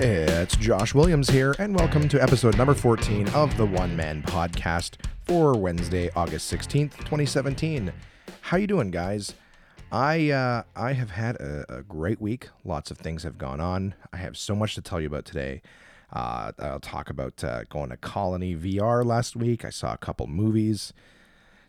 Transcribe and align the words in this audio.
It's 0.00 0.54
Josh 0.54 0.94
Williams 0.94 1.28
here, 1.28 1.56
and 1.58 1.74
welcome 1.74 2.08
to 2.08 2.22
episode 2.22 2.56
number 2.56 2.74
14 2.74 3.28
of 3.30 3.56
the 3.56 3.66
One 3.66 3.96
Man 3.96 4.22
Podcast 4.22 4.98
for 5.26 5.58
Wednesday, 5.58 6.08
August 6.14 6.52
16th, 6.52 6.96
2017. 6.98 7.92
How 8.42 8.56
you 8.56 8.68
doing, 8.68 8.92
guys? 8.92 9.34
I 9.90 10.30
uh, 10.30 10.62
I 10.76 10.92
have 10.92 11.10
had 11.10 11.34
a, 11.36 11.64
a 11.68 11.82
great 11.82 12.20
week. 12.20 12.50
Lots 12.64 12.92
of 12.92 12.98
things 12.98 13.24
have 13.24 13.36
gone 13.36 13.60
on. 13.60 13.96
I 14.12 14.18
have 14.18 14.36
so 14.36 14.54
much 14.54 14.76
to 14.76 14.80
tell 14.80 15.00
you 15.00 15.08
about 15.08 15.24
today. 15.24 15.60
Uh, 16.12 16.52
I'll 16.58 16.80
talk 16.80 17.10
about 17.10 17.42
uh, 17.44 17.64
going 17.64 17.90
to 17.90 17.96
Colony 17.96 18.56
VR 18.56 19.04
last 19.04 19.36
week. 19.36 19.64
I 19.64 19.70
saw 19.70 19.92
a 19.92 19.98
couple 19.98 20.26
movies, 20.26 20.92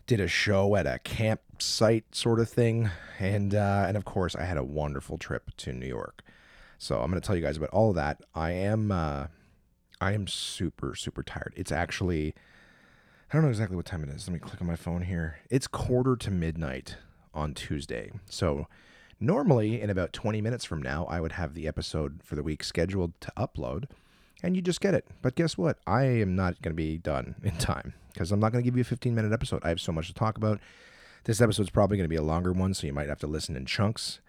did 0.06 0.20
a 0.20 0.28
show 0.28 0.76
at 0.76 0.86
a 0.86 0.98
campsite 1.00 2.14
sort 2.14 2.40
of 2.40 2.48
thing, 2.48 2.90
and 3.18 3.54
uh, 3.54 3.84
and 3.86 3.96
of 3.96 4.04
course 4.04 4.34
I 4.34 4.44
had 4.44 4.56
a 4.56 4.64
wonderful 4.64 5.18
trip 5.18 5.50
to 5.58 5.72
New 5.72 5.86
York. 5.86 6.22
So 6.78 7.00
I'm 7.00 7.10
going 7.10 7.20
to 7.20 7.26
tell 7.26 7.36
you 7.36 7.42
guys 7.42 7.58
about 7.58 7.70
all 7.70 7.90
of 7.90 7.96
that. 7.96 8.22
I 8.34 8.52
am 8.52 8.90
uh, 8.90 9.26
I 10.00 10.12
am 10.12 10.26
super 10.26 10.94
super 10.94 11.22
tired. 11.22 11.52
It's 11.56 11.72
actually 11.72 12.34
I 13.30 13.34
don't 13.34 13.42
know 13.42 13.50
exactly 13.50 13.76
what 13.76 13.86
time 13.86 14.02
it 14.02 14.08
is. 14.08 14.26
Let 14.26 14.34
me 14.34 14.40
click 14.40 14.60
on 14.60 14.66
my 14.66 14.76
phone 14.76 15.02
here. 15.02 15.38
It's 15.50 15.66
quarter 15.66 16.16
to 16.16 16.30
midnight 16.30 16.96
on 17.34 17.54
Tuesday. 17.54 18.10
So 18.28 18.66
normally 19.20 19.80
in 19.80 19.90
about 19.90 20.12
20 20.12 20.40
minutes 20.40 20.64
from 20.64 20.82
now, 20.82 21.04
I 21.04 21.20
would 21.20 21.32
have 21.32 21.54
the 21.54 21.68
episode 21.68 22.22
for 22.24 22.34
the 22.34 22.42
week 22.42 22.64
scheduled 22.64 23.12
to 23.20 23.32
upload 23.36 23.84
and 24.42 24.56
you 24.56 24.62
just 24.62 24.80
get 24.80 24.94
it. 24.94 25.06
But 25.22 25.34
guess 25.34 25.56
what? 25.58 25.78
I 25.86 26.04
am 26.04 26.34
not 26.34 26.60
going 26.62 26.72
to 26.72 26.76
be 26.76 26.98
done 26.98 27.34
in 27.42 27.56
time 27.56 27.94
because 28.12 28.32
I'm 28.32 28.40
not 28.40 28.52
going 28.52 28.62
to 28.62 28.66
give 28.66 28.76
you 28.76 28.82
a 28.82 28.84
15 28.84 29.14
minute 29.14 29.32
episode. 29.32 29.62
I 29.64 29.68
have 29.68 29.80
so 29.80 29.92
much 29.92 30.08
to 30.08 30.14
talk 30.14 30.36
about. 30.36 30.60
This 31.24 31.40
episode's 31.40 31.70
probably 31.70 31.96
going 31.98 32.06
to 32.06 32.08
be 32.08 32.16
a 32.16 32.22
longer 32.22 32.52
one, 32.52 32.72
so 32.72 32.86
you 32.86 32.92
might 32.94 33.08
have 33.08 33.18
to 33.18 33.26
listen 33.26 33.54
in 33.54 33.66
chunks. 33.66 34.20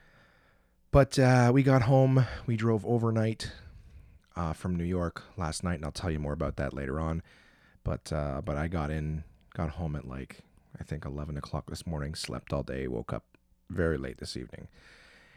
But 0.92 1.18
uh, 1.18 1.52
we 1.54 1.64
got 1.64 1.84
home. 1.84 2.26
We 2.46 2.58
drove 2.58 2.86
overnight 2.86 3.52
uh, 4.36 4.52
from 4.54 4.76
New 4.76 4.84
York 4.84 5.24
last 5.38 5.64
night, 5.64 5.76
and 5.76 5.86
I'll 5.86 5.92
tell 5.92 6.12
you 6.12 6.20
more 6.20 6.34
about 6.34 6.58
that 6.58 6.74
later 6.74 7.00
on. 7.00 7.24
But 7.84 8.12
uh, 8.12 8.42
but 8.44 8.58
I 8.58 8.68
got 8.68 8.92
in, 8.92 9.24
got 9.54 9.72
home 9.72 9.96
at 9.96 10.08
like 10.08 10.40
I 10.80 10.84
think 10.84 11.06
11 11.06 11.38
o'clock 11.38 11.70
this 11.70 11.88
morning. 11.88 12.14
Slept 12.14 12.52
all 12.52 12.64
day. 12.64 12.88
Woke 12.88 13.14
up 13.14 13.24
very 13.70 13.98
late 13.98 14.18
this 14.18 14.36
evening, 14.36 14.68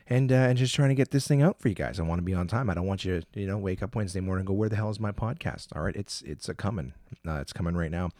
and 0.08 0.30
uh, 0.30 0.36
and 0.36 0.58
just 0.58 0.74
trying 0.74 0.91
to 0.91 0.94
get 0.94 1.10
this 1.10 1.27
thing 1.27 1.42
out 1.42 1.60
for 1.60 1.69
you 1.69 1.74
guys. 1.74 1.98
I 1.98 2.02
want 2.02 2.19
to 2.19 2.24
be 2.24 2.34
on 2.34 2.47
time. 2.47 2.69
I 2.69 2.74
don't 2.74 2.86
want 2.86 3.05
you 3.05 3.20
to 3.20 3.41
you 3.41 3.47
know 3.47 3.58
wake 3.58 3.83
up 3.83 3.94
Wednesday 3.94 4.20
morning 4.20 4.41
and 4.41 4.46
go 4.46 4.55
where 4.55 4.69
the 4.69 4.77
hell 4.77 4.91
is 4.91 5.00
my 5.00 5.12
podcast? 5.12 5.69
All 5.74 5.83
right, 5.83 5.96
it's 5.96 6.22
it's 6.22 6.48
a 6.48 6.55
coming. 6.55 6.92
Uh, 7.27 7.38
it's 7.41 7.52
coming 7.52 7.77
right 7.77 7.91
now. 7.91 8.11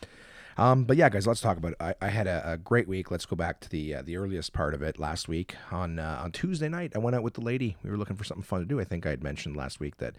Um, 0.57 0.85
but 0.85 0.97
yeah, 0.97 1.09
guys, 1.09 1.27
let's 1.27 1.41
talk 1.41 1.57
about 1.57 1.73
it. 1.73 1.79
I, 1.81 1.95
I 2.01 2.09
had 2.09 2.27
a, 2.29 2.53
a, 2.53 2.57
great 2.57 2.87
week. 2.87 3.11
Let's 3.11 3.27
go 3.27 3.35
back 3.35 3.59
to 3.61 3.69
the 3.69 3.97
uh, 3.97 4.03
the 4.03 4.17
earliest 4.17 4.53
part 4.53 4.73
of 4.73 4.83
it 4.83 4.99
last 4.99 5.29
week 5.29 5.57
on 5.73 5.99
uh, 5.99 6.21
on 6.23 6.33
Tuesday 6.33 6.69
night. 6.69 6.93
I 6.95 6.99
went 6.99 7.17
out 7.17 7.23
with 7.23 7.35
the 7.35 7.41
lady. 7.41 7.77
We 7.83 7.91
were 7.91 7.97
looking 7.97 8.17
for 8.17 8.25
something 8.25 8.45
fun 8.45 8.61
to 8.61 8.67
do. 8.67 8.81
I 8.81 8.85
think 8.85 9.05
I 9.05 9.11
had 9.11 9.25
mentioned 9.25 9.57
last 9.57 9.81
week 9.81 9.97
that 9.97 10.15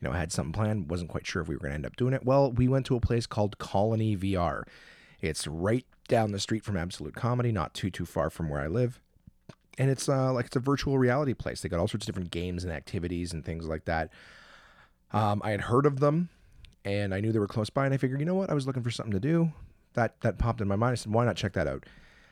you 0.00 0.08
know 0.08 0.14
I 0.14 0.18
had 0.18 0.32
something 0.32 0.52
planned. 0.52 0.90
wasn't 0.90 1.10
quite 1.10 1.26
sure 1.26 1.42
if 1.42 1.48
we 1.48 1.54
were 1.54 1.60
going 1.60 1.70
to 1.70 1.76
end 1.76 1.86
up 1.86 1.96
doing 1.96 2.12
it. 2.12 2.24
Well, 2.24 2.50
we 2.50 2.66
went 2.66 2.86
to 2.86 2.96
a 2.96 3.00
place 3.00 3.26
called 3.26 3.58
Colony 3.58 4.16
VR. 4.16 4.64
It's 5.20 5.46
right 5.46 5.86
down 6.08 6.32
the 6.32 6.40
street 6.40 6.64
from 6.64 6.76
Absolute 6.76 7.14
Comedy, 7.14 7.52
not 7.52 7.72
too 7.72 7.90
too 7.90 8.06
far 8.06 8.30
from 8.30 8.48
where 8.48 8.60
I 8.60 8.66
live. 8.66 9.00
And 9.78 9.90
it's 9.90 10.08
uh, 10.08 10.32
like 10.32 10.46
it's 10.46 10.56
a 10.56 10.60
virtual 10.60 10.98
reality 10.98 11.34
place. 11.34 11.60
They 11.60 11.68
got 11.68 11.78
all 11.78 11.88
sorts 11.88 12.04
of 12.04 12.06
different 12.06 12.30
games 12.30 12.64
and 12.64 12.72
activities 12.72 13.32
and 13.32 13.44
things 13.44 13.66
like 13.66 13.84
that. 13.84 14.10
Um, 15.12 15.40
I 15.44 15.52
had 15.52 15.62
heard 15.62 15.86
of 15.86 16.00
them, 16.00 16.28
and 16.84 17.14
I 17.14 17.20
knew 17.20 17.32
they 17.32 17.38
were 17.38 17.46
close 17.46 17.70
by, 17.70 17.84
and 17.84 17.94
I 17.94 17.96
figured, 17.96 18.20
you 18.20 18.26
know 18.26 18.34
what, 18.34 18.50
I 18.50 18.54
was 18.54 18.66
looking 18.66 18.82
for 18.82 18.90
something 18.90 19.12
to 19.12 19.20
do 19.20 19.52
that 19.94 20.20
that 20.20 20.38
popped 20.38 20.60
in 20.60 20.68
my 20.68 20.76
mind. 20.76 20.92
I 20.92 20.94
said, 20.96 21.12
why 21.12 21.24
not 21.24 21.36
check 21.36 21.52
that 21.54 21.66
out? 21.66 21.84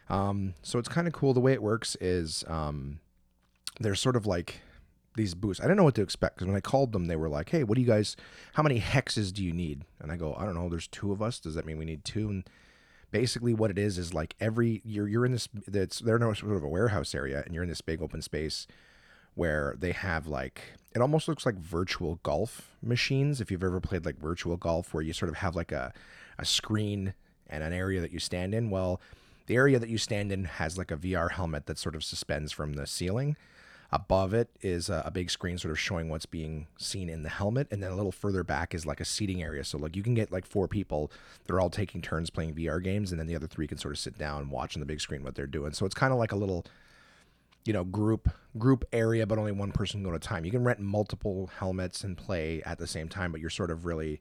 Um, 0.09 0.55
so 0.63 0.79
it's 0.79 0.89
kind 0.89 1.07
of 1.07 1.13
cool. 1.13 1.35
The 1.35 1.41
way 1.41 1.53
it 1.53 1.63
works 1.63 1.97
is 2.01 2.45
um, 2.47 3.01
there's 3.81 4.01
sort 4.01 4.17
of 4.17 4.27
like 4.27 4.61
these 5.17 5.35
booths. 5.35 5.61
I 5.61 5.65
didn't 5.65 5.79
know 5.79 5.85
what 5.85 5.95
to 5.97 6.03
expect 6.03 6.37
because 6.37 6.47
when 6.47 6.57
I 6.57 6.61
called 6.61 6.93
them, 6.93 7.07
they 7.07 7.17
were 7.17 7.29
like, 7.29 7.49
"Hey, 7.49 7.65
what 7.65 7.75
do 7.75 7.81
you 7.81 7.87
guys? 7.87 8.17
How 8.55 8.63
many 8.63 8.81
hexes 8.81 9.33
do 9.33 9.43
you 9.43 9.53
need?" 9.53 9.85
And 9.99 10.13
I 10.13 10.17
go, 10.17 10.35
"I 10.35 10.45
don't 10.45 10.55
know. 10.55 10.69
There's 10.69 10.87
two 10.87 11.11
of 11.13 11.21
us. 11.21 11.41
Does 11.41 11.55
that 11.55 11.67
mean 11.67 11.79
we 11.79 11.85
need 11.85 12.05
two? 12.05 12.29
And 12.29 12.49
basically, 13.11 13.55
what 13.55 13.71
it 13.71 13.79
is 13.79 13.99
is 13.99 14.15
like 14.15 14.35
every 14.41 14.83
you're 14.85 15.09
you're 15.09 15.27
in 15.27 15.33
this. 15.33 15.49
That's 15.67 16.01
they're 16.01 16.17
in 16.17 16.35
sort 16.35 16.57
of 16.57 16.63
a 16.63 16.69
warehouse 16.69 17.15
area, 17.15 17.43
and 17.45 17.55
you're 17.55 17.63
in 17.63 17.69
this 17.69 17.81
big 17.81 18.03
open 18.03 18.23
space 18.23 18.67
where 19.35 19.77
they 19.79 19.93
have 19.93 20.27
like 20.27 20.63
it 20.95 21.01
almost 21.01 21.29
looks 21.29 21.45
like 21.45 21.57
virtual 21.57 22.19
golf 22.23 22.71
machines. 22.83 23.41
If 23.41 23.51
you've 23.51 23.65
ever 23.65 23.81
played 23.81 24.05
like 24.05 24.19
virtual 24.19 24.57
golf, 24.57 24.95
where 24.95 25.03
you 25.03 25.13
sort 25.13 25.29
of 25.29 25.37
have 25.37 25.55
like 25.55 25.73
a 25.73 25.93
a 26.39 26.45
screen 26.45 27.15
and 27.49 27.63
an 27.63 27.73
area 27.73 28.01
that 28.01 28.13
you 28.13 28.19
stand 28.19 28.55
in. 28.55 28.71
Well, 28.71 29.01
the 29.47 29.55
area 29.55 29.79
that 29.79 29.89
you 29.89 29.99
stand 29.99 30.33
in 30.33 30.45
has 30.45 30.77
like 30.77 30.91
a 30.91 30.97
VR 30.97 31.31
helmet 31.31 31.67
that 31.67 31.79
sort 31.79 31.95
of 31.95 32.05
suspends 32.05 32.53
from 32.53 32.75
the 32.75 32.87
ceiling. 32.87 33.37
Above 33.93 34.35
it 34.35 34.51
is 34.61 34.89
a, 34.89 35.11
big 35.15 35.31
screen 35.31 35.57
sort 35.57 35.71
of 35.71 35.79
showing 35.79 36.09
what's 36.09 36.27
being 36.27 36.67
seen 36.77 37.09
in 37.09 37.23
the 37.23 37.29
helmet. 37.29 37.69
And 37.71 37.83
then 37.83 37.93
a 37.93 37.97
little 37.97 38.13
further 38.13 38.43
back 38.43 38.75
is 38.75 38.85
like 38.85 39.01
a 39.01 39.05
seating 39.05 39.43
area. 39.43 39.65
So, 39.65 39.79
like, 39.79 39.97
you 39.97 40.03
can 40.03 40.15
get 40.15 40.33
like 40.33 40.45
four 40.45 40.67
people. 40.69 41.11
They're 41.47 41.61
all 41.61 41.71
taking 41.71 42.03
turns 42.03 42.29
playing 42.29 42.55
VR 42.55 42.83
games. 42.83 43.13
And 43.13 43.21
then 43.21 43.27
the 43.27 43.37
other 43.37 43.47
three 43.47 43.67
can 43.67 43.79
sort 43.79 43.93
of 43.95 43.99
sit 43.99 44.19
down 44.19 44.43
and 44.43 44.51
watch 44.51 44.77
on 44.77 44.81
the 44.81 44.87
big 44.87 45.01
screen 45.01 45.23
what 45.23 45.35
they're 45.35 45.47
doing. 45.47 45.73
So, 45.73 45.87
it's 45.87 45.95
kind 45.95 46.13
of 46.13 46.19
like 46.19 46.33
a 46.33 46.37
little, 46.37 46.67
you 47.65 47.73
know, 47.73 47.85
group 47.85 48.29
group 48.59 48.85
area, 48.93 49.27
but 49.27 49.39
only 49.39 49.53
one 49.53 49.73
person 49.73 50.01
can 50.01 50.05
go 50.05 50.15
at 50.15 50.17
a 50.17 50.27
time. 50.27 50.45
You 50.45 50.51
can 50.51 50.65
rent 50.65 50.81
multiple 50.81 51.51
helmets 51.59 52.03
and 52.03 52.17
play 52.17 52.63
at 52.67 52.79
the 52.79 52.87
same 52.87 53.09
time, 53.09 53.31
but 53.33 53.41
you're 53.41 53.51
sort 53.51 53.71
of 53.71 53.87
really. 53.87 54.21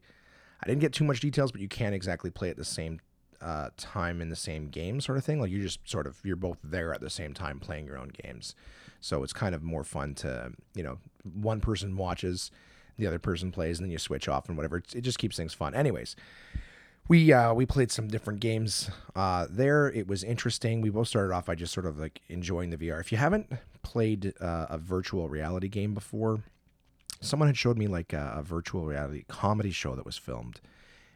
I 0.62 0.66
didn't 0.66 0.80
get 0.80 0.94
too 0.94 1.04
much 1.04 1.20
details, 1.20 1.52
but 1.52 1.60
you 1.60 1.68
can't 1.68 1.94
exactly 1.94 2.30
play 2.30 2.48
at 2.48 2.56
the 2.56 2.64
same 2.64 3.00
uh, 3.40 3.70
time 3.76 4.20
in 4.20 4.28
the 4.28 4.36
same 4.36 4.68
game 4.68 5.00
sort 5.00 5.18
of 5.18 5.24
thing. 5.24 5.40
Like 5.40 5.50
you 5.50 5.62
just 5.62 5.88
sort 5.88 6.06
of 6.06 6.18
you're 6.24 6.36
both 6.36 6.58
there 6.62 6.92
at 6.92 7.00
the 7.00 7.10
same 7.10 7.34
time 7.34 7.58
playing 7.58 7.86
your 7.86 7.98
own 7.98 8.10
games. 8.22 8.54
So 9.00 9.22
it's 9.22 9.32
kind 9.32 9.54
of 9.54 9.62
more 9.62 9.84
fun 9.84 10.14
to 10.16 10.52
you 10.74 10.82
know 10.82 10.98
one 11.22 11.60
person 11.60 11.96
watches, 11.96 12.50
the 12.98 13.06
other 13.06 13.18
person 13.18 13.52
plays, 13.52 13.78
and 13.78 13.86
then 13.86 13.92
you 13.92 13.98
switch 13.98 14.28
off 14.28 14.48
and 14.48 14.56
whatever. 14.56 14.82
It 14.94 15.02
just 15.02 15.18
keeps 15.18 15.36
things 15.36 15.54
fun. 15.54 15.74
Anyways. 15.74 16.16
We 17.08 17.32
uh, 17.32 17.54
we 17.54 17.66
played 17.66 17.92
some 17.92 18.08
different 18.08 18.40
games 18.40 18.90
uh, 19.14 19.46
there. 19.48 19.92
It 19.92 20.08
was 20.08 20.24
interesting. 20.24 20.80
We 20.80 20.90
both 20.90 21.06
started 21.06 21.32
off 21.32 21.46
by 21.46 21.54
just 21.54 21.72
sort 21.72 21.86
of 21.86 22.00
like 22.00 22.20
enjoying 22.28 22.70
the 22.70 22.76
VR. 22.76 22.98
If 22.98 23.12
you 23.12 23.18
haven't 23.18 23.48
played 23.84 24.34
uh, 24.40 24.66
a 24.68 24.76
virtual 24.76 25.28
reality 25.28 25.68
game 25.68 25.94
before, 25.94 26.40
someone 27.20 27.48
had 27.48 27.56
showed 27.56 27.78
me 27.78 27.86
like 27.86 28.12
a, 28.12 28.34
a 28.38 28.42
virtual 28.42 28.84
reality 28.86 29.24
comedy 29.28 29.70
show 29.70 29.94
that 29.94 30.04
was 30.04 30.16
filmed. 30.16 30.60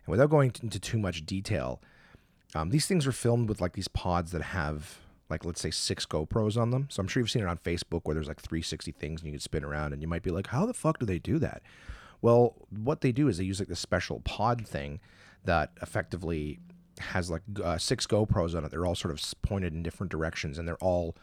And 0.07 0.13
without 0.13 0.31
going 0.31 0.53
into 0.63 0.79
too 0.79 0.99
much 0.99 1.27
detail, 1.27 1.81
um, 2.55 2.71
these 2.71 2.87
things 2.87 3.07
are 3.07 3.13
filmed 3.13 3.49
with 3.49 3.61
like 3.61 3.73
these 3.73 3.89
pods 3.89 4.33
that 4.33 4.43
have 4.43 4.99
like 5.29 5.45
let's 5.45 5.61
say 5.61 5.71
six 5.71 6.05
GoPros 6.05 6.61
on 6.61 6.71
them. 6.71 6.89
So 6.91 7.01
I'm 7.01 7.09
sure 7.09 7.21
you've 7.21 7.31
seen 7.31 7.43
it 7.43 7.49
on 7.49 7.59
Facebook 7.59 8.01
where 8.03 8.15
there's 8.15 8.29
like 8.29 8.41
360 8.41 8.91
things 8.93 9.21
and 9.21 9.27
you 9.27 9.33
can 9.33 9.41
spin 9.41 9.65
around 9.65 9.93
and 9.93 10.03
you 10.03 10.09
might 10.09 10.23
be 10.23 10.31
like, 10.31 10.49
how 10.49 10.67
the 10.67 10.75
fuck 10.75 10.99
do 10.99 11.07
they 11.07 11.21
do 11.21 11.39
that? 11.39 11.63
Well, 12.21 12.57
what 12.71 13.01
they 13.01 13.13
do 13.13 13.29
is 13.29 13.39
they 13.39 13.45
use 13.45 13.61
like 13.61 13.69
this 13.69 13.81
special 13.81 14.21
pod 14.21 14.67
thing 14.67 15.01
that 15.45 15.71
effectively 15.81 16.59
has 16.99 17.31
like 17.31 17.43
uh, 17.63 17.79
six 17.79 18.07
GoPros 18.07 18.57
on 18.57 18.65
it. 18.65 18.71
They're 18.71 18.85
all 18.85 18.97
sort 18.97 19.13
of 19.15 19.23
pointed 19.41 19.73
in 19.73 19.83
different 19.83 20.11
directions 20.11 20.59
and 20.59 20.67
they're 20.67 20.77
all 20.77 21.17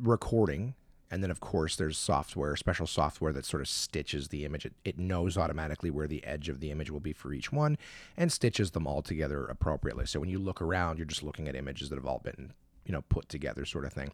recording 0.00 0.74
and 1.10 1.22
then, 1.22 1.30
of 1.30 1.40
course, 1.40 1.76
there's 1.76 1.96
software, 1.96 2.54
special 2.56 2.86
software 2.86 3.32
that 3.32 3.46
sort 3.46 3.62
of 3.62 3.68
stitches 3.68 4.28
the 4.28 4.44
image. 4.44 4.66
It, 4.66 4.74
it 4.84 4.98
knows 4.98 5.38
automatically 5.38 5.90
where 5.90 6.06
the 6.06 6.24
edge 6.24 6.48
of 6.48 6.60
the 6.60 6.70
image 6.70 6.90
will 6.90 7.00
be 7.00 7.14
for 7.14 7.32
each 7.32 7.50
one 7.50 7.78
and 8.16 8.30
stitches 8.30 8.72
them 8.72 8.86
all 8.86 9.00
together 9.00 9.46
appropriately. 9.46 10.04
So 10.06 10.20
when 10.20 10.28
you 10.28 10.38
look 10.38 10.60
around, 10.60 10.98
you're 10.98 11.06
just 11.06 11.22
looking 11.22 11.48
at 11.48 11.56
images 11.56 11.88
that 11.88 11.96
have 11.96 12.06
all 12.06 12.20
been, 12.22 12.52
you 12.84 12.92
know, 12.92 13.02
put 13.08 13.28
together, 13.28 13.64
sort 13.64 13.86
of 13.86 13.92
thing. 13.92 14.12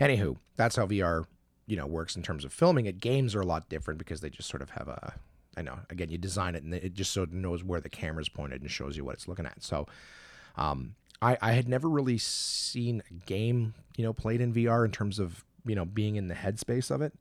Anywho, 0.00 0.36
that's 0.56 0.76
how 0.76 0.86
VR, 0.86 1.26
you 1.66 1.76
know, 1.76 1.86
works 1.86 2.16
in 2.16 2.22
terms 2.22 2.46
of 2.46 2.52
filming 2.52 2.86
it. 2.86 2.98
Games 2.98 3.34
are 3.34 3.42
a 3.42 3.46
lot 3.46 3.68
different 3.68 3.98
because 3.98 4.22
they 4.22 4.30
just 4.30 4.48
sort 4.48 4.62
of 4.62 4.70
have 4.70 4.88
a, 4.88 5.14
I 5.56 5.60
know, 5.60 5.80
again, 5.90 6.10
you 6.10 6.16
design 6.16 6.54
it 6.54 6.62
and 6.62 6.72
it 6.72 6.94
just 6.94 7.12
so 7.12 7.24
it 7.24 7.32
knows 7.32 7.62
where 7.62 7.80
the 7.80 7.90
camera's 7.90 8.30
pointed 8.30 8.62
and 8.62 8.70
shows 8.70 8.96
you 8.96 9.04
what 9.04 9.16
it's 9.16 9.28
looking 9.28 9.44
at. 9.44 9.62
So, 9.62 9.86
um, 10.56 10.94
I, 11.20 11.38
I 11.40 11.52
had 11.52 11.68
never 11.68 11.88
really 11.88 12.18
seen 12.18 13.02
a 13.08 13.14
game, 13.26 13.74
you 13.96 14.04
know, 14.04 14.12
played 14.12 14.40
in 14.40 14.52
VR 14.52 14.84
in 14.84 14.90
terms 14.90 15.20
of 15.20 15.44
you 15.66 15.74
know 15.74 15.84
being 15.84 16.16
in 16.16 16.28
the 16.28 16.34
headspace 16.34 16.90
of 16.90 17.02
it. 17.02 17.12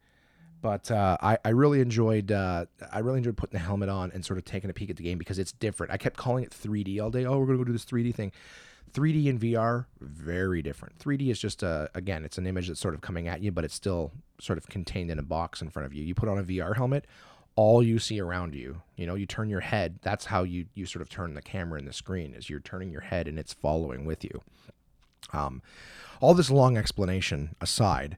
But 0.62 0.92
uh, 0.92 1.18
I, 1.22 1.40
I 1.44 1.50
really 1.50 1.82
enjoyed 1.82 2.32
uh, 2.32 2.66
I 2.92 3.00
really 3.00 3.18
enjoyed 3.18 3.38
putting 3.38 3.58
the 3.58 3.66
helmet 3.66 3.90
on 3.90 4.12
and 4.12 4.24
sort 4.24 4.38
of 4.38 4.46
taking 4.46 4.70
a 4.70 4.74
peek 4.74 4.90
at 4.90 4.96
the 4.98 5.04
game 5.04 5.18
because 5.18 5.40
it's 5.40 5.52
different. 5.52 5.92
I 5.92 5.98
kept 5.98 6.18
calling 6.18 6.44
it 6.44 6.52
3D 6.52 7.02
all 7.02 7.10
day. 7.10 7.26
Oh, 7.26 7.40
we're 7.40 7.48
gonna 7.48 7.58
go 7.58 7.64
do 7.64 7.72
this 7.72 7.86
3D 7.86 8.14
thing. 8.14 8.32
3D 8.94 9.30
and 9.30 9.40
VR, 9.40 9.86
very 10.02 10.62
different. 10.62 11.00
3D 11.00 11.30
is 11.30 11.40
just 11.40 11.64
a 11.64 11.90
again, 11.96 12.24
it's 12.24 12.38
an 12.38 12.46
image 12.46 12.68
that's 12.68 12.80
sort 12.80 12.94
of 12.94 13.02
coming 13.02 13.28
at 13.28 13.42
you, 13.42 13.52
but 13.52 13.64
it's 13.64 13.74
still 13.74 14.12
sort 14.40 14.58
of 14.58 14.68
contained 14.68 15.10
in 15.10 15.18
a 15.18 15.24
box 15.24 15.62
in 15.62 15.70
front 15.70 15.86
of 15.86 15.94
you. 15.94 16.04
You 16.04 16.14
put 16.14 16.30
on 16.30 16.38
a 16.38 16.44
VR 16.44 16.76
helmet, 16.76 17.06
all 17.56 17.82
you 17.82 18.00
see 18.00 18.20
around 18.20 18.54
you. 18.54 18.82
You 18.96 19.08
know, 19.08 19.16
you 19.16 19.26
turn 19.26 19.50
your 19.50 19.60
head. 19.62 20.00
That's 20.02 20.26
how 20.26 20.44
you 20.44 20.66
you 20.74 20.86
sort 20.86 21.02
of 21.02 21.10
turn 21.10 21.34
the 21.34 21.42
camera 21.42 21.80
in 21.80 21.86
the 21.86 21.94
screen 21.94 22.34
is 22.34 22.50
you're 22.50 22.60
turning 22.60 22.92
your 22.92 23.02
head 23.02 23.28
and 23.28 23.40
it's 23.40 23.54
following 23.54 24.06
with 24.06 24.24
you. 24.24 24.42
Um, 25.34 25.62
all 26.20 26.34
this 26.34 26.52
long 26.52 26.78
explanation 26.78 27.56
aside, 27.62 28.18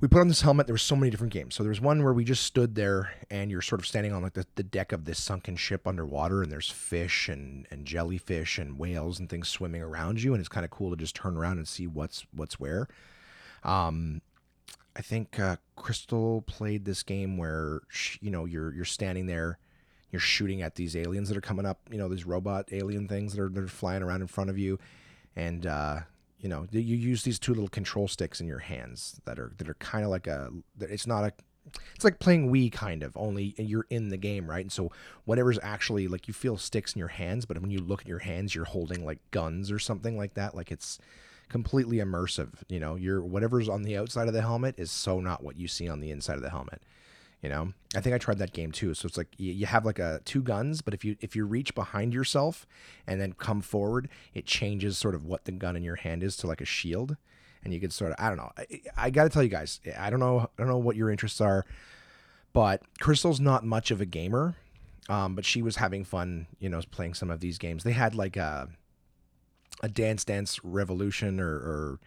we 0.00 0.06
put 0.06 0.20
on 0.20 0.28
this 0.28 0.42
helmet. 0.42 0.66
There 0.66 0.74
were 0.74 0.78
so 0.78 0.94
many 0.94 1.10
different 1.10 1.32
games. 1.32 1.54
So 1.54 1.62
there 1.62 1.70
was 1.70 1.80
one 1.80 2.04
where 2.04 2.12
we 2.12 2.24
just 2.24 2.44
stood 2.44 2.74
there 2.74 3.12
and 3.30 3.50
you're 3.50 3.62
sort 3.62 3.80
of 3.80 3.86
standing 3.86 4.12
on 4.12 4.22
like 4.22 4.34
the, 4.34 4.46
the 4.54 4.62
deck 4.62 4.92
of 4.92 5.04
this 5.04 5.20
sunken 5.20 5.56
ship 5.56 5.86
underwater, 5.86 6.42
and 6.42 6.52
there's 6.52 6.70
fish 6.70 7.28
and, 7.28 7.66
and 7.70 7.84
jellyfish 7.84 8.58
and 8.58 8.78
whales 8.78 9.18
and 9.18 9.28
things 9.28 9.48
swimming 9.48 9.82
around 9.82 10.22
you, 10.22 10.34
and 10.34 10.40
it's 10.40 10.48
kind 10.48 10.64
of 10.64 10.70
cool 10.70 10.90
to 10.90 10.96
just 10.96 11.16
turn 11.16 11.36
around 11.36 11.58
and 11.58 11.66
see 11.66 11.86
what's 11.86 12.26
what's 12.32 12.60
where. 12.60 12.88
Um, 13.64 14.22
I 14.96 15.02
think 15.02 15.38
uh, 15.38 15.56
Crystal 15.76 16.42
played 16.42 16.84
this 16.84 17.02
game 17.02 17.36
where 17.36 17.80
she, 17.88 18.18
you 18.22 18.30
know 18.30 18.44
you're 18.44 18.72
you're 18.72 18.84
standing 18.84 19.26
there, 19.26 19.58
you're 20.12 20.20
shooting 20.20 20.62
at 20.62 20.76
these 20.76 20.94
aliens 20.94 21.28
that 21.28 21.36
are 21.36 21.42
coming 21.42 21.66
up, 21.66 21.80
you 21.90 21.98
know 21.98 22.08
these 22.08 22.24
robot 22.24 22.68
alien 22.70 23.08
things 23.08 23.34
that 23.34 23.42
are 23.42 23.48
that 23.48 23.64
are 23.64 23.68
flying 23.68 24.02
around 24.02 24.20
in 24.20 24.28
front 24.28 24.50
of 24.50 24.58
you, 24.58 24.78
and 25.34 25.66
uh, 25.66 26.00
you 26.38 26.48
know 26.48 26.66
you 26.70 26.96
use 26.96 27.22
these 27.22 27.38
two 27.38 27.52
little 27.52 27.68
control 27.68 28.08
sticks 28.08 28.40
in 28.40 28.46
your 28.46 28.60
hands 28.60 29.20
that 29.24 29.38
are 29.38 29.52
that 29.58 29.68
are 29.68 29.74
kind 29.74 30.04
of 30.04 30.10
like 30.10 30.26
a 30.26 30.50
it's 30.80 31.06
not 31.06 31.24
a 31.24 31.32
it's 31.94 32.04
like 32.04 32.18
playing 32.18 32.50
Wii 32.50 32.72
kind 32.72 33.02
of 33.02 33.14
only 33.16 33.54
you're 33.58 33.86
in 33.90 34.08
the 34.08 34.16
game 34.16 34.48
right? 34.48 34.64
And 34.64 34.72
so 34.72 34.90
whatever's 35.24 35.58
actually 35.62 36.08
like 36.08 36.26
you 36.26 36.32
feel 36.32 36.56
sticks 36.56 36.94
in 36.94 36.98
your 36.98 37.08
hands 37.08 37.44
but 37.44 37.60
when 37.60 37.70
you 37.70 37.80
look 37.80 38.00
at 38.00 38.08
your 38.08 38.20
hands 38.20 38.54
you're 38.54 38.64
holding 38.64 39.04
like 39.04 39.18
guns 39.32 39.70
or 39.70 39.78
something 39.78 40.16
like 40.16 40.34
that 40.34 40.54
like 40.54 40.70
it's 40.72 40.98
completely 41.48 41.98
immersive 41.98 42.54
you 42.68 42.80
know? 42.80 42.94
You're 42.94 43.22
whatever's 43.22 43.68
on 43.68 43.82
the 43.82 43.96
outside 43.96 44.28
of 44.28 44.34
the 44.34 44.42
helmet 44.42 44.76
is 44.78 44.90
so 44.90 45.20
not 45.20 45.42
what 45.42 45.58
you 45.58 45.68
see 45.68 45.88
on 45.88 46.00
the 46.00 46.10
inside 46.10 46.36
of 46.36 46.42
the 46.42 46.50
helmet 46.50 46.82
you 47.42 47.48
know, 47.48 47.72
I 47.94 48.00
think 48.00 48.14
I 48.14 48.18
tried 48.18 48.38
that 48.38 48.52
game 48.52 48.72
too. 48.72 48.94
So 48.94 49.06
it's 49.06 49.16
like 49.16 49.28
you, 49.36 49.66
have 49.66 49.84
like 49.84 49.98
a 49.98 50.20
two 50.24 50.42
guns, 50.42 50.80
but 50.82 50.92
if 50.92 51.04
you 51.04 51.16
if 51.20 51.36
you 51.36 51.44
reach 51.44 51.74
behind 51.74 52.12
yourself 52.12 52.66
and 53.06 53.20
then 53.20 53.32
come 53.32 53.60
forward, 53.60 54.08
it 54.34 54.44
changes 54.44 54.98
sort 54.98 55.14
of 55.14 55.24
what 55.24 55.44
the 55.44 55.52
gun 55.52 55.76
in 55.76 55.84
your 55.84 55.96
hand 55.96 56.22
is 56.22 56.36
to 56.38 56.46
like 56.46 56.60
a 56.60 56.64
shield, 56.64 57.16
and 57.62 57.72
you 57.72 57.80
can 57.80 57.90
sort 57.90 58.10
of 58.10 58.16
I 58.18 58.28
don't 58.28 58.38
know. 58.38 58.50
I, 58.58 58.80
I 58.96 59.10
got 59.10 59.24
to 59.24 59.28
tell 59.28 59.42
you 59.42 59.48
guys, 59.48 59.80
I 59.98 60.10
don't 60.10 60.20
know 60.20 60.40
I 60.40 60.62
don't 60.62 60.68
know 60.68 60.78
what 60.78 60.96
your 60.96 61.10
interests 61.10 61.40
are, 61.40 61.64
but 62.52 62.82
Crystal's 62.98 63.40
not 63.40 63.64
much 63.64 63.92
of 63.92 64.00
a 64.00 64.06
gamer, 64.06 64.56
um, 65.08 65.36
but 65.36 65.44
she 65.44 65.62
was 65.62 65.76
having 65.76 66.04
fun, 66.04 66.48
you 66.58 66.68
know, 66.68 66.80
playing 66.90 67.14
some 67.14 67.30
of 67.30 67.38
these 67.38 67.56
games. 67.56 67.84
They 67.84 67.92
had 67.92 68.16
like 68.16 68.36
a 68.36 68.68
a 69.80 69.88
Dance 69.88 70.24
Dance 70.24 70.58
Revolution 70.64 71.38
or, 71.38 71.54
or 71.54 72.00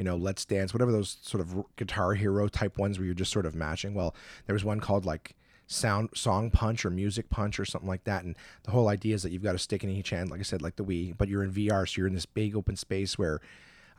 you 0.00 0.04
know, 0.04 0.16
Let's 0.16 0.46
Dance, 0.46 0.72
whatever 0.72 0.92
those 0.92 1.18
sort 1.20 1.42
of 1.42 1.62
guitar 1.76 2.14
hero 2.14 2.48
type 2.48 2.78
ones 2.78 2.98
where 2.98 3.04
you're 3.04 3.14
just 3.14 3.30
sort 3.30 3.44
of 3.44 3.54
matching. 3.54 3.92
Well, 3.92 4.14
there 4.46 4.54
was 4.54 4.64
one 4.64 4.80
called 4.80 5.04
like 5.04 5.36
sound 5.66 6.08
song 6.14 6.50
punch 6.50 6.86
or 6.86 6.90
music 6.90 7.28
punch 7.28 7.60
or 7.60 7.66
something 7.66 7.86
like 7.86 8.02
that 8.04 8.24
and 8.24 8.34
the 8.64 8.72
whole 8.72 8.88
idea 8.88 9.14
is 9.14 9.22
that 9.22 9.30
you've 9.30 9.44
got 9.44 9.54
a 9.54 9.58
stick 9.58 9.84
in 9.84 9.90
each 9.90 10.10
hand 10.10 10.28
like 10.28 10.40
i 10.40 10.42
said 10.42 10.60
like 10.60 10.74
the 10.74 10.84
wii 10.84 11.16
but 11.16 11.28
you're 11.28 11.44
in 11.44 11.52
vr 11.52 11.88
so 11.88 11.96
you're 11.96 12.08
in 12.08 12.12
this 12.12 12.26
big 12.26 12.56
open 12.56 12.74
space 12.74 13.16
where 13.16 13.40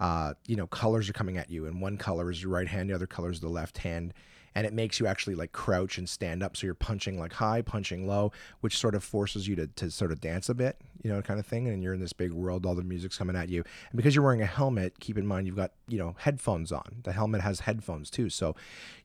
uh, 0.01 0.33
you 0.47 0.57
know 0.57 0.67
colors 0.67 1.07
are 1.09 1.13
coming 1.13 1.37
at 1.37 1.49
you 1.49 1.65
and 1.65 1.79
one 1.79 1.95
color 1.95 2.29
is 2.29 2.43
your 2.43 2.51
right 2.51 2.67
hand 2.67 2.89
the 2.89 2.93
other 2.93 3.07
color 3.07 3.31
is 3.31 3.39
the 3.39 3.47
left 3.47 3.77
hand 3.77 4.13
and 4.55 4.67
it 4.67 4.73
makes 4.73 4.99
you 4.99 5.07
actually 5.07 5.35
like 5.35 5.51
crouch 5.51 5.97
and 5.97 6.09
stand 6.09 6.43
up 6.43 6.55
so 6.55 6.65
you're 6.65 6.73
punching 6.73 7.19
like 7.19 7.33
high 7.33 7.61
punching 7.61 8.07
low 8.07 8.31
which 8.61 8.77
sort 8.77 8.95
of 8.95 9.03
forces 9.03 9.47
you 9.47 9.55
to, 9.55 9.67
to 9.67 9.89
sort 9.89 10.11
of 10.11 10.19
dance 10.19 10.49
a 10.49 10.53
bit 10.53 10.77
you 11.03 11.11
know 11.11 11.21
kind 11.21 11.39
of 11.39 11.45
thing 11.45 11.67
and 11.67 11.83
you're 11.83 11.93
in 11.93 11.99
this 11.99 12.13
big 12.13 12.31
world 12.31 12.65
all 12.65 12.75
the 12.75 12.83
music's 12.83 13.17
coming 13.17 13.35
at 13.35 13.49
you. 13.49 13.63
And 13.91 13.97
because 13.97 14.15
you're 14.15 14.23
wearing 14.23 14.41
a 14.41 14.45
helmet 14.45 14.99
keep 14.99 15.17
in 15.17 15.25
mind 15.25 15.47
you've 15.47 15.55
got 15.55 15.71
you 15.87 15.97
know 15.97 16.15
headphones 16.19 16.71
on. 16.71 17.01
The 17.03 17.11
helmet 17.11 17.41
has 17.41 17.61
headphones 17.61 18.09
too 18.09 18.29
so 18.29 18.55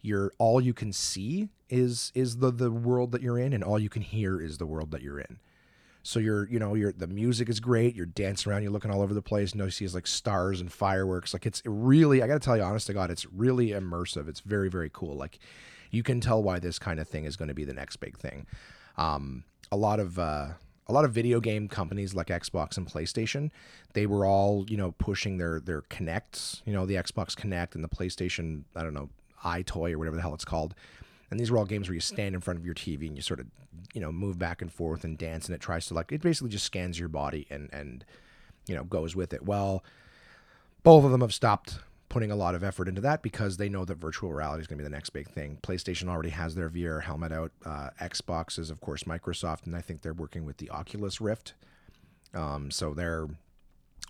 you're 0.02 0.32
all 0.38 0.60
you 0.60 0.75
can 0.75 0.93
see 0.93 1.48
is 1.69 2.12
is 2.14 2.38
the 2.38 2.50
the 2.50 2.70
world 2.70 3.12
that 3.12 3.22
you're 3.22 3.38
in 3.38 3.52
and 3.52 3.64
all 3.64 3.78
you 3.78 3.88
can 3.88 4.02
hear 4.02 4.40
is 4.40 4.58
the 4.58 4.66
world 4.66 4.90
that 4.93 5.02
you're 5.02 5.19
in 5.19 5.38
so 6.06 6.20
you're, 6.20 6.49
you 6.49 6.61
know, 6.61 6.75
you're 6.75 6.93
the 6.93 7.08
music 7.08 7.49
is 7.49 7.58
great. 7.58 7.97
You're 7.97 8.06
dancing 8.06 8.53
around. 8.53 8.62
You're 8.62 8.70
looking 8.70 8.93
all 8.93 9.03
over 9.03 9.12
the 9.12 9.20
place. 9.20 9.56
Know, 9.56 9.64
you 9.64 9.73
see 9.73 9.88
like 9.88 10.06
stars 10.06 10.61
and 10.61 10.73
fireworks. 10.73 11.35
Like 11.35 11.47
it's 11.47 11.62
really, 11.64 12.23
I 12.23 12.29
got 12.29 12.35
to 12.35 12.41
tell 12.41 12.56
you, 12.56 12.62
honest 12.62 12.87
to 12.87 12.94
God, 12.94 13.11
it's 13.11 13.26
really 13.26 13.70
immersive. 13.70 14.29
It's 14.29 14.38
very, 14.38 14.69
very 14.69 14.88
cool. 14.93 15.17
Like 15.17 15.41
you 15.91 16.05
can 16.05 16.20
tell 16.20 16.41
why 16.44 16.61
this 16.61 16.79
kind 16.79 17.00
of 17.00 17.08
thing 17.08 17.25
is 17.25 17.35
going 17.35 17.49
to 17.49 17.55
be 17.55 17.64
the 17.64 17.75
next 17.75 17.97
big 17.97 18.17
thing. 18.17 18.47
Um, 18.97 19.43
a 19.73 19.76
lot 19.76 19.99
of 19.99 20.17
uh, 20.17 20.50
a 20.87 20.93
lot 20.93 21.05
of 21.05 21.11
video 21.11 21.41
game 21.41 21.67
companies 21.67 22.14
like 22.14 22.29
Xbox 22.29 22.76
and 22.76 22.87
PlayStation, 22.87 23.50
they 23.94 24.06
were 24.06 24.25
all 24.25 24.64
you 24.69 24.76
know 24.76 24.93
pushing 24.93 25.38
their 25.38 25.58
their 25.58 25.82
Kinects, 25.82 26.62
you 26.64 26.73
know, 26.73 26.87
the 26.87 26.94
Xbox 26.94 27.35
Kinect 27.35 27.75
and 27.75 27.82
the 27.82 27.88
PlayStation, 27.88 28.62
I 28.76 28.85
don't 28.85 28.94
know, 28.94 29.11
EyeToy 29.44 29.93
or 29.93 29.99
whatever 29.99 30.14
the 30.14 30.23
hell 30.23 30.35
it's 30.35 30.44
called 30.44 30.76
and 31.31 31.41
these 31.41 31.50
are 31.50 31.58
all 31.58 31.64
games 31.64 31.88
where 31.88 31.94
you 31.94 32.00
stand 32.00 32.35
in 32.35 32.41
front 32.41 32.58
of 32.58 32.64
your 32.64 32.75
TV 32.75 33.08
and 33.08 33.17
you 33.17 33.23
sort 33.23 33.41
of, 33.41 33.47
you 33.94 34.00
know, 34.00 34.12
move 34.12 34.38
back 34.38 34.62
and 34.62 34.72
forth 34.72 35.04
and 35.04 35.18
dance, 35.18 35.46
and 35.46 35.54
it 35.54 35.60
tries 35.60 35.86
to 35.86 35.94
like 35.94 36.12
it 36.12 36.22
basically 36.22 36.50
just 36.50 36.64
scans 36.64 36.98
your 36.98 37.08
body 37.08 37.46
and 37.50 37.68
and 37.72 38.04
you 38.66 38.74
know 38.74 38.84
goes 38.84 39.14
with 39.16 39.32
it. 39.32 39.44
Well, 39.44 39.84
both 40.82 41.04
of 41.04 41.10
them 41.10 41.20
have 41.20 41.34
stopped 41.34 41.78
putting 42.08 42.30
a 42.30 42.36
lot 42.36 42.54
of 42.54 42.62
effort 42.62 42.88
into 42.88 43.00
that 43.00 43.22
because 43.22 43.56
they 43.56 43.68
know 43.68 43.84
that 43.84 43.96
virtual 43.96 44.32
reality 44.32 44.60
is 44.60 44.66
going 44.66 44.78
to 44.78 44.82
be 44.82 44.88
the 44.88 44.94
next 44.94 45.10
big 45.10 45.28
thing. 45.28 45.58
PlayStation 45.62 46.08
already 46.08 46.30
has 46.30 46.54
their 46.54 46.70
VR 46.70 47.02
helmet 47.02 47.32
out. 47.32 47.52
Uh, 47.64 47.90
Xbox 48.00 48.58
is, 48.58 48.70
of 48.70 48.80
course, 48.80 49.02
Microsoft, 49.02 49.66
and 49.66 49.74
I 49.74 49.80
think 49.80 50.02
they're 50.02 50.14
working 50.14 50.44
with 50.44 50.58
the 50.58 50.70
Oculus 50.70 51.20
Rift. 51.20 51.54
Um, 52.32 52.70
so 52.70 52.94
they're 52.94 53.28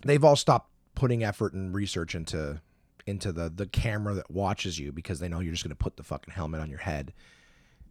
they've 0.05 0.23
all 0.23 0.35
stopped 0.35 0.69
putting 0.95 1.23
effort 1.23 1.53
and 1.53 1.73
research 1.73 2.15
into 2.15 2.61
into 3.05 3.31
the 3.31 3.49
the 3.49 3.67
camera 3.67 4.13
that 4.13 4.29
watches 4.29 4.77
you 4.77 4.91
because 4.91 5.19
they 5.19 5.29
know 5.29 5.39
you're 5.39 5.53
just 5.53 5.63
going 5.63 5.69
to 5.69 5.75
put 5.75 5.97
the 5.97 6.03
fucking 6.03 6.33
helmet 6.33 6.61
on 6.61 6.69
your 6.69 6.79
head 6.79 7.13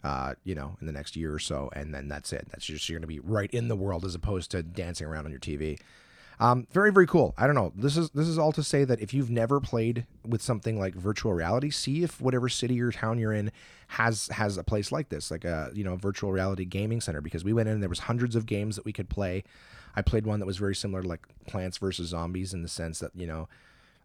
uh, 0.04 0.34
you 0.44 0.54
know, 0.54 0.76
in 0.81 0.87
the 0.87 0.93
next 0.93 1.16
year 1.16 1.32
or 1.34 1.38
so, 1.38 1.70
and 1.75 1.94
then 1.94 2.08
that's 2.08 2.32
it. 2.32 2.46
That's 2.50 2.64
just 2.64 2.88
you're 2.88 2.98
going 2.98 3.02
to 3.02 3.06
be 3.08 3.20
right 3.20 3.50
in 3.52 3.69
the 3.69 3.76
world 3.76 4.04
as 4.04 4.14
opposed 4.14 4.50
to 4.52 4.62
dancing 4.62 5.06
around 5.06 5.25
on 5.25 5.31
your 5.31 5.40
TV. 5.40 5.78
Um, 6.38 6.66
very 6.70 6.93
very 6.93 7.06
cool. 7.06 7.34
I 7.38 7.46
don't 7.46 7.54
know. 7.54 7.72
This 7.75 7.96
is 7.96 8.10
this 8.10 8.28
is 8.28 8.38
all 8.38 8.52
to 8.52 8.62
say 8.62 8.84
that 8.84 9.00
if 9.00 9.14
you've 9.14 9.31
never 9.31 9.58
played 9.58 10.06
with 10.25 10.43
something 10.43 10.78
like 10.78 10.94
virtual 10.94 11.32
reality, 11.32 11.70
see 11.70 12.02
if 12.02 12.20
whatever 12.20 12.48
city 12.48 12.81
or 12.81 12.93
town 12.93 13.19
you're 13.19 13.32
in 13.32 13.50
has 13.88 14.28
has 14.28 14.58
a 14.58 14.64
place 14.64 14.93
like 14.93 15.08
this, 15.08 15.31
like 15.31 15.44
a 15.44 15.70
you 15.75 15.82
know 15.82 15.96
virtual 15.96 16.32
reality 16.32 16.66
gaming 16.66 17.00
center. 17.00 17.22
Because 17.22 17.43
we 17.43 17.54
went 17.54 17.69
in, 17.69 17.75
and 17.75 17.82
there 17.82 17.88
was 17.88 18.00
hundreds 18.00 18.37
of 18.37 18.44
games 18.44 18.76
that 18.76 18.84
we 18.84 18.93
could 18.93 19.08
play. 19.08 19.44
I 19.94 20.02
played 20.02 20.26
one 20.26 20.40
that 20.40 20.46
was 20.46 20.58
very 20.58 20.75
similar 20.75 21.02
to 21.02 21.08
like 21.08 21.26
Plants 21.46 21.78
vs 21.78 22.08
Zombies 22.08 22.52
in 22.52 22.62
the 22.62 22.69
sense 22.69 22.98
that 22.98 23.12
you 23.14 23.26
know 23.26 23.48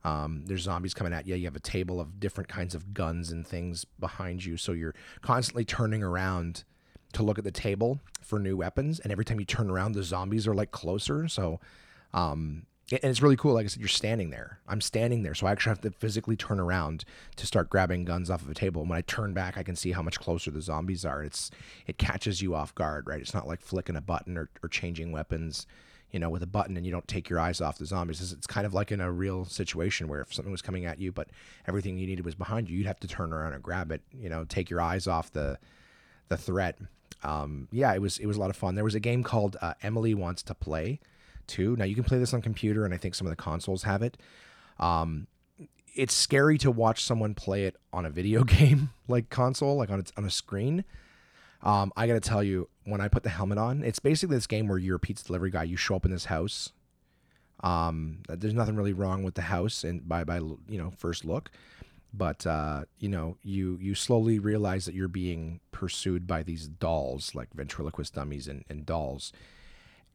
um, 0.03 0.44
there's 0.45 0.63
zombies 0.63 0.94
coming 0.94 1.13
at 1.13 1.27
you. 1.27 1.36
You 1.36 1.45
have 1.45 1.56
a 1.56 1.59
table 1.59 2.00
of 2.00 2.19
different 2.19 2.48
kinds 2.48 2.74
of 2.74 2.94
guns 2.94 3.31
and 3.31 3.45
things 3.45 3.86
behind 3.86 4.44
you. 4.44 4.57
So 4.57 4.71
you're 4.71 4.95
constantly 5.21 5.65
turning 5.65 6.03
around 6.03 6.63
to 7.13 7.24
look 7.24 7.38
at 7.38 7.44
the 7.44 7.51
table 7.51 8.00
for 8.21 8.39
new 8.39 8.57
weapons. 8.57 9.00
And 9.00 9.12
every 9.12 9.25
time 9.25 9.39
you 9.39 9.45
turn 9.45 9.69
around, 9.69 9.94
the 9.94 10.03
zombies 10.03 10.48
are 10.48 10.56
like 10.56 10.71
closer. 10.71 11.27
So, 11.27 11.59
um, 12.13 12.65
and 12.92 13.06
it's 13.06 13.21
really 13.21 13.38
cool. 13.38 13.53
Like 13.53 13.65
I 13.65 13.68
said, 13.68 13.80
you're 13.80 13.88
standing 13.88 14.31
there. 14.31 14.59
I'm 14.68 14.81
standing 14.81 15.24
there. 15.24 15.33
So 15.33 15.48
I 15.48 15.51
actually 15.51 15.71
have 15.71 15.81
to 15.81 15.92
physically 15.92 16.36
turn 16.36 16.59
around 16.59 17.06
to 17.38 17.45
start 17.45 17.69
grabbing 17.69 18.03
guns 18.03 18.30
off 18.30 18.42
of 18.42 18.50
a 18.50 18.53
table. 18.53 18.81
And 18.81 18.89
when 18.89 18.98
I 18.98 19.01
turn 19.01 19.33
back, 19.33 19.57
I 19.57 19.63
can 19.63 19.75
see 19.75 19.92
how 19.92 20.01
much 20.01 20.19
closer 20.19 20.51
the 20.51 20.62
zombies 20.62 21.06
are. 21.06 21.24
It's, 21.24 21.51
it 21.88 21.98
catches 21.98 22.42
you 22.42 22.53
off 22.56 22.75
guard, 22.75 23.07
right? 23.07 23.21
It's 23.21 23.33
not 23.33 23.48
like 23.48 23.62
flicking 23.62 23.95
a 23.95 24.01
button 24.01 24.38
or, 24.38 24.50
or 24.63 24.68
changing 24.68 25.12
weapons 25.12 25.68
you 26.11 26.19
know, 26.19 26.29
with 26.29 26.43
a 26.43 26.47
button 26.47 26.77
and 26.77 26.85
you 26.85 26.91
don't 26.91 27.07
take 27.07 27.29
your 27.29 27.39
eyes 27.39 27.62
off 27.62 27.77
the 27.77 27.86
zombies. 27.86 28.33
It's 28.33 28.47
kind 28.47 28.65
of 28.65 28.74
like 28.74 28.91
in 28.91 29.00
a 29.00 29.12
real 29.12 29.45
situation 29.45 30.07
where 30.07 30.21
if 30.21 30.33
something 30.33 30.51
was 30.51 30.62
coming 30.62 30.86
at 30.86 31.00
you, 31.00 31.12
but 31.12 31.29
everything 31.67 31.97
you 31.97 32.07
needed 32.07 32.25
was 32.25 32.36
behind 32.36 32.69
you, 32.69 32.77
you'd 32.77 32.88
have 32.88 33.00
to 33.00 33.07
turn 33.07 33.33
around 33.33 33.53
and 33.53 33.63
grab 33.63 33.91
it. 33.91 34.01
You 34.13 34.29
know, 34.29 34.43
take 34.43 34.69
your 34.69 34.81
eyes 34.81 35.07
off 35.07 35.31
the 35.31 35.57
the 36.27 36.38
threat. 36.38 36.77
Um, 37.24 37.67
yeah, 37.71 37.93
it 37.93 38.01
was 38.01 38.17
it 38.17 38.25
was 38.25 38.38
a 38.38 38.39
lot 38.39 38.50
of 38.50 38.55
fun. 38.55 38.75
There 38.75 38.83
was 38.83 38.95
a 38.95 39.00
game 39.00 39.24
called 39.24 39.57
uh, 39.62 39.74
Emily 39.81 40.13
Wants 40.13 40.43
to 40.43 40.55
Play, 40.55 41.00
too. 41.47 41.75
Now 41.75 41.86
you 41.86 41.95
can 41.95 42.03
play 42.03 42.17
this 42.17 42.33
on 42.33 42.41
computer, 42.41 42.86
and 42.86 42.93
I 42.93 42.97
think 42.97 43.15
some 43.15 43.27
of 43.27 43.31
the 43.31 43.41
consoles 43.41 43.83
have 43.83 44.01
it. 44.01 44.17
Um, 44.79 45.27
it's 45.93 46.13
scary 46.13 46.57
to 46.59 46.71
watch 46.71 47.03
someone 47.03 47.36
play 47.36 47.65
it 47.65 47.75
on 47.93 48.05
a 48.05 48.09
video 48.09 48.43
game 48.45 48.89
like 49.07 49.29
console, 49.29 49.75
like 49.75 49.89
on 49.89 50.00
its 50.00 50.12
on 50.17 50.25
a 50.25 50.31
screen. 50.31 50.83
Um, 51.63 51.91
I 51.96 52.08
got 52.08 52.13
to 52.13 52.20
tell 52.20 52.44
you, 52.44 52.70
when 52.86 53.01
I 53.01 53.08
put 53.08 53.24
the 53.24 53.30
helmet 53.30 53.58
on, 53.58 53.84
it's 53.84 54.00
basically 54.00 54.36
this 54.36 54.48
game 54.48 54.68
where 54.68 54.77
you're 54.77 54.96
a 54.96 55.00
pizza 55.00 55.24
delivery 55.24 55.51
guy. 55.51 55.63
You 55.63 55.77
show 55.77 55.96
up 55.96 56.06
in 56.06 56.12
this 56.12 56.25
house. 56.25 56.72
Um, 57.63 58.20
there's 58.27 58.53
nothing 58.53 58.75
really 58.75 58.94
wrong 58.94 59.24
with 59.24 59.36
the 59.36 59.44
house, 59.44 59.84
and 59.84 60.08
by 60.08 60.24
by 60.24 60.38
you 60.38 60.77
know 60.77 60.91
first 60.98 61.24
look, 61.24 61.51
but 62.12 62.46
uh, 62.48 62.86
you 62.98 63.10
know 63.10 63.38
you 63.44 63.77
you 63.80 63.94
slowly 63.94 64.39
realize 64.39 64.86
that 64.86 64.96
you're 64.96 65.08
being 65.08 65.60
pursued 65.72 66.25
by 66.25 66.41
these 66.41 66.68
dolls, 66.68 67.36
like 67.36 67.50
ventriloquist 67.53 68.15
dummies 68.15 68.48
and, 68.48 68.65
and 68.68 68.86
dolls. 68.86 69.32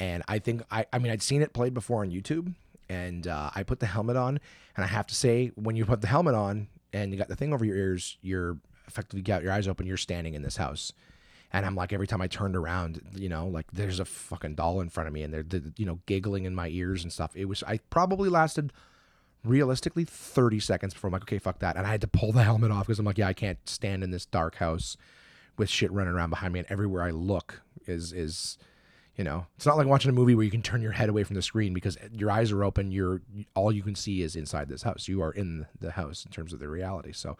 And 0.00 0.24
I 0.26 0.40
think 0.40 0.62
I 0.72 0.86
I 0.92 0.98
mean 0.98 1.12
I'd 1.12 1.22
seen 1.22 1.40
it 1.40 1.52
played 1.52 1.72
before 1.72 2.02
on 2.02 2.10
YouTube, 2.10 2.52
and 2.88 3.28
uh, 3.28 3.50
I 3.54 3.62
put 3.62 3.78
the 3.78 3.86
helmet 3.86 4.16
on, 4.16 4.40
and 4.74 4.84
I 4.84 4.88
have 4.88 5.06
to 5.06 5.14
say 5.14 5.52
when 5.54 5.76
you 5.76 5.86
put 5.86 6.00
the 6.00 6.08
helmet 6.08 6.34
on 6.34 6.66
and 6.92 7.12
you 7.12 7.18
got 7.18 7.28
the 7.28 7.36
thing 7.36 7.52
over 7.52 7.64
your 7.64 7.76
ears, 7.76 8.18
you're 8.22 8.58
effectively 8.88 9.22
got 9.22 9.44
your 9.44 9.52
eyes 9.52 9.68
open. 9.68 9.86
You're 9.86 9.96
standing 9.96 10.34
in 10.34 10.42
this 10.42 10.56
house 10.56 10.92
and 11.52 11.64
I'm 11.64 11.74
like 11.74 11.92
every 11.92 12.06
time 12.06 12.20
I 12.20 12.26
turned 12.26 12.56
around, 12.56 13.00
you 13.14 13.28
know, 13.28 13.46
like 13.46 13.66
there's 13.72 14.00
a 14.00 14.04
fucking 14.04 14.54
doll 14.54 14.80
in 14.80 14.88
front 14.88 15.06
of 15.06 15.12
me, 15.12 15.22
and 15.22 15.32
they're, 15.32 15.42
they're 15.42 15.72
you 15.76 15.86
know 15.86 16.00
giggling 16.06 16.44
in 16.44 16.54
my 16.54 16.68
ears 16.68 17.02
and 17.02 17.12
stuff. 17.12 17.32
It 17.34 17.46
was 17.46 17.62
I 17.64 17.78
probably 17.90 18.28
lasted 18.28 18.72
realistically 19.44 20.04
30 20.04 20.58
seconds 20.58 20.92
before 20.92 21.08
I'm 21.08 21.12
like, 21.12 21.22
okay, 21.22 21.38
fuck 21.38 21.60
that, 21.60 21.76
and 21.76 21.86
I 21.86 21.90
had 21.90 22.00
to 22.00 22.08
pull 22.08 22.32
the 22.32 22.42
helmet 22.44 22.70
off 22.70 22.86
because 22.86 22.98
I'm 22.98 23.06
like, 23.06 23.18
yeah, 23.18 23.28
I 23.28 23.32
can't 23.32 23.58
stand 23.68 24.02
in 24.02 24.10
this 24.10 24.26
dark 24.26 24.56
house 24.56 24.96
with 25.56 25.70
shit 25.70 25.90
running 25.92 26.12
around 26.12 26.30
behind 26.30 26.52
me, 26.52 26.60
and 26.60 26.70
everywhere 26.70 27.02
I 27.02 27.10
look 27.10 27.62
is 27.86 28.12
is 28.12 28.58
you 29.16 29.24
know. 29.24 29.46
It's 29.56 29.66
not 29.66 29.76
like 29.76 29.86
watching 29.86 30.10
a 30.10 30.14
movie 30.14 30.34
where 30.34 30.44
you 30.44 30.50
can 30.50 30.62
turn 30.62 30.82
your 30.82 30.92
head 30.92 31.08
away 31.08 31.24
from 31.24 31.36
the 31.36 31.42
screen 31.42 31.72
because 31.72 31.96
your 32.12 32.30
eyes 32.30 32.52
are 32.52 32.64
open 32.64 32.90
you're 32.90 33.22
all 33.54 33.72
you 33.72 33.82
can 33.82 33.94
see 33.94 34.22
is 34.22 34.36
inside 34.36 34.68
this 34.68 34.82
house. 34.82 35.08
You 35.08 35.22
are 35.22 35.32
in 35.32 35.66
the 35.80 35.92
house 35.92 36.24
in 36.24 36.32
terms 36.32 36.52
of 36.52 36.58
the 36.58 36.68
reality. 36.68 37.12
So 37.12 37.36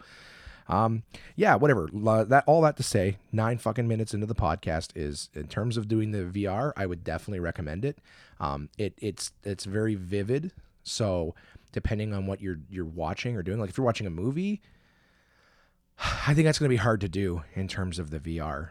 Um, 0.69 1.03
yeah, 1.35 1.55
whatever. 1.55 1.89
That 1.93 2.43
all 2.45 2.61
that 2.61 2.77
to 2.77 2.83
say, 2.83 3.17
nine 3.31 3.57
fucking 3.57 3.87
minutes 3.87 4.13
into 4.13 4.25
the 4.25 4.35
podcast 4.35 4.91
is 4.95 5.29
in 5.33 5.47
terms 5.47 5.77
of 5.77 5.87
doing 5.87 6.11
the 6.11 6.23
VR. 6.23 6.73
I 6.75 6.85
would 6.85 7.03
definitely 7.03 7.39
recommend 7.39 7.85
it. 7.85 7.99
Um, 8.39 8.69
it 8.77 8.93
it's 9.01 9.31
it's 9.43 9.65
very 9.65 9.95
vivid. 9.95 10.51
So 10.83 11.35
depending 11.71 12.13
on 12.13 12.27
what 12.27 12.41
you're 12.41 12.59
you're 12.69 12.85
watching 12.85 13.35
or 13.35 13.43
doing, 13.43 13.59
like 13.59 13.69
if 13.69 13.77
you're 13.77 13.85
watching 13.85 14.07
a 14.07 14.11
movie, 14.11 14.61
I 15.99 16.33
think 16.33 16.45
that's 16.45 16.59
going 16.59 16.69
to 16.69 16.73
be 16.73 16.77
hard 16.77 17.01
to 17.01 17.09
do 17.09 17.43
in 17.53 17.67
terms 17.67 17.99
of 17.99 18.09
the 18.09 18.19
VR 18.19 18.69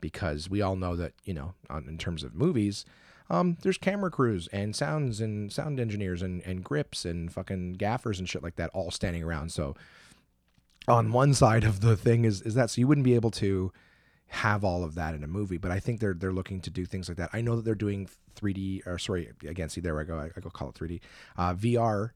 because 0.00 0.48
we 0.48 0.62
all 0.62 0.76
know 0.76 0.96
that 0.96 1.12
you 1.24 1.34
know 1.34 1.54
on, 1.68 1.86
in 1.88 1.98
terms 1.98 2.22
of 2.22 2.34
movies 2.34 2.84
um, 3.30 3.56
there's 3.62 3.78
camera 3.78 4.10
crews 4.10 4.48
and 4.52 4.74
sounds 4.74 5.20
and 5.20 5.52
sound 5.52 5.78
engineers 5.78 6.22
and, 6.22 6.42
and 6.46 6.64
grips 6.64 7.04
and 7.04 7.32
fucking 7.32 7.74
gaffers 7.74 8.18
and 8.18 8.28
shit 8.28 8.42
like 8.42 8.56
that 8.56 8.70
all 8.72 8.90
standing 8.90 9.22
around. 9.22 9.52
So 9.52 9.74
on 10.88 11.12
one 11.12 11.34
side 11.34 11.64
of 11.64 11.80
the 11.80 11.96
thing 11.96 12.24
is 12.24 12.42
is 12.42 12.54
that 12.54 12.70
so 12.70 12.80
you 12.80 12.86
wouldn't 12.86 13.04
be 13.04 13.14
able 13.14 13.30
to 13.30 13.72
have 14.28 14.62
all 14.62 14.84
of 14.84 14.94
that 14.94 15.14
in 15.14 15.24
a 15.24 15.26
movie, 15.26 15.56
but 15.56 15.70
I 15.70 15.80
think 15.80 16.00
they're 16.00 16.14
they're 16.14 16.32
looking 16.32 16.60
to 16.62 16.70
do 16.70 16.84
things 16.84 17.08
like 17.08 17.16
that. 17.18 17.30
I 17.32 17.40
know 17.40 17.56
that 17.56 17.64
they're 17.64 17.74
doing 17.74 18.08
3D 18.38 18.86
or 18.86 18.98
sorry 18.98 19.30
again 19.46 19.68
see 19.68 19.80
there 19.80 19.98
I 19.98 20.04
go 20.04 20.18
I, 20.18 20.30
I 20.36 20.40
go 20.40 20.50
call 20.50 20.68
it 20.68 20.74
3D 20.74 21.00
uh, 21.36 21.54
VR 21.54 22.10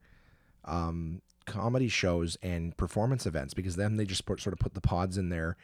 um, 0.65 1.21
comedy 1.45 1.89
shows 1.89 2.37
and 2.41 2.75
performance 2.77 3.25
events 3.25 3.53
because 3.53 3.75
then 3.75 3.97
they 3.97 4.05
just 4.05 4.25
put, 4.25 4.39
sort 4.39 4.53
of 4.53 4.59
put 4.59 4.73
the 4.73 4.81
pods 4.81 5.17
in 5.17 5.29
there 5.29 5.57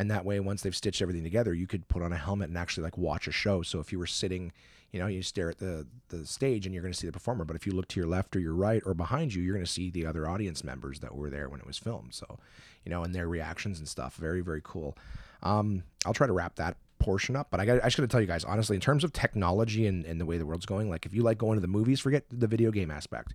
and 0.00 0.10
that 0.10 0.24
way 0.24 0.40
once 0.40 0.62
they've 0.62 0.74
stitched 0.74 1.02
everything 1.02 1.22
together 1.22 1.52
you 1.52 1.66
could 1.66 1.86
put 1.88 2.02
on 2.02 2.10
a 2.10 2.16
helmet 2.16 2.48
and 2.48 2.56
actually 2.56 2.82
like 2.82 2.96
watch 2.96 3.28
a 3.28 3.32
show. 3.32 3.60
So 3.60 3.80
if 3.80 3.92
you 3.92 3.98
were 3.98 4.06
sitting 4.06 4.50
you 4.92 4.98
know 4.98 5.06
you 5.06 5.22
stare 5.22 5.50
at 5.50 5.58
the 5.58 5.86
the 6.08 6.26
stage 6.26 6.64
and 6.64 6.74
you're 6.74 6.82
going 6.82 6.92
to 6.92 6.98
see 6.98 7.06
the 7.06 7.12
performer 7.12 7.44
but 7.44 7.54
if 7.54 7.64
you 7.66 7.72
look 7.72 7.86
to 7.88 8.00
your 8.00 8.08
left 8.08 8.34
or 8.34 8.40
your 8.40 8.54
right 8.54 8.82
or 8.86 8.94
behind 8.94 9.34
you 9.34 9.42
you're 9.42 9.54
going 9.54 9.64
to 9.64 9.70
see 9.70 9.90
the 9.90 10.06
other 10.06 10.26
audience 10.26 10.64
members 10.64 11.00
that 11.00 11.14
were 11.14 11.28
there 11.28 11.48
when 11.50 11.60
it 11.60 11.66
was 11.66 11.76
filmed. 11.76 12.14
So 12.14 12.38
you 12.84 12.90
know 12.90 13.04
and 13.04 13.14
their 13.14 13.28
reactions 13.28 13.78
and 13.78 13.86
stuff. 13.86 14.16
Very 14.16 14.40
very 14.40 14.62
cool. 14.64 14.96
Um, 15.42 15.84
i'll 16.06 16.14
try 16.14 16.26
to 16.26 16.32
wrap 16.32 16.56
that 16.56 16.76
portion 16.98 17.34
up 17.34 17.48
but 17.50 17.60
i 17.60 17.64
got 17.64 17.80
i 17.82 17.86
just 17.86 17.96
got 17.96 18.02
to 18.02 18.08
tell 18.08 18.20
you 18.20 18.26
guys 18.26 18.44
honestly 18.44 18.76
in 18.76 18.80
terms 18.80 19.04
of 19.04 19.12
technology 19.14 19.86
and, 19.86 20.04
and 20.04 20.20
the 20.20 20.26
way 20.26 20.36
the 20.36 20.44
world's 20.44 20.66
going 20.66 20.90
like 20.90 21.06
if 21.06 21.14
you 21.14 21.22
like 21.22 21.38
going 21.38 21.56
to 21.56 21.62
the 21.62 21.66
movies 21.78 21.98
forget 21.98 22.24
the 22.30 22.46
video 22.46 22.70
game 22.70 22.90
aspect. 22.90 23.34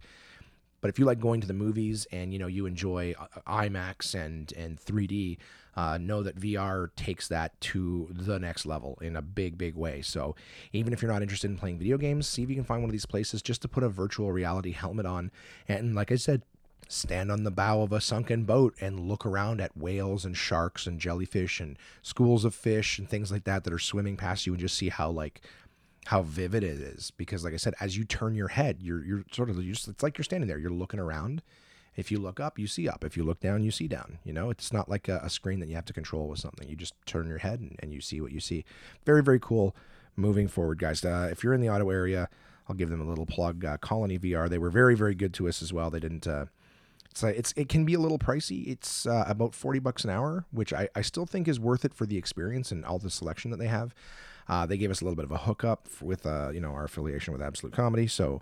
But 0.86 0.90
if 0.90 1.00
you 1.00 1.06
like 1.06 1.20
going 1.20 1.42
to 1.42 1.48
the 1.48 1.54
movies 1.54 2.06
and 2.12 2.32
you 2.32 2.38
know 2.38 2.46
you 2.46 2.68
enjoy 2.68 3.16
uh, 3.20 3.42
IMAX 3.48 4.14
and 4.14 4.54
and 4.54 4.80
3D, 4.80 5.40
uh, 5.76 5.98
know 5.98 6.24
that 6.24 6.40
VR 6.40 6.90
takes 6.96 7.28
that 7.28 7.60
to 7.62 8.08
the 8.12 8.40
next 8.40 8.66
level 8.66 8.98
in 9.02 9.16
a 9.16 9.22
big 9.22 9.58
big 9.58 9.76
way. 9.76 10.02
So 10.02 10.36
even 10.74 10.94
if 10.94 11.02
you're 11.02 11.12
not 11.12 11.22
interested 11.22 11.50
in 11.50 11.58
playing 11.58 11.80
video 11.80 11.98
games, 11.98 12.28
see 12.28 12.44
if 12.44 12.50
you 12.50 12.56
can 12.56 12.64
find 12.64 12.82
one 12.82 12.90
of 12.90 12.94
these 12.94 13.06
places 13.06 13.42
just 13.42 13.62
to 13.64 13.68
put 13.68 13.84
a 13.84 13.90
virtual 13.90 14.32
reality 14.32 14.72
helmet 14.72 15.06
on 15.06 15.32
and 15.68 15.96
like 15.96 16.12
I 16.12 16.16
said, 16.16 16.44
stand 16.88 17.32
on 17.32 17.44
the 17.44 17.52
bow 17.52 17.82
of 17.82 17.92
a 17.92 18.02
sunken 18.02 18.44
boat 18.44 18.76
and 18.80 19.00
look 19.00 19.26
around 19.26 19.60
at 19.60 19.76
whales 19.76 20.26
and 20.26 20.38
sharks 20.38 20.86
and 20.86 21.00
jellyfish 21.00 21.60
and 21.60 21.78
schools 22.02 22.46
of 22.46 22.54
fish 22.54 23.00
and 23.00 23.10
things 23.10 23.32
like 23.32 23.44
that 23.44 23.64
that 23.64 23.74
are 23.74 23.80
swimming 23.80 24.16
past 24.16 24.46
you 24.46 24.54
and 24.54 24.60
just 24.60 24.78
see 24.78 24.90
how 24.90 25.10
like 25.10 25.42
how 26.06 26.22
vivid 26.22 26.64
it 26.64 26.80
is 26.80 27.12
because 27.12 27.44
like 27.44 27.54
i 27.54 27.58
said 27.58 27.74
as 27.80 27.98
you 27.98 28.04
turn 28.04 28.36
your 28.36 28.50
head 28.50 28.78
you're 28.82 29.04
you're 29.04 29.24
sort 29.32 29.50
of 29.50 29.56
you're 29.56 29.74
just, 29.74 29.88
it's 29.88 30.04
like 30.04 30.18
you're 30.18 30.24
standing 30.24 30.48
there 30.48 30.60
you're 30.60 30.70
looking 30.70 31.00
around 31.00 31.42
if 31.96 32.12
you 32.12 32.20
look 32.20 32.40
up 32.40 32.60
you 32.60 32.68
see 32.68 32.88
up. 32.88 33.04
If 33.04 33.18
you 33.18 33.24
look 33.24 33.40
down 33.40 33.64
you 33.64 33.72
see 33.72 33.88
down. 33.88 34.20
You 34.24 34.34
know 34.34 34.50
it's 34.50 34.72
not 34.74 34.90
like 34.90 35.08
a, 35.08 35.20
a 35.24 35.30
screen 35.30 35.60
that 35.60 35.70
you 35.70 35.76
have 35.76 35.86
to 35.86 35.94
control 35.94 36.28
with 36.28 36.40
something. 36.40 36.68
You 36.68 36.76
just 36.76 36.94
turn 37.06 37.28
your 37.28 37.40
head 37.40 37.60
and, 37.60 37.76
and 37.80 37.94
you 37.94 38.02
see 38.02 38.22
what 38.22 38.32
you 38.32 38.40
see. 38.40 38.66
Very 39.06 39.24
very 39.24 39.40
cool. 39.40 39.76
Moving 40.16 40.48
forward 40.48 40.80
guys. 40.80 41.04
Uh, 41.04 41.30
if 41.32 41.44
you're 41.44 41.54
in 41.54 41.62
the 41.62 41.70
Ottawa 41.70 41.92
area 41.92 42.30
i'll 42.68 42.76
give 42.76 42.90
them 42.90 43.02
a 43.02 43.08
little 43.08 43.26
plug. 43.26 43.64
Uh, 43.64 43.78
colony 43.78 44.18
vr 44.18 44.50
they 44.50 44.58
were 44.58 44.70
very 44.70 44.96
very 44.96 45.16
good 45.16 45.34
to 45.36 45.48
us 45.48 45.62
as 45.62 45.72
well. 45.72 45.90
They 45.90 46.00
didn't 46.00 46.28
uh, 46.28 46.46
it's, 47.16 47.24
it's 47.24 47.54
it 47.56 47.70
can 47.70 47.86
be 47.86 47.94
a 47.94 48.00
little 48.00 48.20
pricey. 48.20 48.68
It's 48.68 49.06
uh, 49.06 49.24
about 49.28 49.56
forty 49.56 49.80
bucks 49.80 50.04
an 50.04 50.10
hour, 50.10 50.46
which 50.52 50.74
I, 50.74 50.90
I 50.96 51.02
still 51.02 51.26
think 51.26 51.48
is 51.48 51.60
worth 51.60 51.86
it 51.86 51.94
for 51.94 52.06
the 52.06 52.18
experience 52.18 52.72
and 52.72 52.84
all 52.84 53.00
the 53.00 53.10
selection 53.10 53.52
that 53.52 53.58
they 53.58 53.68
have. 53.68 53.96
Uh, 54.48 54.66
they 54.66 54.78
gave 54.78 54.92
us 54.92 55.02
a 55.02 55.06
little 55.06 55.16
bit 55.16 55.26
of 55.26 55.32
a 55.32 55.38
hookup 55.38 55.88
with 56.02 56.26
uh, 56.26 56.50
you 56.54 56.60
know 56.60 56.72
our 56.72 56.84
affiliation 56.84 57.32
with 57.32 57.42
Absolute 57.42 57.74
Comedy, 57.74 58.08
so 58.08 58.42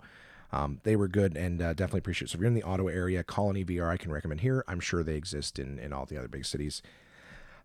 um, 0.54 0.78
they 0.84 0.94
were 0.94 1.08
good 1.08 1.36
and 1.36 1.60
uh, 1.60 1.74
definitely 1.74 1.98
appreciate. 1.98 2.26
It. 2.26 2.30
So 2.30 2.36
if 2.36 2.40
you're 2.40 2.46
in 2.46 2.54
the 2.54 2.62
Ottawa 2.62 2.90
area, 2.90 3.24
Colony 3.24 3.64
VR 3.64 3.90
I 3.90 3.96
can 3.96 4.12
recommend 4.12 4.40
here. 4.40 4.64
I'm 4.68 4.78
sure 4.78 5.02
they 5.02 5.16
exist 5.16 5.58
in 5.58 5.80
in 5.80 5.92
all 5.92 6.06
the 6.06 6.16
other 6.16 6.28
big 6.28 6.46
cities. 6.46 6.80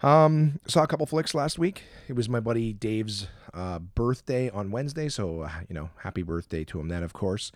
Um, 0.01 0.59
saw 0.65 0.81
a 0.83 0.87
couple 0.87 1.05
flicks 1.05 1.35
last 1.35 1.59
week. 1.59 1.83
It 2.07 2.13
was 2.13 2.27
my 2.27 2.39
buddy 2.39 2.73
Dave's 2.73 3.27
uh, 3.53 3.77
birthday 3.79 4.49
on 4.49 4.71
Wednesday, 4.71 5.07
so 5.07 5.41
uh, 5.41 5.51
you 5.67 5.75
know, 5.75 5.91
happy 5.97 6.23
birthday 6.23 6.63
to 6.63 6.79
him 6.79 6.87
then, 6.87 7.03
of 7.03 7.13
course. 7.13 7.51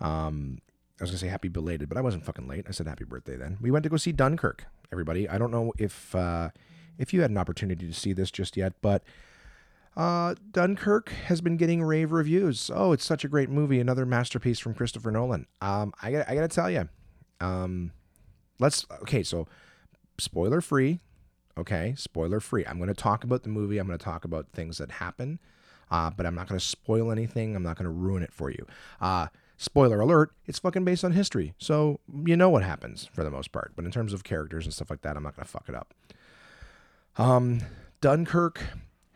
Um, 0.00 0.58
I 1.00 1.04
was 1.04 1.10
gonna 1.10 1.18
say 1.18 1.28
happy 1.28 1.48
belated, 1.48 1.88
but 1.88 1.98
I 1.98 2.00
wasn't 2.00 2.24
fucking 2.24 2.46
late. 2.46 2.66
I 2.68 2.70
said 2.70 2.86
happy 2.86 3.04
birthday 3.04 3.36
then. 3.36 3.58
We 3.60 3.72
went 3.72 3.82
to 3.82 3.88
go 3.88 3.96
see 3.96 4.12
Dunkirk. 4.12 4.64
Everybody, 4.92 5.28
I 5.28 5.38
don't 5.38 5.50
know 5.50 5.72
if 5.76 6.14
uh, 6.14 6.50
if 6.98 7.12
you 7.12 7.22
had 7.22 7.30
an 7.30 7.38
opportunity 7.38 7.86
to 7.88 7.94
see 7.94 8.12
this 8.12 8.30
just 8.30 8.56
yet, 8.56 8.74
but 8.80 9.02
uh, 9.98 10.36
Dunkirk 10.52 11.08
has 11.26 11.40
been 11.40 11.56
getting 11.56 11.82
rave 11.82 12.12
reviews. 12.12 12.70
Oh, 12.72 12.92
it's 12.92 13.04
such 13.04 13.24
a 13.24 13.28
great 13.28 13.50
movie, 13.50 13.80
another 13.80 14.06
masterpiece 14.06 14.60
from 14.60 14.72
Christopher 14.72 15.10
Nolan. 15.10 15.46
Um, 15.60 15.92
I 16.00 16.12
got 16.12 16.30
I 16.30 16.36
got 16.36 16.42
to 16.42 16.48
tell 16.48 16.70
you, 16.70 16.88
um, 17.40 17.90
let's 18.60 18.86
okay. 19.02 19.24
So, 19.24 19.48
spoiler 20.16 20.60
free. 20.60 21.00
Okay, 21.58 21.94
spoiler 21.96 22.38
free. 22.38 22.64
I'm 22.64 22.78
to 22.86 22.94
talk 22.94 23.24
about 23.24 23.42
the 23.42 23.48
movie. 23.48 23.78
I'm 23.78 23.88
to 23.98 24.04
talk 24.04 24.24
about 24.24 24.46
things 24.52 24.78
that 24.78 24.92
happen, 24.92 25.40
uh, 25.90 26.10
but 26.10 26.26
I'm 26.26 26.36
not 26.36 26.46
to 26.60 26.64
spoil 26.64 27.10
anything. 27.10 27.56
I'm 27.56 27.64
not 27.64 27.76
to 27.86 27.90
ruin 27.90 28.22
it 28.22 28.32
for 28.32 28.50
you. 28.50 28.64
Uh, 29.00 29.26
spoiler 29.56 29.98
alert, 29.98 30.30
it's 30.46 30.60
fucking 30.60 30.84
based 30.84 31.04
on 31.04 31.10
history. 31.10 31.54
So 31.58 31.98
you 32.24 32.36
know 32.36 32.50
what 32.50 32.62
happens 32.62 33.10
for 33.12 33.24
the 33.24 33.32
most 33.32 33.50
part. 33.50 33.72
But 33.74 33.84
in 33.84 33.90
terms 33.90 34.12
of 34.12 34.22
characters 34.22 34.64
and 34.64 34.72
stuff 34.72 34.90
like 34.90 35.02
that, 35.02 35.16
I'm 35.16 35.24
not 35.24 35.34
going 35.34 35.44
to 35.44 35.50
fuck 35.50 35.68
it 35.68 35.74
up. 35.74 35.92
Um, 37.16 37.62
Dunkirk 38.00 38.62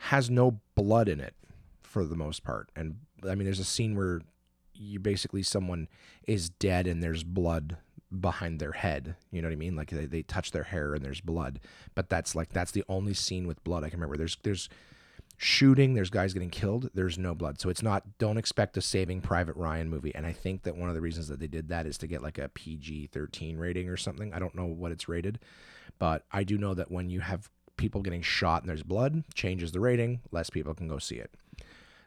has 0.07 0.29
no 0.29 0.61
blood 0.75 1.09
in 1.09 1.21
it 1.21 1.35
for 1.81 2.05
the 2.05 2.17
most 2.17 2.43
part. 2.43 2.71
And 2.75 2.97
I 3.23 3.37
mean, 3.37 3.45
there's 3.45 3.61
a 3.61 3.65
scene 3.65 3.95
where 3.95 4.21
you 4.75 4.99
basically 4.99 5.45
someone 5.45 5.89
is 6.27 6.51
dead 6.51 6.89
and 6.89 7.01
there's 7.01 7.23
blood 7.23 7.77
behind 8.21 8.59
their 8.59 8.73
head. 8.73 9.15
You 9.31 9.41
know 9.41 9.49
what 9.49 9.53
I 9.53 9.57
mean? 9.57 9.77
Like 9.77 9.91
they, 9.91 10.07
they 10.07 10.23
touch 10.23 10.51
their 10.51 10.65
hair 10.65 10.95
and 10.95 11.05
there's 11.05 11.21
blood. 11.21 11.61
But 11.95 12.09
that's 12.09 12.35
like 12.35 12.53
that's 12.53 12.73
the 12.73 12.83
only 12.89 13.15
scene 13.15 13.47
with 13.47 13.63
blood 13.63 13.85
I 13.85 13.91
can 13.91 14.01
remember. 14.01 14.17
There's 14.17 14.37
there's 14.43 14.69
shooting, 15.37 15.95
there's 15.95 16.11
guys 16.11 16.33
getting 16.33 16.51
killed, 16.51 16.91
there's 16.95 17.17
no 17.17 17.33
blood. 17.33 17.61
So 17.61 17.69
it's 17.69 17.83
not 17.83 18.19
don't 18.19 18.39
expect 18.39 18.77
a 18.77 18.83
saving 18.83 19.21
Private 19.21 19.55
Ryan 19.55 19.89
movie. 19.89 20.15
And 20.17 20.27
I 20.27 20.33
think 20.33 20.65
that 20.65 20.77
one 20.77 20.89
of 20.89 20.97
the 20.97 21.01
reasons 21.01 21.29
that 21.29 21.39
they 21.39 21.47
did 21.47 21.69
that 21.69 21.87
is 21.87 21.97
to 21.99 22.09
get 22.09 22.23
like 22.23 22.39
a 22.39 22.49
PG 22.49 23.11
13 23.13 23.57
rating 23.57 23.89
or 23.89 23.97
something. 23.97 24.35
I 24.35 24.41
don't 24.41 24.57
know 24.57 24.67
what 24.67 24.91
it's 24.91 25.09
rated, 25.09 25.39
but 26.01 26.25
I 26.33 26.43
do 26.43 26.59
know 26.59 26.75
that 26.75 26.91
when 26.91 27.09
you 27.09 27.21
have 27.21 27.49
people 27.77 28.03
getting 28.03 28.23
shot 28.23 28.63
and 28.63 28.69
there's 28.69 28.83
blood, 28.83 29.25
changes 29.35 29.73
the 29.73 29.81
rating, 29.81 30.21
less 30.31 30.51
people 30.51 30.75
can 30.75 30.89
go 30.89 30.99
see 30.99 31.17
it. 31.17 31.33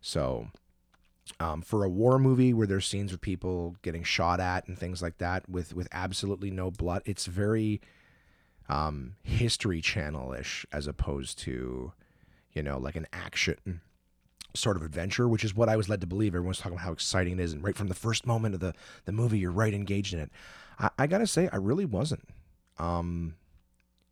So, 0.02 0.48
um, 1.40 1.62
for 1.62 1.84
a 1.84 1.90
war 1.90 2.20
movie 2.20 2.54
where 2.54 2.68
there's 2.68 2.86
scenes 2.86 3.12
with 3.12 3.22
people 3.22 3.76
getting 3.82 4.04
shot 4.04 4.40
at 4.40 4.68
and 4.68 4.78
things 4.78 5.02
like 5.02 5.18
that 5.18 5.50
with 5.50 5.74
with 5.74 5.88
absolutely 5.92 6.52
no 6.52 6.70
blood, 6.70 7.02
it's 7.06 7.26
very 7.26 7.82
um, 8.70 9.16
History 9.24 9.82
Channel 9.82 10.34
ish 10.34 10.66
as 10.72 10.88
opposed 10.88 11.40
to, 11.40 11.94
you 12.54 12.64
know, 12.64 12.78
like 12.78 12.96
an 12.96 13.08
action 13.12 13.82
sort 14.54 14.78
of 14.78 14.84
adventure, 14.84 15.28
which 15.28 15.44
is 15.44 15.56
what 15.56 15.70
I 15.70 15.76
was 15.76 15.90
led 15.90 16.02
to 16.02 16.08
believe. 16.08 16.34
Everyone's 16.36 16.60
talking 16.60 16.74
about 16.74 16.86
how 16.86 16.94
exciting 16.94 17.40
it 17.40 17.44
is, 17.44 17.54
and 17.54 17.64
right 17.64 17.76
from 17.76 17.88
the 17.88 17.94
first 17.96 18.26
moment 18.26 18.54
of 18.56 18.62
the 18.62 18.74
the 19.06 19.12
movie, 19.12 19.40
you're 19.40 19.52
right 19.52 19.74
engaged 19.74 20.14
in 20.14 20.20
it. 20.20 20.32
I, 20.80 20.90
I 21.00 21.08
gotta 21.08 21.28
say, 21.28 21.50
I 21.52 21.58
really 21.58 21.86
wasn't. 21.86 22.28
Um, 22.78 23.36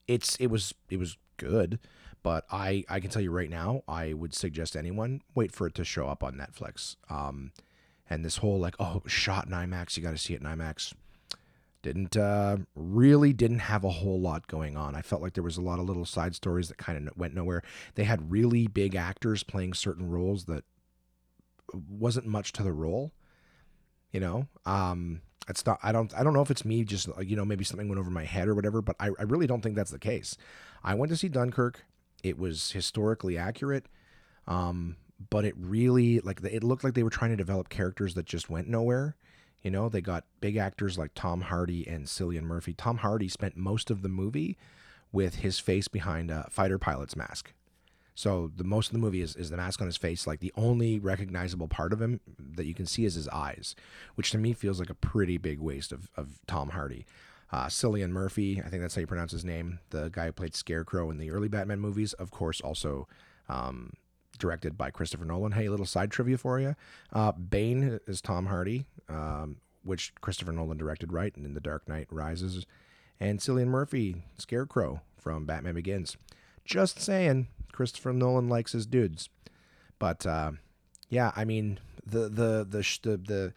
it's 0.08 0.36
it 0.38 0.48
was 0.48 0.74
it 0.90 0.98
was 0.98 1.18
good. 1.44 1.80
But 2.24 2.46
I, 2.52 2.86
I 2.90 3.00
can 3.02 3.10
tell 3.10 3.22
you 3.22 3.32
right 3.32 3.50
now, 3.50 3.84
I 3.88 4.14
would 4.14 4.34
suggest 4.34 4.78
anyone 4.78 5.22
wait 5.36 5.52
for 5.52 5.68
it 5.68 5.76
to 5.76 5.84
show 5.84 6.08
up 6.08 6.24
on 6.24 6.36
Netflix. 6.36 6.96
Um, 7.10 7.52
and 8.10 8.24
this 8.24 8.38
whole 8.38 8.60
like, 8.60 8.76
oh, 8.80 9.02
shot 9.06 9.48
in 9.48 9.52
IMAX, 9.52 9.98
you 9.98 10.04
got 10.04 10.12
to 10.12 10.18
see 10.18 10.34
it 10.34 10.42
in 10.42 10.48
IMAX. 10.48 10.94
Didn't 11.82 12.16
uh, 12.16 12.58
really 12.76 13.34
didn't 13.34 13.60
have 13.60 13.84
a 13.84 13.90
whole 13.90 14.20
lot 14.20 14.48
going 14.48 14.78
on. 14.78 14.96
I 14.96 15.02
felt 15.02 15.22
like 15.22 15.34
there 15.34 15.44
was 15.44 15.58
a 15.58 15.62
lot 15.62 15.80
of 15.80 15.86
little 15.86 16.06
side 16.06 16.34
stories 16.34 16.70
that 16.70 16.78
kind 16.78 17.10
of 17.10 17.18
went 17.18 17.36
nowhere. 17.36 17.62
They 17.96 18.06
had 18.06 18.32
really 18.32 18.68
big 18.68 18.96
actors 18.96 19.44
playing 19.44 19.74
certain 19.74 20.10
roles 20.10 20.46
that 20.46 20.64
wasn't 21.74 22.26
much 22.26 22.54
to 22.54 22.64
the 22.64 22.72
role. 22.72 23.12
You 24.14 24.22
know, 24.22 24.48
um, 24.66 25.22
it's 25.50 25.66
not. 25.66 25.80
I 25.84 25.92
don't. 25.92 26.14
I 26.16 26.24
don't 26.24 26.34
know 26.34 26.42
if 26.42 26.52
it's 26.52 26.66
me. 26.66 26.84
Just 26.84 27.10
you 27.22 27.36
know, 27.36 27.46
maybe 27.46 27.64
something 27.64 27.88
went 27.88 28.00
over 28.00 28.10
my 28.10 28.24
head 28.24 28.48
or 28.48 28.56
whatever. 28.56 28.82
But 28.82 28.96
I, 29.00 29.10
I 29.20 29.24
really 29.24 29.48
don't 29.48 29.62
think 29.62 29.76
that's 29.76 29.92
the 29.92 30.00
case. 30.00 30.38
I 30.84 30.94
went 30.96 31.12
to 31.12 31.18
see 31.18 31.30
Dunkirk. 31.30 31.84
It 32.24 32.38
was 32.38 32.72
historically 32.72 33.38
accurate, 33.38 33.86
um, 34.48 34.96
but 35.30 35.46
it 35.46 35.56
really 35.58 36.20
like 36.22 36.42
it 36.44 36.64
looked 36.64 36.84
like 36.84 36.94
they 36.94 37.04
were 37.04 37.10
trying 37.10 37.32
to 37.32 37.38
develop 37.38 37.70
characters 37.70 38.14
that 38.16 38.26
just 38.26 38.50
went 38.50 38.68
nowhere. 38.68 39.16
You 39.62 39.72
know, 39.72 39.88
they 39.90 40.02
got 40.02 40.26
big 40.42 40.58
actors 40.58 40.98
like 40.98 41.12
Tom 41.16 41.42
Hardy 41.42 41.88
and 41.88 42.06
Cillian 42.06 42.44
Murphy. 42.44 42.74
Tom 42.74 42.98
Hardy 42.98 43.30
spent 43.30 43.56
most 43.56 43.90
of 43.90 44.02
the 44.02 44.10
movie 44.10 44.58
with 45.12 45.36
his 45.36 45.60
face 45.60 45.88
behind 45.88 46.30
a 46.30 46.48
fighter 46.50 46.78
pilot's 46.78 47.16
mask. 47.16 47.54
So 48.16 48.52
the 48.56 48.64
most 48.64 48.88
of 48.88 48.94
the 48.94 49.00
movie 49.00 49.22
is, 49.22 49.36
is 49.36 49.50
the 49.50 49.58
mask 49.58 49.82
on 49.82 49.88
his 49.88 49.98
face. 49.98 50.28
Like 50.28 50.40
the 50.40 50.54
only 50.56 51.00
recognizable 51.00 51.68
part 51.68 51.94
of 51.94 52.02
him 52.02 52.20
that 52.56 52.66
you 52.66 52.74
can 52.74 52.86
see 52.86 53.06
is 53.06 53.16
his 53.16 53.28
eyes, 53.30 53.76
which 54.16 54.32
to 54.32 54.38
me 54.38 54.54
feels 54.54 54.80
like 54.80 54.90
a 54.90 54.96
pretty 54.96 55.38
big 55.38 55.60
waste 55.60 55.92
of, 55.92 56.10
of 56.16 56.40
Tom 56.48 56.70
Hardy. 56.70 57.06
Uh, 57.52 57.68
Cillian 57.68 58.10
Murphy, 58.10 58.62
I 58.66 58.70
think 58.70 58.82
that's 58.82 58.96
how 58.96 59.02
you 59.02 59.08
pronounce 59.08 59.32
his 59.32 59.46
name, 59.46 59.80
the 59.92 60.10
guy 60.10 60.26
who 60.26 60.32
played 60.32 60.56
Scarecrow 60.56 61.12
in 61.12 61.20
the 61.20 61.30
early 61.30 61.48
Batman 61.48 61.80
movies, 61.80 62.14
of 62.14 62.32
course, 62.32 62.60
also 62.62 63.08
um, 63.48 63.94
directed 64.40 64.76
by 64.76 64.90
Christopher 64.90 65.26
Nolan. 65.26 65.52
Hey, 65.52 65.68
a 65.68 65.72
little 65.72 65.86
side 65.86 66.10
trivia 66.10 66.40
for 66.40 66.60
you. 66.60 66.76
Uh, 67.12 67.32
Bane 67.32 68.00
is 68.08 68.22
Tom 68.22 68.48
Hardy, 68.48 68.86
um, 69.08 69.58
which 69.84 70.14
Christopher 70.22 70.52
Nolan 70.52 70.78
directed, 70.78 71.14
right? 71.14 71.36
And 71.36 71.46
in 71.46 71.54
The 71.54 71.60
Dark 71.60 71.88
Knight 71.88 72.08
Rises. 72.10 72.66
And 73.20 73.40
Cillian 73.40 73.68
Murphy, 73.68 74.24
Scarecrow 74.38 75.02
from 75.18 75.46
Batman 75.46 75.76
Begins. 75.76 76.18
Just 76.66 77.00
saying, 77.02 77.48
Christopher 77.74 78.14
Nolan 78.14 78.48
likes 78.48 78.72
his 78.72 78.86
dudes. 78.86 79.30
But 80.00 80.26
uh, 80.26 80.54
yeah, 81.10 81.32
I 81.36 81.44
mean, 81.44 81.80
the 82.06 82.30
the 82.30 82.66
the 82.70 83.00
the, 83.04 83.18
the 83.18 83.54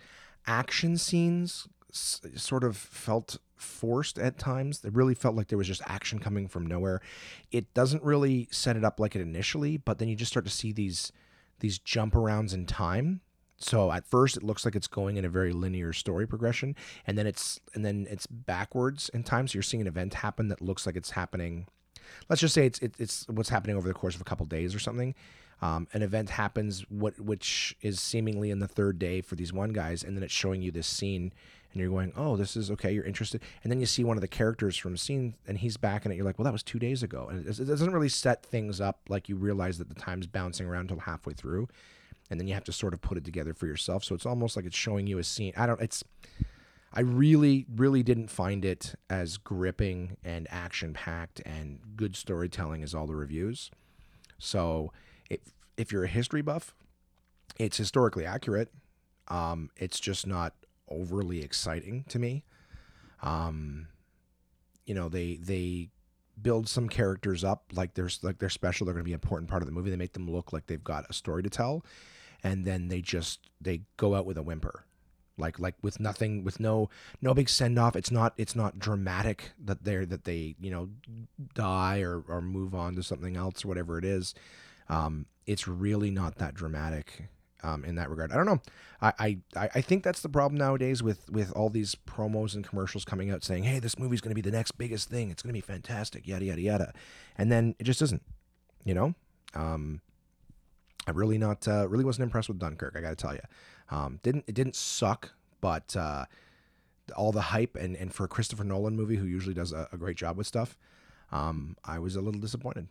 action 0.47 0.99
scenes 0.99 1.69
s- 1.91 2.21
sort 2.35 2.65
of 2.65 2.77
felt 2.77 3.39
forced 3.57 4.19
at 4.19 4.39
times. 4.39 4.85
It 4.85 4.95
really 4.95 5.15
felt 5.15 5.35
like 5.35 5.49
there 5.49 5.59
was 5.59 5.67
just 5.67 5.83
action 5.87 6.19
coming 6.19 6.49
from 6.49 6.67
nowhere. 6.67 7.01
It 7.51 7.73
doesn't 7.75 8.03
really 8.03 8.49
set 8.51 8.77
it 8.77 8.85
up 8.85 9.01
like 9.01 9.17
it 9.17 9.23
initially, 9.23 9.77
but 9.77 9.99
then 9.99 10.09
you 10.09 10.17
just 10.17 10.33
start 10.33 10.45
to 10.47 10.51
see 10.51 10.73
these 10.73 11.13
these 11.61 11.79
jump 11.79 12.15
arounds 12.15 12.53
in 12.53 12.67
time. 12.67 13.21
So 13.59 13.91
at 13.91 14.07
first 14.07 14.37
it 14.37 14.43
looks 14.43 14.67
like 14.67 14.77
it's 14.77 14.87
going 14.87 15.17
in 15.17 15.25
a 15.25 15.31
very 15.31 15.53
linear 15.53 15.93
story 15.95 16.27
progression, 16.27 16.77
and 17.07 17.17
then 17.17 17.27
it's 17.27 17.61
and 17.75 17.85
then 17.85 18.07
it's 18.11 18.27
backwards 18.27 19.09
in 19.11 19.23
time. 19.23 19.49
So 19.49 19.55
you're 19.57 19.63
seeing 19.63 19.81
an 19.81 19.87
event 19.87 20.15
happen 20.15 20.49
that 20.49 20.61
looks 20.61 20.85
like 20.87 20.97
it's 20.97 21.13
happening. 21.13 21.67
Let's 22.29 22.41
just 22.41 22.55
say 22.55 22.67
it's 22.67 22.79
it, 22.81 22.95
it's 22.99 23.27
what's 23.29 23.49
happening 23.49 23.77
over 23.77 23.89
the 23.89 23.95
course 23.95 24.15
of 24.15 24.21
a 24.21 24.25
couple 24.25 24.47
days 24.47 24.75
or 24.75 24.79
something. 24.79 25.15
Um, 25.63 25.89
an 25.95 26.03
event 26.03 26.31
happens 26.31 26.85
what 26.91 27.19
which 27.19 27.77
is 27.81 28.01
seemingly 28.01 28.51
in 28.51 28.59
the 28.59 28.69
third 28.69 28.99
day 28.99 29.21
for 29.21 29.37
these 29.37 29.53
one 29.53 29.73
guys, 29.73 30.05
and 30.05 30.17
then 30.17 30.23
it's 30.23 30.33
showing 30.33 30.63
you 30.63 30.71
this 30.71 30.87
scene 30.87 31.33
and 31.77 31.83
you're 31.83 31.91
going, 31.91 32.11
oh, 32.17 32.37
this 32.37 32.57
is 32.57 32.71
okay. 32.71 32.91
You're 32.91 33.05
interested, 33.05 33.43
and 33.63 33.71
then 33.71 33.81
you 33.81 33.87
see 33.87 34.03
one 34.03 34.17
of 34.17 34.23
the 34.23 34.29
characters 34.29 34.79
from 34.79 34.95
a 34.95 34.97
scene, 34.97 35.35
and 35.47 35.59
he's 35.59 35.77
back 35.77 36.07
in 36.07 36.13
it. 36.13 36.15
You're 36.15 36.25
like, 36.25 36.39
well, 36.39 36.45
that 36.45 36.53
was 36.53 36.63
two 36.63 36.79
days 36.79 37.03
ago, 37.03 37.29
and 37.31 37.47
it, 37.47 37.61
it 37.61 37.67
doesn't 37.67 37.93
really 37.93 38.09
set 38.09 38.47
things 38.47 38.81
up 38.81 39.01
like 39.11 39.29
you 39.29 39.37
realize 39.37 39.77
that 39.77 39.91
the 39.91 39.95
time's 39.95 40.27
bouncing 40.27 40.67
around 40.67 40.91
until 40.91 41.01
halfway 41.01 41.35
through, 41.35 41.69
and 42.31 42.41
then 42.41 42.49
you 42.49 42.55
have 42.55 42.65
to 42.65 42.73
sort 42.73 42.95
of 42.95 43.03
put 43.03 43.19
it 43.19 43.27
together 43.27 43.53
for 43.53 43.67
yourself. 43.67 44.05
So 44.05 44.15
it's 44.15 44.25
almost 44.25 44.57
like 44.57 44.65
it's 44.65 44.77
showing 44.77 45.07
you 45.07 45.19
a 45.19 45.25
scene. 45.25 45.53
I 45.55 45.67
don't. 45.67 45.81
It's. 45.81 46.03
I 46.93 47.01
really, 47.01 47.67
really 47.75 48.03
didn't 48.03 48.29
find 48.29 48.65
it 48.65 48.95
as 49.11 49.37
gripping 49.37 50.17
and 50.25 50.47
action 50.51 50.95
packed 50.95 51.43
and 51.45 51.81
good 51.97 52.17
storytelling 52.17 52.83
as 52.83 52.95
all 52.95 53.07
the 53.07 53.17
reviews. 53.17 53.71
So, 54.39 54.93
if 55.29 55.41
if 55.77 55.93
you're 55.93 56.05
a 56.05 56.09
history 56.09 56.43
buff, 56.43 56.75
it's 57.59 57.77
historically 57.77 58.25
accurate. 58.25 58.73
Um, 59.29 59.71
it's 59.77 60.01
just 60.01 60.27
not 60.27 60.55
overly 60.89 61.43
exciting 61.43 62.05
to 62.09 62.19
me. 62.19 62.45
Um, 63.23 63.89
you 64.87 64.95
know, 64.95 65.09
they 65.09 65.37
they 65.37 65.91
build 66.41 66.69
some 66.69 66.89
characters 66.89 67.45
up 67.45 67.65
like 67.75 67.95
there's 67.95 68.23
like 68.23 68.39
they're 68.39 68.49
special. 68.49 68.87
They're 68.87 68.95
going 68.95 69.05
to 69.05 69.09
be 69.09 69.13
an 69.13 69.21
important 69.23 69.51
part 69.51 69.63
of 69.63 69.67
the 69.67 69.73
movie. 69.73 69.91
They 69.91 69.97
make 69.97 70.13
them 70.13 70.31
look 70.31 70.53
like 70.53 70.67
they've 70.67 70.83
got 70.83 71.05
a 71.11 71.13
story 71.13 71.43
to 71.43 71.51
tell, 71.51 71.85
and 72.43 72.65
then 72.65 72.89
they 72.89 73.01
just 73.01 73.51
they 73.61 73.83
go 73.97 74.15
out 74.15 74.27
with 74.27 74.39
a 74.39 74.43
whimper, 74.43 74.86
like 75.39 75.59
like 75.59 75.75
with 75.83 76.01
nothing, 76.01 76.45
with 76.45 76.61
no 76.61 76.89
no 77.21 77.35
big 77.35 77.49
send 77.49 77.79
off. 77.79 77.97
It's 77.97 78.11
not 78.11 78.35
it's 78.37 78.57
not 78.57 78.79
dramatic 78.79 79.53
that 79.65 79.85
they're 79.85 80.07
that 80.07 80.25
they 80.25 80.57
you 80.61 80.71
know 80.71 80.89
die 81.55 82.01
or 82.01 82.23
or 82.29 82.41
move 82.41 82.75
on 82.75 82.95
to 82.97 83.03
something 83.03 83.37
else 83.37 83.65
or 83.65 83.69
whatever 83.69 83.99
it 83.99 84.05
is. 84.05 84.35
Um, 84.89 85.27
it's 85.47 85.69
really 85.69 86.11
not 86.11 86.37
that 86.37 86.55
dramatic 86.55 87.29
um, 87.63 87.85
in 87.85 87.97
that 87.97 88.11
regard. 88.11 88.33
I 88.33 88.37
don't 88.37 88.47
know. 88.47 88.61
I, 89.01 89.39
I 89.55 89.69
I 89.75 89.81
think 89.81 90.03
that's 90.03 90.21
the 90.21 90.29
problem 90.29 90.59
nowadays 90.59 91.03
with 91.03 91.29
with 91.31 91.53
all 91.53 91.69
these 91.69 91.95
promos 91.95 92.55
and 92.55 92.67
commercials 92.67 93.05
coming 93.05 93.31
out 93.31 93.45
saying, 93.45 93.65
"Hey, 93.65 93.79
this 93.79 93.99
movie's 93.99 94.21
going 94.21 94.31
to 94.31 94.41
be 94.41 94.49
the 94.49 94.57
next 94.57 94.73
biggest 94.73 95.11
thing. 95.11 95.31
It's 95.31 95.43
going 95.43 95.51
to 95.51 95.57
be 95.57 95.61
fantastic." 95.61 96.27
Yada 96.27 96.45
yada 96.45 96.61
yada, 96.61 96.93
and 97.37 97.51
then 97.51 97.75
it 97.79 97.85
just 97.85 98.03
isn't. 98.03 98.23
You 98.85 98.95
know. 98.95 99.15
Um, 99.55 100.01
I 101.07 101.13
really 101.13 101.39
not 101.39 101.67
uh, 101.69 101.89
really 101.89 102.05
wasn't 102.05 102.25
impressed 102.25 102.49
with 102.49 102.59
Dunkirk. 102.59 102.95
I 102.97 103.01
got 103.01 103.11
to 103.11 103.17
tell 103.17 103.35
you, 103.35 103.41
um, 103.91 104.21
didn't 104.23 104.45
it 104.47 104.55
didn't 104.55 104.77
suck, 104.77 105.33
but 105.61 105.97
uh, 105.97 106.27
all 107.17 107.33
the 107.33 107.41
hype 107.41 107.77
and 107.77 107.97
and 107.97 108.13
for 108.13 108.25
a 108.25 108.29
Christopher 108.29 108.65
Nolan 108.65 108.97
movie 108.97 109.17
who 109.17 109.27
usually 109.27 109.55
does 109.55 109.73
a, 109.73 109.89
a 109.93 109.97
great 109.97 110.17
job 110.17 110.37
with 110.37 110.47
stuff, 110.47 110.77
um, 111.33 111.77
I 111.85 111.99
was 111.99 112.17
a 112.17 112.21
little 112.21 112.41
disappointed. 112.41 112.89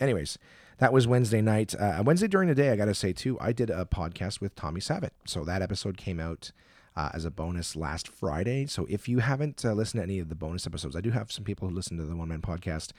Anyways, 0.00 0.38
that 0.78 0.92
was 0.92 1.06
Wednesday 1.06 1.40
night. 1.40 1.74
Uh, 1.74 2.02
Wednesday 2.04 2.28
during 2.28 2.48
the 2.48 2.54
day, 2.54 2.70
I 2.70 2.76
got 2.76 2.86
to 2.86 2.94
say 2.94 3.12
too, 3.12 3.38
I 3.40 3.52
did 3.52 3.70
a 3.70 3.84
podcast 3.84 4.40
with 4.40 4.54
Tommy 4.54 4.80
Savitt. 4.80 5.10
So 5.26 5.44
that 5.44 5.62
episode 5.62 5.96
came 5.96 6.20
out 6.20 6.52
uh, 6.96 7.10
as 7.12 7.24
a 7.24 7.30
bonus 7.30 7.74
last 7.76 8.08
Friday. 8.08 8.66
So 8.66 8.86
if 8.88 9.08
you 9.08 9.18
haven't 9.18 9.64
uh, 9.64 9.72
listened 9.72 10.00
to 10.00 10.04
any 10.04 10.18
of 10.18 10.28
the 10.28 10.34
bonus 10.34 10.66
episodes, 10.66 10.94
I 10.94 11.00
do 11.00 11.10
have 11.10 11.32
some 11.32 11.44
people 11.44 11.68
who 11.68 11.74
listen 11.74 11.96
to 11.96 12.04
the 12.04 12.16
One 12.16 12.28
Man 12.28 12.40
Podcast 12.40 12.92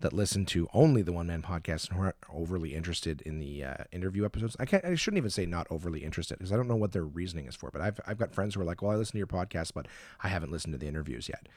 that 0.00 0.12
listen 0.12 0.44
to 0.46 0.68
only 0.72 1.02
the 1.02 1.12
One 1.12 1.26
Man 1.26 1.42
Podcast 1.42 1.88
and 1.88 1.98
who 1.98 2.04
aren't 2.04 2.16
overly 2.32 2.74
interested 2.74 3.20
in 3.22 3.38
the 3.38 3.64
uh, 3.64 3.74
interview 3.92 4.24
episodes. 4.24 4.56
I 4.58 4.64
can't. 4.64 4.84
I 4.84 4.94
shouldn't 4.94 5.18
even 5.18 5.30
say 5.30 5.46
not 5.46 5.66
overly 5.70 6.04
interested 6.04 6.38
because 6.38 6.52
I 6.52 6.56
don't 6.56 6.68
know 6.68 6.76
what 6.76 6.92
their 6.92 7.04
reasoning 7.04 7.46
is 7.46 7.54
for. 7.54 7.70
But 7.70 7.82
I've 7.82 8.00
I've 8.06 8.18
got 8.18 8.34
friends 8.34 8.54
who 8.54 8.60
are 8.60 8.64
like, 8.64 8.82
well, 8.82 8.92
I 8.92 8.96
listen 8.96 9.12
to 9.12 9.18
your 9.18 9.26
podcast, 9.26 9.72
but 9.74 9.86
I 10.22 10.28
haven't 10.28 10.52
listened 10.52 10.72
to 10.72 10.78
the 10.78 10.88
interviews 10.88 11.28
yet. 11.28 11.48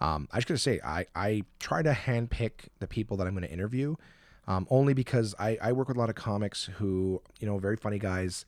Um, 0.00 0.28
I 0.32 0.38
was 0.38 0.44
going 0.44 0.56
to 0.56 0.62
say 0.62 0.80
I 0.84 1.06
I 1.14 1.44
try 1.60 1.82
to 1.82 1.92
handpick 1.92 2.68
the 2.80 2.86
people 2.86 3.16
that 3.18 3.26
I'm 3.26 3.34
going 3.34 3.46
to 3.46 3.52
interview 3.52 3.96
um, 4.46 4.66
only 4.70 4.94
because 4.94 5.34
I, 5.38 5.58
I 5.60 5.72
work 5.72 5.88
with 5.88 5.96
a 5.96 6.00
lot 6.00 6.10
of 6.10 6.14
comics 6.14 6.64
who, 6.76 7.22
you 7.40 7.46
know, 7.46 7.58
very 7.58 7.76
funny 7.76 7.98
guys, 7.98 8.44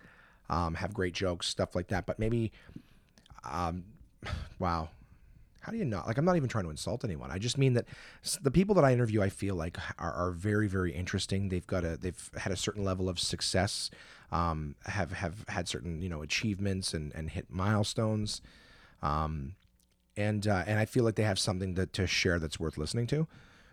um, 0.49 0.75
have 0.75 0.95
great 0.95 1.15
jokes, 1.15 1.49
stuff 1.49 1.75
like 1.75 1.89
that. 1.89 2.07
But 2.07 2.19
maybe, 2.19 2.53
um, 3.44 3.85
wow, 4.59 4.88
how 5.66 5.72
do 5.72 5.79
you 5.79 5.85
not? 5.85 6.07
Like, 6.07 6.16
I'm 6.16 6.25
not 6.25 6.37
even 6.37 6.49
trying 6.49 6.62
to 6.64 6.70
insult 6.70 7.05
anyone. 7.05 7.33
I 7.33 7.38
just 7.38 7.59
mean 7.59 7.75
that 7.75 7.87
the 8.40 8.53
people 8.53 8.75
that 8.77 8.85
I 8.85 8.92
interview, 8.92 9.20
I 9.20 9.29
feel 9.29 9.57
like 9.57 9.77
are, 9.99 10.12
are 10.12 10.31
very, 10.31 10.68
very 10.68 10.92
interesting. 10.92 11.49
They've 11.49 11.66
got 11.66 11.85
a, 11.85 11.96
they've 11.96 12.31
had 12.37 12.53
a 12.53 12.57
certain 12.57 12.85
level 12.85 13.09
of 13.09 13.18
success, 13.18 13.90
um, 14.31 14.77
have 14.85 15.11
have 15.12 15.44
had 15.49 15.66
certain, 15.66 16.01
you 16.01 16.09
know, 16.09 16.22
achievements 16.22 16.94
and 16.94 17.12
and 17.16 17.31
hit 17.31 17.46
milestones, 17.51 18.42
um, 19.03 19.57
and 20.16 20.46
uh, 20.46 20.62
and 20.68 20.79
I 20.79 20.85
feel 20.85 21.03
like 21.03 21.16
they 21.16 21.25
have 21.25 21.38
something 21.38 21.75
that 21.75 21.92
to 21.94 22.07
share 22.07 22.38
that's 22.38 22.61
worth 22.61 22.79
listening 22.79 23.09
to. 23.09 23.27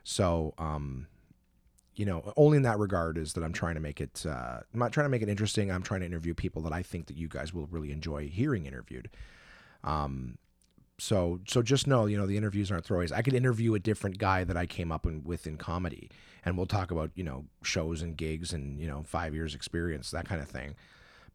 So, 0.03 0.55
um, 0.57 1.05
you 1.95 2.05
know, 2.05 2.33
only 2.35 2.57
in 2.57 2.63
that 2.63 2.79
regard 2.79 3.19
is 3.19 3.33
that 3.33 3.43
I'm 3.43 3.53
trying 3.53 3.75
to 3.75 3.81
make 3.81 4.01
it. 4.01 4.25
Uh, 4.27 4.61
I'm 4.73 4.79
not 4.79 4.91
trying 4.93 5.05
to 5.05 5.09
make 5.09 5.21
it 5.21 5.29
interesting. 5.29 5.71
I'm 5.71 5.83
trying 5.83 5.99
to 5.99 6.07
interview 6.07 6.33
people 6.33 6.63
that 6.63 6.73
I 6.73 6.81
think 6.81 7.05
that 7.05 7.17
you 7.17 7.27
guys 7.27 7.53
will 7.53 7.67
really 7.67 7.91
enjoy 7.91 8.29
hearing 8.29 8.65
interviewed. 8.65 9.09
Um, 9.83 10.37
so 10.99 11.39
so 11.47 11.61
just 11.61 11.87
know, 11.87 12.05
you 12.05 12.17
know, 12.17 12.25
the 12.25 12.37
interviews 12.37 12.71
aren't 12.71 12.85
throwaways. 12.85 13.11
I 13.11 13.21
could 13.21 13.33
interview 13.33 13.73
a 13.73 13.79
different 13.79 14.17
guy 14.17 14.43
that 14.43 14.55
I 14.55 14.65
came 14.65 14.91
up 14.91 15.05
in, 15.05 15.23
with 15.23 15.47
in 15.47 15.57
comedy, 15.57 16.09
and 16.45 16.55
we'll 16.57 16.67
talk 16.67 16.91
about 16.91 17.11
you 17.15 17.23
know 17.23 17.45
shows 17.63 18.01
and 18.01 18.15
gigs 18.15 18.53
and 18.53 18.79
you 18.79 18.87
know 18.87 19.03
five 19.03 19.33
years 19.33 19.55
experience 19.55 20.11
that 20.11 20.27
kind 20.27 20.41
of 20.41 20.47
thing. 20.47 20.75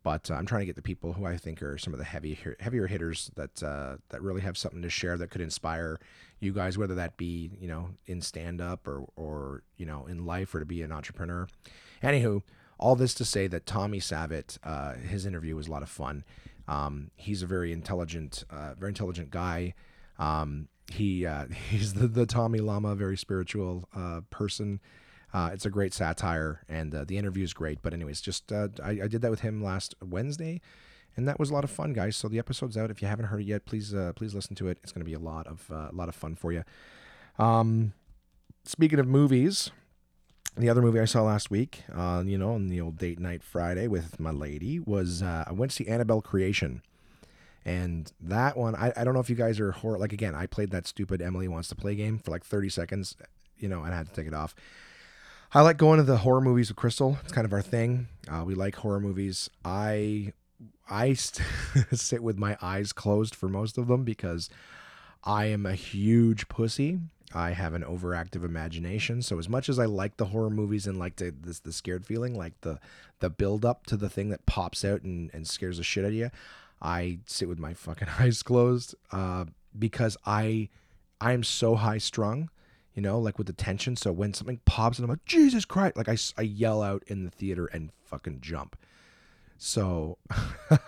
But 0.02 0.30
uh, 0.30 0.34
I'm 0.34 0.46
trying 0.46 0.60
to 0.60 0.66
get 0.66 0.76
the 0.76 0.82
people 0.82 1.12
who 1.12 1.26
I 1.26 1.36
think 1.36 1.62
are 1.62 1.76
some 1.76 1.92
of 1.92 1.98
the 1.98 2.04
heavy 2.04 2.38
heavier 2.60 2.86
hitters 2.86 3.30
that 3.34 3.62
uh, 3.62 3.96
that 4.10 4.22
really 4.22 4.40
have 4.42 4.56
something 4.56 4.82
to 4.82 4.90
share 4.90 5.18
that 5.18 5.30
could 5.30 5.40
inspire 5.40 5.98
you 6.40 6.52
guys, 6.52 6.78
whether 6.78 6.94
that 6.94 7.16
be 7.16 7.50
you 7.60 7.68
know 7.68 7.90
in 8.06 8.22
stand 8.22 8.60
up 8.60 8.86
or 8.86 9.06
or 9.16 9.62
you 9.76 9.86
know 9.86 10.06
in 10.06 10.24
life 10.24 10.54
or 10.54 10.60
to 10.60 10.66
be 10.66 10.82
an 10.82 10.92
entrepreneur. 10.92 11.48
Anywho, 12.02 12.42
all 12.78 12.94
this 12.94 13.12
to 13.14 13.24
say 13.24 13.48
that 13.48 13.66
Tommy 13.66 13.98
Savitt, 13.98 14.58
uh, 14.62 14.94
his 14.94 15.26
interview 15.26 15.56
was 15.56 15.66
a 15.66 15.70
lot 15.70 15.82
of 15.82 15.88
fun. 15.88 16.24
Um, 16.68 17.10
he's 17.16 17.42
a 17.42 17.46
very 17.46 17.72
intelligent, 17.72 18.44
uh, 18.50 18.74
very 18.74 18.90
intelligent 18.90 19.30
guy. 19.30 19.74
Um, 20.18 20.68
he 20.92 21.26
uh, 21.26 21.46
he's 21.70 21.94
the, 21.94 22.06
the 22.06 22.26
Tommy 22.26 22.60
Lama, 22.60 22.94
very 22.94 23.16
spiritual 23.16 23.88
uh, 23.96 24.20
person. 24.30 24.80
Uh, 25.32 25.50
it's 25.52 25.66
a 25.66 25.70
great 25.70 25.92
satire, 25.92 26.62
and 26.68 26.94
uh, 26.94 27.04
the 27.04 27.18
interview 27.18 27.44
is 27.44 27.52
great. 27.52 27.82
But 27.82 27.92
anyways, 27.92 28.20
just 28.20 28.52
uh, 28.52 28.68
I, 28.82 28.90
I, 28.90 29.08
did 29.08 29.20
that 29.20 29.30
with 29.30 29.40
him 29.40 29.62
last 29.62 29.94
Wednesday, 30.02 30.62
and 31.16 31.28
that 31.28 31.38
was 31.38 31.50
a 31.50 31.54
lot 31.54 31.64
of 31.64 31.70
fun, 31.70 31.92
guys. 31.92 32.16
So 32.16 32.28
the 32.28 32.38
episode's 32.38 32.78
out. 32.78 32.90
If 32.90 33.02
you 33.02 33.08
haven't 33.08 33.26
heard 33.26 33.40
it 33.40 33.46
yet, 33.46 33.66
please 33.66 33.94
please 34.16 34.34
listen 34.34 34.54
to 34.56 34.68
it. 34.68 34.78
It's 34.82 34.92
going 34.92 35.00
to 35.00 35.06
be 35.06 35.14
a 35.14 35.18
lot 35.18 35.46
of 35.46 35.70
a 35.70 35.94
lot 35.94 36.08
of 36.08 36.14
fun 36.14 36.34
for 36.34 36.52
you. 36.52 36.64
Um, 37.38 37.92
speaking 38.64 38.98
of 38.98 39.06
movies, 39.06 39.70
the 40.58 40.68
other 40.68 40.82
movie 40.82 41.00
I 41.00 41.04
saw 41.04 41.22
last 41.22 41.50
week, 41.50 41.82
uh, 41.94 42.22
you 42.26 42.38
know, 42.38 42.52
on 42.54 42.68
the 42.68 42.80
old 42.80 42.98
date 42.98 43.18
night 43.18 43.42
Friday 43.42 43.86
with 43.86 44.18
my 44.18 44.30
lady, 44.30 44.78
was 44.80 45.22
I 45.22 45.52
went 45.52 45.70
to 45.70 45.76
see 45.76 45.86
Annabelle 45.88 46.20
Creation. 46.20 46.82
And 47.64 48.10
that 48.20 48.56
one, 48.56 48.74
I, 48.74 48.92
I 48.96 49.04
don't 49.04 49.14
know 49.14 49.20
if 49.20 49.28
you 49.28 49.36
guys 49.36 49.60
are 49.60 49.72
horror. 49.72 49.98
Like, 49.98 50.12
again, 50.12 50.34
I 50.34 50.46
played 50.46 50.70
that 50.70 50.86
stupid 50.86 51.20
Emily 51.20 51.48
Wants 51.48 51.68
to 51.68 51.74
Play 51.74 51.96
game 51.96 52.18
for 52.18 52.30
like 52.30 52.44
30 52.44 52.70
seconds, 52.70 53.16
you 53.58 53.68
know, 53.68 53.82
and 53.82 53.92
I 53.92 53.96
had 53.98 54.08
to 54.08 54.14
take 54.14 54.26
it 54.26 54.34
off. 54.34 54.54
I 55.52 55.62
like 55.62 55.76
going 55.76 55.98
to 55.98 56.02
the 56.02 56.18
horror 56.18 56.40
movies 56.40 56.68
with 56.68 56.76
Crystal. 56.76 57.18
It's 57.22 57.32
kind 57.32 57.44
of 57.44 57.52
our 57.52 57.62
thing. 57.62 58.08
Uh, 58.30 58.44
we 58.44 58.54
like 58.54 58.76
horror 58.76 59.00
movies. 59.00 59.48
I 59.64 60.32
I 60.88 61.12
sit 61.92 62.22
with 62.22 62.38
my 62.38 62.56
eyes 62.60 62.92
closed 62.92 63.34
for 63.34 63.48
most 63.48 63.78
of 63.78 63.88
them 63.88 64.04
because 64.04 64.50
I 65.24 65.46
am 65.46 65.66
a 65.66 65.74
huge 65.74 66.48
pussy. 66.48 67.00
I 67.34 67.50
have 67.50 67.74
an 67.74 67.82
overactive 67.82 68.44
imagination. 68.44 69.20
So 69.20 69.38
as 69.38 69.48
much 69.48 69.68
as 69.68 69.78
I 69.78 69.84
like 69.84 70.16
the 70.16 70.26
horror 70.26 70.50
movies 70.50 70.86
and 70.86 70.98
like 70.98 71.16
the 71.16 71.34
the 71.62 71.72
scared 71.72 72.06
feeling, 72.06 72.34
like 72.34 72.60
the 72.62 72.80
the 73.20 73.30
build 73.30 73.64
up 73.64 73.86
to 73.86 73.96
the 73.96 74.08
thing 74.08 74.30
that 74.30 74.46
pops 74.46 74.84
out 74.84 75.02
and, 75.02 75.30
and 75.34 75.46
scares 75.46 75.76
the 75.76 75.84
shit 75.84 76.04
out 76.04 76.08
of 76.08 76.14
you, 76.14 76.30
I 76.80 77.18
sit 77.26 77.48
with 77.48 77.58
my 77.58 77.74
fucking 77.74 78.08
eyes 78.18 78.42
closed 78.42 78.94
uh, 79.12 79.44
because 79.78 80.16
I 80.24 80.68
I 81.20 81.32
am 81.32 81.42
so 81.42 81.74
high 81.74 81.98
strung, 81.98 82.48
you 82.94 83.02
know, 83.02 83.18
like 83.18 83.38
with 83.38 83.46
the 83.46 83.52
tension. 83.52 83.96
So 83.96 84.12
when 84.12 84.32
something 84.32 84.60
pops 84.64 84.98
and 84.98 85.04
I'm 85.04 85.10
like, 85.10 85.24
Jesus 85.24 85.64
Christ, 85.64 85.96
like 85.96 86.08
I, 86.08 86.16
I 86.36 86.42
yell 86.42 86.82
out 86.82 87.02
in 87.08 87.24
the 87.24 87.30
theater 87.30 87.66
and 87.66 87.90
fucking 88.04 88.40
jump. 88.40 88.76
So 89.58 90.18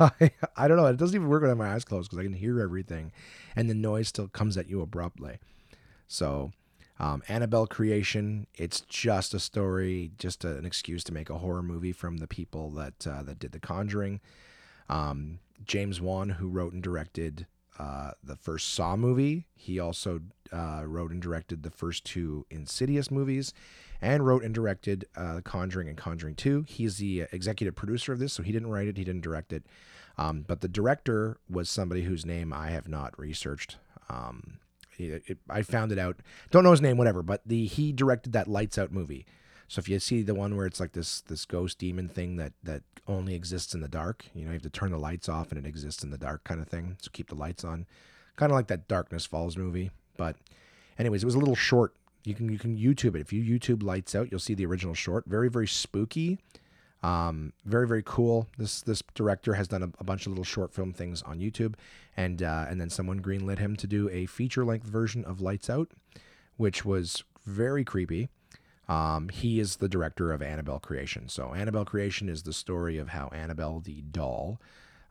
I, 0.01 0.31
I 0.57 0.69
don't 0.69 0.77
know. 0.77 0.87
It 0.87 0.97
doesn't 0.97 1.17
even 1.17 1.29
work 1.29 1.43
when 1.43 1.49
I 1.49 1.53
have 1.53 1.59
my 1.59 1.75
eyes 1.75 1.85
closed 1.85 2.09
because 2.09 2.21
I 2.21 2.25
can 2.25 2.33
hear 2.33 2.61
everything 2.61 3.13
and 3.57 3.69
the 3.69 3.75
noise 3.75 4.09
still 4.09 4.29
comes 4.29 4.57
at 4.57 4.71
you 4.71 4.81
abruptly. 4.81 5.39
So 6.11 6.51
um, 6.99 7.23
Annabelle 7.29 7.69
Creation, 7.69 8.49
it's 8.55 8.81
just 8.83 9.33
a 9.33 9.39
story, 9.39 10.11
just 10.19 10.45
a, 10.45 10.59
an 10.59 10.67
excuse 10.67 11.05
to 11.05 11.15
make 11.15 11.31
a 11.31 11.39
horror 11.39 11.63
movie 11.63 11.93
from 11.93 12.19
the 12.19 12.27
people 12.27 12.71
that 12.73 13.07
uh, 13.07 13.23
that 13.23 13.39
did 13.39 13.53
The 13.53 13.61
Conjuring. 13.61 14.21
Um, 14.89 15.39
James 15.65 16.01
Wan, 16.01 16.31
who 16.31 16.49
wrote 16.49 16.73
and 16.73 16.83
directed 16.83 17.47
uh, 17.79 18.11
the 18.25 18.35
first 18.35 18.75
Saw 18.75 18.97
movie. 18.97 19.47
He 19.55 19.79
also 19.79 20.21
uh, 20.53 20.83
wrote 20.85 21.13
and 21.13 21.23
directed 21.23 21.63
the 21.63 21.71
first 21.71 22.05
two 22.05 22.45
Insidious 22.51 23.11
movies 23.11 23.55
and 24.03 24.27
wrote 24.27 24.43
and 24.43 24.53
directed 24.53 25.07
uh, 25.17 25.43
Conjuring 25.45 25.89
and 25.89 25.97
Conjuring 25.97 26.35
2. 26.35 26.65
He's 26.67 26.99
the 26.99 27.27
executive 27.33 27.77
producer 27.77 28.13
of 28.13 28.19
this, 28.19 28.33
so 28.33 28.43
he 28.43 28.51
didn't 28.53 28.71
write 28.71 28.89
it, 28.89 28.97
he 28.97 29.05
didn't 29.05 29.23
direct 29.23 29.53
it. 29.53 29.65
Um, 30.19 30.45
but 30.47 30.61
the 30.61 30.69
director 30.69 31.39
was 31.49 31.71
somebody 31.71 32.03
whose 32.03 32.27
name 32.27 32.53
I 32.53 32.71
have 32.71 32.89
not 32.89 33.17
researched. 33.19 33.77
Um, 34.09 34.60
it, 35.07 35.39
I 35.49 35.63
found 35.63 35.93
it 35.93 35.99
out. 35.99 36.17
Don't 36.51 36.65
know 36.65 36.71
his 36.71 36.81
name, 36.81 36.97
whatever. 36.97 37.23
But 37.23 37.43
the 37.47 37.67
he 37.67 37.93
directed 37.93 38.33
that 38.33 38.49
Lights 38.49 38.79
Out 38.79 38.93
movie. 38.93 39.27
So 39.69 39.79
if 39.79 39.89
you 39.89 40.01
see 40.01 40.23
the 40.23 40.35
one 40.35 40.57
where 40.57 40.67
it's 40.67 40.81
like 40.81 40.93
this 40.93 41.21
this 41.23 41.45
ghost 41.45 41.79
demon 41.79 42.09
thing 42.09 42.37
that 42.37 42.53
that 42.63 42.83
only 43.07 43.35
exists 43.35 43.75
in 43.75 43.81
the 43.81 43.89
dark, 43.89 44.27
you 44.35 44.43
know, 44.43 44.49
you 44.51 44.55
have 44.55 44.63
to 44.63 44.71
turn 44.71 44.91
the 44.91 44.99
lights 44.99 45.29
off 45.29 45.53
and 45.53 45.65
it 45.65 45.69
exists 45.69 46.03
in 46.03 46.11
the 46.11 46.19
dark 46.19 46.45
kind 46.45 46.61
of 46.61 46.69
thing. 46.69 46.97
So 47.01 47.11
keep 47.13 47.29
the 47.29 47.37
lights 47.37 47.65
on, 47.65 47.87
kind 48.37 48.51
of 48.51 48.57
like 48.57 48.67
that 48.67 48.89
Darkness 48.89 49.27
Falls 49.27 49.57
movie. 49.57 49.91
But 50.17 50.37
anyways, 50.99 51.23
it 51.23 51.27
was 51.27 51.37
a 51.37 51.39
little 51.39 51.55
short. 51.55 51.95
You 52.25 52.35
can 52.35 52.51
you 52.51 52.59
can 52.59 52.77
YouTube 52.77 53.15
it. 53.15 53.21
If 53.21 53.33
you 53.33 53.43
YouTube 53.43 53.83
Lights 53.83 54.15
Out, 54.15 54.29
you'll 54.31 54.41
see 54.41 54.55
the 54.55 54.67
original 54.67 54.95
short. 54.95 55.25
Very 55.27 55.49
very 55.49 55.69
spooky. 55.69 56.39
Um, 57.03 57.55
very 57.65 57.89
very 57.89 58.03
cool. 58.05 58.47
This 58.59 58.83
this 58.83 59.03
director 59.15 59.55
has 59.55 59.69
done 59.69 59.83
a, 59.83 59.91
a, 59.99 60.05
bunch 60.05 60.27
of 60.27 60.33
little 60.33 60.45
short 60.45 60.75
film 60.75 60.93
things 60.93 61.23
on 61.23 61.39
YouTube, 61.39 61.75
and 62.17 62.43
uh, 62.43 62.67
and 62.69 62.81
then 62.81 62.91
someone 62.91 63.21
greenlit 63.21 63.59
him 63.59 63.75
to 63.77 63.87
do 63.87 64.11
a 64.11 64.27
feature 64.27 64.65
length 64.65 64.87
version 64.87 65.25
of 65.25 65.41
Lights 65.41 65.71
Out, 65.71 65.91
which 66.57 66.85
was 66.85 67.25
very 67.47 67.85
creepy. 67.85 68.29
Um, 68.91 69.29
he 69.29 69.61
is 69.61 69.77
the 69.77 69.89
director 69.89 70.33
of 70.33 70.43
Annabelle 70.43 70.81
Creation. 70.81 71.29
So, 71.29 71.55
Annabelle 71.55 71.85
Creation 71.85 72.29
is 72.29 72.43
the 72.43 72.53
story 72.53 72.99
of 72.99 73.11
how 73.11 73.29
Annabelle 73.29 73.79
the 73.79 74.03
doll 74.03 74.61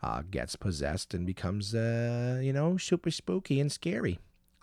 uh, 0.04 0.24
gets 0.30 0.58
possessed 0.58 1.14
and 1.14 1.26
becomes, 1.26 1.74
uh, 1.74 2.40
you 2.44 2.52
know, 2.52 2.76
super 2.76 3.10
spooky 3.10 3.60
and 3.60 3.72
scary. 3.72 4.20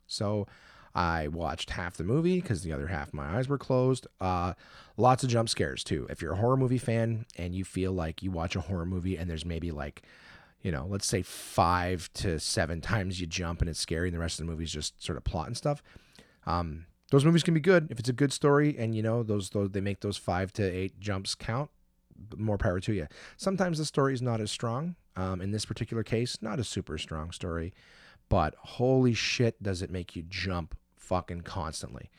So, 0.06 0.46
I 0.96 1.28
watched 1.28 1.68
half 1.68 1.98
the 1.98 2.04
movie 2.04 2.40
because 2.40 2.62
the 2.62 2.72
other 2.72 2.86
half 2.86 3.12
my 3.12 3.36
eyes 3.36 3.48
were 3.48 3.58
closed. 3.58 4.06
Uh, 4.18 4.54
lots 4.96 5.22
of 5.22 5.28
jump 5.28 5.50
scares 5.50 5.84
too. 5.84 6.06
If 6.08 6.22
you're 6.22 6.32
a 6.32 6.36
horror 6.36 6.56
movie 6.56 6.78
fan 6.78 7.26
and 7.36 7.54
you 7.54 7.66
feel 7.66 7.92
like 7.92 8.22
you 8.22 8.30
watch 8.30 8.56
a 8.56 8.62
horror 8.62 8.86
movie 8.86 9.18
and 9.18 9.28
there's 9.28 9.44
maybe 9.44 9.70
like, 9.70 10.02
you 10.62 10.72
know, 10.72 10.86
let's 10.88 11.06
say 11.06 11.20
five 11.20 12.10
to 12.14 12.40
seven 12.40 12.80
times 12.80 13.20
you 13.20 13.26
jump 13.26 13.60
and 13.60 13.68
it's 13.68 13.78
scary 13.78 14.08
and 14.08 14.14
the 14.14 14.18
rest 14.18 14.40
of 14.40 14.46
the 14.46 14.50
movie 14.50 14.64
is 14.64 14.72
just 14.72 15.04
sort 15.04 15.18
of 15.18 15.24
plot 15.24 15.48
and 15.48 15.56
stuff. 15.56 15.82
Um, 16.46 16.86
those 17.10 17.26
movies 17.26 17.42
can 17.42 17.52
be 17.52 17.60
good 17.60 17.88
if 17.90 17.98
it's 17.98 18.08
a 18.08 18.14
good 18.14 18.32
story 18.32 18.74
and 18.78 18.94
you 18.94 19.02
know 19.02 19.22
those, 19.22 19.50
those 19.50 19.70
they 19.70 19.82
make 19.82 20.00
those 20.00 20.16
five 20.16 20.50
to 20.54 20.62
eight 20.64 20.98
jumps 20.98 21.34
count 21.34 21.70
more 22.36 22.56
power 22.56 22.80
to 22.80 22.94
you 22.94 23.06
sometimes 23.36 23.76
the 23.78 23.84
story 23.84 24.14
is 24.14 24.22
not 24.22 24.40
as 24.40 24.50
strong 24.50 24.96
um, 25.16 25.40
in 25.40 25.50
this 25.50 25.66
particular 25.66 26.02
case 26.02 26.38
not 26.40 26.58
a 26.58 26.64
super 26.64 26.96
strong 26.98 27.30
story 27.30 27.74
but 28.28 28.54
holy 28.58 29.12
shit 29.14 29.62
does 29.62 29.82
it 29.82 29.90
make 29.90 30.16
you 30.16 30.24
jump 30.28 30.74
fucking 31.06 31.40
constantly 31.42 32.10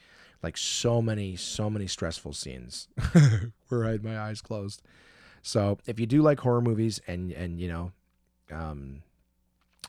like 0.44 0.58
so 0.58 1.02
many 1.02 1.36
so 1.36 1.70
many 1.70 1.88
stressful 1.88 2.34
scenes 2.34 2.88
where 3.68 3.86
i 3.86 3.92
had 3.92 4.04
my 4.04 4.20
eyes 4.20 4.42
closed 4.42 4.82
so 5.42 5.78
if 5.86 6.00
you 6.00 6.06
do 6.06 6.22
like 6.22 6.40
horror 6.40 6.62
movies 6.62 7.00
and 7.08 7.32
and 7.32 7.60
you 7.60 7.68
know 7.68 7.92
um 8.52 9.02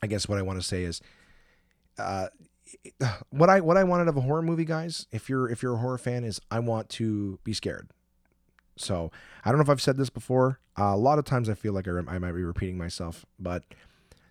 i 0.03 0.07
guess 0.07 0.29
what 0.29 0.39
i 0.39 0.43
want 0.43 0.59
to 0.59 0.67
say 0.67 0.83
is 0.83 1.01
uh 1.99 2.29
what 3.31 3.49
I 3.49 3.61
what 3.61 3.77
I 3.77 3.85
wanted 3.85 4.09
of 4.09 4.17
a 4.17 4.21
horror 4.21 4.43
movie, 4.43 4.65
guys, 4.65 5.07
if 5.13 5.29
you're 5.29 5.49
if 5.49 5.63
you're 5.63 5.75
a 5.75 5.79
horror 5.79 5.99
fan, 5.99 6.25
is 6.25 6.41
I 6.51 6.59
want 6.61 6.89
to 6.91 7.39
be 7.45 7.53
scared. 7.53 7.89
So 8.77 9.11
I 9.45 9.51
don't 9.51 9.59
know 9.59 9.63
if 9.63 9.71
I've 9.71 9.83
said 9.83 9.97
this 9.97 10.11
before. 10.11 10.61
Uh, 10.79 10.95
a 10.95 10.97
lot 10.97 11.19
of 11.19 11.25
times 11.25 11.49
I 11.49 11.55
feel 11.55 11.73
like 11.73 11.89
I, 11.89 11.93
I 12.07 12.19
might 12.19 12.33
be 12.33 12.45
repeating 12.45 12.79
myself, 12.79 13.27
but 13.39 13.65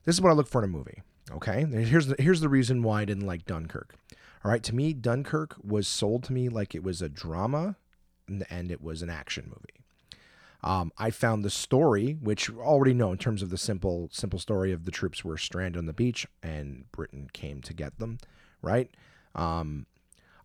this 0.06 0.15
is 0.15 0.21
what 0.21 0.30
I 0.30 0.34
look 0.34 0.47
for 0.47 0.63
in 0.63 0.69
a 0.69 0.71
movie. 0.71 1.01
Okay, 1.32 1.65
here's 1.65 2.08
the 2.08 2.15
here's 2.19 2.39
the 2.39 2.49
reason 2.49 2.84
why 2.84 3.01
I 3.01 3.06
didn't 3.06 3.27
like 3.27 3.45
Dunkirk. 3.45 3.95
All 4.43 4.52
right, 4.52 4.63
to 4.63 4.76
me, 4.76 4.93
Dunkirk 4.93 5.56
was 5.63 5.88
sold 5.88 6.23
to 6.26 6.34
me 6.34 6.50
like 6.50 6.76
it 6.76 6.84
was 6.84 7.02
a 7.02 7.10
drama, 7.10 7.76
and 8.50 8.71
it 8.71 8.82
was 8.82 9.02
an 9.02 9.10
action 9.10 9.45
movie. 9.47 9.84
Um, 10.63 10.91
I 10.97 11.12
found 11.12 11.43
the 11.43 11.50
story, 11.50 12.17
which 12.19 12.50
already 12.50 12.93
know 12.93 13.12
in 13.12 13.17
terms 13.17 13.41
of 13.41 13.50
the 13.50 13.58
simple 13.58 14.10
simple 14.12 14.39
story 14.39 14.71
of 14.71 14.86
the 14.86 14.91
troops 14.91 15.23
were 15.23 15.38
stranded 15.38 15.78
on 15.78 15.86
the 15.86 15.93
beach 15.93 16.26
and 16.41 16.91
Britain 16.91 17.30
came 17.32 17.62
to 17.62 17.73
get 17.73 18.00
them, 18.00 18.17
right? 18.62 18.89
Um, 19.36 19.86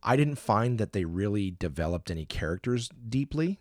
I 0.03 0.17
didn't 0.17 0.37
find 0.37 0.79
that 0.79 0.93
they 0.93 1.05
really 1.05 1.51
developed 1.51 2.11
any 2.11 2.27
characters 2.27 2.91
deeply, 3.09 3.59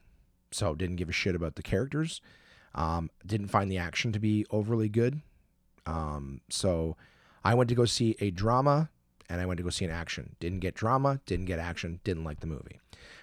so 0.51 0.75
didn't 0.75 0.97
give 0.97 1.09
a 1.09 1.13
shit 1.13 1.35
about 1.35 1.55
the 1.55 1.63
characters. 1.63 2.21
Um, 2.75 3.09
didn't 3.25 3.47
find 3.47 3.71
the 3.71 3.77
action 3.77 4.11
to 4.11 4.19
be 4.19 4.45
overly 4.49 4.89
good. 4.89 5.21
Um, 5.85 6.41
so 6.49 6.97
I 7.43 7.53
went 7.53 7.69
to 7.69 7.75
go 7.75 7.85
see 7.85 8.15
a 8.19 8.31
drama 8.31 8.89
and 9.31 9.39
I 9.39 9.45
went 9.45 9.57
to 9.59 9.63
go 9.63 9.69
see 9.69 9.85
an 9.85 9.91
action. 9.91 10.35
Didn't 10.41 10.59
get 10.59 10.75
drama, 10.75 11.21
didn't 11.25 11.45
get 11.45 11.57
action, 11.57 12.01
didn't 12.03 12.25
like 12.25 12.41
the 12.41 12.47
movie. 12.47 12.79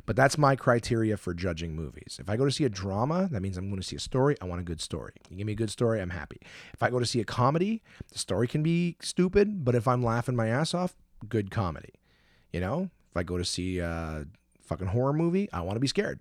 But 0.06 0.16
that's 0.16 0.38
my 0.38 0.56
criteria 0.56 1.18
for 1.18 1.34
judging 1.34 1.76
movies. 1.76 2.16
If 2.18 2.30
I 2.30 2.36
go 2.36 2.46
to 2.46 2.50
see 2.50 2.64
a 2.64 2.70
drama, 2.70 3.28
that 3.30 3.42
means 3.42 3.58
I'm 3.58 3.68
going 3.68 3.80
to 3.80 3.86
see 3.86 3.96
a 3.96 4.00
story. 4.00 4.34
I 4.40 4.46
want 4.46 4.60
a 4.60 4.64
good 4.64 4.80
story. 4.80 5.12
You 5.28 5.36
give 5.36 5.46
me 5.46 5.52
a 5.52 5.56
good 5.56 5.70
story, 5.70 6.00
I'm 6.00 6.10
happy. 6.10 6.40
If 6.72 6.82
I 6.82 6.88
go 6.88 6.98
to 6.98 7.04
see 7.04 7.20
a 7.20 7.24
comedy, 7.24 7.82
the 8.10 8.18
story 8.18 8.48
can 8.48 8.62
be 8.62 8.96
stupid, 9.02 9.66
but 9.66 9.74
if 9.74 9.86
I'm 9.86 10.02
laughing 10.02 10.34
my 10.34 10.48
ass 10.48 10.72
off, 10.72 10.96
good 11.28 11.50
comedy. 11.50 11.92
You 12.52 12.60
know, 12.60 12.90
if 13.10 13.16
I 13.16 13.22
go 13.22 13.36
to 13.36 13.44
see 13.44 13.78
a 13.78 14.24
fucking 14.62 14.88
horror 14.88 15.12
movie, 15.12 15.50
I 15.52 15.60
want 15.60 15.76
to 15.76 15.80
be 15.80 15.88
scared. 15.88 16.20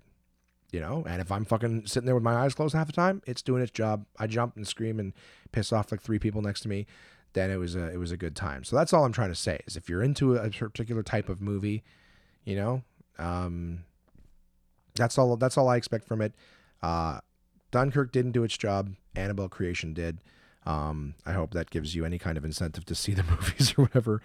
You 0.74 0.82
know, 0.82 1.06
and 1.08 1.22
if 1.22 1.32
I'm 1.32 1.46
fucking 1.46 1.86
sitting 1.86 2.06
there 2.06 2.16
with 2.16 2.26
my 2.26 2.36
eyes 2.36 2.54
closed 2.54 2.76
half 2.76 2.88
the 2.88 2.94
time, 2.94 3.22
it's 3.26 3.42
doing 3.42 3.64
its 3.64 3.72
job. 3.72 4.06
I 4.20 4.28
jump 4.28 4.58
and 4.58 4.68
scream 4.68 5.00
and 5.00 5.14
piss 5.54 5.72
off 5.72 5.94
like 5.94 6.02
three 6.02 6.20
people 6.20 6.42
next 6.42 6.60
to 6.62 6.68
me. 6.68 6.88
Then 7.38 7.52
it 7.52 7.58
was 7.58 7.76
a 7.76 7.94
it 7.94 7.98
was 7.98 8.12
a 8.12 8.18
good 8.18 8.36
time. 8.36 8.64
So 8.64 8.76
that's 8.76 8.94
all 8.94 9.06
I'm 9.06 9.12
trying 9.12 9.30
to 9.30 9.36
say 9.36 9.60
is 9.68 9.78
if 9.78 9.88
you're 9.88 10.02
into 10.02 10.36
a 10.36 10.50
particular 10.50 11.04
type 11.04 11.30
of 11.30 11.40
movie, 11.40 11.84
you 12.46 12.56
know, 12.56 12.82
um, 13.20 13.84
that's 14.96 15.20
all. 15.20 15.38
That's 15.38 15.56
all 15.56 15.70
I 15.70 15.76
expect 15.76 16.08
from 16.08 16.24
it. 16.24 16.34
Uh, 16.82 17.20
Dunkirk 17.70 18.12
didn't 18.12 18.32
do 18.32 18.44
its 18.44 18.58
job. 18.58 18.96
Annabelle 19.16 19.50
Creation 19.50 19.94
did. 19.94 20.18
Um, 20.66 21.14
I 21.28 21.34
hope 21.34 21.52
that 21.52 21.70
gives 21.70 21.94
you 21.94 22.06
any 22.06 22.18
kind 22.18 22.40
of 22.40 22.44
incentive 22.44 22.86
to 22.86 22.96
see 22.96 23.14
the 23.14 23.22
movies 23.30 23.76
or 23.78 23.84
whatever. 23.84 24.20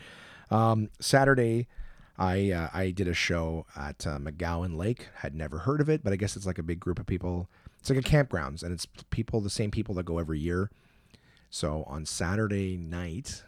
Um, 0.51 0.89
Saturday, 0.99 1.69
I 2.17 2.51
uh, 2.51 2.69
I 2.73 2.93
did 2.93 3.09
a 3.09 3.15
show 3.15 3.67
at 3.77 4.07
uh, 4.07 4.17
McGowan 4.17 4.79
Lake. 4.79 5.09
Had 5.17 5.35
never 5.35 5.59
heard 5.59 5.83
of 5.83 5.91
it, 5.91 6.03
but 6.03 6.15
I 6.15 6.17
guess 6.17 6.35
it's 6.35 6.47
like 6.47 6.59
a 6.59 6.63
big 6.63 6.81
group 6.81 6.99
of 6.99 7.05
people. 7.05 7.51
It's 7.79 7.91
like 7.91 7.99
a 7.99 8.03
campgrounds, 8.03 8.63
and 8.63 8.73
it's 8.73 8.87
people, 9.11 9.43
the 9.43 9.51
same 9.51 9.71
people 9.71 9.95
that 9.97 10.05
go 10.05 10.19
every 10.19 10.39
year. 10.39 10.71
So 11.53 11.85
on 11.87 12.07
Saturday 12.07 12.79
night, 12.79 13.43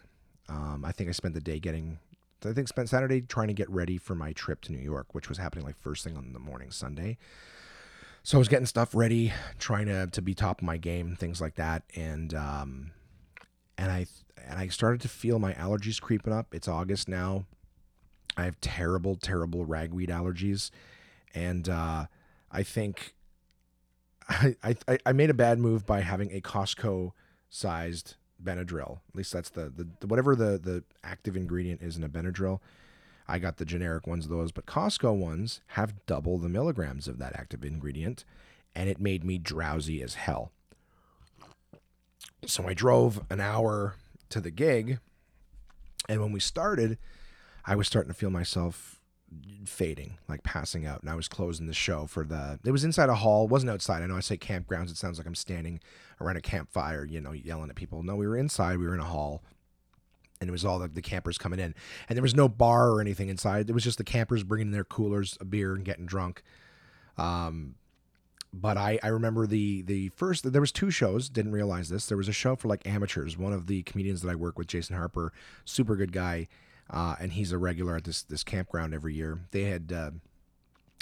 um, 0.50 0.84
I 0.84 0.92
think 0.92 1.08
I 1.08 1.12
spent 1.12 1.32
the 1.34 1.40
day 1.40 1.58
getting 1.58 1.98
I 2.44 2.52
think 2.52 2.68
spent 2.68 2.90
Saturday 2.90 3.22
trying 3.22 3.48
to 3.48 3.54
get 3.54 3.70
ready 3.70 3.96
for 3.96 4.14
my 4.14 4.34
trip 4.34 4.60
to 4.62 4.72
New 4.72 4.78
York, 4.78 5.14
which 5.14 5.30
was 5.30 5.38
happening 5.38 5.64
like 5.64 5.78
first 5.80 6.04
thing 6.04 6.14
on 6.14 6.34
the 6.34 6.38
morning 6.38 6.70
Sunday. 6.70 7.16
So 8.22 8.36
I 8.36 8.40
was 8.40 8.48
getting 8.48 8.66
stuff 8.66 8.94
ready, 8.94 9.32
trying 9.58 9.86
to 9.86 10.06
to 10.08 10.20
be 10.20 10.34
top 10.34 10.60
of 10.60 10.66
my 10.66 10.76
game, 10.76 11.16
things 11.16 11.40
like 11.40 11.54
that, 11.54 11.82
and 11.96 12.34
um, 12.34 12.90
and 13.78 13.90
I 13.90 14.06
and 14.36 14.58
I 14.58 14.68
started 14.68 15.00
to 15.00 15.08
feel 15.08 15.38
my 15.38 15.54
allergies 15.54 15.98
creeping 15.98 16.34
up. 16.34 16.54
It's 16.54 16.68
August 16.68 17.08
now. 17.08 17.46
I 18.36 18.44
have 18.44 18.60
terrible, 18.60 19.16
terrible 19.16 19.64
ragweed 19.64 20.10
allergies, 20.10 20.70
and 21.34 21.70
uh, 21.70 22.04
I 22.52 22.62
think 22.64 23.14
I, 24.28 24.56
I 24.62 24.98
I 25.06 25.12
made 25.12 25.30
a 25.30 25.34
bad 25.34 25.58
move 25.58 25.86
by 25.86 26.02
having 26.02 26.30
a 26.32 26.42
Costco 26.42 27.12
sized 27.54 28.16
Benadryl. 28.42 28.98
At 29.08 29.14
least 29.14 29.32
that's 29.32 29.50
the, 29.50 29.72
the, 29.74 29.86
the 30.00 30.08
whatever 30.08 30.34
the 30.34 30.58
the 30.58 30.82
active 31.04 31.36
ingredient 31.36 31.82
is 31.82 31.96
in 31.96 32.02
a 32.02 32.08
Benadryl. 32.08 32.58
I 33.28 33.38
got 33.38 33.56
the 33.56 33.64
generic 33.64 34.06
ones 34.06 34.24
of 34.24 34.30
those, 34.30 34.50
but 34.52 34.66
Costco 34.66 35.14
ones 35.16 35.60
have 35.68 36.04
double 36.04 36.36
the 36.36 36.48
milligrams 36.48 37.08
of 37.08 37.18
that 37.18 37.34
active 37.34 37.64
ingredient, 37.64 38.24
and 38.74 38.90
it 38.90 39.00
made 39.00 39.24
me 39.24 39.38
drowsy 39.38 40.02
as 40.02 40.14
hell. 40.14 40.50
So 42.44 42.68
I 42.68 42.74
drove 42.74 43.22
an 43.30 43.40
hour 43.40 43.94
to 44.30 44.40
the 44.40 44.50
gig, 44.50 44.98
and 46.08 46.20
when 46.20 46.32
we 46.32 46.40
started, 46.40 46.98
I 47.64 47.76
was 47.76 47.86
starting 47.86 48.12
to 48.12 48.18
feel 48.18 48.30
myself 48.30 48.93
fading, 49.64 50.18
like 50.28 50.42
passing 50.42 50.86
out. 50.86 51.00
And 51.00 51.10
I 51.10 51.14
was 51.14 51.28
closing 51.28 51.66
the 51.66 51.74
show 51.74 52.06
for 52.06 52.24
the. 52.24 52.58
It 52.64 52.70
was 52.70 52.84
inside 52.84 53.08
a 53.08 53.14
hall, 53.14 53.44
it 53.44 53.50
wasn't 53.50 53.70
outside. 53.70 54.02
I 54.02 54.06
know 54.06 54.16
I 54.16 54.20
say 54.20 54.36
campgrounds. 54.36 54.90
It 54.90 54.96
sounds 54.96 55.18
like 55.18 55.26
I'm 55.26 55.34
standing 55.34 55.80
around 56.20 56.36
a 56.36 56.40
campfire, 56.40 57.04
you 57.04 57.20
know, 57.20 57.32
yelling 57.32 57.70
at 57.70 57.76
people. 57.76 58.02
No, 58.02 58.16
we 58.16 58.26
were 58.26 58.36
inside. 58.36 58.78
We 58.78 58.86
were 58.86 58.94
in 58.94 59.00
a 59.00 59.04
hall, 59.04 59.42
and 60.40 60.48
it 60.48 60.52
was 60.52 60.64
all 60.64 60.78
the, 60.78 60.88
the 60.88 61.02
campers 61.02 61.38
coming 61.38 61.58
in, 61.58 61.74
and 62.08 62.16
there 62.16 62.22
was 62.22 62.34
no 62.34 62.48
bar 62.48 62.90
or 62.90 63.00
anything 63.00 63.28
inside. 63.28 63.68
It 63.68 63.72
was 63.72 63.84
just 63.84 63.98
the 63.98 64.04
campers 64.04 64.42
bringing 64.42 64.70
their 64.70 64.84
coolers 64.84 65.36
of 65.40 65.50
beer 65.50 65.74
and 65.74 65.84
getting 65.84 66.06
drunk. 66.06 66.42
Um, 67.16 67.76
but 68.54 68.76
I, 68.76 68.98
I 69.02 69.08
remember 69.08 69.46
the 69.46 69.82
the 69.82 70.10
first 70.10 70.50
there 70.50 70.60
was 70.60 70.72
two 70.72 70.90
shows 70.90 71.28
didn't 71.28 71.52
realize 71.52 71.88
this 71.88 72.06
there 72.06 72.16
was 72.16 72.28
a 72.28 72.32
show 72.32 72.54
for 72.54 72.68
like 72.68 72.86
amateurs 72.86 73.36
one 73.36 73.52
of 73.52 73.66
the 73.66 73.82
comedians 73.82 74.22
that 74.22 74.30
I 74.30 74.36
work 74.36 74.58
with 74.58 74.68
Jason 74.68 74.96
Harper 74.96 75.32
super 75.64 75.96
good 75.96 76.12
guy 76.12 76.46
uh, 76.94 77.16
and 77.20 77.32
he's 77.32 77.52
a 77.52 77.58
regular 77.58 77.96
at 77.96 78.04
this 78.04 78.22
this 78.22 78.42
campground 78.42 78.94
every 78.94 79.14
year 79.14 79.40
they 79.50 79.64
had 79.64 79.92
uh, 79.92 80.10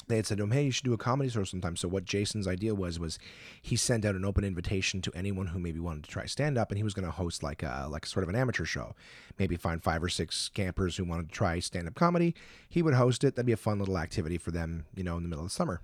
they 0.08 0.16
had 0.16 0.26
said 0.26 0.38
to 0.38 0.44
him 0.44 0.50
hey 0.50 0.64
you 0.64 0.70
should 0.72 0.84
do 0.84 0.92
a 0.92 0.98
comedy 0.98 1.30
show 1.30 1.44
sometime 1.44 1.76
so 1.76 1.86
what 1.86 2.04
Jason's 2.04 2.48
idea 2.48 2.74
was 2.74 2.98
was 2.98 3.18
he 3.60 3.76
sent 3.76 4.04
out 4.04 4.16
an 4.16 4.24
open 4.24 4.42
invitation 4.42 5.00
to 5.02 5.12
anyone 5.14 5.48
who 5.48 5.58
maybe 5.58 5.78
wanted 5.78 6.02
to 6.04 6.10
try 6.10 6.26
stand 6.26 6.58
up 6.58 6.70
and 6.70 6.78
he 6.78 6.84
was 6.84 6.94
going 6.94 7.04
to 7.04 7.12
host 7.12 7.42
like 7.42 7.62
a 7.62 7.86
like 7.88 8.06
sort 8.06 8.24
of 8.24 8.28
an 8.28 8.34
amateur 8.34 8.64
show 8.64 8.94
maybe 9.38 9.54
find 9.54 9.82
five 9.82 10.02
or 10.02 10.08
six 10.08 10.48
campers 10.48 10.96
who 10.96 11.04
wanted 11.04 11.28
to 11.28 11.34
try 11.34 11.60
stand 11.60 11.86
up 11.86 11.94
comedy 11.94 12.34
he 12.68 12.82
would 12.82 12.94
host 12.94 13.22
it 13.22 13.36
that'd 13.36 13.46
be 13.46 13.52
a 13.52 13.56
fun 13.56 13.78
little 13.78 13.98
activity 13.98 14.38
for 14.38 14.50
them 14.50 14.86
you 14.96 15.04
know 15.04 15.16
in 15.16 15.22
the 15.22 15.28
middle 15.28 15.44
of 15.44 15.50
the 15.50 15.54
summer 15.54 15.80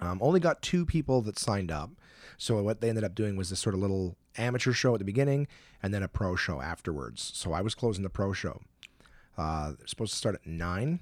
um, 0.00 0.18
only 0.22 0.40
got 0.40 0.62
two 0.62 0.86
people 0.86 1.20
that 1.22 1.38
signed 1.38 1.70
up. 1.70 1.90
So 2.38 2.62
what 2.62 2.80
they 2.80 2.88
ended 2.88 3.04
up 3.04 3.14
doing 3.14 3.36
was 3.36 3.50
this 3.50 3.60
sort 3.60 3.74
of 3.74 3.80
little 3.80 4.16
amateur 4.38 4.72
show 4.72 4.94
at 4.94 4.98
the 4.98 5.04
beginning 5.04 5.46
and 5.82 5.92
then 5.92 6.02
a 6.02 6.08
pro 6.08 6.36
show 6.36 6.60
afterwards. 6.60 7.32
So 7.34 7.52
I 7.52 7.60
was 7.60 7.74
closing 7.74 8.02
the 8.02 8.10
pro 8.10 8.32
show. 8.32 8.60
Uh, 9.40 9.72
supposed 9.86 10.12
to 10.12 10.18
start 10.18 10.34
at 10.34 10.46
nine. 10.46 11.00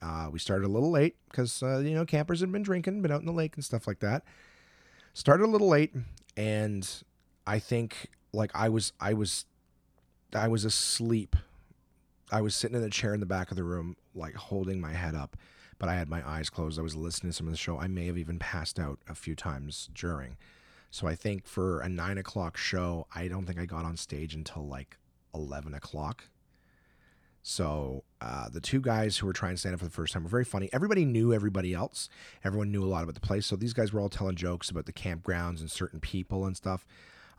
Uh, 0.00 0.28
we 0.32 0.38
started 0.38 0.66
a 0.66 0.68
little 0.68 0.90
late 0.90 1.16
because 1.30 1.62
uh, 1.62 1.78
you 1.78 1.94
know 1.94 2.04
campers 2.04 2.40
had 2.40 2.52
been 2.52 2.62
drinking, 2.62 3.02
been 3.02 3.12
out 3.12 3.20
in 3.20 3.26
the 3.26 3.32
lake 3.32 3.54
and 3.54 3.64
stuff 3.64 3.86
like 3.86 4.00
that. 4.00 4.24
Started 5.14 5.44
a 5.44 5.50
little 5.50 5.68
late, 5.68 5.94
and 6.36 6.88
I 7.46 7.58
think 7.58 8.08
like 8.32 8.50
I 8.54 8.68
was 8.68 8.92
I 9.00 9.14
was 9.14 9.46
I 10.34 10.48
was 10.48 10.64
asleep. 10.64 11.36
I 12.30 12.40
was 12.40 12.54
sitting 12.54 12.76
in 12.76 12.82
a 12.82 12.90
chair 12.90 13.14
in 13.14 13.20
the 13.20 13.26
back 13.26 13.50
of 13.50 13.56
the 13.56 13.64
room, 13.64 13.96
like 14.14 14.34
holding 14.34 14.80
my 14.80 14.92
head 14.92 15.14
up 15.14 15.36
but 15.82 15.88
I 15.88 15.96
had 15.96 16.08
my 16.08 16.22
eyes 16.24 16.48
closed. 16.48 16.78
I 16.78 16.82
was 16.82 16.94
listening 16.94 17.32
to 17.32 17.36
some 17.36 17.48
of 17.48 17.52
the 17.52 17.56
show. 17.56 17.76
I 17.76 17.88
may 17.88 18.06
have 18.06 18.16
even 18.16 18.38
passed 18.38 18.78
out 18.78 19.00
a 19.08 19.16
few 19.16 19.34
times 19.34 19.88
during. 19.92 20.36
So 20.92 21.08
I 21.08 21.16
think 21.16 21.44
for 21.44 21.80
a 21.80 21.88
nine 21.88 22.18
o'clock 22.18 22.56
show, 22.56 23.08
I 23.12 23.26
don't 23.26 23.46
think 23.46 23.58
I 23.58 23.66
got 23.66 23.84
on 23.84 23.96
stage 23.96 24.32
until 24.32 24.64
like 24.64 24.96
11 25.34 25.74
o'clock. 25.74 26.28
So 27.42 28.04
uh, 28.20 28.48
the 28.48 28.60
two 28.60 28.80
guys 28.80 29.18
who 29.18 29.26
were 29.26 29.32
trying 29.32 29.54
to 29.54 29.58
stand 29.58 29.74
up 29.74 29.80
for 29.80 29.86
the 29.86 29.90
first 29.90 30.12
time 30.12 30.22
were 30.22 30.28
very 30.30 30.44
funny. 30.44 30.68
Everybody 30.72 31.04
knew 31.04 31.34
everybody 31.34 31.74
else. 31.74 32.08
Everyone 32.44 32.70
knew 32.70 32.84
a 32.84 32.86
lot 32.86 33.02
about 33.02 33.14
the 33.14 33.20
place. 33.20 33.46
So 33.46 33.56
these 33.56 33.72
guys 33.72 33.92
were 33.92 34.00
all 34.00 34.08
telling 34.08 34.36
jokes 34.36 34.70
about 34.70 34.86
the 34.86 34.92
campgrounds 34.92 35.60
and 35.60 35.70
certain 35.70 35.98
people 35.98 36.46
and 36.46 36.56
stuff. 36.56 36.86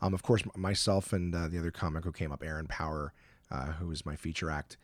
Um, 0.02 0.14
of 0.14 0.22
course, 0.22 0.44
myself 0.56 1.14
and 1.14 1.34
uh, 1.34 1.48
the 1.48 1.58
other 1.58 1.72
comic 1.72 2.04
who 2.04 2.12
came 2.12 2.34
up, 2.34 2.44
Aaron 2.44 2.68
Power, 2.68 3.14
uh, 3.50 3.68
who 3.74 3.88
was 3.88 4.06
my 4.06 4.18
feature 4.18 4.50
act, 4.50 4.76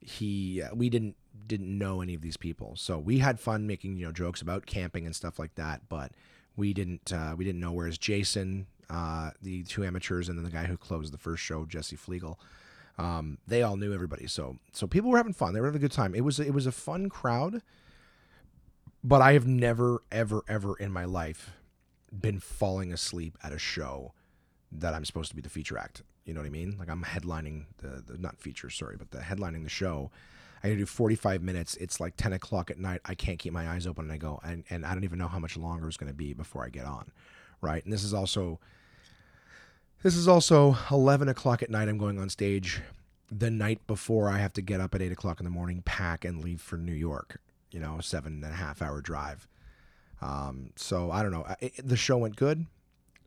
he 0.00 0.62
uh, 0.62 0.74
we 0.74 0.88
didn't 0.88 1.16
didn't 1.46 1.76
know 1.76 2.00
any 2.00 2.14
of 2.14 2.22
these 2.22 2.36
people, 2.36 2.74
so 2.76 2.98
we 2.98 3.18
had 3.18 3.40
fun 3.40 3.66
making 3.66 3.96
you 3.96 4.06
know 4.06 4.12
jokes 4.12 4.40
about 4.40 4.66
camping 4.66 5.04
and 5.06 5.14
stuff 5.16 5.38
like 5.38 5.56
that. 5.56 5.82
But 5.88 6.12
we 6.56 6.72
didn't 6.72 7.12
uh, 7.12 7.34
we 7.36 7.44
didn't 7.44 7.60
know. 7.60 7.72
Whereas 7.72 7.98
Jason, 7.98 8.66
uh, 8.88 9.30
the 9.42 9.64
two 9.64 9.84
amateurs, 9.84 10.28
and 10.28 10.38
then 10.38 10.44
the 10.44 10.50
guy 10.50 10.66
who 10.66 10.76
closed 10.76 11.12
the 11.12 11.18
first 11.18 11.42
show, 11.42 11.64
Jesse 11.64 11.96
Flegel, 11.96 12.38
um, 13.00 13.38
they 13.46 13.62
all 13.62 13.76
knew 13.76 13.94
everybody. 13.94 14.26
So 14.26 14.58
so 14.72 14.86
people 14.86 15.10
were 15.10 15.16
having 15.16 15.32
fun. 15.32 15.54
They 15.54 15.60
were 15.60 15.66
having 15.66 15.80
a 15.80 15.82
good 15.82 15.92
time. 15.92 16.14
It 16.14 16.20
was 16.20 16.38
it 16.38 16.52
was 16.52 16.66
a 16.66 16.72
fun 16.72 17.08
crowd. 17.08 17.62
But 19.02 19.22
I 19.22 19.32
have 19.32 19.46
never 19.46 20.02
ever 20.12 20.44
ever 20.46 20.76
in 20.76 20.92
my 20.92 21.06
life 21.06 21.52
been 22.12 22.40
falling 22.40 22.92
asleep 22.92 23.38
at 23.42 23.52
a 23.52 23.58
show 23.58 24.12
that 24.70 24.92
I'm 24.92 25.06
supposed 25.06 25.30
to 25.30 25.36
be 25.36 25.40
the 25.40 25.48
feature 25.48 25.78
act. 25.78 26.02
You 26.26 26.34
know 26.34 26.40
what 26.40 26.46
I 26.46 26.50
mean? 26.50 26.76
Like 26.78 26.90
I'm 26.90 27.02
headlining 27.02 27.64
the, 27.78 28.02
the 28.06 28.18
not 28.18 28.38
feature, 28.38 28.68
sorry, 28.68 28.96
but 28.98 29.10
the 29.10 29.18
headlining 29.18 29.62
the 29.62 29.70
show. 29.70 30.10
I 30.62 30.68
gotta 30.68 30.78
do 30.78 30.86
45 30.86 31.42
minutes. 31.42 31.76
It's 31.76 32.00
like 32.00 32.16
10 32.18 32.34
o'clock 32.34 32.70
at 32.70 32.78
night. 32.78 33.00
I 33.06 33.14
can't 33.14 33.38
keep 33.38 33.54
my 33.54 33.66
eyes 33.70 33.86
open, 33.86 34.04
and 34.04 34.12
I 34.12 34.18
go, 34.18 34.40
and, 34.44 34.64
and 34.68 34.84
I 34.84 34.92
don't 34.92 35.04
even 35.04 35.18
know 35.18 35.28
how 35.28 35.38
much 35.38 35.56
longer 35.56 35.88
it's 35.88 35.96
going 35.96 36.12
to 36.12 36.16
be 36.16 36.34
before 36.34 36.62
I 36.66 36.68
get 36.68 36.84
on, 36.84 37.10
right? 37.62 37.82
And 37.82 37.90
this 37.90 38.04
is 38.04 38.12
also, 38.12 38.60
this 40.02 40.16
is 40.16 40.28
also 40.28 40.76
11 40.90 41.28
o'clock 41.28 41.62
at 41.62 41.70
night. 41.70 41.88
I'm 41.88 41.98
going 41.98 42.18
on 42.18 42.28
stage 42.28 42.80
the 43.30 43.50
night 43.50 43.86
before 43.86 44.28
I 44.28 44.38
have 44.38 44.52
to 44.54 44.62
get 44.62 44.80
up 44.80 44.94
at 44.94 45.02
8 45.02 45.12
o'clock 45.12 45.40
in 45.40 45.44
the 45.44 45.50
morning, 45.50 45.82
pack, 45.84 46.24
and 46.24 46.42
leave 46.42 46.60
for 46.60 46.76
New 46.76 46.92
York. 46.92 47.40
You 47.70 47.78
know, 47.78 48.00
seven 48.00 48.42
and 48.42 48.52
a 48.52 48.56
half 48.56 48.82
hour 48.82 49.00
drive. 49.00 49.46
Um, 50.20 50.72
so 50.74 51.12
I 51.12 51.22
don't 51.22 51.30
know. 51.30 51.46
It, 51.60 51.72
the 51.86 51.96
show 51.96 52.18
went 52.18 52.34
good. 52.34 52.66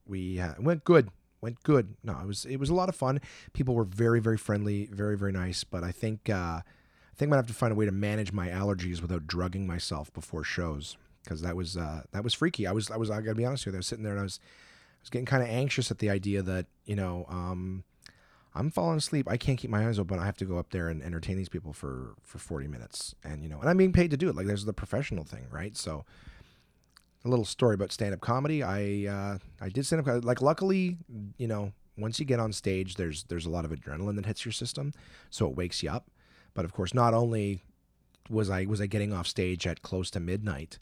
We 0.05 0.39
uh, 0.39 0.55
went 0.59 0.83
good 0.83 1.09
went 1.43 1.61
good. 1.61 1.95
No, 2.03 2.17
it 2.19 2.25
was 2.25 2.45
it 2.45 2.57
was 2.57 2.69
a 2.69 2.73
lot 2.73 2.89
of 2.89 2.95
fun. 2.95 3.21
People 3.51 3.75
were 3.75 3.83
very 3.83 4.19
very 4.19 4.37
friendly, 4.37 4.87
very 4.91 5.15
very 5.15 5.31
nice. 5.31 5.63
But 5.63 5.83
I 5.83 5.91
think 5.91 6.29
uh, 6.29 6.33
I 6.63 7.15
think 7.15 7.27
I'm 7.27 7.29
gonna 7.29 7.41
have 7.41 7.47
to 7.47 7.53
find 7.53 7.71
a 7.71 7.75
way 7.75 7.85
to 7.85 7.91
manage 7.91 8.31
my 8.31 8.47
allergies 8.47 9.01
without 9.01 9.27
drugging 9.27 9.67
myself 9.67 10.11
before 10.13 10.43
shows 10.43 10.97
because 11.23 11.41
that 11.41 11.55
was 11.55 11.77
uh, 11.77 12.03
that 12.11 12.23
was 12.23 12.33
freaky. 12.33 12.65
I 12.65 12.71
was 12.71 12.89
I 12.89 12.97
was 12.97 13.11
I 13.11 13.21
gotta 13.21 13.35
be 13.35 13.45
honest 13.45 13.65
with 13.65 13.75
you. 13.75 13.77
I 13.77 13.79
was 13.79 13.87
sitting 13.87 14.03
there 14.03 14.13
and 14.13 14.21
I 14.21 14.23
was 14.23 14.39
I 14.39 14.62
was 15.03 15.09
getting 15.09 15.25
kind 15.25 15.43
of 15.43 15.49
anxious 15.49 15.91
at 15.91 15.99
the 15.99 16.09
idea 16.09 16.41
that 16.41 16.65
you 16.85 16.95
know 16.95 17.25
um, 17.29 17.83
I'm 18.55 18.69
falling 18.69 18.97
asleep. 18.97 19.27
I 19.29 19.37
can't 19.37 19.57
keep 19.57 19.69
my 19.69 19.87
eyes 19.87 19.99
open. 19.99 20.19
I 20.19 20.25
have 20.25 20.37
to 20.37 20.45
go 20.45 20.57
up 20.57 20.71
there 20.71 20.89
and 20.89 21.03
entertain 21.03 21.37
these 21.37 21.49
people 21.49 21.73
for 21.73 22.15
for 22.23 22.39
40 22.39 22.67
minutes, 22.67 23.13
and 23.23 23.43
you 23.43 23.49
know, 23.49 23.59
and 23.59 23.69
I'm 23.69 23.77
being 23.77 23.93
paid 23.93 24.11
to 24.11 24.17
do 24.17 24.29
it. 24.29 24.35
Like 24.35 24.47
there's 24.47 24.65
the 24.65 24.73
professional 24.73 25.23
thing, 25.23 25.47
right? 25.51 25.75
So 25.75 26.05
a 27.25 27.29
little 27.29 27.45
story 27.45 27.75
about 27.75 27.91
stand 27.91 28.13
up 28.13 28.21
comedy. 28.21 28.63
I 28.63 29.07
uh, 29.09 29.37
I 29.61 29.69
did 29.69 29.85
stand 29.85 30.07
up 30.07 30.23
like 30.23 30.41
luckily, 30.41 30.97
you 31.37 31.47
know, 31.47 31.73
once 31.97 32.19
you 32.19 32.25
get 32.25 32.39
on 32.39 32.53
stage, 32.53 32.95
there's 32.95 33.23
there's 33.23 33.45
a 33.45 33.49
lot 33.49 33.65
of 33.65 33.71
adrenaline 33.71 34.15
that 34.15 34.25
hits 34.25 34.45
your 34.45 34.51
system, 34.51 34.93
so 35.29 35.47
it 35.47 35.55
wakes 35.55 35.83
you 35.83 35.89
up. 35.89 36.09
But 36.53 36.65
of 36.65 36.73
course, 36.73 36.93
not 36.93 37.13
only 37.13 37.63
was 38.29 38.49
I 38.49 38.65
was 38.65 38.81
I 38.81 38.85
getting 38.85 39.13
off 39.13 39.27
stage 39.27 39.67
at 39.67 39.81
close 39.81 40.09
to 40.11 40.19
midnight, 40.19 40.79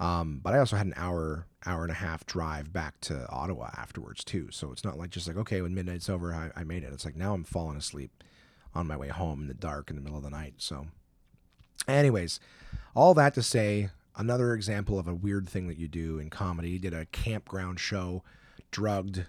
um, 0.00 0.40
but 0.42 0.54
I 0.54 0.58
also 0.58 0.76
had 0.76 0.86
an 0.86 0.94
hour 0.96 1.46
hour 1.66 1.82
and 1.82 1.90
a 1.90 1.94
half 1.94 2.24
drive 2.24 2.72
back 2.72 3.00
to 3.00 3.28
Ottawa 3.28 3.70
afterwards 3.76 4.22
too. 4.24 4.48
So 4.50 4.70
it's 4.70 4.84
not 4.84 4.96
like 4.96 5.10
just 5.10 5.26
like 5.26 5.36
okay, 5.36 5.60
when 5.60 5.74
midnight's 5.74 6.08
over, 6.08 6.32
I, 6.32 6.50
I 6.58 6.64
made 6.64 6.84
it. 6.84 6.92
It's 6.92 7.04
like 7.04 7.16
now 7.16 7.34
I'm 7.34 7.44
falling 7.44 7.76
asleep 7.76 8.22
on 8.74 8.86
my 8.86 8.96
way 8.96 9.08
home 9.08 9.42
in 9.42 9.48
the 9.48 9.54
dark 9.54 9.90
in 9.90 9.96
the 9.96 10.02
middle 10.02 10.18
of 10.18 10.24
the 10.24 10.30
night. 10.30 10.54
So, 10.58 10.86
anyways, 11.88 12.38
all 12.94 13.14
that 13.14 13.34
to 13.34 13.42
say, 13.42 13.90
another 14.16 14.52
example 14.52 14.98
of 14.98 15.08
a 15.08 15.14
weird 15.14 15.48
thing 15.48 15.68
that 15.68 15.78
you 15.78 15.88
do 15.88 16.18
in 16.18 16.30
comedy. 16.30 16.70
You 16.70 16.78
did 16.78 16.94
a 16.94 17.06
campground 17.06 17.80
show, 17.80 18.22
drugged. 18.70 19.24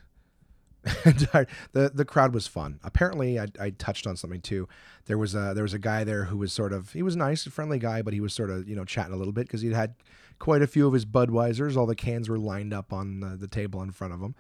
the 0.84 1.92
the 1.94 2.06
crowd 2.06 2.34
was 2.34 2.48
fun. 2.48 2.80
Apparently, 2.84 3.40
I, 3.40 3.48
I 3.60 3.70
touched 3.72 4.08
on 4.08 4.16
something 4.16 4.42
too. 4.42 4.68
There 5.06 5.18
was 5.18 5.36
a 5.36 5.54
there 5.54 5.64
was 5.64 5.74
a 5.74 5.80
guy 5.80 6.04
there 6.04 6.26
who 6.26 6.38
was 6.38 6.54
sort 6.54 6.74
of 6.74 6.94
he 6.94 7.02
was 7.02 7.16
nice, 7.16 7.44
friendly 7.46 7.80
guy, 7.80 8.02
but 8.02 8.14
he 8.14 8.22
was 8.22 8.34
sort 8.34 8.50
of 8.50 8.68
you 8.70 8.76
know 8.76 8.86
chatting 8.86 9.14
a 9.14 9.18
little 9.18 9.34
bit 9.34 9.48
because 9.48 9.62
he'd 9.62 9.74
had 9.74 9.96
quite 10.40 10.62
a 10.62 10.68
few 10.68 10.88
of 10.88 10.94
his 10.94 11.06
Budweisers. 11.06 11.78
All 11.78 11.86
the 11.86 11.96
cans 11.96 12.30
were 12.30 12.40
lined 12.40 12.74
up 12.74 12.92
on 12.92 13.20
the, 13.20 13.36
the 13.36 13.48
table 13.48 13.82
in 13.82 13.92
front 13.92 14.14
of 14.14 14.22
him. 14.22 14.36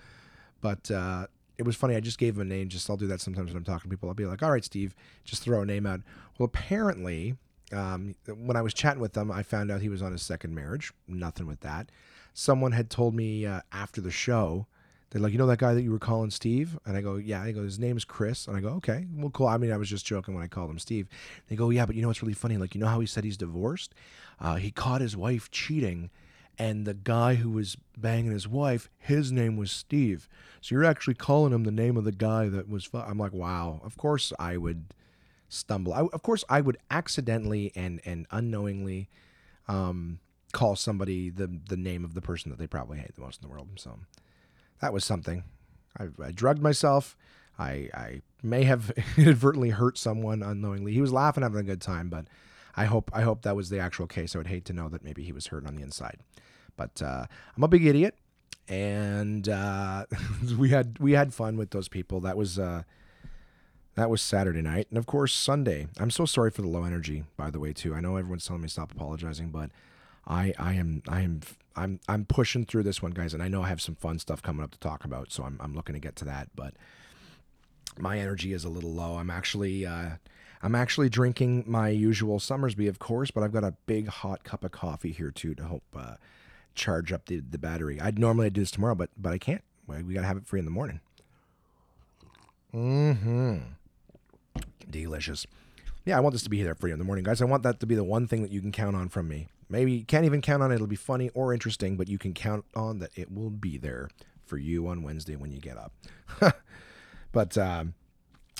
But 0.61 0.89
uh, 0.89 1.27
it 1.57 1.63
was 1.63 1.75
funny. 1.75 1.95
I 1.95 1.99
just 1.99 2.17
gave 2.17 2.35
him 2.35 2.41
a 2.41 2.45
name. 2.45 2.69
Just 2.69 2.89
I'll 2.89 2.97
do 2.97 3.07
that 3.07 3.21
sometimes 3.21 3.49
when 3.49 3.57
I'm 3.57 3.63
talking 3.63 3.89
to 3.89 3.95
people. 3.95 4.09
I'll 4.09 4.15
be 4.15 4.25
like, 4.25 4.41
"All 4.41 4.51
right, 4.51 4.63
Steve," 4.63 4.95
just 5.23 5.43
throw 5.43 5.61
a 5.61 5.65
name 5.65 5.85
out. 5.85 6.01
Well, 6.37 6.45
apparently 6.45 7.35
um, 7.71 8.15
when 8.27 8.57
I 8.57 8.61
was 8.61 8.73
chatting 8.73 9.01
with 9.01 9.13
them, 9.13 9.31
I 9.31 9.43
found 9.43 9.71
out 9.71 9.81
he 9.81 9.89
was 9.89 10.01
on 10.01 10.11
his 10.11 10.21
second 10.21 10.55
marriage. 10.55 10.91
Nothing 11.07 11.47
with 11.47 11.59
that. 11.61 11.89
Someone 12.33 12.71
had 12.71 12.89
told 12.89 13.13
me 13.13 13.45
uh, 13.45 13.61
after 13.71 14.01
the 14.01 14.11
show, 14.11 14.67
they're 15.09 15.21
like, 15.21 15.31
you 15.31 15.39
know 15.39 15.47
that 15.47 15.59
guy 15.59 15.73
that 15.73 15.81
you 15.81 15.91
were 15.91 15.99
calling 15.99 16.29
Steve? 16.29 16.77
And 16.85 16.95
I 16.95 17.01
go, 17.01 17.15
yeah. 17.15 17.41
I 17.41 17.51
go, 17.51 17.63
his 17.63 17.79
name 17.79 17.97
is 17.97 18.05
Chris. 18.05 18.47
And 18.47 18.55
I 18.55 18.59
go, 18.61 18.69
okay, 18.69 19.07
well, 19.15 19.31
cool. 19.31 19.47
I 19.47 19.57
mean, 19.57 19.71
I 19.71 19.77
was 19.77 19.89
just 19.89 20.05
joking 20.05 20.35
when 20.35 20.43
I 20.43 20.47
called 20.47 20.69
him 20.69 20.79
Steve. 20.79 21.07
They 21.47 21.55
go, 21.55 21.69
yeah, 21.71 21.85
but 21.85 21.95
you 21.95 22.01
know 22.01 22.09
what's 22.09 22.21
really 22.21 22.33
funny? 22.33 22.57
Like, 22.57 22.75
you 22.75 22.81
know 22.81 22.87
how 22.87 22.99
he 22.99 23.07
said 23.07 23.23
he's 23.23 23.37
divorced? 23.37 23.95
Uh, 24.39 24.55
he 24.55 24.71
caught 24.71 25.01
his 25.01 25.17
wife 25.17 25.49
cheating, 25.49 26.11
and 26.57 26.85
the 26.85 26.93
guy 26.93 27.35
who 27.35 27.49
was 27.49 27.75
banging 27.97 28.31
his 28.31 28.47
wife, 28.47 28.89
his 28.97 29.31
name 29.31 29.57
was 29.57 29.71
Steve. 29.71 30.29
So 30.61 30.75
you're 30.75 30.85
actually 30.85 31.15
calling 31.15 31.53
him 31.53 31.63
the 31.63 31.71
name 31.71 31.97
of 31.97 32.03
the 32.03 32.11
guy 32.11 32.47
that 32.49 32.69
was. 32.69 32.85
Fu-. 32.85 32.97
I'm 32.99 33.17
like, 33.17 33.33
wow. 33.33 33.81
Of 33.83 33.97
course 33.97 34.31
I 34.37 34.57
would 34.57 34.93
stumble. 35.47 35.93
I, 35.93 36.01
of 36.01 36.21
course, 36.21 36.43
I 36.49 36.61
would 36.61 36.77
accidentally 36.91 37.71
and 37.75 37.99
and 38.05 38.27
unknowingly 38.31 39.09
um, 39.67 40.19
call 40.51 40.75
somebody 40.75 41.29
the 41.29 41.47
the 41.67 41.77
name 41.77 42.05
of 42.05 42.13
the 42.13 42.21
person 42.21 42.51
that 42.51 42.59
they 42.59 42.67
probably 42.67 42.99
hate 42.99 43.15
the 43.15 43.21
most 43.21 43.41
in 43.41 43.47
the 43.47 43.51
world. 43.51 43.69
So 43.75 43.99
that 44.81 44.93
was 44.93 45.05
something. 45.05 45.43
I, 45.97 46.07
I 46.23 46.31
drugged 46.31 46.61
myself. 46.61 47.17
I 47.57 47.89
I 47.93 48.21
may 48.41 48.63
have 48.63 48.91
inadvertently 49.17 49.71
hurt 49.71 49.97
someone 49.97 50.41
unknowingly. 50.41 50.93
He 50.93 51.01
was 51.01 51.11
laughing, 51.11 51.43
having 51.43 51.59
a 51.59 51.63
good 51.63 51.81
time, 51.81 52.09
but 52.09 52.25
I 52.75 52.85
hope 52.85 53.11
I 53.13 53.21
hope 53.21 53.41
that 53.43 53.55
was 53.55 53.69
the 53.69 53.79
actual 53.79 54.07
case. 54.07 54.35
I 54.35 54.39
would 54.39 54.47
hate 54.47 54.65
to 54.65 54.73
know 54.73 54.89
that 54.89 55.03
maybe 55.03 55.23
he 55.23 55.31
was 55.31 55.47
hurt 55.47 55.65
on 55.65 55.75
the 55.75 55.81
inside. 55.81 56.19
But 56.77 57.01
uh, 57.01 57.25
I'm 57.57 57.63
a 57.63 57.67
big 57.67 57.85
idiot, 57.85 58.15
and 58.67 59.49
uh, 59.49 60.05
we 60.57 60.69
had 60.69 60.97
we 60.99 61.13
had 61.13 61.33
fun 61.33 61.57
with 61.57 61.71
those 61.71 61.87
people. 61.87 62.21
That 62.21 62.37
was. 62.37 62.57
Uh, 62.59 62.83
that 63.95 64.09
was 64.09 64.21
Saturday 64.21 64.61
night. 64.61 64.87
And 64.89 64.97
of 64.97 65.05
course, 65.05 65.33
Sunday. 65.33 65.87
I'm 65.99 66.11
so 66.11 66.23
sorry 66.23 66.51
for 66.51 66.61
the 66.61 66.69
low 66.69 66.85
energy, 66.85 67.25
by 67.35 67.49
the 67.49 67.59
way, 67.59 67.73
too. 67.73 67.93
I 67.93 67.99
know 67.99 68.15
everyone's 68.15 68.45
telling 68.45 68.61
me 68.61 68.67
to 68.67 68.71
stop 68.71 68.93
apologizing, 68.93 69.49
but 69.49 69.71
I 70.29 70.53
I 70.57 70.73
am 70.73 71.01
I 71.07 71.21
am 71.21 71.41
I'm 71.75 71.99
I'm 72.07 72.25
pushing 72.25 72.65
through 72.65 72.83
this 72.83 73.01
one, 73.01 73.11
guys, 73.11 73.33
and 73.33 73.41
I 73.41 73.47
know 73.47 73.63
I 73.63 73.69
have 73.69 73.81
some 73.81 73.95
fun 73.95 74.19
stuff 74.19 74.41
coming 74.41 74.63
up 74.63 74.71
to 74.71 74.79
talk 74.79 75.03
about, 75.03 75.31
so 75.31 75.43
I'm 75.43 75.57
I'm 75.59 75.75
looking 75.75 75.93
to 75.93 75.99
get 75.99 76.15
to 76.17 76.25
that. 76.25 76.49
But 76.55 76.75
my 77.97 78.19
energy 78.19 78.53
is 78.53 78.63
a 78.63 78.69
little 78.69 78.91
low. 78.91 79.17
I'm 79.17 79.29
actually 79.29 79.85
uh, 79.85 80.11
I'm 80.61 80.75
actually 80.75 81.09
drinking 81.09 81.63
my 81.67 81.89
usual 81.89 82.39
Somersby, 82.39 82.87
of 82.87 82.99
course, 82.99 83.31
but 83.31 83.43
I've 83.43 83.53
got 83.53 83.63
a 83.63 83.73
big 83.85 84.07
hot 84.07 84.43
cup 84.43 84.63
of 84.63 84.71
coffee 84.71 85.11
here 85.11 85.31
too 85.31 85.55
to 85.55 85.65
help 85.65 85.83
uh, 85.95 86.15
charge 86.75 87.11
up 87.11 87.25
the, 87.25 87.39
the 87.39 87.57
battery. 87.57 87.99
I'd 87.99 88.19
normally 88.19 88.49
do 88.49 88.61
this 88.61 88.71
tomorrow, 88.71 88.95
but 88.95 89.09
but 89.17 89.33
I 89.33 89.37
can't. 89.37 89.63
We 89.87 90.13
gotta 90.13 90.27
have 90.27 90.37
it 90.37 90.45
free 90.45 90.59
in 90.59 90.65
the 90.65 90.71
morning. 90.71 90.99
Mm-hmm. 92.73 93.57
Delicious. 94.89 95.47
Yeah, 96.05 96.17
I 96.17 96.19
want 96.19 96.33
this 96.33 96.43
to 96.43 96.49
be 96.49 96.61
there 96.61 96.75
for 96.75 96.87
you 96.87 96.93
in 96.93 96.99
the 96.99 97.05
morning, 97.05 97.23
guys. 97.23 97.41
I 97.41 97.45
want 97.45 97.63
that 97.63 97.79
to 97.79 97.87
be 97.87 97.95
the 97.95 98.03
one 98.03 98.27
thing 98.27 98.43
that 98.43 98.51
you 98.51 98.61
can 98.61 98.71
count 98.71 98.95
on 98.95 99.09
from 99.09 99.27
me. 99.27 99.47
Maybe 99.69 99.91
you 99.91 100.05
can't 100.05 100.25
even 100.25 100.41
count 100.41 100.63
on 100.63 100.71
it, 100.71 100.75
it'll 100.75 100.87
be 100.87 100.95
funny 100.95 101.29
or 101.33 101.53
interesting, 101.53 101.95
but 101.95 102.07
you 102.07 102.17
can 102.17 102.33
count 102.33 102.65
on 102.75 102.99
that 102.99 103.11
it 103.15 103.31
will 103.31 103.51
be 103.51 103.77
there 103.77 104.09
for 104.45 104.57
you 104.57 104.87
on 104.87 105.03
Wednesday 105.03 105.35
when 105.35 105.51
you 105.51 105.59
get 105.59 105.77
up. 105.77 105.93
but 107.31 107.57
um, 107.57 107.93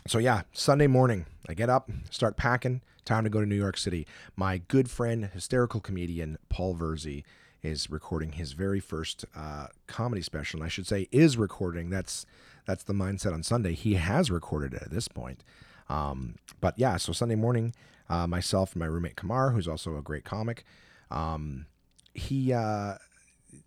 so 0.08 0.20
yeah, 0.20 0.44
Sunday 0.54 0.88
morning, 0.88 1.26
I 1.48 1.54
get 1.56 1.70
up, 1.70 1.90
start 2.12 2.38
packing, 2.38 2.82
time 3.06 3.24
to 3.24 3.30
go 3.30 3.40
to 3.40 3.46
New 3.46 3.56
York 3.56 3.78
City. 3.78 4.06
My 4.36 4.60
good 4.60 4.90
friend, 4.90 5.26
hysterical 5.26 5.80
comedian 5.80 6.38
Paul 6.48 6.76
Virzi, 6.76 7.24
is 7.62 7.90
recording 7.90 8.34
his 8.34 8.54
very 8.54 8.80
first 8.80 9.26
uh, 9.36 9.68
comedy 9.88 10.22
special. 10.22 10.60
And 10.60 10.66
I 10.66 10.70
should 10.70 10.88
say 10.88 11.08
is 11.12 11.38
recording. 11.38 11.90
That's 11.90 12.26
that's 12.66 12.84
the 12.84 12.94
mindset 12.94 13.34
on 13.34 13.44
Sunday. 13.44 13.74
He 13.74 13.96
has 13.96 14.30
recorded 14.30 14.74
it 14.74 14.84
at 14.84 14.92
this 14.92 15.08
point. 15.08 15.44
Um, 15.90 16.36
but 16.62 16.78
yeah, 16.78 16.98
so 16.98 17.14
Sunday 17.14 17.36
morning, 17.36 17.74
uh, 18.10 18.28
myself 18.28 18.74
and 18.74 18.80
my 18.80 18.86
roommate 18.86 19.16
Kamar, 19.16 19.52
who's 19.52 19.68
also 19.68 19.98
a 19.98 20.02
great 20.02 20.24
comic, 20.24 20.64
um, 21.12 21.66
he 22.14 22.54
uh, 22.54 22.96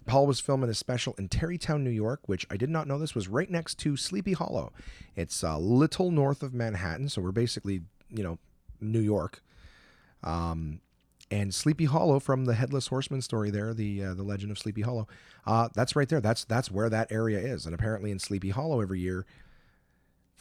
Paul 0.06 0.26
was 0.26 0.40
filming 0.40 0.70
a 0.70 0.74
special 0.74 1.14
in 1.18 1.28
Tarrytown, 1.28 1.84
New 1.84 1.90
York, 1.90 2.20
which 2.26 2.46
I 2.50 2.56
did 2.56 2.70
not 2.70 2.86
know 2.86 2.98
this 2.98 3.14
was 3.14 3.28
right 3.28 3.50
next 3.50 3.76
to 3.80 3.96
Sleepy 3.96 4.32
Hollow. 4.32 4.72
It's 5.16 5.42
a 5.42 5.58
little 5.58 6.10
north 6.10 6.42
of 6.42 6.54
Manhattan, 6.54 7.08
so 7.08 7.22
we're 7.22 7.32
basically, 7.32 7.82
you 8.08 8.22
know, 8.22 8.38
New 8.80 9.00
York. 9.00 9.42
Um, 10.22 10.80
and 11.30 11.54
Sleepy 11.54 11.86
Hollow 11.86 12.20
from 12.20 12.44
the 12.44 12.54
Headless 12.54 12.88
Horseman 12.88 13.22
story 13.22 13.50
there, 13.50 13.72
the 13.72 14.04
uh, 14.04 14.14
the 14.14 14.22
Legend 14.22 14.52
of 14.52 14.58
Sleepy 14.58 14.82
Hollow. 14.82 15.08
Uh, 15.46 15.68
that's 15.74 15.96
right 15.96 16.08
there. 16.08 16.20
That's 16.20 16.44
that's 16.44 16.70
where 16.70 16.90
that 16.90 17.10
area 17.10 17.38
is. 17.38 17.64
And 17.64 17.74
apparently 17.74 18.10
in 18.10 18.18
Sleepy 18.18 18.50
Hollow 18.50 18.80
every 18.80 19.00
year. 19.00 19.24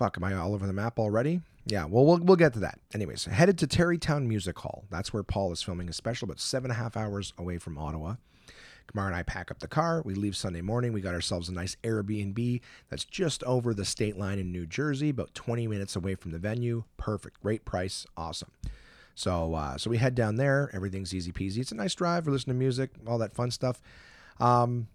Fuck, 0.02 0.18
am 0.18 0.24
I 0.24 0.34
all 0.34 0.56
over 0.56 0.66
the 0.66 0.74
map 0.74 0.98
already? 0.98 1.42
Yeah, 1.68 1.86
well, 1.86 2.04
we'll 2.04 2.18
we'll 2.18 2.36
get 2.36 2.54
to 2.54 2.60
that. 2.62 2.80
Anyways, 2.92 3.26
headed 3.26 3.60
to 3.60 3.68
Tarrytown 3.68 4.28
Music 4.28 4.58
Hall. 4.58 4.84
That's 4.90 5.14
where 5.14 5.22
Paul 5.22 5.52
is 5.52 5.62
filming 5.62 5.88
a 5.90 5.94
special, 5.94 6.26
about 6.26 6.40
seven 6.40 6.72
and 6.72 6.80
a 6.80 6.84
half 6.84 6.98
hours 6.98 7.34
away 7.38 7.60
from 7.60 7.78
Ottawa. 7.78 8.16
Kamar 8.88 9.06
and 9.06 9.16
I 9.16 9.22
pack 9.22 9.52
up 9.52 9.60
the 9.60 9.68
car. 9.68 10.02
We 10.04 10.16
leave 10.16 10.36
Sunday 10.36 10.62
morning. 10.62 10.92
We 10.92 11.02
got 11.02 11.14
ourselves 11.14 11.50
a 11.50 11.54
nice 11.54 11.78
Airbnb 11.84 12.62
that's 12.90 13.06
just 13.06 13.44
over 13.44 13.76
the 13.76 13.86
state 13.86 14.18
line 14.18 14.40
in 14.40 14.52
New 14.52 14.66
Jersey, 14.66 15.10
about 15.10 15.36
20 15.36 15.68
minutes 15.68 15.96
away 15.96 16.16
from 16.16 16.32
the 16.32 16.40
venue. 16.40 16.84
Perfect. 16.98 17.40
Great 17.44 17.64
price. 17.64 18.08
Awesome. 18.18 18.50
So, 19.14 19.54
uh, 19.54 19.78
so 19.78 19.92
we 19.92 19.98
head 19.98 20.16
down 20.16 20.38
there. 20.38 20.72
Everything's 20.74 21.14
easy 21.14 21.32
peasy. 21.32 21.60
It's 21.60 21.74
a 21.74 21.76
nice 21.76 21.94
drive. 21.94 22.26
We're 22.26 22.34
listening 22.34 22.56
to 22.56 22.60
music, 22.60 22.90
all 23.06 23.20
that 23.20 23.36
fun 23.36 23.52
stuff. 23.52 23.80
Um, 24.40 24.88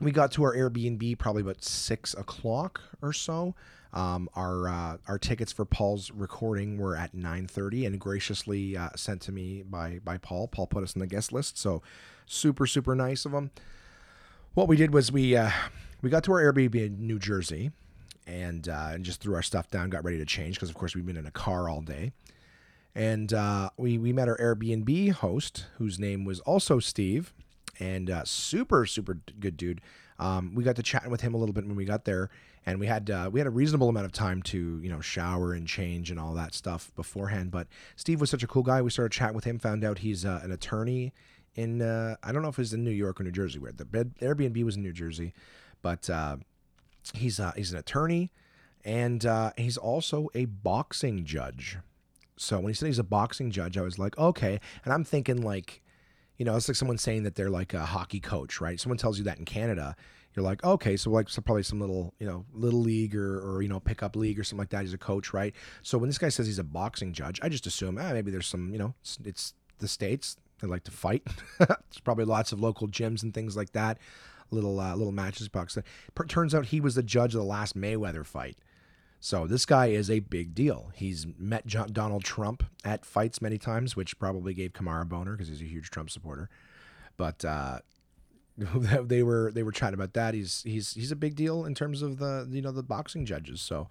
we 0.00 0.10
got 0.10 0.32
to 0.32 0.42
our 0.42 0.54
Airbnb 0.54 1.16
probably 1.16 1.40
about 1.40 1.64
six 1.64 2.12
o'clock 2.12 2.82
or 3.00 3.14
so. 3.14 3.54
Um, 3.94 4.28
our 4.34 4.68
uh, 4.68 4.96
our 5.06 5.18
tickets 5.18 5.52
for 5.52 5.64
Paul's 5.64 6.10
recording 6.10 6.78
were 6.78 6.96
at 6.96 7.14
9:30 7.14 7.86
and 7.86 8.00
graciously 8.00 8.76
uh, 8.76 8.90
sent 8.96 9.22
to 9.22 9.32
me 9.32 9.62
by 9.62 10.00
by 10.04 10.18
Paul. 10.18 10.48
Paul 10.48 10.66
put 10.66 10.82
us 10.82 10.96
on 10.96 11.00
the 11.00 11.06
guest 11.06 11.32
list, 11.32 11.56
so 11.56 11.80
super 12.26 12.66
super 12.66 12.96
nice 12.96 13.24
of 13.24 13.32
him. 13.32 13.52
What 14.54 14.66
we 14.66 14.76
did 14.76 14.92
was 14.92 15.12
we 15.12 15.36
uh, 15.36 15.50
we 16.02 16.10
got 16.10 16.24
to 16.24 16.32
our 16.32 16.42
Airbnb 16.42 16.74
in 16.74 17.06
New 17.06 17.20
Jersey, 17.20 17.70
and 18.26 18.68
uh, 18.68 18.90
and 18.92 19.04
just 19.04 19.20
threw 19.20 19.36
our 19.36 19.42
stuff 19.42 19.70
down, 19.70 19.90
got 19.90 20.04
ready 20.04 20.18
to 20.18 20.26
change 20.26 20.56
because 20.56 20.70
of 20.70 20.74
course 20.74 20.96
we've 20.96 21.06
been 21.06 21.16
in 21.16 21.26
a 21.26 21.30
car 21.30 21.68
all 21.68 21.80
day, 21.80 22.10
and 22.96 23.32
uh, 23.32 23.70
we 23.76 23.96
we 23.98 24.12
met 24.12 24.28
our 24.28 24.38
Airbnb 24.38 25.12
host 25.12 25.66
whose 25.78 26.00
name 26.00 26.24
was 26.24 26.40
also 26.40 26.80
Steve, 26.80 27.32
and 27.78 28.10
uh, 28.10 28.24
super 28.24 28.86
super 28.86 29.20
good 29.38 29.56
dude. 29.56 29.80
Um, 30.18 30.52
we 30.54 30.64
got 30.64 30.76
to 30.76 30.82
chatting 30.82 31.10
with 31.10 31.20
him 31.20 31.34
a 31.34 31.36
little 31.36 31.52
bit 31.52 31.66
when 31.66 31.76
we 31.76 31.84
got 31.84 32.04
there, 32.04 32.30
and 32.66 32.80
we 32.80 32.86
had 32.86 33.10
uh, 33.10 33.28
we 33.32 33.40
had 33.40 33.46
a 33.46 33.50
reasonable 33.50 33.88
amount 33.88 34.06
of 34.06 34.12
time 34.12 34.42
to 34.42 34.80
you 34.82 34.88
know 34.88 35.00
shower 35.00 35.52
and 35.52 35.66
change 35.66 36.10
and 36.10 36.18
all 36.18 36.34
that 36.34 36.54
stuff 36.54 36.92
beforehand. 36.96 37.50
But 37.50 37.66
Steve 37.96 38.20
was 38.20 38.30
such 38.30 38.42
a 38.42 38.46
cool 38.46 38.62
guy. 38.62 38.80
We 38.82 38.90
started 38.90 39.12
chatting 39.12 39.34
with 39.34 39.44
him. 39.44 39.58
Found 39.58 39.84
out 39.84 39.98
he's 39.98 40.24
uh, 40.24 40.40
an 40.42 40.52
attorney 40.52 41.12
in 41.54 41.82
uh, 41.82 42.16
I 42.22 42.32
don't 42.32 42.42
know 42.42 42.48
if 42.48 42.58
it's 42.58 42.72
in 42.72 42.84
New 42.84 42.90
York 42.90 43.20
or 43.20 43.24
New 43.24 43.32
Jersey. 43.32 43.58
Where 43.58 43.72
the 43.72 43.84
Airbnb 43.84 44.62
was 44.64 44.76
in 44.76 44.82
New 44.82 44.92
Jersey, 44.92 45.34
but 45.82 46.08
uh, 46.08 46.36
he's 47.12 47.38
uh, 47.38 47.52
he's 47.56 47.72
an 47.72 47.78
attorney, 47.78 48.32
and 48.84 49.24
uh, 49.26 49.52
he's 49.56 49.76
also 49.76 50.28
a 50.34 50.46
boxing 50.46 51.24
judge. 51.24 51.78
So 52.36 52.58
when 52.58 52.68
he 52.68 52.74
said 52.74 52.86
he's 52.86 52.98
a 52.98 53.04
boxing 53.04 53.50
judge, 53.50 53.78
I 53.78 53.82
was 53.82 53.98
like, 53.98 54.18
okay. 54.18 54.58
And 54.84 54.92
I'm 54.92 55.04
thinking 55.04 55.42
like 55.42 55.82
you 56.36 56.44
know, 56.44 56.56
it's 56.56 56.68
like 56.68 56.76
someone 56.76 56.98
saying 56.98 57.22
that 57.22 57.36
they're 57.36 57.50
like 57.50 57.74
a 57.74 57.84
hockey 57.84 58.20
coach, 58.20 58.60
right? 58.60 58.80
Someone 58.80 58.98
tells 58.98 59.18
you 59.18 59.24
that 59.24 59.38
in 59.38 59.44
Canada, 59.44 59.94
you're 60.34 60.44
like, 60.44 60.64
okay, 60.64 60.96
so 60.96 61.10
like 61.10 61.28
so 61.28 61.40
probably 61.42 61.62
some 61.62 61.80
little, 61.80 62.14
you 62.18 62.26
know, 62.26 62.44
little 62.52 62.80
league 62.80 63.14
or, 63.14 63.38
or 63.40 63.62
you 63.62 63.68
know, 63.68 63.80
pickup 63.80 64.16
league 64.16 64.38
or 64.38 64.44
something 64.44 64.58
like 64.58 64.70
that. 64.70 64.82
He's 64.82 64.94
a 64.94 64.98
coach, 64.98 65.32
right? 65.32 65.54
So 65.82 65.98
when 65.98 66.08
this 66.08 66.18
guy 66.18 66.28
says 66.28 66.46
he's 66.46 66.58
a 66.58 66.64
boxing 66.64 67.12
judge, 67.12 67.38
I 67.42 67.48
just 67.48 67.66
assume, 67.66 67.98
ah, 68.00 68.12
maybe 68.12 68.30
there's 68.30 68.46
some, 68.46 68.72
you 68.72 68.78
know, 68.78 68.94
it's, 69.00 69.18
it's 69.24 69.54
the 69.78 69.88
states 69.88 70.36
they 70.60 70.66
like 70.66 70.84
to 70.84 70.90
fight. 70.90 71.22
There's 71.58 72.00
probably 72.04 72.24
lots 72.24 72.52
of 72.52 72.60
local 72.60 72.88
gyms 72.88 73.22
and 73.22 73.34
things 73.34 73.56
like 73.56 73.72
that, 73.72 73.98
little 74.50 74.80
uh, 74.80 74.94
little 74.94 75.12
matches 75.12 75.48
box. 75.48 75.76
Turns 76.28 76.54
out 76.54 76.66
he 76.66 76.80
was 76.80 76.94
the 76.94 77.02
judge 77.02 77.34
of 77.34 77.40
the 77.40 77.46
last 77.46 77.76
Mayweather 77.76 78.24
fight. 78.24 78.56
So 79.20 79.46
this 79.46 79.64
guy 79.64 79.86
is 79.86 80.10
a 80.10 80.20
big 80.20 80.54
deal. 80.54 80.92
He's 80.94 81.26
met 81.38 81.66
John, 81.66 81.92
Donald 81.92 82.24
Trump 82.24 82.62
at 82.84 83.06
fights 83.06 83.40
many 83.40 83.56
times, 83.56 83.96
which 83.96 84.18
probably 84.18 84.52
gave 84.52 84.74
Kamara 84.74 85.08
boner 85.08 85.32
because 85.32 85.48
he's 85.48 85.62
a 85.62 85.64
huge 85.64 85.88
Trump 85.90 86.10
supporter. 86.10 86.50
But 87.16 87.44
uh, 87.44 87.78
they 89.02 89.22
were 89.22 89.50
they 89.52 89.62
were 89.62 89.72
chatting 89.72 89.94
about 89.94 90.14
that. 90.14 90.34
He's 90.34 90.62
he's 90.62 90.94
he's 90.94 91.10
a 91.10 91.16
big 91.16 91.34
deal 91.34 91.64
in 91.64 91.74
terms 91.74 92.02
of 92.02 92.18
the 92.18 92.46
you 92.50 92.62
know 92.62 92.72
the 92.72 92.82
boxing 92.82 93.26
judges. 93.26 93.60
So 93.60 93.88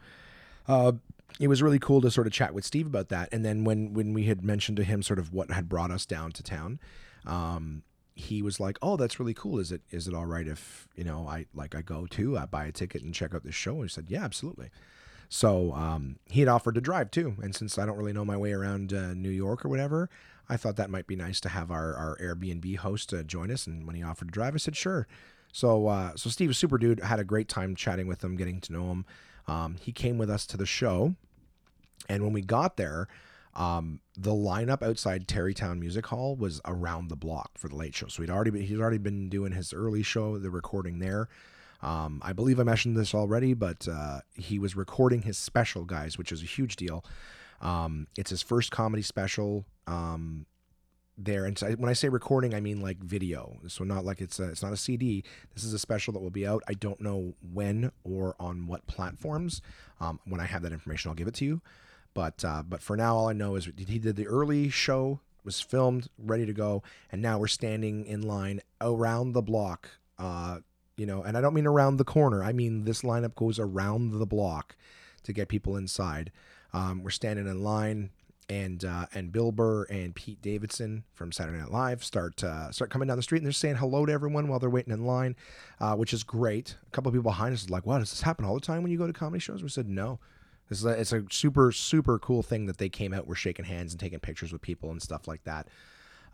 uh, 0.67 0.93
it 1.39 1.47
was 1.47 1.61
really 1.61 1.79
cool 1.79 2.01
to 2.01 2.11
sort 2.11 2.27
of 2.27 2.33
chat 2.33 2.53
with 2.53 2.65
Steve 2.65 2.87
about 2.87 3.09
that. 3.09 3.29
And 3.31 3.43
then 3.43 3.63
when 3.63 3.93
when 3.93 4.13
we 4.13 4.23
had 4.25 4.43
mentioned 4.43 4.77
to 4.77 4.83
him 4.83 5.03
sort 5.03 5.19
of 5.19 5.33
what 5.33 5.51
had 5.51 5.67
brought 5.67 5.91
us 5.91 6.05
down 6.05 6.31
to 6.33 6.43
town, 6.43 6.79
um, 7.25 7.83
he 8.15 8.41
was 8.41 8.59
like, 8.59 8.77
"Oh, 8.81 8.95
that's 8.95 9.19
really 9.19 9.33
cool. 9.33 9.59
Is 9.59 9.71
it 9.71 9.81
is 9.91 10.07
it 10.07 10.13
all 10.13 10.25
right 10.25 10.47
if 10.47 10.87
you 10.95 11.03
know 11.03 11.27
I 11.27 11.45
like 11.53 11.75
I 11.75 11.81
go 11.81 12.05
too, 12.05 12.37
I 12.37 12.45
buy 12.45 12.65
a 12.65 12.71
ticket 12.71 13.03
and 13.03 13.13
check 13.13 13.33
out 13.33 13.43
the 13.43 13.51
show?" 13.51 13.75
And 13.75 13.83
he 13.83 13.89
said, 13.89 14.05
"Yeah, 14.07 14.23
absolutely." 14.23 14.69
So 15.29 15.73
um, 15.73 16.17
he 16.29 16.41
had 16.41 16.47
offered 16.47 16.75
to 16.75 16.81
drive 16.81 17.09
too. 17.09 17.35
And 17.41 17.55
since 17.55 17.79
I 17.79 17.87
don't 17.87 17.97
really 17.97 18.13
know 18.13 18.23
my 18.23 18.37
way 18.37 18.53
around 18.53 18.93
uh, 18.93 19.15
New 19.15 19.31
York 19.31 19.65
or 19.65 19.69
whatever, 19.69 20.07
I 20.49 20.57
thought 20.57 20.75
that 20.75 20.89
might 20.89 21.07
be 21.07 21.15
nice 21.15 21.39
to 21.41 21.49
have 21.49 21.71
our, 21.71 21.95
our 21.95 22.17
Airbnb 22.21 22.77
host 22.77 23.13
uh, 23.13 23.23
join 23.23 23.49
us. 23.51 23.67
And 23.67 23.85
when 23.85 23.95
he 23.95 24.03
offered 24.03 24.27
to 24.27 24.31
drive, 24.31 24.53
I 24.53 24.57
said, 24.57 24.75
sure. 24.75 25.07
So, 25.51 25.87
uh, 25.87 26.11
so 26.15 26.29
Steve 26.29 26.55
super 26.55 26.77
dude. 26.77 26.99
had 26.99 27.19
a 27.19 27.23
great 27.23 27.47
time 27.47 27.75
chatting 27.75 28.07
with 28.07 28.23
him, 28.23 28.35
getting 28.35 28.59
to 28.61 28.73
know 28.73 28.91
him. 28.91 29.05
Um, 29.47 29.75
he 29.79 29.91
came 29.91 30.17
with 30.17 30.29
us 30.29 30.45
to 30.47 30.57
the 30.57 30.65
show. 30.65 31.15
And 32.09 32.23
when 32.23 32.33
we 32.33 32.41
got 32.41 32.75
there, 32.77 33.07
um, 33.55 33.99
the 34.17 34.31
lineup 34.31 34.81
outside 34.81 35.27
Tarrytown 35.27 35.79
Music 35.79 36.07
Hall 36.07 36.35
was 36.35 36.59
around 36.65 37.09
the 37.09 37.15
block 37.15 37.51
for 37.57 37.69
the 37.69 37.75
late 37.75 37.95
show. 37.95 38.07
So 38.07 38.23
he'd 38.23 38.31
already 38.31 38.51
been, 38.51 38.63
he'd 38.63 38.79
already 38.79 38.97
been 38.97 39.29
doing 39.29 39.51
his 39.51 39.73
early 39.73 40.03
show, 40.03 40.37
the 40.37 40.49
recording 40.49 40.99
there. 40.99 41.29
Um, 41.81 42.21
I 42.23 42.33
believe 42.33 42.59
I 42.59 42.63
mentioned 42.63 42.97
this 42.97 43.13
already, 43.13 43.53
but 43.53 43.87
uh, 43.87 44.21
he 44.35 44.57
was 44.57 44.75
recording 44.75 45.21
his 45.23 45.37
special, 45.37 45.83
guys, 45.83 46.17
which 46.17 46.31
is 46.31 46.41
a 46.41 46.45
huge 46.45 46.77
deal. 46.77 47.03
Um, 47.63 48.07
it's 48.17 48.29
his 48.29 48.41
first 48.41 48.71
comedy 48.71 49.01
special 49.01 49.65
um, 49.87 50.45
there, 51.17 51.45
and 51.45 51.57
so 51.57 51.71
when 51.71 51.89
I 51.89 51.93
say 51.93 52.09
recording, 52.09 52.53
I 52.53 52.59
mean 52.59 52.81
like 52.81 52.97
video. 52.97 53.57
So 53.67 53.83
not 53.83 54.03
like 54.03 54.21
it's 54.21 54.39
a, 54.39 54.49
it's 54.49 54.61
not 54.61 54.73
a 54.73 54.77
CD. 54.77 55.23
This 55.55 55.63
is 55.63 55.73
a 55.73 55.79
special 55.79 56.13
that 56.13 56.19
will 56.19 56.29
be 56.29 56.45
out. 56.45 56.61
I 56.67 56.73
don't 56.73 56.99
know 56.99 57.33
when 57.53 57.91
or 58.03 58.35
on 58.39 58.67
what 58.67 58.85
platforms. 58.85 59.61
Um, 60.01 60.19
when 60.25 60.41
I 60.41 60.45
have 60.45 60.61
that 60.63 60.73
information, 60.73 61.09
I'll 61.09 61.15
give 61.15 61.27
it 61.27 61.35
to 61.35 61.45
you. 61.45 61.61
But 62.13 62.43
uh, 62.45 62.63
but 62.67 62.81
for 62.81 62.97
now, 62.97 63.15
all 63.15 63.29
I 63.29 63.33
know 63.33 63.55
is 63.55 63.69
he 63.77 63.97
did 63.97 64.17
the 64.17 64.27
early 64.27 64.69
show, 64.69 65.21
was 65.45 65.61
filmed, 65.61 66.09
ready 66.17 66.45
to 66.45 66.53
go, 66.53 66.83
and 67.11 67.21
now 67.21 67.39
we're 67.39 67.47
standing 67.47 68.05
in 68.05 68.21
line 68.21 68.59
around 68.81 69.31
the 69.31 69.41
block. 69.41 69.89
Uh, 70.19 70.59
you 70.97 71.05
know, 71.05 71.23
and 71.23 71.37
I 71.37 71.41
don't 71.41 71.53
mean 71.53 71.65
around 71.65 71.97
the 71.97 72.03
corner. 72.03 72.43
I 72.43 72.51
mean 72.51 72.83
this 72.83 73.01
lineup 73.01 73.35
goes 73.35 73.57
around 73.57 74.11
the 74.11 74.25
block 74.25 74.75
to 75.23 75.33
get 75.33 75.47
people 75.47 75.77
inside. 75.77 76.31
Um, 76.73 77.03
we're 77.03 77.11
standing 77.11 77.47
in 77.47 77.61
line, 77.61 78.09
and 78.49 78.83
uh, 78.83 79.05
and 79.13 79.31
Bill 79.31 79.51
Burr 79.51 79.83
and 79.85 80.13
Pete 80.15 80.41
Davidson 80.41 81.03
from 81.13 81.31
Saturday 81.31 81.57
Night 81.57 81.71
Live 81.71 82.03
start 82.03 82.43
uh, 82.43 82.71
start 82.71 82.89
coming 82.89 83.07
down 83.07 83.17
the 83.17 83.23
street, 83.23 83.39
and 83.39 83.45
they're 83.45 83.53
saying 83.53 83.75
hello 83.75 84.05
to 84.05 84.11
everyone 84.11 84.47
while 84.47 84.59
they're 84.59 84.69
waiting 84.69 84.93
in 84.93 85.05
line, 85.05 85.35
uh, 85.79 85.95
which 85.95 86.13
is 86.13 86.23
great. 86.23 86.75
A 86.87 86.91
couple 86.91 87.09
of 87.09 87.13
people 87.13 87.31
behind 87.31 87.53
us 87.53 87.69
like, 87.69 87.85
"What 87.85 87.99
does 87.99 88.09
this 88.09 88.21
happen 88.21 88.45
all 88.45 88.55
the 88.55 88.61
time 88.61 88.83
when 88.83 88.91
you 88.91 88.97
go 88.97 89.07
to 89.07 89.13
comedy 89.13 89.39
shows?" 89.39 89.61
We 89.63 89.69
said, 89.69 89.87
"No." 89.87 90.19
Is 90.69 90.85
a, 90.85 90.89
it's 90.89 91.11
a 91.11 91.23
super 91.29 91.71
super 91.71 92.17
cool 92.17 92.41
thing 92.41 92.65
that 92.65 92.77
they 92.77 92.89
came 92.89 93.13
out. 93.13 93.27
We're 93.27 93.35
shaking 93.35 93.65
hands 93.65 93.93
and 93.93 93.99
taking 93.99 94.19
pictures 94.19 94.51
with 94.51 94.61
people 94.61 94.91
and 94.91 95.01
stuff 95.01 95.27
like 95.27 95.43
that. 95.43 95.67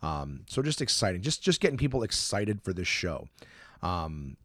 Um, 0.02 0.44
so 0.48 0.62
just 0.62 0.80
exciting, 0.80 1.20
just 1.20 1.42
just 1.42 1.60
getting 1.60 1.76
people 1.76 2.02
excited 2.02 2.62
for 2.62 2.72
this 2.72 2.88
show. 2.88 3.28
Um, 3.82 4.36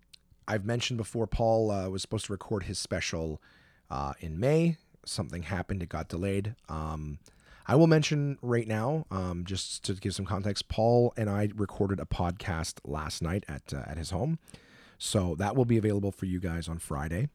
I've 0.48 0.66
mentioned 0.66 0.98
before, 0.98 1.28
Paul 1.28 1.72
uh, 1.72 1.90
was 1.90 2.02
supposed 2.02 2.26
to 2.26 2.34
record 2.34 2.64
his 2.64 2.78
special 2.78 3.42
uh, 3.90 4.14
in 4.20 4.40
May. 4.40 4.78
Something 5.06 5.44
happened. 5.44 5.84
It 5.84 5.90
got 5.90 6.10
delayed. 6.10 6.56
Um, 6.70 7.20
I 7.68 7.76
will 7.76 7.88
mention 7.88 8.38
right 8.42 8.68
now, 8.68 9.06
um, 9.10 9.44
just 9.46 9.84
to 9.86 9.94
give 9.94 10.14
some 10.14 10.26
context, 10.26 10.68
Paul 10.68 11.14
and 11.18 11.30
I 11.30 11.50
recorded 11.56 12.00
a 12.00 12.06
podcast 12.06 12.76
last 12.84 13.22
night 13.22 13.44
at 13.48 13.74
uh, 13.74 13.84
at 13.88 13.98
his 13.98 14.12
home, 14.12 14.38
so 14.98 15.36
that 15.40 15.56
will 15.56 15.66
be 15.66 15.78
available 15.78 16.12
for 16.12 16.26
you 16.26 16.40
guys 16.40 16.68
on 16.68 16.78
Friday. 16.78 17.30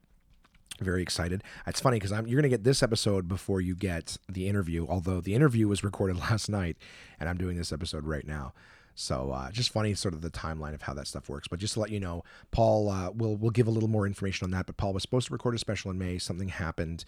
Very 0.79 1.01
excited. 1.01 1.43
It's 1.67 1.81
funny 1.81 1.97
because 1.97 2.11
I'm 2.11 2.27
you're 2.27 2.41
gonna 2.41 2.49
get 2.49 2.63
this 2.63 2.81
episode 2.81 3.27
before 3.27 3.59
you 3.59 3.75
get 3.75 4.17
the 4.29 4.47
interview. 4.47 4.87
Although 4.87 5.19
the 5.19 5.35
interview 5.35 5.67
was 5.67 5.83
recorded 5.83 6.17
last 6.29 6.49
night, 6.49 6.77
and 7.19 7.27
I'm 7.27 7.37
doing 7.37 7.57
this 7.57 7.73
episode 7.73 8.05
right 8.05 8.25
now. 8.25 8.53
So 8.95 9.31
uh, 9.31 9.51
just 9.51 9.71
funny, 9.71 9.93
sort 9.93 10.13
of 10.13 10.21
the 10.21 10.29
timeline 10.29 10.73
of 10.73 10.81
how 10.83 10.93
that 10.93 11.07
stuff 11.07 11.29
works. 11.29 11.47
But 11.47 11.59
just 11.59 11.75
to 11.75 11.79
let 11.79 11.91
you 11.91 11.99
know, 11.99 12.23
Paul 12.51 12.89
uh, 12.89 13.11
will 13.11 13.35
will 13.35 13.49
give 13.49 13.67
a 13.67 13.71
little 13.71 13.89
more 13.89 14.05
information 14.05 14.45
on 14.45 14.51
that. 14.51 14.65
But 14.65 14.77
Paul 14.77 14.93
was 14.93 15.01
supposed 15.01 15.27
to 15.27 15.33
record 15.33 15.55
a 15.55 15.59
special 15.59 15.91
in 15.91 15.97
May. 15.97 16.17
Something 16.17 16.49
happened, 16.49 17.05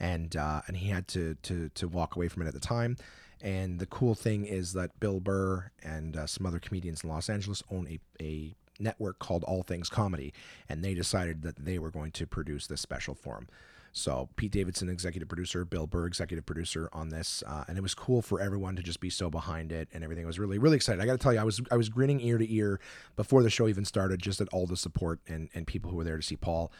and 0.00 0.36
uh, 0.36 0.62
and 0.66 0.76
he 0.76 0.88
had 0.88 1.08
to 1.08 1.36
to 1.42 1.68
to 1.70 1.88
walk 1.88 2.16
away 2.16 2.28
from 2.28 2.42
it 2.42 2.48
at 2.48 2.54
the 2.54 2.60
time. 2.60 2.96
And 3.40 3.78
the 3.78 3.86
cool 3.86 4.14
thing 4.14 4.46
is 4.46 4.72
that 4.72 4.98
Bill 5.00 5.20
Burr 5.20 5.70
and 5.82 6.16
uh, 6.16 6.26
some 6.26 6.46
other 6.46 6.58
comedians 6.58 7.04
in 7.04 7.10
Los 7.10 7.28
Angeles 7.28 7.62
own 7.70 7.86
a, 7.88 8.24
a 8.24 8.54
network 8.78 9.18
called 9.18 9.44
All 9.44 9.62
Things 9.62 9.90
Comedy, 9.90 10.32
and 10.68 10.82
they 10.82 10.94
decided 10.94 11.42
that 11.42 11.64
they 11.64 11.78
were 11.78 11.90
going 11.90 12.10
to 12.12 12.26
produce 12.26 12.66
this 12.66 12.80
special 12.80 13.14
for 13.14 13.36
him. 13.36 13.48
So 13.96 14.28
Pete 14.34 14.50
Davidson, 14.50 14.88
executive 14.88 15.28
producer, 15.28 15.64
Bill 15.64 15.86
Burr, 15.86 16.06
executive 16.06 16.44
producer 16.44 16.88
on 16.92 17.10
this, 17.10 17.44
uh, 17.46 17.64
and 17.68 17.78
it 17.78 17.80
was 17.80 17.94
cool 17.94 18.22
for 18.22 18.40
everyone 18.40 18.74
to 18.74 18.82
just 18.82 18.98
be 18.98 19.08
so 19.08 19.30
behind 19.30 19.70
it 19.70 19.88
and 19.92 20.02
everything. 20.02 20.24
I 20.24 20.26
was 20.26 20.38
really, 20.40 20.58
really 20.58 20.74
excited. 20.74 21.00
I 21.00 21.06
got 21.06 21.12
to 21.12 21.18
tell 21.18 21.32
you, 21.32 21.38
I 21.38 21.44
was, 21.44 21.60
I 21.70 21.76
was 21.76 21.88
grinning 21.88 22.20
ear 22.20 22.36
to 22.36 22.52
ear 22.52 22.80
before 23.14 23.44
the 23.44 23.50
show 23.50 23.68
even 23.68 23.84
started, 23.84 24.20
just 24.20 24.40
at 24.40 24.48
all 24.48 24.66
the 24.66 24.76
support 24.76 25.20
and 25.28 25.48
and 25.54 25.64
people 25.66 25.90
who 25.90 25.96
were 25.96 26.04
there 26.04 26.16
to 26.16 26.22
see 26.22 26.36
Paul. 26.36 26.72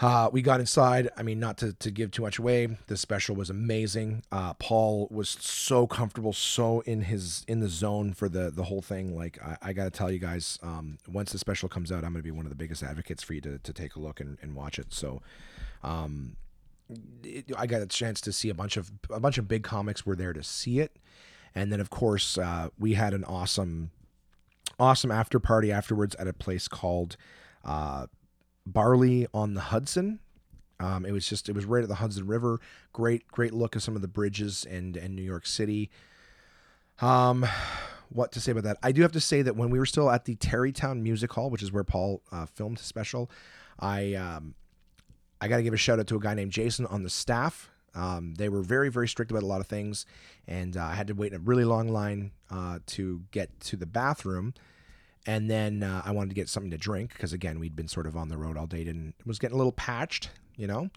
Uh, 0.00 0.28
we 0.32 0.42
got 0.42 0.58
inside. 0.58 1.10
I 1.16 1.22
mean, 1.22 1.38
not 1.38 1.58
to, 1.58 1.74
to 1.74 1.90
give 1.90 2.10
too 2.10 2.22
much 2.22 2.38
away. 2.38 2.76
The 2.88 2.96
special 2.96 3.36
was 3.36 3.50
amazing. 3.50 4.24
Uh, 4.32 4.54
Paul 4.54 5.06
was 5.10 5.28
so 5.28 5.86
comfortable, 5.86 6.32
so 6.32 6.80
in 6.80 7.02
his 7.02 7.44
in 7.46 7.60
the 7.60 7.68
zone 7.68 8.12
for 8.12 8.28
the 8.28 8.50
the 8.50 8.64
whole 8.64 8.82
thing. 8.82 9.16
Like 9.16 9.40
I, 9.42 9.56
I 9.62 9.72
got 9.72 9.84
to 9.84 9.90
tell 9.90 10.10
you 10.10 10.18
guys, 10.18 10.58
um, 10.62 10.98
once 11.06 11.32
the 11.32 11.38
special 11.38 11.68
comes 11.68 11.92
out, 11.92 12.04
I'm 12.04 12.14
to 12.14 12.22
be 12.22 12.30
one 12.30 12.46
of 12.46 12.50
the 12.50 12.56
biggest 12.56 12.82
advocates 12.82 13.22
for 13.22 13.34
you 13.34 13.40
to, 13.42 13.58
to 13.58 13.72
take 13.72 13.94
a 13.94 14.00
look 14.00 14.18
and, 14.20 14.38
and 14.42 14.56
watch 14.56 14.78
it. 14.78 14.92
So, 14.92 15.22
um, 15.84 16.36
it, 17.22 17.52
I 17.56 17.66
got 17.66 17.82
a 17.82 17.86
chance 17.86 18.20
to 18.22 18.32
see 18.32 18.48
a 18.48 18.54
bunch 18.54 18.76
of 18.76 18.90
a 19.10 19.20
bunch 19.20 19.38
of 19.38 19.46
big 19.46 19.62
comics 19.62 20.04
were 20.04 20.16
there 20.16 20.32
to 20.32 20.42
see 20.42 20.80
it, 20.80 20.96
and 21.54 21.72
then 21.72 21.80
of 21.80 21.90
course 21.90 22.38
uh, 22.38 22.70
we 22.78 22.94
had 22.94 23.14
an 23.14 23.24
awesome, 23.24 23.92
awesome 24.80 25.12
after 25.12 25.38
party 25.38 25.70
afterwards 25.70 26.16
at 26.16 26.26
a 26.26 26.32
place 26.32 26.66
called. 26.66 27.16
Barley 28.66 29.26
on 29.32 29.54
the 29.54 29.60
Hudson. 29.60 30.20
Um, 30.80 31.06
it 31.06 31.12
was 31.12 31.28
just 31.28 31.48
it 31.48 31.54
was 31.54 31.64
right 31.64 31.82
at 31.82 31.88
the 31.88 31.96
Hudson 31.96 32.26
River. 32.26 32.60
Great 32.92 33.28
great 33.28 33.52
look 33.52 33.76
at 33.76 33.82
some 33.82 33.94
of 33.96 34.02
the 34.02 34.08
bridges 34.08 34.66
and 34.68 34.96
and 34.96 35.14
New 35.14 35.22
York 35.22 35.46
City. 35.46 35.90
Um, 37.00 37.46
what 38.08 38.32
to 38.32 38.40
say 38.40 38.52
about 38.52 38.64
that? 38.64 38.78
I 38.82 38.92
do 38.92 39.02
have 39.02 39.12
to 39.12 39.20
say 39.20 39.42
that 39.42 39.56
when 39.56 39.70
we 39.70 39.78
were 39.78 39.86
still 39.86 40.10
at 40.10 40.24
the 40.24 40.34
Tarrytown 40.34 41.02
Music 41.02 41.32
Hall, 41.32 41.50
which 41.50 41.62
is 41.62 41.72
where 41.72 41.84
Paul 41.84 42.22
uh, 42.30 42.46
filmed 42.46 42.78
his 42.78 42.86
special, 42.86 43.30
I 43.78 44.14
um, 44.14 44.54
I 45.40 45.48
got 45.48 45.58
to 45.58 45.62
give 45.62 45.74
a 45.74 45.78
shout 45.78 46.00
out 46.00 46.06
to 46.08 46.16
a 46.16 46.20
guy 46.20 46.34
named 46.34 46.52
Jason 46.52 46.86
on 46.86 47.02
the 47.02 47.10
staff. 47.10 47.70
Um, 47.94 48.34
they 48.34 48.48
were 48.48 48.62
very 48.62 48.90
very 48.90 49.08
strict 49.08 49.30
about 49.30 49.42
a 49.42 49.46
lot 49.46 49.60
of 49.60 49.66
things, 49.66 50.04
and 50.48 50.76
uh, 50.76 50.84
I 50.84 50.94
had 50.94 51.06
to 51.08 51.14
wait 51.14 51.32
in 51.32 51.40
a 51.40 51.42
really 51.42 51.64
long 51.64 51.88
line 51.88 52.32
uh, 52.50 52.80
to 52.86 53.22
get 53.30 53.60
to 53.60 53.76
the 53.76 53.86
bathroom 53.86 54.54
and 55.26 55.50
then 55.50 55.82
uh, 55.82 56.02
I 56.04 56.10
wanted 56.12 56.30
to 56.30 56.34
get 56.34 56.48
something 56.48 56.70
to 56.70 56.78
drink 56.78 57.12
because 57.12 57.32
again 57.32 57.58
we'd 57.58 57.76
been 57.76 57.88
sort 57.88 58.06
of 58.06 58.16
on 58.16 58.28
the 58.28 58.36
road 58.36 58.56
all 58.56 58.66
day 58.66 58.82
and 58.82 59.14
it 59.18 59.26
was 59.26 59.38
getting 59.38 59.54
a 59.54 59.58
little 59.58 59.72
patched, 59.72 60.30
you 60.56 60.66
know, 60.66 60.90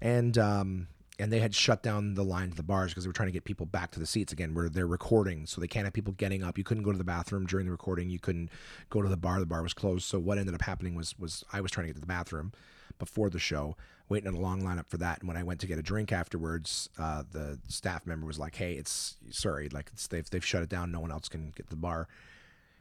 and 0.00 0.36
um, 0.38 0.88
and 1.18 1.32
they 1.32 1.38
had 1.38 1.54
shut 1.54 1.82
down 1.82 2.14
the 2.14 2.24
line 2.24 2.50
to 2.50 2.56
the 2.56 2.62
bars 2.62 2.90
because 2.90 3.04
they 3.04 3.08
were 3.08 3.14
trying 3.14 3.28
to 3.28 3.32
get 3.32 3.44
people 3.44 3.66
back 3.66 3.90
to 3.92 4.00
the 4.00 4.06
seats 4.06 4.32
again 4.32 4.54
where 4.54 4.68
they're 4.68 4.86
recording, 4.86 5.46
so 5.46 5.60
they 5.60 5.68
can't 5.68 5.86
have 5.86 5.92
people 5.92 6.12
getting 6.14 6.42
up. 6.42 6.58
You 6.58 6.64
couldn't 6.64 6.82
go 6.82 6.92
to 6.92 6.98
the 6.98 7.04
bathroom 7.04 7.46
during 7.46 7.66
the 7.66 7.72
recording. 7.72 8.10
You 8.10 8.18
couldn't 8.18 8.50
go 8.90 9.02
to 9.02 9.08
the 9.08 9.16
bar. 9.16 9.40
The 9.40 9.46
bar 9.46 9.62
was 9.62 9.74
closed. 9.74 10.04
So 10.04 10.18
what 10.18 10.38
ended 10.38 10.54
up 10.54 10.62
happening 10.62 10.94
was 10.94 11.18
was 11.18 11.44
I 11.52 11.60
was 11.60 11.70
trying 11.70 11.86
to 11.86 11.88
get 11.88 11.96
to 11.96 12.00
the 12.00 12.06
bathroom 12.06 12.52
before 12.98 13.30
the 13.30 13.38
show, 13.38 13.76
waiting 14.08 14.28
in 14.28 14.34
a 14.34 14.40
long 14.40 14.62
lineup 14.62 14.86
for 14.86 14.96
that. 14.98 15.20
And 15.20 15.28
when 15.28 15.36
I 15.36 15.42
went 15.42 15.60
to 15.60 15.66
get 15.66 15.78
a 15.78 15.82
drink 15.82 16.12
afterwards, 16.12 16.88
uh, 16.98 17.24
the 17.30 17.58
staff 17.68 18.06
member 18.06 18.26
was 18.26 18.38
like, 18.38 18.56
"Hey, 18.56 18.74
it's 18.74 19.16
sorry, 19.30 19.68
like 19.70 19.90
it's, 19.92 20.06
they've 20.06 20.28
they've 20.28 20.44
shut 20.44 20.62
it 20.62 20.68
down. 20.68 20.92
No 20.92 21.00
one 21.00 21.12
else 21.12 21.28
can 21.28 21.52
get 21.56 21.66
to 21.66 21.70
the 21.70 21.76
bar." 21.76 22.08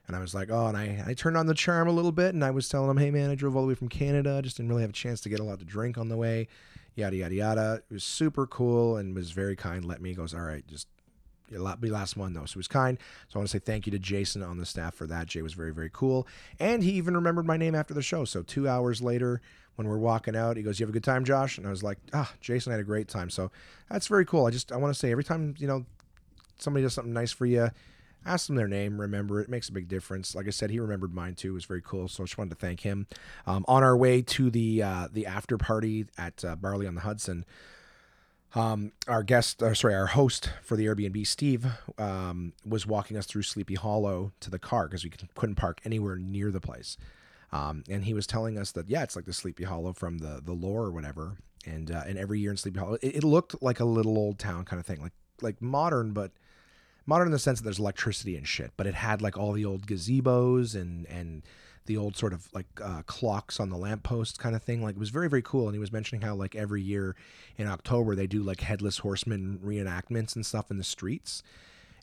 And 0.08 0.16
I 0.16 0.20
was 0.20 0.36
like, 0.36 0.52
oh, 0.52 0.68
and 0.68 0.78
I, 0.78 1.04
I 1.08 1.14
turned 1.14 1.38
on 1.38 1.48
the 1.48 1.54
charm 1.54 1.88
a 1.88 1.92
little 1.92 2.12
bit 2.12 2.34
and 2.34 2.44
I 2.44 2.52
was 2.52 2.70
telling 2.70 2.90
him, 2.90 2.98
hey, 2.98 3.12
man, 3.12 3.30
I 3.30 3.36
drove 3.36 3.56
all 3.56 3.64
the 3.64 3.68
way 3.68 3.76
from 3.76 3.90
Canada. 3.90 4.42
Just 4.42 4.58
didn't 4.58 4.70
really 4.70 4.84
have 4.84 4.92
a 4.92 4.94
chance 4.94 5.22
to 5.22 5.30
get 5.30 5.40
a 5.40 5.44
lot 5.44 5.60
to 5.60 5.66
drink 5.66 5.98
on 5.98 6.10
the 6.10 6.18
way. 6.18 6.48
Yada, 6.96 7.16
yada, 7.16 7.36
yada. 7.36 7.82
It 7.90 7.94
was 7.94 8.04
super 8.04 8.46
cool 8.46 8.98
and 8.98 9.16
was 9.16 9.32
very 9.32 9.56
kind. 9.56 9.84
Let 9.84 10.02
me, 10.02 10.14
goes, 10.14 10.34
all 10.34 10.42
right, 10.42 10.66
just 10.68 10.88
be 11.50 11.90
last 11.90 12.18
one 12.18 12.34
though. 12.34 12.46
So 12.46 12.54
he 12.54 12.60
was 12.60 12.68
kind. 12.68 12.98
So 13.28 13.38
I 13.38 13.40
want 13.40 13.50
to 13.50 13.58
say 13.58 13.60
thank 13.60 13.86
you 13.86 13.92
to 13.92 14.00
Jason 14.00 14.44
on 14.44 14.58
the 14.58 14.66
staff 14.66 14.94
for 14.94 15.08
that. 15.08 15.28
Jay 15.28 15.42
was 15.42 15.54
very, 15.54 15.74
very 15.74 15.90
cool. 15.92 16.28
And 16.60 16.84
he 16.84 16.92
even 16.92 17.16
remembered 17.16 17.46
my 17.46 17.58
name 17.58 17.76
after 17.76 17.94
the 17.94 18.02
show. 18.02 18.26
So 18.26 18.42
two 18.42 18.68
hours 18.68 19.02
later, 19.02 19.42
when 19.76 19.88
we're 19.88 19.98
walking 19.98 20.36
out, 20.36 20.58
he 20.58 20.64
goes, 20.64 20.80
You 20.80 20.86
have 20.86 20.92
a 20.92 20.94
good 20.94 21.04
time, 21.04 21.26
Josh? 21.26 21.58
And 21.58 21.68
I 21.68 21.70
was 21.70 21.84
like, 21.84 21.98
Ah, 22.14 22.32
Jason 22.42 22.72
had 22.72 22.80
a 22.80 22.86
great 22.86 23.08
time. 23.08 23.30
So 23.30 23.52
that's 23.90 24.08
very 24.08 24.26
cool. 24.26 24.46
I 24.46 24.52
just, 24.52 24.72
I 24.72 24.78
want 24.78 24.94
to 24.94 25.00
say 25.00 25.12
every 25.12 25.24
time, 25.24 25.56
you 25.58 25.68
know, 25.68 25.86
somebody 26.58 26.84
does 26.84 26.94
something 26.94 27.14
nice 27.14 27.32
for 27.32 27.46
you, 27.46 27.70
ask 28.26 28.48
them 28.48 28.56
their 28.56 28.68
name, 28.68 29.00
remember 29.00 29.40
it. 29.40 29.50
makes 29.50 29.70
a 29.70 29.72
big 29.72 29.88
difference. 29.88 30.36
Like 30.36 30.48
I 30.48 30.52
said, 30.52 30.70
he 30.70 30.80
remembered 30.80 31.14
mine 31.14 31.36
too. 31.36 31.52
It 31.52 31.54
was 31.54 31.66
very 31.66 31.82
cool. 31.82 32.08
So 32.08 32.24
I 32.24 32.26
just 32.26 32.38
wanted 32.38 32.52
to 32.52 32.56
thank 32.56 32.82
him. 32.82 33.08
Um, 33.46 33.66
on 33.68 33.84
our 33.84 33.96
way 33.96 34.22
to 34.22 34.50
the 34.50 34.84
uh, 34.84 35.08
the 35.12 35.26
after 35.26 35.58
party 35.58 36.06
at 36.18 36.44
uh, 36.44 36.56
Barley 36.56 36.88
on 36.88 36.96
the 36.96 37.02
Hudson, 37.02 37.46
um, 38.56 38.94
our 39.08 39.22
guest, 39.22 39.62
sorry, 39.74 39.94
our 39.94 40.08
host 40.08 40.50
for 40.64 40.78
the 40.78 40.86
Airbnb, 40.86 41.28
Steve, 41.28 41.66
um, 41.98 42.54
was 42.66 42.88
walking 42.88 43.18
us 43.18 43.26
through 43.26 43.44
Sleepy 43.44 43.76
Hollow 43.76 44.32
to 44.40 44.50
the 44.50 44.60
car 44.60 44.88
because 44.88 45.04
we 45.04 45.10
couldn't 45.10 45.56
park 45.56 45.82
anywhere 45.84 46.16
near 46.16 46.52
the 46.52 46.62
place. 46.62 46.98
Um, 47.52 47.84
and 47.90 48.06
he 48.06 48.14
was 48.14 48.26
telling 48.26 48.58
us 48.58 48.72
that 48.72 48.90
yeah, 48.90 49.04
it's 49.04 49.16
like 49.16 49.26
the 49.26 49.34
Sleepy 49.34 49.66
Hollow 49.66 49.94
from 49.94 50.20
the 50.20 50.42
the 50.44 50.54
lore 50.54 50.84
or 50.84 50.92
whatever. 50.92 51.38
And 51.66 51.92
uh, 51.92 52.04
and 52.08 52.18
every 52.18 52.40
year 52.40 52.52
in 52.52 52.58
Sleepy 52.58 52.80
Hollow, 52.80 52.98
it, 53.02 53.18
it 53.18 53.24
looked 53.24 53.62
like 53.62 53.80
a 53.80 53.86
little 53.86 54.18
old 54.18 54.40
town 54.40 54.66
kind 54.66 54.80
of 54.80 54.86
thing, 54.86 55.02
like 55.02 55.14
like 55.42 55.62
modern, 55.62 56.14
but 56.14 56.32
modern 57.06 57.28
in 57.28 57.32
the 57.32 57.40
sense 57.40 57.60
that 57.60 57.64
there's 57.64 57.80
electricity 57.80 58.36
and 58.36 58.48
shit, 58.48 58.72
but 58.78 58.88
it 58.88 58.96
had 58.96 59.22
like 59.22 59.38
all 59.38 59.54
the 59.54 59.66
old 59.66 59.88
gazebos 59.88 60.76
and 60.76 61.06
and 61.08 61.44
the 61.86 61.98
old 61.98 62.18
sort 62.18 62.34
of 62.34 62.50
like 62.52 62.66
uh, 62.84 63.04
clocks 63.04 63.60
on 63.60 63.70
the 63.70 63.78
lampposts 63.78 64.38
kind 64.38 64.56
of 64.56 64.64
thing. 64.64 64.82
Like 64.84 64.96
it 64.96 65.00
was 65.00 65.10
very 65.10 65.30
very 65.30 65.42
cool. 65.42 65.68
And 65.68 65.76
he 65.76 65.80
was 65.80 65.92
mentioning 65.92 66.22
how 66.22 66.36
like 66.36 66.56
every 66.56 66.82
year 66.82 67.16
in 67.58 67.68
October 67.68 68.16
they 68.16 68.28
do 68.28 68.42
like 68.42 68.62
headless 68.62 69.00
horseman 69.00 69.60
reenactments 69.64 70.36
and 70.36 70.46
stuff 70.46 70.72
in 70.72 70.78
the 70.78 70.84
streets, 70.84 71.44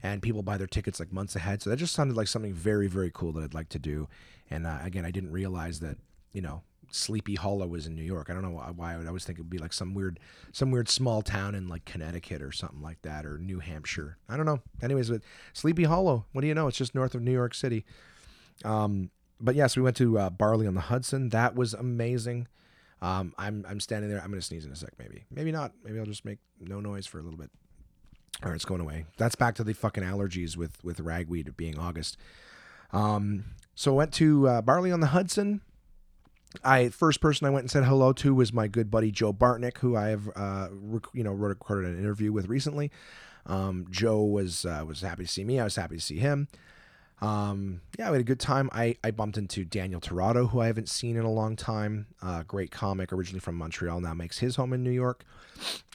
and 0.02 0.22
people 0.22 0.42
buy 0.42 0.56
their 0.56 0.66
tickets 0.66 1.00
like 1.00 1.12
months 1.12 1.36
ahead. 1.36 1.62
So 1.62 1.70
that 1.70 1.76
just 1.76 1.94
sounded 1.94 2.16
like 2.16 2.28
something 2.28 2.54
very 2.54 2.86
very 2.86 3.10
cool 3.12 3.32
that 3.32 3.44
I'd 3.44 3.54
like 3.54 3.70
to 3.70 3.78
do. 3.78 4.08
And 4.50 4.66
uh, 4.66 4.78
again, 4.82 5.04
I 5.04 5.10
didn't 5.10 5.32
realize 5.32 5.80
that 5.80 5.96
you 6.32 6.42
know 6.42 6.62
Sleepy 6.94 7.34
Hollow 7.34 7.66
was 7.66 7.86
in 7.86 7.96
New 7.96 8.02
York. 8.02 8.28
I 8.28 8.34
don't 8.34 8.42
know 8.42 8.62
why 8.76 8.94
I 8.94 8.98
would 8.98 9.06
always 9.06 9.24
think 9.24 9.38
it 9.38 9.42
would 9.42 9.50
be 9.50 9.58
like 9.58 9.72
some 9.72 9.94
weird, 9.94 10.20
some 10.52 10.70
weird 10.70 10.88
small 10.88 11.22
town 11.22 11.54
in 11.54 11.66
like 11.66 11.84
Connecticut 11.86 12.42
or 12.42 12.52
something 12.52 12.82
like 12.82 13.00
that, 13.02 13.24
or 13.24 13.38
New 13.38 13.60
Hampshire. 13.60 14.18
I 14.28 14.36
don't 14.36 14.46
know. 14.46 14.60
Anyways, 14.82 15.08
but 15.08 15.22
Sleepy 15.54 15.84
Hollow. 15.84 16.26
What 16.32 16.42
do 16.42 16.46
you 16.46 16.54
know? 16.54 16.68
It's 16.68 16.76
just 16.76 16.94
north 16.94 17.14
of 17.14 17.22
New 17.22 17.32
York 17.32 17.54
City. 17.54 17.84
Um, 18.64 19.10
but 19.40 19.54
yes, 19.54 19.74
we 19.74 19.82
went 19.82 19.96
to 19.96 20.18
uh, 20.18 20.30
Barley 20.30 20.66
on 20.66 20.74
the 20.74 20.82
Hudson. 20.82 21.30
That 21.30 21.54
was 21.54 21.74
amazing. 21.74 22.46
Um, 23.00 23.34
I'm 23.38 23.64
I'm 23.68 23.80
standing 23.80 24.10
there. 24.10 24.20
I'm 24.22 24.30
gonna 24.30 24.42
sneeze 24.42 24.64
in 24.64 24.70
a 24.70 24.76
sec. 24.76 24.92
Maybe, 24.98 25.24
maybe 25.30 25.50
not. 25.50 25.72
Maybe 25.84 25.98
I'll 25.98 26.06
just 26.06 26.24
make 26.24 26.38
no 26.60 26.78
noise 26.78 27.06
for 27.06 27.18
a 27.18 27.22
little 27.22 27.38
bit. 27.38 27.50
All 28.42 28.50
right, 28.50 28.54
it's 28.54 28.64
going 28.64 28.80
away. 28.80 29.06
That's 29.16 29.34
back 29.34 29.54
to 29.56 29.64
the 29.64 29.72
fucking 29.72 30.04
allergies 30.04 30.56
with 30.56 30.82
with 30.84 31.00
ragweed 31.00 31.56
being 31.56 31.78
August. 31.78 32.16
Um, 32.92 33.44
so 33.74 33.94
went 33.94 34.12
to 34.14 34.46
uh, 34.46 34.62
Barley 34.62 34.92
on 34.92 35.00
the 35.00 35.08
Hudson. 35.08 35.62
I 36.64 36.88
first 36.90 37.20
person 37.20 37.46
I 37.46 37.50
went 37.50 37.64
and 37.64 37.70
said 37.70 37.84
hello 37.84 38.12
to 38.14 38.34
was 38.34 38.52
my 38.52 38.68
good 38.68 38.90
buddy 38.90 39.10
Joe 39.10 39.32
Bartnick, 39.32 39.78
who 39.78 39.96
I 39.96 40.08
have 40.08 40.28
uh, 40.36 40.68
rec- 40.70 41.14
you 41.14 41.24
know 41.24 41.32
recorded 41.32 41.90
an 41.90 41.98
interview 41.98 42.32
with 42.32 42.48
recently. 42.48 42.90
Um, 43.46 43.86
Joe 43.90 44.22
was 44.22 44.64
uh, 44.64 44.84
was 44.86 45.00
happy 45.00 45.24
to 45.24 45.28
see 45.28 45.44
me. 45.44 45.58
I 45.58 45.64
was 45.64 45.76
happy 45.76 45.96
to 45.96 46.00
see 46.02 46.18
him. 46.18 46.48
Um, 47.22 47.80
yeah, 47.98 48.10
we 48.10 48.16
had 48.16 48.20
a 48.20 48.24
good 48.24 48.40
time. 48.40 48.68
I, 48.72 48.96
I 49.04 49.12
bumped 49.12 49.38
into 49.38 49.64
Daniel 49.64 50.00
Torado, 50.00 50.48
who 50.48 50.60
I 50.60 50.66
haven't 50.66 50.88
seen 50.88 51.16
in 51.16 51.22
a 51.24 51.30
long 51.30 51.54
time. 51.54 52.08
Uh, 52.20 52.42
great 52.42 52.72
comic, 52.72 53.12
originally 53.12 53.38
from 53.38 53.54
Montreal, 53.54 54.00
now 54.00 54.12
makes 54.12 54.40
his 54.40 54.56
home 54.56 54.72
in 54.72 54.82
New 54.82 54.90
York. 54.90 55.24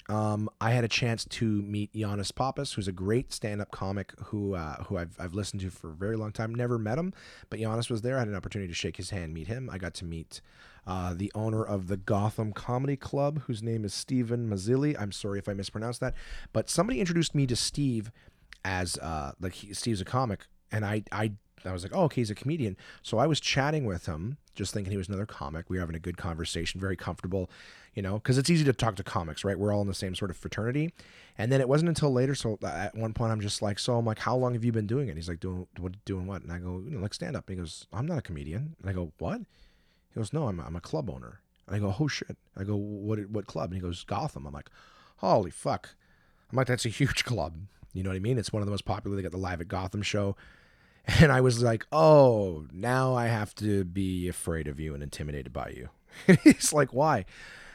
Um, 0.09 0.49
I 0.61 0.71
had 0.71 0.86
a 0.86 0.88
chance 0.88 1.25
to 1.25 1.45
meet 1.63 1.91
Giannis 1.91 2.34
Pappas, 2.34 2.71
who's 2.71 2.88
a 2.88 2.93
great 2.93 3.34
stand-up 3.34 3.71
comic 3.71 4.13
who 4.28 4.55
uh, 4.55 4.84
who 4.86 4.97
I've, 4.97 5.17
I've 5.19 5.34
listened 5.34 5.61
to 5.63 5.69
for 5.69 5.89
a 5.89 5.93
very 5.93 6.15
long 6.15 6.32
time. 6.32 6.55
Never 6.55 6.80
met 6.80 6.97
him, 6.97 7.13
but 7.49 7.59
Giannis 7.59 7.89
was 7.89 8.03
there. 8.03 8.15
I 8.15 8.19
had 8.19 8.30
an 8.30 8.36
opportunity 8.36 8.69
to 8.69 8.73
shake 8.73 8.95
his 8.95 9.09
hand, 9.09 9.34
meet 9.34 9.47
him. 9.47 9.69
I 9.69 9.78
got 9.78 9.93
to 9.95 10.05
meet 10.05 10.39
uh, 10.86 11.13
the 11.13 11.30
owner 11.36 11.61
of 11.61 11.89
the 11.89 11.97
Gotham 11.97 12.53
Comedy 12.53 12.95
Club, 12.95 13.41
whose 13.47 13.61
name 13.61 13.84
is 13.84 13.93
Stephen 13.93 14.49
Mazzilli. 14.49 14.95
I'm 14.97 15.11
sorry 15.11 15.39
if 15.39 15.49
I 15.49 15.53
mispronounced 15.53 15.99
that, 15.99 16.13
but 16.53 16.69
somebody 16.69 17.01
introduced 17.01 17.36
me 17.36 17.45
to 17.45 17.57
Steve 17.57 18.09
as 18.63 18.97
uh, 18.99 19.34
like 19.41 19.55
he, 19.55 19.73
Steve's 19.73 19.99
a 19.99 20.05
comic, 20.05 20.47
and 20.72 20.86
I 20.86 21.03
I 21.11 21.32
I 21.65 21.74
was 21.74 21.84
like, 21.84 21.91
oh, 21.93 22.03
okay, 22.03 22.22
he's 22.22 22.30
a 22.30 22.36
comedian. 22.36 22.78
So 23.01 23.18
I 23.18 23.28
was 23.28 23.39
chatting 23.39 23.86
with 23.86 24.05
him, 24.05 24.38
just 24.55 24.74
thinking 24.74 24.91
he 24.91 24.97
was 24.97 25.07
another 25.07 25.26
comic. 25.26 25.70
We 25.70 25.78
were 25.78 25.82
having 25.82 25.95
a 25.95 25.99
good 25.99 26.18
conversation, 26.18 26.80
very 26.80 26.95
comfortable, 26.95 27.49
you 27.93 28.01
know, 28.01 28.15
because 28.15 28.38
it's 28.38 28.49
easy 28.49 28.63
to 28.65 28.74
talk 28.74 28.95
to 28.97 29.03
comics, 29.03 29.43
right? 29.43 29.57
We're 29.57 29.74
all 29.74 29.82
in 29.82 29.88
the 29.88 29.93
same 29.93 30.15
sort 30.15 30.32
of 30.32 30.38
fraternity. 30.38 30.93
And 31.38 31.51
then 31.51 31.61
it 31.61 31.68
wasn't 31.68 31.89
until 31.89 32.11
later. 32.11 32.36
So 32.36 32.57
at 32.63 32.95
one 32.95 33.13
point, 33.13 33.32
I'm 33.32 33.41
just 33.41 33.61
like, 33.61 33.80
so 33.80 33.97
I'm 33.97 34.05
like, 34.05 34.20
how 34.20 34.36
long 34.36 34.53
have 34.53 34.63
you 34.63 34.72
been 34.72 34.88
doing 34.88 35.09
it? 35.09 35.15
He's 35.15 35.30
like, 35.30 35.39
doing 35.39 35.68
what? 35.78 36.03
Doing 36.05 36.28
what? 36.28 36.43
And 36.43 36.51
I 36.51 36.59
go, 36.59 36.84
you 36.86 36.91
know, 36.91 37.01
like 37.01 37.13
stand 37.13 37.36
up. 37.36 37.49
He 37.49 37.55
goes, 37.55 37.88
I'm 37.91 38.05
not 38.05 38.20
a 38.20 38.24
comedian. 38.24 38.76
And 38.82 38.89
I 38.89 38.93
go, 38.93 39.11
what? 39.18 39.39
He 39.39 40.15
goes, 40.15 40.34
no, 40.34 40.47
I'm, 40.47 40.59
I'm 40.59 40.76
a 40.76 40.82
club 40.82 41.09
owner. 41.09 41.41
And 41.68 41.76
I 41.76 41.80
go, 41.80 41.95
oh 41.99 42.07
shit. 42.07 42.38
I 42.55 42.63
go, 42.63 42.76
what? 42.76 43.20
What 43.30 43.47
club? 43.47 43.72
And 43.72 43.76
he 43.76 43.82
goes, 43.82 44.03
Gotham. 44.03 44.45
I'm 44.45 44.53
like, 44.53 44.70
holy 45.18 45.51
fuck. 45.51 45.89
I'm 46.51 46.55
like, 46.55 46.68
that's 46.68 46.86
a 46.86 46.89
huge 46.89 47.26
club. 47.26 47.55
You 47.93 48.03
know 48.03 48.11
what 48.11 48.15
I 48.15 48.20
mean? 48.20 48.38
It's 48.38 48.53
one 48.53 48.61
of 48.61 48.68
the 48.68 48.72
most 48.72 48.86
popular. 48.86 49.15
They 49.15 49.24
got 49.24 49.32
the 49.32 49.38
Live 49.38 49.59
at 49.59 49.68
Gotham 49.68 50.01
show. 50.03 50.36
And 51.22 51.32
I 51.32 51.39
was 51.39 51.64
like, 51.64 51.86
oh, 51.91 52.66
now 52.74 53.16
I 53.16 53.28
have 53.28 53.55
to 53.55 53.86
be 53.86 54.28
afraid 54.28 54.68
of 54.68 54.78
you 54.80 54.93
and 54.93 55.01
intimidated 55.01 55.53
by 55.53 55.70
you. 55.70 55.89
He's 56.43 56.74
like, 56.74 56.93
why? 56.93 57.24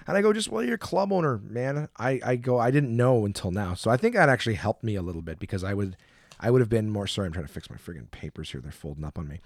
And 0.06 0.16
I 0.16 0.22
go, 0.22 0.32
just, 0.32 0.50
well, 0.50 0.62
you're 0.62 0.74
a 0.74 0.78
club 0.78 1.12
owner, 1.12 1.38
man. 1.38 1.88
I, 1.96 2.20
I 2.24 2.36
go, 2.36 2.58
I 2.58 2.70
didn't 2.70 2.94
know 2.94 3.24
until 3.24 3.50
now. 3.50 3.74
So 3.74 3.90
I 3.90 3.96
think 3.96 4.14
that 4.14 4.28
actually 4.28 4.56
helped 4.56 4.84
me 4.84 4.96
a 4.96 5.02
little 5.02 5.22
bit 5.22 5.38
because 5.38 5.64
I 5.64 5.74
would, 5.74 5.96
I 6.40 6.50
would 6.50 6.60
have 6.60 6.68
been 6.68 6.90
more, 6.90 7.06
sorry, 7.06 7.26
I'm 7.26 7.32
trying 7.32 7.46
to 7.46 7.52
fix 7.52 7.70
my 7.70 7.76
friggin' 7.76 8.10
papers 8.10 8.50
here. 8.50 8.60
They're 8.60 8.72
folding 8.72 9.04
up 9.04 9.18
on 9.18 9.28
me. 9.28 9.40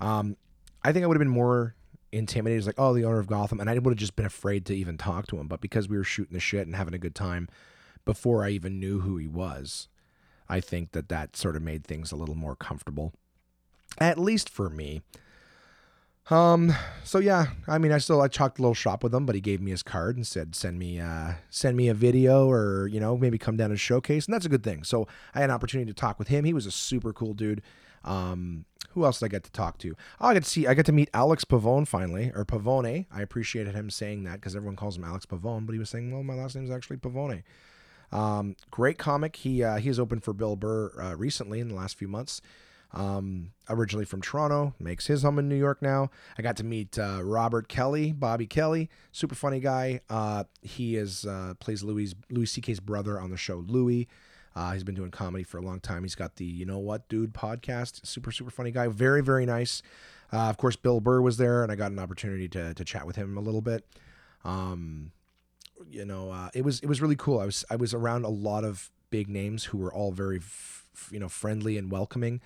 Um, 0.00 0.36
I 0.82 0.92
think 0.92 1.04
I 1.04 1.06
would 1.06 1.16
have 1.16 1.20
been 1.20 1.28
more 1.28 1.74
intimidated. 2.12 2.66
Like, 2.66 2.78
oh, 2.78 2.94
the 2.94 3.04
owner 3.04 3.18
of 3.18 3.26
Gotham. 3.26 3.60
And 3.60 3.68
I 3.68 3.74
would 3.74 3.90
have 3.90 3.98
just 3.98 4.16
been 4.16 4.26
afraid 4.26 4.64
to 4.66 4.76
even 4.76 4.96
talk 4.96 5.26
to 5.26 5.38
him. 5.38 5.48
But 5.48 5.60
because 5.60 5.88
we 5.88 5.96
were 5.98 6.04
shooting 6.04 6.34
the 6.34 6.40
shit 6.40 6.66
and 6.66 6.76
having 6.76 6.94
a 6.94 6.98
good 6.98 7.14
time 7.14 7.48
before 8.04 8.44
I 8.44 8.50
even 8.50 8.78
knew 8.78 9.00
who 9.00 9.16
he 9.16 9.26
was, 9.26 9.88
I 10.48 10.60
think 10.60 10.92
that 10.92 11.08
that 11.08 11.36
sort 11.36 11.56
of 11.56 11.62
made 11.62 11.84
things 11.84 12.12
a 12.12 12.16
little 12.16 12.36
more 12.36 12.54
comfortable, 12.54 13.12
at 13.98 14.18
least 14.18 14.48
for 14.48 14.70
me. 14.70 15.02
Um. 16.28 16.74
So 17.04 17.18
yeah, 17.18 17.46
I 17.68 17.78
mean, 17.78 17.92
I 17.92 17.98
still 17.98 18.20
I 18.20 18.26
chalked 18.28 18.58
a 18.58 18.62
little 18.62 18.74
shop 18.74 19.04
with 19.04 19.14
him, 19.14 19.26
but 19.26 19.36
he 19.36 19.40
gave 19.40 19.60
me 19.60 19.70
his 19.70 19.84
card 19.84 20.16
and 20.16 20.26
said, 20.26 20.56
"Send 20.56 20.78
me, 20.78 20.98
uh, 20.98 21.34
send 21.50 21.76
me 21.76 21.88
a 21.88 21.94
video, 21.94 22.50
or 22.50 22.88
you 22.88 22.98
know, 22.98 23.16
maybe 23.16 23.38
come 23.38 23.56
down 23.56 23.70
and 23.70 23.78
showcase." 23.78 24.26
And 24.26 24.34
that's 24.34 24.46
a 24.46 24.48
good 24.48 24.64
thing. 24.64 24.82
So 24.82 25.06
I 25.34 25.40
had 25.40 25.50
an 25.50 25.54
opportunity 25.54 25.88
to 25.90 25.94
talk 25.94 26.18
with 26.18 26.28
him. 26.28 26.44
He 26.44 26.52
was 26.52 26.66
a 26.66 26.72
super 26.72 27.12
cool 27.12 27.32
dude. 27.32 27.62
Um, 28.04 28.64
who 28.90 29.04
else 29.04 29.20
did 29.20 29.26
I 29.26 29.28
get 29.28 29.44
to 29.44 29.52
talk 29.52 29.78
to? 29.78 29.94
Oh, 30.20 30.28
I 30.28 30.34
got 30.34 30.42
to 30.42 30.48
see. 30.48 30.66
I 30.66 30.74
got 30.74 30.86
to 30.86 30.92
meet 30.92 31.10
Alex 31.14 31.44
Pavone 31.44 31.86
finally, 31.86 32.32
or 32.34 32.44
Pavone. 32.44 33.06
I 33.12 33.22
appreciated 33.22 33.74
him 33.74 33.88
saying 33.88 34.24
that 34.24 34.40
because 34.40 34.56
everyone 34.56 34.76
calls 34.76 34.96
him 34.96 35.04
Alex 35.04 35.26
Pavone, 35.26 35.64
but 35.64 35.74
he 35.74 35.78
was 35.78 35.90
saying, 35.90 36.10
"Well, 36.10 36.24
my 36.24 36.34
last 36.34 36.56
name 36.56 36.64
is 36.64 36.70
actually 36.72 36.96
Pavone." 36.96 37.44
Um, 38.12 38.56
great 38.70 38.98
comic. 38.98 39.36
He 39.36 39.62
uh, 39.62 39.76
he 39.76 39.88
has 39.88 40.00
opened 40.00 40.24
for 40.24 40.32
Bill 40.32 40.56
Burr 40.56 40.92
uh, 41.00 41.16
recently 41.16 41.60
in 41.60 41.68
the 41.68 41.74
last 41.74 41.96
few 41.96 42.08
months. 42.08 42.40
Um, 42.96 43.52
originally 43.68 44.06
from 44.06 44.22
Toronto, 44.22 44.74
makes 44.78 45.06
his 45.06 45.22
home 45.22 45.38
in 45.38 45.50
New 45.50 45.56
York 45.56 45.82
now. 45.82 46.10
I 46.38 46.42
got 46.42 46.56
to 46.56 46.64
meet 46.64 46.98
uh, 46.98 47.20
Robert 47.22 47.68
Kelly, 47.68 48.10
Bobby 48.12 48.46
Kelly, 48.46 48.88
super 49.12 49.34
funny 49.34 49.60
guy. 49.60 50.00
Uh, 50.08 50.44
he 50.62 50.96
is 50.96 51.26
uh, 51.26 51.52
plays 51.60 51.84
Louis 51.84 52.14
Louis 52.30 52.46
C.K.'s 52.46 52.80
brother 52.80 53.20
on 53.20 53.30
the 53.30 53.36
show 53.36 53.62
Louie. 53.66 54.08
Uh, 54.54 54.72
he's 54.72 54.82
been 54.84 54.94
doing 54.94 55.10
comedy 55.10 55.44
for 55.44 55.58
a 55.58 55.60
long 55.60 55.78
time. 55.78 56.04
He's 56.04 56.14
got 56.14 56.36
the 56.36 56.46
You 56.46 56.64
Know 56.64 56.78
What 56.78 57.06
Dude 57.10 57.34
podcast. 57.34 58.06
Super 58.06 58.32
super 58.32 58.50
funny 58.50 58.70
guy. 58.70 58.88
Very 58.88 59.22
very 59.22 59.44
nice. 59.44 59.82
Uh, 60.32 60.48
of 60.48 60.56
course, 60.56 60.74
Bill 60.76 61.00
Burr 61.00 61.20
was 61.20 61.36
there, 61.36 61.62
and 61.62 61.70
I 61.70 61.74
got 61.74 61.92
an 61.92 61.98
opportunity 61.98 62.48
to 62.48 62.72
to 62.72 62.84
chat 62.84 63.06
with 63.06 63.16
him 63.16 63.36
a 63.36 63.42
little 63.42 63.60
bit. 63.60 63.84
Um, 64.42 65.12
you 65.90 66.06
know, 66.06 66.30
uh, 66.30 66.48
it 66.54 66.64
was 66.64 66.80
it 66.80 66.86
was 66.86 67.02
really 67.02 67.16
cool. 67.16 67.40
I 67.40 67.44
was 67.44 67.62
I 67.68 67.76
was 67.76 67.92
around 67.92 68.24
a 68.24 68.30
lot 68.30 68.64
of 68.64 68.90
big 69.10 69.28
names 69.28 69.64
who 69.64 69.76
were 69.76 69.92
all 69.92 70.12
very 70.12 70.38
f- 70.38 71.10
you 71.12 71.20
know 71.20 71.28
friendly 71.28 71.76
and 71.76 71.90
welcoming. 71.90 72.40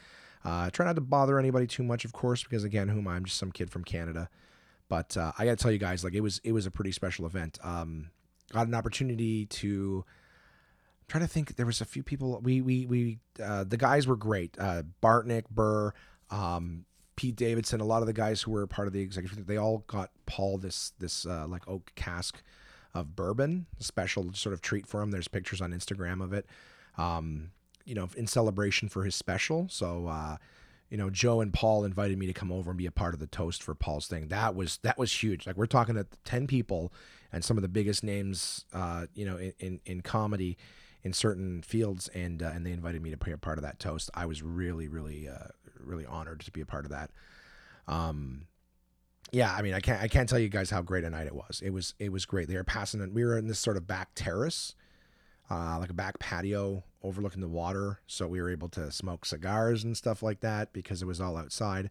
Uh, 0.45 0.71
try 0.71 0.87
not 0.87 0.95
to 0.95 1.01
bother 1.01 1.39
anybody 1.39 1.67
too 1.67 1.83
much, 1.83 2.05
of 2.05 2.13
course, 2.13 2.43
because 2.43 2.65
again, 2.65 2.89
who 2.89 2.99
am 2.99 3.09
I? 3.09 3.17
I'm 3.17 3.25
just 3.25 3.39
some 3.39 3.53
kid 3.53 3.71
from 3.71 3.85
Canada. 3.85 4.29
But 4.89 5.17
uh, 5.17 5.33
I 5.39 5.45
got 5.45 5.59
to 5.59 5.63
tell 5.63 5.71
you 5.71 5.79
guys, 5.79 6.03
like 6.03 6.15
it 6.15 6.21
was 6.21 6.41
it 6.43 6.53
was 6.53 6.67
a 6.67 6.71
pretty 6.71 6.93
special 6.93 7.27
event. 7.27 7.59
Um, 7.63 8.11
got 8.53 8.67
an 8.67 8.75
opportunity 8.75 9.47
to 9.47 10.05
try 11.09 11.21
to 11.21 11.27
think. 11.27 11.57
There 11.57 11.67
was 11.67 11.81
a 11.81 11.85
few 11.85 12.03
people. 12.03 12.41
We 12.43 12.61
we 12.61 12.87
we 12.87 13.19
uh, 13.43 13.65
the 13.65 13.77
guys 13.77 14.07
were 14.07 14.17
great. 14.17 14.57
Uh, 14.59 14.83
Bartnick, 15.03 15.45
Burr, 15.51 15.93
um, 16.31 16.87
Pete 17.21 17.37
Davidson, 17.37 17.81
a 17.81 17.85
lot 17.85 18.01
of 18.01 18.07
the 18.07 18.13
guys 18.13 18.43
who 18.43 18.51
were 18.51 18.67
part 18.67 18.89
of 18.89 18.95
the 18.95 19.01
executive, 19.01 19.47
they 19.47 19.59
all 19.59 19.85
got 19.87 20.11
Paul 20.27 20.59
this 20.59 20.93
this 20.99 21.27
uh, 21.27 21.47
like 21.47 21.69
oak 21.69 21.93
cask 21.95 22.43
of 22.95 23.15
bourbon, 23.15 23.67
special 23.79 24.33
sort 24.33 24.53
of 24.53 24.61
treat 24.63 24.87
for 24.87 25.03
him. 25.03 25.11
There's 25.11 25.29
pictures 25.29 25.61
on 25.61 25.73
Instagram 25.73 26.23
of 26.23 26.33
it. 26.33 26.47
Um, 26.99 27.51
you 27.91 27.97
know, 27.97 28.09
in 28.17 28.29
celebration 28.29 28.89
for 28.89 29.03
his 29.03 29.17
special. 29.17 29.67
So, 29.69 30.07
uh, 30.07 30.37
you 30.91 30.97
know, 30.97 31.11
Joe 31.11 31.41
and 31.41 31.53
Paul 31.53 31.85
invited 31.85 32.17
me 32.19 32.27
to 32.27 32.33
come 32.33 32.53
over 32.53 32.71
and 32.71 32.79
be 32.79 32.87
a 32.87 32.93
part 32.93 33.15
of 33.15 33.21
the 33.21 33.27
toast 33.27 33.65
for 33.65 33.75
Paul's 33.75 34.07
thing. 34.07 34.29
That 34.29 34.55
was 34.55 34.79
that 34.85 34.97
was 34.97 35.13
huge. 35.13 35.45
Like 35.45 35.57
we're 35.57 35.67
talking 35.67 35.97
at 35.97 36.07
ten 36.25 36.47
people 36.47 36.93
and 37.33 37.45
some 37.45 37.59
of 37.59 37.63
the 37.63 37.69
biggest 37.69 38.05
names, 38.05 38.65
uh, 38.73 39.07
you 39.13 39.25
know, 39.25 39.37
in, 39.37 39.53
in, 39.59 39.81
in 39.87 40.01
comedy 40.03 40.57
in 41.03 41.13
certain 41.13 41.63
fields, 41.63 42.07
and 42.15 42.45
uh, 42.45 42.53
and 42.55 42.65
they 42.65 42.71
invited 42.71 43.03
me 43.03 43.11
to 43.11 43.17
be 43.17 43.33
a 43.33 43.39
part 43.39 43.59
of 43.59 43.63
that 43.63 43.81
toast. 43.81 44.09
I 44.15 44.27
was 44.27 44.41
really, 44.41 44.87
really, 44.87 45.29
uh, 45.29 45.49
really 45.81 46.07
honored 46.07 46.41
to 46.41 46.53
be 46.53 46.61
a 46.61 46.67
part 46.67 46.85
of 46.85 46.93
that. 46.93 47.11
Um, 47.89 48.47
yeah, 49.33 49.53
I 49.53 49.63
mean, 49.63 49.75
I 49.75 49.81
can't 49.81 50.01
I 50.01 50.07
can't 50.07 50.29
tell 50.29 50.39
you 50.39 50.49
guys 50.49 50.71
how 50.71 50.83
great 50.83 51.03
a 51.03 51.11
night 51.11 51.27
it 51.27 51.35
was. 51.35 51.61
It 51.65 51.71
was 51.71 51.95
it 51.99 52.13
was 52.13 52.25
great. 52.25 52.47
They 52.47 52.57
were 52.57 52.63
passing 52.63 53.01
it. 53.01 53.13
We 53.13 53.25
were 53.25 53.37
in 53.37 53.49
this 53.49 53.59
sort 53.59 53.77
of 53.77 53.89
back 53.89 54.11
terrace, 54.15 54.77
uh, 55.51 55.79
like 55.81 55.91
a 55.91 55.95
back 55.95 56.19
patio 56.19 56.85
overlooking 57.03 57.41
the 57.41 57.49
water, 57.49 58.01
so 58.07 58.27
we 58.27 58.41
were 58.41 58.51
able 58.51 58.69
to 58.69 58.91
smoke 58.91 59.25
cigars 59.25 59.85
and 59.85 59.97
stuff 59.97 60.23
like 60.23 60.41
that 60.41 60.73
because 60.73 61.03
it 61.03 61.07
was 61.07 61.21
all 61.21 61.37
outside. 61.37 61.91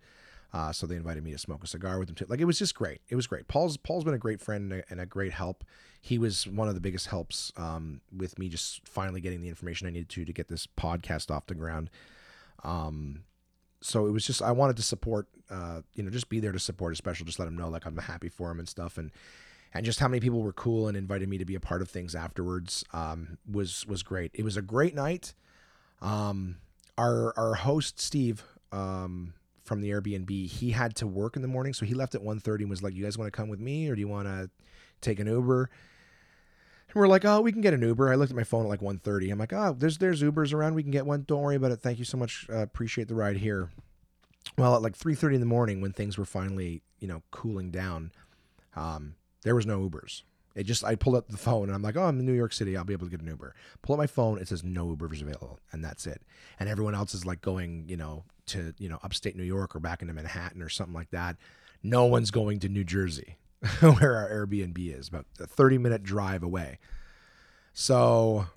Uh, 0.51 0.71
so 0.71 0.87
they 0.87 0.95
invited 0.95 1.23
me 1.23 1.31
to 1.31 1.37
smoke 1.37 1.63
a 1.63 1.67
cigar 1.67 1.99
with 1.99 2.07
them 2.07 2.15
too. 2.15 2.25
Like 2.27 2.39
it 2.39 2.45
was 2.45 2.57
just 2.57 2.73
great. 2.73 3.01
It 3.09 3.15
was 3.15 3.27
great. 3.27 3.47
Paul's 3.47 3.77
Paul's 3.77 4.03
been 4.03 4.15
a 4.15 4.19
great 4.19 4.41
friend 4.41 4.71
and 4.71 4.81
a, 4.81 4.83
and 4.89 4.99
a 4.99 5.05
great 5.05 5.31
help. 5.31 5.63
He 6.01 6.17
was 6.17 6.47
one 6.47 6.67
of 6.67 6.73
the 6.73 6.81
biggest 6.81 7.07
helps 7.07 7.51
um, 7.57 8.01
with 8.15 8.39
me 8.39 8.49
just 8.49 8.87
finally 8.87 9.21
getting 9.21 9.41
the 9.41 9.49
information 9.49 9.87
I 9.87 9.91
needed 9.91 10.09
to 10.09 10.25
to 10.25 10.33
get 10.33 10.47
this 10.47 10.65
podcast 10.65 11.29
off 11.29 11.45
the 11.45 11.53
ground. 11.53 11.91
Um, 12.63 13.23
so 13.81 14.07
it 14.07 14.11
was 14.11 14.25
just 14.25 14.41
I 14.41 14.51
wanted 14.51 14.77
to 14.77 14.83
support, 14.83 15.27
uh, 15.51 15.81
you 15.93 16.03
know, 16.03 16.09
just 16.09 16.29
be 16.29 16.39
there 16.39 16.51
to 16.51 16.59
support 16.59 16.93
a 16.93 16.95
special, 16.95 17.25
just 17.25 17.39
let 17.39 17.47
him 17.47 17.57
know 17.57 17.69
like 17.69 17.85
I'm 17.85 17.97
happy 17.97 18.29
for 18.29 18.49
him 18.49 18.59
and 18.59 18.67
stuff, 18.67 18.97
and 18.97 19.11
and 19.73 19.85
just 19.85 19.99
how 19.99 20.07
many 20.07 20.19
people 20.19 20.41
were 20.41 20.53
cool 20.53 20.87
and 20.87 20.97
invited 20.97 21.29
me 21.29 21.37
to 21.37 21.45
be 21.45 21.55
a 21.55 21.59
part 21.59 21.81
of 21.81 21.89
things 21.89 22.15
afterwards 22.15 22.83
um, 22.93 23.37
was 23.49 23.85
was 23.87 24.03
great. 24.03 24.31
It 24.33 24.43
was 24.43 24.57
a 24.57 24.61
great 24.61 24.95
night. 24.95 25.33
Um, 26.01 26.57
our 26.97 27.33
our 27.37 27.55
host 27.55 27.99
Steve 27.99 28.43
um, 28.71 29.33
from 29.63 29.81
the 29.81 29.89
Airbnb, 29.91 30.47
he 30.47 30.71
had 30.71 30.95
to 30.97 31.07
work 31.07 31.35
in 31.35 31.41
the 31.41 31.47
morning, 31.47 31.73
so 31.73 31.85
he 31.85 31.93
left 31.93 32.15
at 32.15 32.21
1.30 32.21 32.61
and 32.61 32.69
was 32.69 32.83
like, 32.83 32.93
"You 32.93 33.03
guys 33.03 33.17
want 33.17 33.31
to 33.31 33.35
come 33.35 33.49
with 33.49 33.59
me, 33.59 33.89
or 33.89 33.95
do 33.95 34.01
you 34.01 34.07
want 34.07 34.27
to 34.27 34.49
take 35.01 35.19
an 35.19 35.27
Uber?" 35.27 35.69
And 36.89 36.95
we're 36.95 37.07
like, 37.07 37.23
oh, 37.23 37.41
we 37.41 37.51
can 37.51 37.61
get 37.61 37.75
an 37.75 37.83
Uber. 37.83 38.11
I 38.11 38.15
looked 38.15 38.31
at 38.31 38.35
my 38.35 38.43
phone 38.43 38.63
at 38.63 38.69
like 38.69 38.81
1.30. 38.81 39.31
I'm 39.31 39.37
like, 39.37 39.53
oh, 39.53 39.75
there's 39.77 39.99
there's 39.99 40.23
Ubers 40.23 40.53
around. 40.53 40.73
We 40.73 40.81
can 40.81 40.91
get 40.91 41.05
one. 41.05 41.23
Don't 41.27 41.41
worry 41.41 41.55
about 41.55 41.71
it. 41.71 41.81
Thank 41.81 41.99
you 41.99 42.05
so 42.05 42.17
much. 42.17 42.47
Uh, 42.49 42.57
appreciate 42.57 43.07
the 43.07 43.15
ride 43.15 43.37
here. 43.37 43.69
Well, 44.57 44.75
at 44.75 44.81
like 44.81 44.97
3.30 44.97 45.35
in 45.35 45.39
the 45.39 45.45
morning, 45.45 45.81
when 45.81 45.93
things 45.93 46.17
were 46.17 46.25
finally, 46.25 46.81
you 46.99 47.07
know, 47.07 47.21
cooling 47.29 47.69
down, 47.69 48.11
um, 48.75 49.13
there 49.43 49.55
was 49.55 49.65
no 49.65 49.79
Ubers. 49.79 50.23
It 50.55 50.63
just 50.63 50.83
I 50.83 50.95
pulled 50.95 51.15
up 51.15 51.29
the 51.29 51.37
phone 51.37 51.63
and 51.63 51.73
I'm 51.73 51.81
like, 51.81 51.95
oh, 51.95 52.03
I'm 52.03 52.19
in 52.19 52.25
New 52.25 52.33
York 52.33 52.53
City. 52.53 52.75
I'll 52.75 52.83
be 52.83 52.93
able 52.93 53.05
to 53.05 53.11
get 53.11 53.21
an 53.21 53.27
Uber. 53.27 53.55
Pull 53.81 53.93
up 53.93 53.99
my 53.99 54.07
phone. 54.07 54.39
It 54.39 54.47
says 54.47 54.63
no 54.63 54.87
Ubers 54.87 55.21
available, 55.21 55.59
and 55.71 55.83
that's 55.83 56.07
it. 56.07 56.21
And 56.59 56.67
everyone 56.67 56.95
else 56.95 57.13
is 57.13 57.25
like 57.25 57.41
going, 57.41 57.85
you 57.87 57.97
know, 57.97 58.23
to 58.47 58.73
you 58.77 58.89
know 58.89 58.99
upstate 59.03 59.35
New 59.35 59.43
York 59.43 59.75
or 59.75 59.79
back 59.79 60.01
into 60.01 60.13
Manhattan 60.13 60.61
or 60.61 60.69
something 60.69 60.95
like 60.95 61.11
that. 61.11 61.37
No 61.83 62.05
one's 62.05 62.31
going 62.31 62.59
to 62.59 62.69
New 62.69 62.83
Jersey. 62.83 63.37
where 63.81 64.15
our 64.15 64.29
Airbnb 64.29 64.77
is, 64.97 65.09
about 65.09 65.25
a 65.39 65.45
30 65.45 65.77
minute 65.77 66.03
drive 66.03 66.43
away. 66.43 66.79
So, 67.73 68.47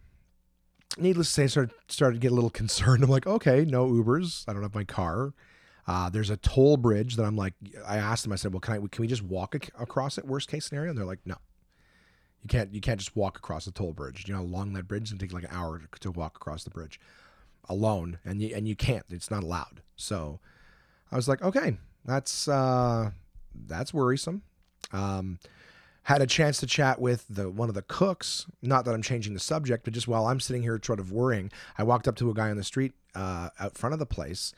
needless 0.97 1.28
to 1.28 1.33
say, 1.33 1.43
I 1.45 1.47
started, 1.47 1.74
started 1.89 2.14
to 2.16 2.20
get 2.20 2.33
a 2.33 2.35
little 2.35 2.51
concerned. 2.62 3.03
I'm 3.03 3.11
like, 3.11 3.26
okay, 3.26 3.64
no 3.64 3.87
Ubers. 3.89 4.45
I 4.49 4.53
don't 4.53 4.62
have 4.62 4.74
my 4.74 4.85
car. 4.85 5.35
Uh, 5.87 6.09
there's 6.09 6.30
a 6.30 6.37
toll 6.37 6.76
bridge 6.76 7.16
that 7.16 7.24
I'm 7.24 7.37
like, 7.37 7.55
I 7.87 7.97
asked 7.97 8.22
them, 8.22 8.33
I 8.33 8.37
said, 8.37 8.53
well, 8.53 8.61
can 8.61 8.74
I, 8.74 8.78
can 8.78 9.01
we 9.03 9.07
just 9.07 9.22
walk 9.22 9.55
ac- 9.55 9.72
across 9.78 10.16
it? 10.16 10.24
Worst 10.24 10.49
case 10.49 10.66
scenario. 10.66 10.91
And 10.91 10.99
they're 10.99 11.05
like, 11.05 11.24
no, 11.24 11.37
you 12.43 12.49
can't, 12.49 12.72
you 12.72 12.80
can't 12.80 13.01
just 13.01 13.16
walk 13.16 13.37
across 13.39 13.64
the 13.64 13.72
toll 13.72 13.93
bridge. 13.93 14.24
You 14.26 14.35
know 14.35 14.41
how 14.41 14.47
long 14.47 14.72
that 14.74 14.87
bridge? 14.87 15.12
It 15.12 15.18
take 15.18 15.33
like 15.33 15.45
an 15.45 15.51
hour 15.53 15.80
to, 15.80 16.01
to 16.01 16.11
walk 16.11 16.37
across 16.37 16.62
the 16.64 16.70
bridge 16.70 17.01
alone. 17.68 18.18
And 18.24 18.41
you, 18.41 18.55
and 18.55 18.68
you 18.68 18.76
can't, 18.76 19.05
it's 19.11 19.30
not 19.30 19.43
allowed. 19.43 19.83
So 19.97 20.39
I 21.11 21.16
was 21.16 21.28
like, 21.28 21.43
okay, 21.43 21.76
that's, 22.05 22.47
uh, 22.47 23.11
that's 23.66 23.93
worrisome. 23.93 24.43
Um, 24.93 25.39
had 26.05 26.20
a 26.20 26.26
chance 26.26 26.59
to 26.59 26.66
chat 26.66 27.01
with 27.01 27.24
the 27.28 27.49
one 27.49 27.68
of 27.68 27.74
the 27.74 27.83
cooks. 27.83 28.47
Not 28.61 28.85
that 28.85 28.95
I'm 28.95 29.03
changing 29.03 29.35
the 29.35 29.41
subject, 29.41 29.85
but 29.85 29.93
just 29.93 30.09
while 30.09 30.26
I'm 30.26 30.41
sitting 30.41 30.62
here 30.62 30.80
sort 30.83 30.99
of 30.99 31.12
worrying, 31.12 31.51
I 31.78 31.85
walked 31.85 32.09
up 32.09 32.16
to 32.16 32.30
a 32.30 32.35
guy 32.35 32.51
on 32.51 32.57
the 32.57 32.64
street 32.64 32.93
uh, 33.14 33.51
out 33.61 33.78
front 33.78 33.93
of 33.93 33.99
the 33.99 34.07
place 34.07 34.53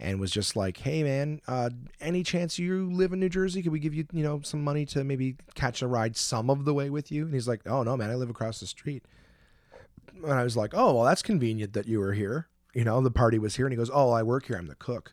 and 0.00 0.20
was 0.20 0.30
just 0.30 0.56
like, 0.56 0.76
"Hey, 0.78 1.02
man, 1.02 1.40
uh, 1.48 1.70
any 2.00 2.22
chance 2.22 2.58
you 2.58 2.90
live 2.90 3.12
in 3.12 3.20
New 3.20 3.28
Jersey? 3.28 3.62
Could 3.62 3.72
we 3.72 3.80
give 3.80 3.94
you, 3.94 4.06
you 4.12 4.22
know, 4.22 4.40
some 4.42 4.62
money 4.62 4.86
to 4.86 5.04
maybe 5.04 5.36
catch 5.54 5.82
a 5.82 5.86
ride 5.88 6.16
some 6.16 6.50
of 6.50 6.64
the 6.64 6.74
way 6.74 6.90
with 6.90 7.10
you?" 7.10 7.24
And 7.24 7.34
he's 7.34 7.48
like, 7.48 7.62
"Oh 7.66 7.82
no, 7.82 7.96
man, 7.96 8.10
I 8.10 8.14
live 8.14 8.30
across 8.30 8.60
the 8.60 8.66
street." 8.66 9.04
And 10.22 10.32
I 10.32 10.44
was 10.44 10.56
like, 10.56 10.72
"Oh, 10.74 10.94
well, 10.94 11.04
that's 11.04 11.22
convenient 11.22 11.72
that 11.72 11.86
you 11.86 11.98
were 12.00 12.12
here. 12.12 12.48
You 12.74 12.84
know, 12.84 13.00
the 13.00 13.10
party 13.10 13.38
was 13.38 13.56
here." 13.56 13.66
And 13.66 13.72
he 13.72 13.76
goes, 13.76 13.90
"Oh, 13.92 14.10
I 14.10 14.22
work 14.22 14.46
here. 14.46 14.56
I'm 14.56 14.66
the 14.66 14.74
cook." 14.74 15.12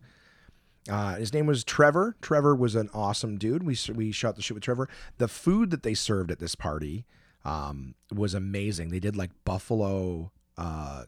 Uh, 0.88 1.16
his 1.16 1.34
name 1.34 1.48
was 1.48 1.64
Trevor. 1.64 2.16
Trevor 2.22 2.56
was 2.56 2.76
an 2.76 2.90
awesome 2.94 3.38
dude. 3.38 3.64
We 3.64 3.78
we 3.94 4.12
shot 4.12 4.36
the 4.36 4.42
shit 4.42 4.56
with 4.56 4.64
Trevor. 4.64 4.88
The 5.18 5.28
food 5.28 5.72
that 5.72 5.84
they 5.84 5.96
served 5.96 6.32
at 6.32 6.40
this 6.40 6.54
party 6.54 7.06
um, 7.44 7.96
was 8.14 8.34
amazing. 8.34 8.90
They 8.90 9.00
did 9.00 9.16
like 9.16 9.32
buffalo 9.46 10.32
uh, 10.58 11.06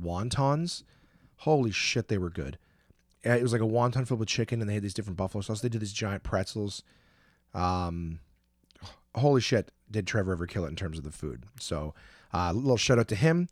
wontons. 0.00 0.82
Holy 1.38 1.70
shit, 1.70 2.08
they 2.08 2.18
were 2.18 2.30
good. 2.30 2.58
It 3.24 3.42
was 3.42 3.52
like 3.52 3.62
a 3.62 3.66
wonton 3.66 4.06
filled 4.06 4.20
with 4.20 4.28
chicken, 4.28 4.60
and 4.60 4.68
they 4.68 4.74
had 4.74 4.82
these 4.82 4.94
different 4.94 5.16
buffalo 5.16 5.40
sauce. 5.40 5.60
They 5.60 5.68
did 5.68 5.80
these 5.80 5.92
giant 5.92 6.22
pretzels. 6.22 6.82
Um, 7.54 8.20
holy 9.14 9.40
shit, 9.40 9.70
did 9.90 10.06
Trevor 10.06 10.32
ever 10.32 10.46
kill 10.46 10.64
it 10.64 10.68
in 10.68 10.76
terms 10.76 10.98
of 10.98 11.04
the 11.04 11.10
food? 11.10 11.44
So, 11.58 11.94
a 12.32 12.38
uh, 12.38 12.52
little 12.52 12.76
shout 12.76 12.98
out 12.98 13.08
to 13.08 13.14
him. 13.14 13.48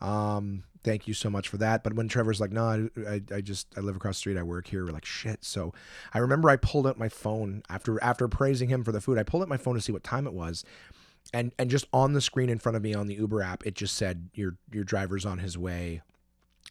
Um, 0.00 0.64
thank 0.84 1.08
you 1.08 1.14
so 1.14 1.28
much 1.30 1.48
for 1.48 1.56
that. 1.58 1.82
But 1.82 1.94
when 1.94 2.08
Trevor's 2.08 2.40
like, 2.40 2.52
no, 2.52 2.88
I, 3.06 3.22
I 3.34 3.40
just 3.40 3.66
I 3.76 3.80
live 3.80 3.96
across 3.96 4.16
the 4.16 4.20
street, 4.20 4.38
I 4.38 4.42
work 4.42 4.66
here. 4.66 4.84
We're 4.84 4.92
like, 4.92 5.04
shit. 5.04 5.44
So 5.44 5.72
I 6.12 6.18
remember 6.18 6.50
I 6.50 6.56
pulled 6.56 6.86
out 6.86 6.98
my 6.98 7.08
phone 7.08 7.62
after 7.68 8.02
after 8.02 8.28
praising 8.28 8.68
him 8.68 8.84
for 8.84 8.92
the 8.92 9.00
food. 9.00 9.18
I 9.18 9.22
pulled 9.22 9.42
out 9.42 9.48
my 9.48 9.56
phone 9.56 9.74
to 9.74 9.80
see 9.80 9.92
what 9.92 10.04
time 10.04 10.26
it 10.26 10.32
was, 10.32 10.64
and 11.32 11.52
and 11.58 11.70
just 11.70 11.86
on 11.92 12.12
the 12.12 12.20
screen 12.20 12.48
in 12.48 12.58
front 12.58 12.76
of 12.76 12.82
me 12.82 12.94
on 12.94 13.06
the 13.06 13.14
Uber 13.14 13.42
app, 13.42 13.66
it 13.66 13.74
just 13.74 13.96
said 13.96 14.30
your 14.34 14.56
your 14.72 14.84
driver's 14.84 15.26
on 15.26 15.38
his 15.38 15.58
way, 15.58 16.02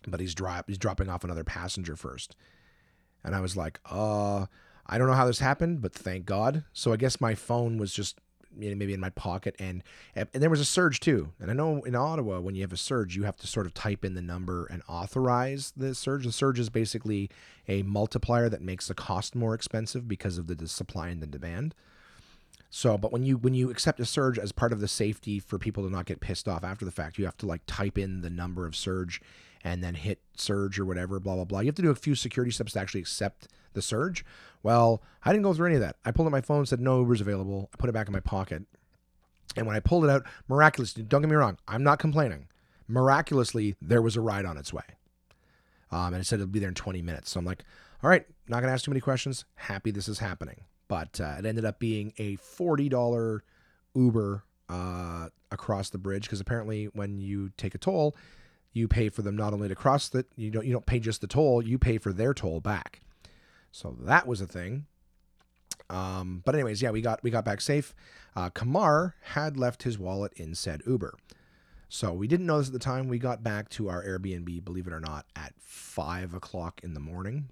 but 0.08 0.20
he's 0.20 0.34
drop 0.34 0.66
he's 0.68 0.78
dropping 0.78 1.10
off 1.10 1.24
another 1.24 1.44
passenger 1.44 1.96
first, 1.96 2.36
and 3.24 3.36
I 3.36 3.40
was 3.40 3.56
like, 3.56 3.80
uh. 3.90 4.46
I 4.90 4.98
don't 4.98 5.08
know 5.08 5.16
how 5.16 5.28
this 5.28 5.40
happened, 5.40 5.82
but 5.82 5.92
thank 5.92 6.26
God. 6.26 6.64
So 6.72 6.94
I 6.94 6.96
guess 6.96 7.20
my 7.20 7.36
phone 7.36 7.78
was 7.78 7.92
just 7.92 8.22
you 8.60 8.70
know, 8.70 8.76
maybe 8.76 8.94
in 8.94 9.00
my 9.00 9.10
pocket, 9.12 9.56
and 9.60 9.84
and 10.16 10.30
there 10.34 10.50
was 10.50 10.60
a 10.60 10.66
surge 10.66 11.00
too. 11.00 11.34
And 11.40 11.52
I 11.52 11.54
know 11.54 11.84
in 11.84 11.96
Ottawa, 11.96 12.40
when 12.40 12.56
you 12.56 12.62
have 12.62 12.74
a 12.74 12.78
surge, 12.78 13.16
you 13.16 13.24
have 13.24 13.38
to 13.38 13.48
sort 13.48 13.66
of 13.66 13.74
type 13.74 14.04
in 14.04 14.14
the 14.14 14.22
number 14.22 14.66
and 14.66 14.82
authorize 14.88 15.74
the 15.76 15.94
surge. 15.94 16.26
The 16.26 16.32
surge 16.32 16.60
is 16.60 16.70
basically 16.70 17.30
a 17.68 17.84
multiplier 17.84 18.50
that 18.50 18.62
makes 18.62 18.88
the 18.88 18.94
cost 18.94 19.36
more 19.36 19.54
expensive 19.54 20.08
because 20.08 20.38
of 20.38 20.48
the, 20.48 20.56
the 20.56 20.68
supply 20.68 21.10
and 21.10 21.22
the 21.22 21.28
demand. 21.28 21.76
So, 22.70 22.98
but 22.98 23.12
when 23.12 23.24
you 23.24 23.38
when 23.38 23.54
you 23.54 23.70
accept 23.70 24.00
a 24.00 24.06
surge 24.06 24.40
as 24.40 24.52
part 24.52 24.74
of 24.74 24.80
the 24.80 24.88
safety 24.88 25.40
for 25.40 25.58
people 25.58 25.84
to 25.84 25.90
not 25.90 26.06
get 26.06 26.20
pissed 26.20 26.48
off 26.48 26.64
after 26.64 26.86
the 26.86 26.92
fact, 26.92 27.18
you 27.18 27.26
have 27.26 27.38
to 27.38 27.46
like 27.46 27.62
type 27.68 27.98
in 27.98 28.22
the 28.22 28.30
number 28.30 28.66
of 28.66 28.76
surge 28.76 29.22
and 29.68 29.84
then 29.84 29.96
hit 29.96 30.22
surge 30.36 30.80
or 30.80 30.86
whatever, 30.86 31.20
blah 31.20 31.36
blah 31.36 31.44
blah. 31.44 31.60
You 31.60 31.68
have 31.68 31.76
to 31.76 31.82
do 31.82 31.92
a 31.92 31.96
few 31.96 32.16
security 32.16 32.52
steps 32.52 32.74
to 32.74 32.80
actually 32.80 33.02
accept 33.02 33.48
the 33.74 33.82
surge. 33.82 34.24
Well, 34.64 35.02
I 35.24 35.32
didn't 35.32 35.44
go 35.44 35.54
through 35.54 35.68
any 35.68 35.76
of 35.76 35.82
that. 35.82 35.98
I 36.06 36.12
pulled 36.12 36.28
out 36.28 36.32
my 36.32 36.42
phone, 36.42 36.66
said 36.66 36.80
no 36.80 37.00
Uber's 37.02 37.22
available. 37.22 37.70
I 37.74 37.78
put 37.78 37.90
it 37.90 37.94
back 37.94 38.08
in 38.08 38.14
my 38.14 38.22
pocket. 38.22 38.64
And 39.56 39.68
when 39.68 39.76
I 39.76 39.80
pulled 39.80 40.06
it 40.06 40.10
out, 40.10 40.24
miraculously, 40.48 41.04
don't 41.04 41.22
get 41.22 41.30
me 41.30 41.36
wrong, 41.36 41.58
I'm 41.68 41.84
not 41.84 42.00
complaining. 42.00 42.48
Miraculously, 42.88 43.76
there 43.82 44.02
was 44.02 44.16
a 44.16 44.22
ride 44.22 44.46
on 44.46 44.58
its 44.58 44.72
way. 44.72 44.84
Um, 45.92 46.14
and 46.14 46.18
it 46.18 46.26
said 46.26 46.40
it'll 46.40 46.48
be 46.48 46.60
there 46.60 46.70
in 46.70 46.76
20 46.76 47.02
minutes. 47.02 47.32
So 47.32 47.40
I'm 47.40 47.46
like, 47.46 47.64
all 48.04 48.10
right, 48.10 48.26
not 48.48 48.62
going 48.62 48.70
to 48.70 48.74
ask 48.74 48.86
too 48.86 48.92
many 48.92 49.02
questions. 49.02 49.46
Happy 49.56 49.92
this 49.92 50.08
is 50.08 50.20
happening. 50.20 50.62
But 50.88 51.20
uh, 51.20 51.36
it 51.40 51.46
ended 51.46 51.66
up 51.66 51.80
being 51.80 52.14
a 52.18 52.38
$40 52.38 53.42
Uber 53.96 54.44
uh, 54.70 55.30
across 55.52 55.90
the 55.90 55.98
bridge 55.98 56.24
because 56.24 56.40
apparently 56.40 56.86
when 56.94 57.20
you 57.20 57.52
take 57.58 57.74
a 57.74 57.78
toll, 57.78 58.16
you 58.74 58.88
pay 58.88 59.10
for 59.10 59.22
them 59.22 59.36
not 59.36 59.54
only 59.54 59.68
to 59.68 59.76
cross 59.76 60.10
the 60.10 60.26
you 60.36 60.52
don't 60.52 60.66
you 60.66 60.74
don't 60.74 60.86
pay 60.86 61.00
just 61.00 61.22
the 61.22 61.28
toll, 61.28 61.62
you 61.62 61.78
pay 61.78 61.98
for 61.98 62.14
their 62.14 62.34
toll 62.34 62.60
back. 62.60 63.02
So 63.72 63.96
that 64.02 64.28
was 64.28 64.42
a 64.42 64.48
thing. 64.48 64.86
Um, 65.90 66.42
but 66.46 66.54
anyways, 66.56 66.82
yeah, 66.82 66.92
we 66.92 67.02
got 67.02 67.24
we 67.24 67.32
got 67.32 67.46
back 67.46 67.62
safe. 67.62 67.96
Uh, 68.36 68.50
Kamar 68.50 69.16
had 69.22 69.58
left 69.58 69.84
his 69.84 69.98
wallet 69.98 70.34
in 70.36 70.54
said 70.54 70.82
Uber, 70.86 71.16
so 71.90 72.14
we 72.14 72.28
didn't 72.28 72.46
know 72.46 72.60
this 72.60 72.68
at 72.68 72.74
the 72.74 72.80
time. 72.80 73.08
We 73.08 73.20
got 73.20 73.44
back 73.44 73.70
to 73.70 73.90
our 73.90 74.04
Airbnb, 74.04 74.64
believe 74.66 74.88
it 74.88 74.94
or 74.94 75.00
not, 75.00 75.26
at 75.36 75.54
five 75.60 76.34
o'clock 76.34 76.82
in 76.84 76.94
the 76.94 77.00
morning. 77.00 77.50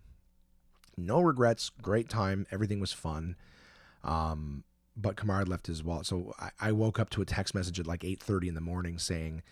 No 0.97 1.21
regrets, 1.21 1.71
great 1.81 2.09
time, 2.09 2.45
everything 2.51 2.79
was 2.79 2.93
fun. 2.93 3.35
Um, 4.03 4.63
but 4.95 5.15
Kamar 5.15 5.39
had 5.39 5.49
left 5.49 5.67
his 5.67 5.83
wallet, 5.83 6.05
so 6.05 6.33
I, 6.39 6.51
I 6.59 6.71
woke 6.71 6.99
up 6.99 7.09
to 7.11 7.21
a 7.21 7.25
text 7.25 7.55
message 7.55 7.79
at 7.79 7.87
like 7.87 8.03
eight 8.03 8.21
thirty 8.21 8.47
in 8.47 8.55
the 8.55 8.61
morning 8.61 8.99
saying, 8.99 9.43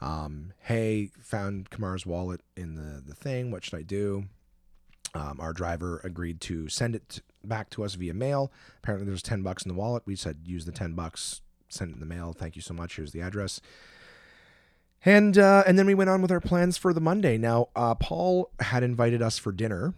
um, 0.00 0.52
"Hey, 0.60 1.10
found 1.20 1.70
Kamar's 1.70 2.06
wallet 2.06 2.40
in 2.56 2.74
the 2.74 3.02
the 3.04 3.14
thing. 3.14 3.50
What 3.50 3.64
should 3.64 3.78
I 3.78 3.82
do?" 3.82 4.26
Um, 5.14 5.38
our 5.40 5.52
driver 5.52 6.00
agreed 6.04 6.40
to 6.42 6.68
send 6.68 6.94
it 6.94 7.20
back 7.42 7.70
to 7.70 7.84
us 7.84 7.94
via 7.94 8.14
mail. 8.14 8.52
Apparently, 8.82 9.06
there's 9.06 9.22
10 9.22 9.42
bucks 9.42 9.64
in 9.64 9.68
the 9.68 9.74
wallet. 9.74 10.02
We 10.06 10.16
said, 10.16 10.40
use 10.44 10.64
the 10.64 10.72
10 10.72 10.92
bucks, 10.92 11.40
send 11.68 11.90
it 11.90 11.94
in 11.94 12.00
the 12.00 12.06
mail. 12.06 12.32
Thank 12.32 12.56
you 12.56 12.62
so 12.62 12.74
much. 12.74 12.96
Here's 12.96 13.12
the 13.12 13.22
address. 13.22 13.60
And 15.04 15.38
uh, 15.38 15.62
and 15.66 15.78
then 15.78 15.86
we 15.86 15.94
went 15.94 16.10
on 16.10 16.22
with 16.22 16.32
our 16.32 16.40
plans 16.40 16.76
for 16.76 16.92
the 16.92 17.00
Monday. 17.00 17.38
Now, 17.38 17.68
uh, 17.76 17.94
Paul 17.94 18.50
had 18.58 18.82
invited 18.82 19.22
us 19.22 19.38
for 19.38 19.52
dinner 19.52 19.94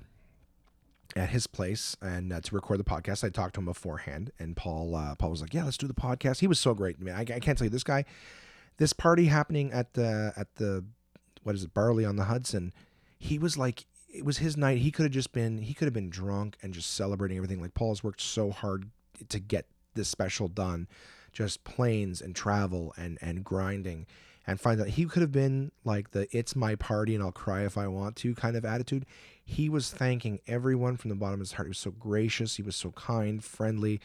at 1.17 1.31
his 1.31 1.47
place 1.47 1.97
and 2.03 2.33
uh, 2.33 2.41
to 2.43 2.55
record 2.55 2.79
the 2.79 2.85
podcast. 2.85 3.25
I 3.25 3.31
talked 3.31 3.55
to 3.55 3.61
him 3.61 3.65
beforehand, 3.65 4.31
and 4.39 4.55
Paul 4.55 4.95
uh, 4.95 5.15
Paul 5.15 5.31
was 5.31 5.41
like, 5.41 5.55
"Yeah, 5.55 5.65
let's 5.65 5.79
do 5.79 5.87
the 5.87 5.95
podcast." 5.95 6.41
He 6.41 6.47
was 6.47 6.61
so 6.61 6.75
great. 6.75 7.01
Man, 7.01 7.15
I, 7.15 7.21
I 7.21 7.41
can't 7.41 7.57
tell 7.57 7.65
you 7.65 7.71
this 7.71 7.83
guy. 7.83 8.05
This 8.81 8.95
party 8.95 9.27
happening 9.27 9.73
at 9.73 9.93
the 9.93 10.33
at 10.39 10.55
the 10.55 10.87
what 11.43 11.55
is 11.55 11.65
it, 11.65 11.75
Barley 11.75 12.07
on 12.07 12.17
the 12.17 12.25
Hudson. 12.25 12.73
He 13.19 13.39
was 13.39 13.59
like 13.59 13.85
it 14.09 14.25
was 14.25 14.39
his 14.39 14.57
night. 14.57 14.79
He 14.79 14.91
could 14.91 15.03
have 15.03 15.13
just 15.13 15.33
been 15.33 15.59
he 15.59 15.75
could 15.75 15.85
have 15.85 15.93
been 15.93 16.09
drunk 16.09 16.57
and 16.63 16.73
just 16.73 16.95
celebrating 16.95 17.37
everything. 17.37 17.61
Like 17.61 17.75
Paul 17.75 17.91
has 17.91 18.03
worked 18.03 18.23
so 18.23 18.51
hard 18.51 18.89
to 19.29 19.39
get 19.39 19.67
this 19.93 20.09
special 20.09 20.49
done, 20.49 20.89
just 21.31 21.63
planes 21.63 22.23
and 22.23 22.35
travel 22.35 22.95
and 22.97 23.19
and 23.21 23.45
grinding, 23.45 24.07
and 24.47 24.59
find 24.59 24.81
that 24.81 24.89
he 24.89 25.05
could 25.05 25.21
have 25.21 25.31
been 25.31 25.73
like 25.85 26.13
the 26.13 26.27
"it's 26.35 26.57
my 26.57 26.75
party 26.75 27.15
and 27.15 27.23
I'll 27.23 27.33
cry 27.33 27.67
if 27.67 27.77
I 27.77 27.87
want 27.87 28.17
to" 28.17 28.35
kind 28.35 28.57
of 28.57 28.65
attitude. 28.65 29.05
He 29.45 29.69
was 29.69 29.91
thanking 29.91 30.41
everyone 30.47 30.97
from 30.97 31.11
the 31.11 31.17
bottom 31.17 31.35
of 31.35 31.41
his 31.41 31.53
heart. 31.53 31.67
He 31.67 31.73
was 31.73 31.79
so 31.79 31.91
gracious. 31.91 32.57
He 32.57 32.63
was 32.63 32.77
so 32.77 32.93
kind, 32.93 33.45
friendly. 33.45 34.01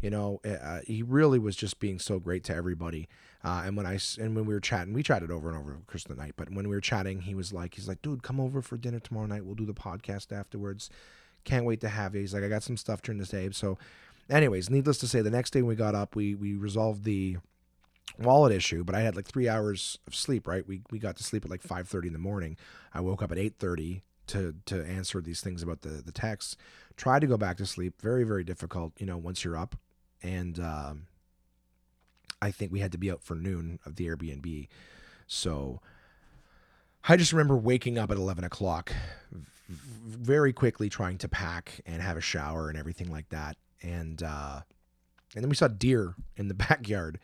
You 0.00 0.10
know, 0.10 0.40
uh, 0.44 0.50
uh 0.50 0.80
he 0.86 1.02
really 1.02 1.38
was 1.38 1.56
just 1.56 1.80
being 1.80 1.98
so 1.98 2.18
great 2.18 2.44
to 2.44 2.54
everybody. 2.54 3.08
Uh, 3.44 3.62
and 3.66 3.76
when 3.76 3.86
I 3.86 3.98
and 4.20 4.34
when 4.34 4.46
we 4.46 4.54
were 4.54 4.60
chatting, 4.60 4.92
we 4.92 5.02
chatted 5.02 5.30
over 5.30 5.48
and 5.48 5.58
over 5.58 5.78
Christmas 5.86 6.18
night. 6.18 6.34
But 6.36 6.50
when 6.50 6.68
we 6.68 6.74
were 6.74 6.80
chatting, 6.80 7.20
he 7.22 7.34
was 7.34 7.52
like, 7.52 7.74
he's 7.74 7.88
like, 7.88 8.02
dude, 8.02 8.22
come 8.22 8.40
over 8.40 8.60
for 8.62 8.76
dinner 8.76 9.00
tomorrow 9.00 9.26
night. 9.26 9.44
We'll 9.44 9.54
do 9.54 9.66
the 9.66 9.74
podcast 9.74 10.32
afterwards. 10.32 10.90
Can't 11.44 11.64
wait 11.64 11.80
to 11.80 11.88
have 11.88 12.14
you. 12.14 12.20
He's 12.20 12.34
like, 12.34 12.42
I 12.42 12.48
got 12.48 12.64
some 12.64 12.76
stuff 12.76 13.00
during 13.00 13.18
this 13.18 13.28
day. 13.28 13.48
So, 13.52 13.78
anyways, 14.28 14.70
needless 14.70 14.98
to 14.98 15.08
say, 15.08 15.22
the 15.22 15.30
next 15.30 15.52
day 15.52 15.62
when 15.62 15.70
we 15.70 15.76
got 15.76 15.94
up, 15.94 16.16
we 16.16 16.34
we 16.34 16.54
resolved 16.54 17.04
the 17.04 17.38
wallet 18.18 18.52
issue. 18.52 18.82
But 18.82 18.96
I 18.96 19.00
had 19.00 19.14
like 19.14 19.26
three 19.26 19.48
hours 19.48 19.98
of 20.06 20.14
sleep. 20.14 20.48
Right, 20.48 20.66
we 20.66 20.82
we 20.90 20.98
got 20.98 21.16
to 21.18 21.24
sleep 21.24 21.44
at 21.44 21.50
like 21.50 21.62
five 21.62 21.88
thirty 21.88 22.08
in 22.08 22.12
the 22.12 22.18
morning. 22.18 22.56
I 22.92 23.00
woke 23.00 23.22
up 23.22 23.30
at 23.30 23.38
eight 23.38 23.54
thirty 23.58 24.02
to 24.28 24.54
to 24.66 24.84
answer 24.84 25.20
these 25.20 25.40
things 25.40 25.62
about 25.62 25.82
the 25.82 26.02
the 26.04 26.12
texts. 26.12 26.56
Tried 26.96 27.20
to 27.20 27.28
go 27.28 27.36
back 27.36 27.56
to 27.58 27.66
sleep. 27.66 28.02
Very 28.02 28.24
very 28.24 28.42
difficult. 28.42 28.92
You 28.98 29.06
know, 29.06 29.16
once 29.16 29.44
you're 29.44 29.56
up, 29.56 29.76
and 30.22 30.58
um, 30.58 31.06
I 32.40 32.50
think 32.50 32.72
we 32.72 32.80
had 32.80 32.92
to 32.92 32.98
be 32.98 33.10
out 33.10 33.22
for 33.22 33.34
noon 33.34 33.78
of 33.84 33.96
the 33.96 34.06
Airbnb. 34.06 34.68
So 35.26 35.80
I 37.04 37.16
just 37.16 37.32
remember 37.32 37.56
waking 37.56 37.98
up 37.98 38.10
at 38.10 38.16
11 38.16 38.44
o'clock, 38.44 38.92
very 39.68 40.52
quickly 40.52 40.88
trying 40.88 41.18
to 41.18 41.28
pack 41.28 41.80
and 41.86 42.00
have 42.02 42.16
a 42.16 42.22
shower 42.22 42.68
and 42.68 42.78
everything 42.78 43.10
like 43.10 43.28
that. 43.30 43.56
And, 43.82 44.22
uh, 44.22 44.60
and 45.34 45.44
then 45.44 45.48
we 45.48 45.56
saw 45.56 45.68
deer 45.68 46.14
in 46.36 46.48
the 46.48 46.54
backyard. 46.68 47.18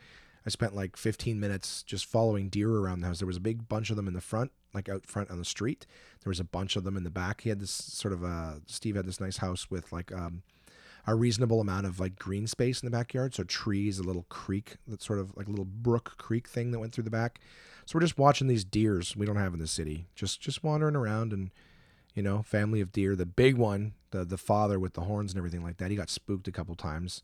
I 0.47 0.51
spent 0.51 0.75
like 0.75 0.97
15 0.97 1.41
minutes 1.41 1.83
just 1.83 2.05
following 2.05 2.49
deer 2.49 2.71
around 2.71 3.01
the 3.01 3.07
house. 3.07 3.19
There 3.19 3.27
was 3.27 3.39
a 3.39 3.41
big 3.41 3.67
bunch 3.69 3.91
of 3.91 3.97
them 3.97 4.07
in 4.07 4.15
the 4.15 4.21
front, 4.21 4.53
like 4.75 4.89
out 4.89 5.07
front 5.07 5.31
on 5.31 5.39
the 5.39 5.45
street. 5.45 5.87
There 6.23 6.31
was 6.31 6.41
a 6.41 6.45
bunch 6.45 6.77
of 6.77 6.85
them 6.85 6.97
in 6.99 7.05
the 7.05 7.11
back. 7.11 7.41
He 7.41 7.49
had 7.49 7.61
this 7.61 7.71
sort 7.71 8.13
of 8.13 8.23
uh 8.23 8.55
Steve 8.67 8.97
had 8.97 9.07
this 9.07 9.21
nice 9.21 9.39
house 9.39 9.71
with 9.71 9.91
like 9.91 10.13
um 10.13 10.43
a 11.07 11.15
reasonable 11.15 11.61
amount 11.61 11.87
of 11.87 12.01
like 12.01 12.19
green 12.19 12.47
space 12.47 12.83
in 12.83 12.87
the 12.87 12.97
backyard. 12.97 13.35
So 13.35 13.45
trees, 13.45 13.99
a 13.99 14.03
little 14.03 14.27
creek 14.29 14.77
that 14.87 15.03
sort 15.03 15.19
of 15.19 15.37
like 15.37 15.47
a 15.47 15.51
little 15.51 15.67
brook 15.67 16.15
creek 16.19 16.49
thing 16.49 16.71
that 16.71 16.79
went 16.79 16.95
through 16.95 17.05
the 17.05 17.11
back. 17.11 17.41
So 17.87 17.97
we're 17.97 18.03
just 18.03 18.19
watching 18.19 18.47
these 18.47 18.65
deers 18.65 19.15
we 19.15 19.27
don't 19.27 19.37
have 19.37 19.53
in 19.53 19.61
the 19.61 19.67
city, 19.67 20.07
just 20.15 20.41
just 20.41 20.65
wandering 20.65 20.97
around 20.97 21.33
and 21.33 21.51
you 22.15 22.23
know, 22.23 22.43
family 22.43 22.81
of 22.81 22.93
deer. 22.93 23.17
The 23.17 23.27
big 23.27 23.57
one, 23.57 23.95
the 24.11 24.25
the 24.25 24.39
father 24.39 24.79
with 24.79 24.95
the 24.95 25.03
horns 25.03 25.33
and 25.33 25.39
everything 25.39 25.63
like 25.63 25.79
that, 25.79 25.91
he 25.91 25.97
got 25.97 26.11
spooked 26.11 26.49
a 26.49 26.53
couple 26.53 26.75
times. 26.75 27.23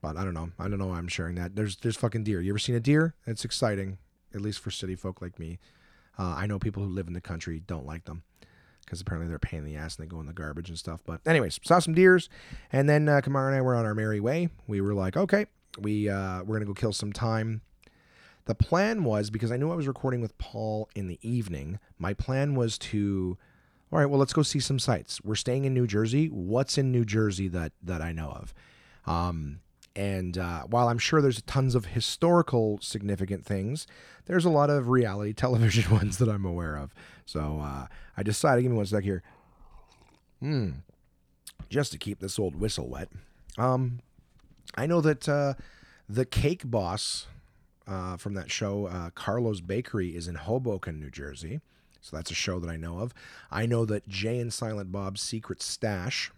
But 0.00 0.16
I 0.16 0.24
don't 0.24 0.34
know. 0.34 0.50
I 0.58 0.68
don't 0.68 0.78
know 0.78 0.88
why 0.88 0.98
I'm 0.98 1.08
sharing 1.08 1.36
that. 1.36 1.54
There's 1.54 1.76
there's 1.76 1.96
fucking 1.96 2.24
deer. 2.24 2.40
You 2.40 2.52
ever 2.52 2.58
seen 2.58 2.74
a 2.74 2.80
deer? 2.80 3.14
It's 3.26 3.44
exciting, 3.44 3.98
at 4.34 4.40
least 4.40 4.58
for 4.58 4.70
city 4.70 4.96
folk 4.96 5.22
like 5.22 5.38
me. 5.38 5.58
Uh, 6.18 6.34
I 6.36 6.46
know 6.46 6.58
people 6.58 6.82
who 6.82 6.88
live 6.88 7.08
in 7.08 7.12
the 7.12 7.20
country 7.20 7.60
don't 7.66 7.86
like 7.86 8.04
them 8.04 8.22
because 8.84 9.00
apparently 9.00 9.28
they're 9.28 9.36
a 9.36 9.40
pain 9.40 9.60
in 9.60 9.64
the 9.64 9.76
ass 9.76 9.96
and 9.96 10.04
they 10.04 10.08
go 10.08 10.20
in 10.20 10.26
the 10.26 10.32
garbage 10.32 10.68
and 10.68 10.78
stuff. 10.78 11.00
But 11.04 11.20
anyways, 11.26 11.58
saw 11.62 11.78
some 11.78 11.94
deers, 11.94 12.28
and 12.72 12.88
then 12.88 13.08
uh, 13.08 13.20
Kamara 13.20 13.48
and 13.48 13.56
I 13.56 13.60
were 13.60 13.74
on 13.74 13.84
our 13.84 13.94
merry 13.94 14.20
way. 14.20 14.48
We 14.66 14.80
were 14.80 14.94
like, 14.94 15.16
okay, 15.16 15.46
we 15.78 16.08
uh, 16.08 16.42
we're 16.44 16.56
gonna 16.56 16.66
go 16.66 16.74
kill 16.74 16.92
some 16.92 17.12
time. 17.12 17.62
The 18.46 18.54
plan 18.54 19.04
was 19.04 19.30
because 19.30 19.50
I 19.50 19.56
knew 19.56 19.70
I 19.72 19.74
was 19.74 19.86
recording 19.86 20.20
with 20.20 20.36
Paul 20.36 20.88
in 20.94 21.06
the 21.06 21.18
evening. 21.22 21.78
My 21.98 22.12
plan 22.12 22.54
was 22.54 22.76
to, 22.78 23.38
all 23.90 23.98
right, 23.98 24.06
well, 24.06 24.18
let's 24.18 24.34
go 24.34 24.42
see 24.42 24.60
some 24.60 24.78
sights. 24.78 25.18
We're 25.24 25.34
staying 25.34 25.64
in 25.64 25.72
New 25.72 25.86
Jersey. 25.86 26.26
What's 26.26 26.76
in 26.76 26.92
New 26.92 27.06
Jersey 27.06 27.48
that 27.48 27.72
that 27.82 28.02
I 28.02 28.12
know 28.12 28.28
of? 28.30 28.54
Um, 29.06 29.60
and 29.96 30.36
uh, 30.36 30.62
while 30.62 30.88
I'm 30.88 30.98
sure 30.98 31.22
there's 31.22 31.42
tons 31.42 31.74
of 31.74 31.86
historical 31.86 32.78
significant 32.82 33.44
things, 33.44 33.86
there's 34.26 34.44
a 34.44 34.50
lot 34.50 34.70
of 34.70 34.88
reality 34.88 35.32
television 35.34 35.90
ones 35.92 36.18
that 36.18 36.28
I'm 36.28 36.44
aware 36.44 36.76
of. 36.76 36.94
So 37.26 37.60
uh, 37.62 37.86
I 38.16 38.22
decided, 38.22 38.62
give 38.62 38.72
me 38.72 38.76
one 38.76 38.86
sec 38.86 39.04
here. 39.04 39.22
Hmm. 40.40 40.70
Just 41.70 41.92
to 41.92 41.98
keep 41.98 42.20
this 42.20 42.38
old 42.38 42.56
whistle 42.56 42.88
wet. 42.88 43.08
Um, 43.56 44.00
I 44.74 44.86
know 44.86 45.00
that 45.00 45.28
uh, 45.28 45.54
the 46.08 46.24
cake 46.24 46.62
boss 46.64 47.26
uh, 47.86 48.16
from 48.16 48.34
that 48.34 48.50
show, 48.50 48.86
uh, 48.86 49.10
Carlo's 49.10 49.60
Bakery, 49.60 50.16
is 50.16 50.26
in 50.26 50.34
Hoboken, 50.34 50.98
New 50.98 51.10
Jersey. 51.10 51.60
So 52.00 52.16
that's 52.16 52.30
a 52.30 52.34
show 52.34 52.58
that 52.58 52.68
I 52.68 52.76
know 52.76 52.98
of. 52.98 53.14
I 53.50 53.64
know 53.64 53.84
that 53.86 54.08
Jay 54.08 54.38
and 54.38 54.52
Silent 54.52 54.92
Bob's 54.92 55.22
Secret 55.22 55.62
Stash 55.62 56.30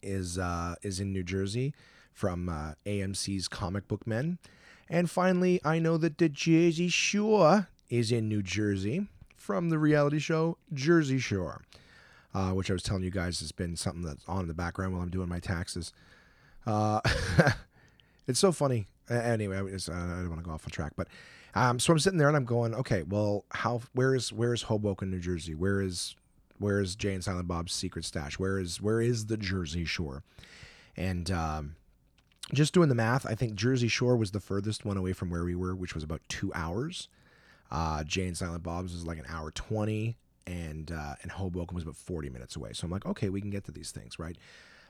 is 0.00 0.38
uh, 0.38 0.76
is 0.82 1.00
in 1.00 1.12
New 1.12 1.24
Jersey 1.24 1.74
from 2.18 2.48
uh, 2.48 2.72
AMC's 2.84 3.46
Comic 3.46 3.86
Book 3.86 4.04
Men. 4.04 4.38
And 4.90 5.08
finally, 5.08 5.60
I 5.64 5.78
know 5.78 5.96
that 5.98 6.18
the 6.18 6.28
Jersey 6.28 6.88
Shore 6.88 7.68
is 7.88 8.10
in 8.10 8.28
New 8.28 8.42
Jersey 8.42 9.06
from 9.36 9.70
the 9.70 9.78
reality 9.78 10.18
show 10.18 10.58
Jersey 10.72 11.20
Shore, 11.20 11.62
uh, 12.34 12.50
which 12.50 12.70
I 12.70 12.72
was 12.72 12.82
telling 12.82 13.04
you 13.04 13.12
guys 13.12 13.38
has 13.38 13.52
been 13.52 13.76
something 13.76 14.02
that's 14.02 14.24
on 14.26 14.40
in 14.40 14.48
the 14.48 14.54
background 14.54 14.94
while 14.94 15.02
I'm 15.02 15.10
doing 15.10 15.28
my 15.28 15.38
taxes. 15.38 15.92
Uh, 16.66 17.00
it's 18.26 18.40
so 18.40 18.50
funny. 18.50 18.88
Anyway, 19.08 19.56
I, 19.56 19.60
uh, 19.60 19.62
I 19.62 20.20
don't 20.20 20.28
want 20.28 20.40
to 20.40 20.44
go 20.44 20.50
off 20.50 20.66
on 20.66 20.70
track, 20.70 20.94
but 20.96 21.06
um, 21.54 21.78
so 21.78 21.92
I'm 21.92 22.00
sitting 22.00 22.18
there 22.18 22.28
and 22.28 22.36
I'm 22.36 22.44
going, 22.44 22.74
okay, 22.74 23.04
well, 23.04 23.44
how? 23.52 23.82
Where 23.92 24.16
is 24.16 24.32
where 24.32 24.52
is 24.52 24.62
Hoboken, 24.62 25.08
New 25.08 25.20
Jersey? 25.20 25.54
Where 25.54 25.80
is 25.80 26.16
where 26.58 26.80
is 26.80 26.96
Jay 26.96 27.14
and 27.14 27.22
Silent 27.22 27.46
Bob's 27.46 27.72
secret 27.72 28.04
stash? 28.04 28.40
Where 28.40 28.58
is 28.58 28.82
where 28.82 29.00
is 29.00 29.26
the 29.26 29.36
Jersey 29.36 29.84
Shore? 29.84 30.24
And 30.96 31.30
um, 31.30 31.76
just 32.52 32.74
doing 32.74 32.88
the 32.88 32.94
math, 32.94 33.26
I 33.26 33.34
think 33.34 33.54
Jersey 33.54 33.88
Shore 33.88 34.16
was 34.16 34.30
the 34.30 34.40
furthest 34.40 34.84
one 34.84 34.96
away 34.96 35.12
from 35.12 35.30
where 35.30 35.44
we 35.44 35.54
were, 35.54 35.74
which 35.74 35.94
was 35.94 36.04
about 36.04 36.22
two 36.28 36.52
hours. 36.54 37.08
Uh, 37.70 38.02
Jay 38.04 38.26
and 38.26 38.36
Silent 38.36 38.62
Bob's 38.62 38.92
was 38.92 39.06
like 39.06 39.18
an 39.18 39.26
hour 39.28 39.50
twenty, 39.50 40.16
and 40.46 40.90
uh, 40.90 41.14
and 41.22 41.30
Hoboken 41.30 41.74
was 41.74 41.84
about 41.84 41.96
forty 41.96 42.30
minutes 42.30 42.56
away. 42.56 42.72
So 42.72 42.84
I'm 42.86 42.90
like, 42.90 43.06
okay, 43.06 43.28
we 43.28 43.40
can 43.40 43.50
get 43.50 43.64
to 43.64 43.72
these 43.72 43.90
things, 43.90 44.18
right? 44.18 44.36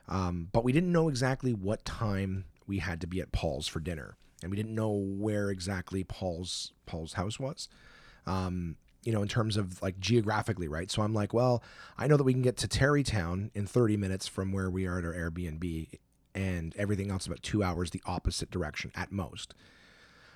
Um, 0.09 0.49
but 0.53 0.65
we 0.65 0.73
didn't 0.73 0.93
know 0.93 1.09
exactly 1.09 1.53
what 1.53 1.85
time 1.85 2.45
we 2.67 2.79
had 2.79 3.01
to 3.01 3.07
be 3.07 3.21
at 3.21 3.33
Paul's 3.33 3.67
for 3.67 3.81
dinner, 3.81 4.17
and 4.43 4.51
we 4.51 4.57
didn't 4.57 4.75
know 4.75 4.91
where 4.91 5.51
exactly 5.51 6.05
Paul's 6.05 6.73
Paul's 6.87 7.15
house 7.15 7.41
was. 7.41 7.69
Um, 8.27 8.77
you 9.05 9.13
know, 9.13 9.23
in 9.23 9.29
terms 9.29 9.57
of 9.57 9.81
like 9.81 9.99
geographically, 9.99 10.69
right? 10.69 10.91
So 10.91 11.03
I'm 11.03 11.15
like, 11.15 11.33
well, 11.33 11.63
I 11.97 12.07
know 12.07 12.17
that 12.17 12.25
we 12.25 12.33
can 12.33 12.43
get 12.43 12.57
to 12.59 12.69
Tarrytown 12.69 13.51
in 13.55 13.67
30 13.67 13.97
minutes 13.97 14.27
from 14.27 14.53
where 14.53 14.69
we 14.69 14.87
are 14.87 14.99
at 14.99 15.05
our 15.05 15.15
Airbnb, 15.15 15.89
and 16.35 16.75
everything 16.77 17.11
else 17.11 17.27
about 17.27 17.43
two 17.43 17.63
hours 17.63 17.91
the 17.91 18.03
opposite 18.07 18.51
direction 18.51 18.93
at 18.95 19.13
most. 19.13 19.55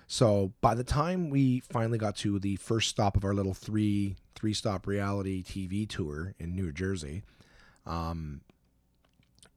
So 0.06 0.52
by 0.60 0.74
the 0.74 0.84
time 0.84 1.30
we 1.30 1.60
finally 1.60 1.98
got 1.98 2.16
to 2.16 2.38
the 2.38 2.56
first 2.56 2.90
stop 2.90 3.16
of 3.16 3.24
our 3.24 3.34
little 3.34 3.54
three 3.54 4.16
three 4.34 4.52
stop 4.52 4.86
reality 4.86 5.42
TV 5.42 5.88
tour 5.88 6.34
in 6.38 6.54
New 6.54 6.72
Jersey, 6.72 7.22
um, 7.86 8.42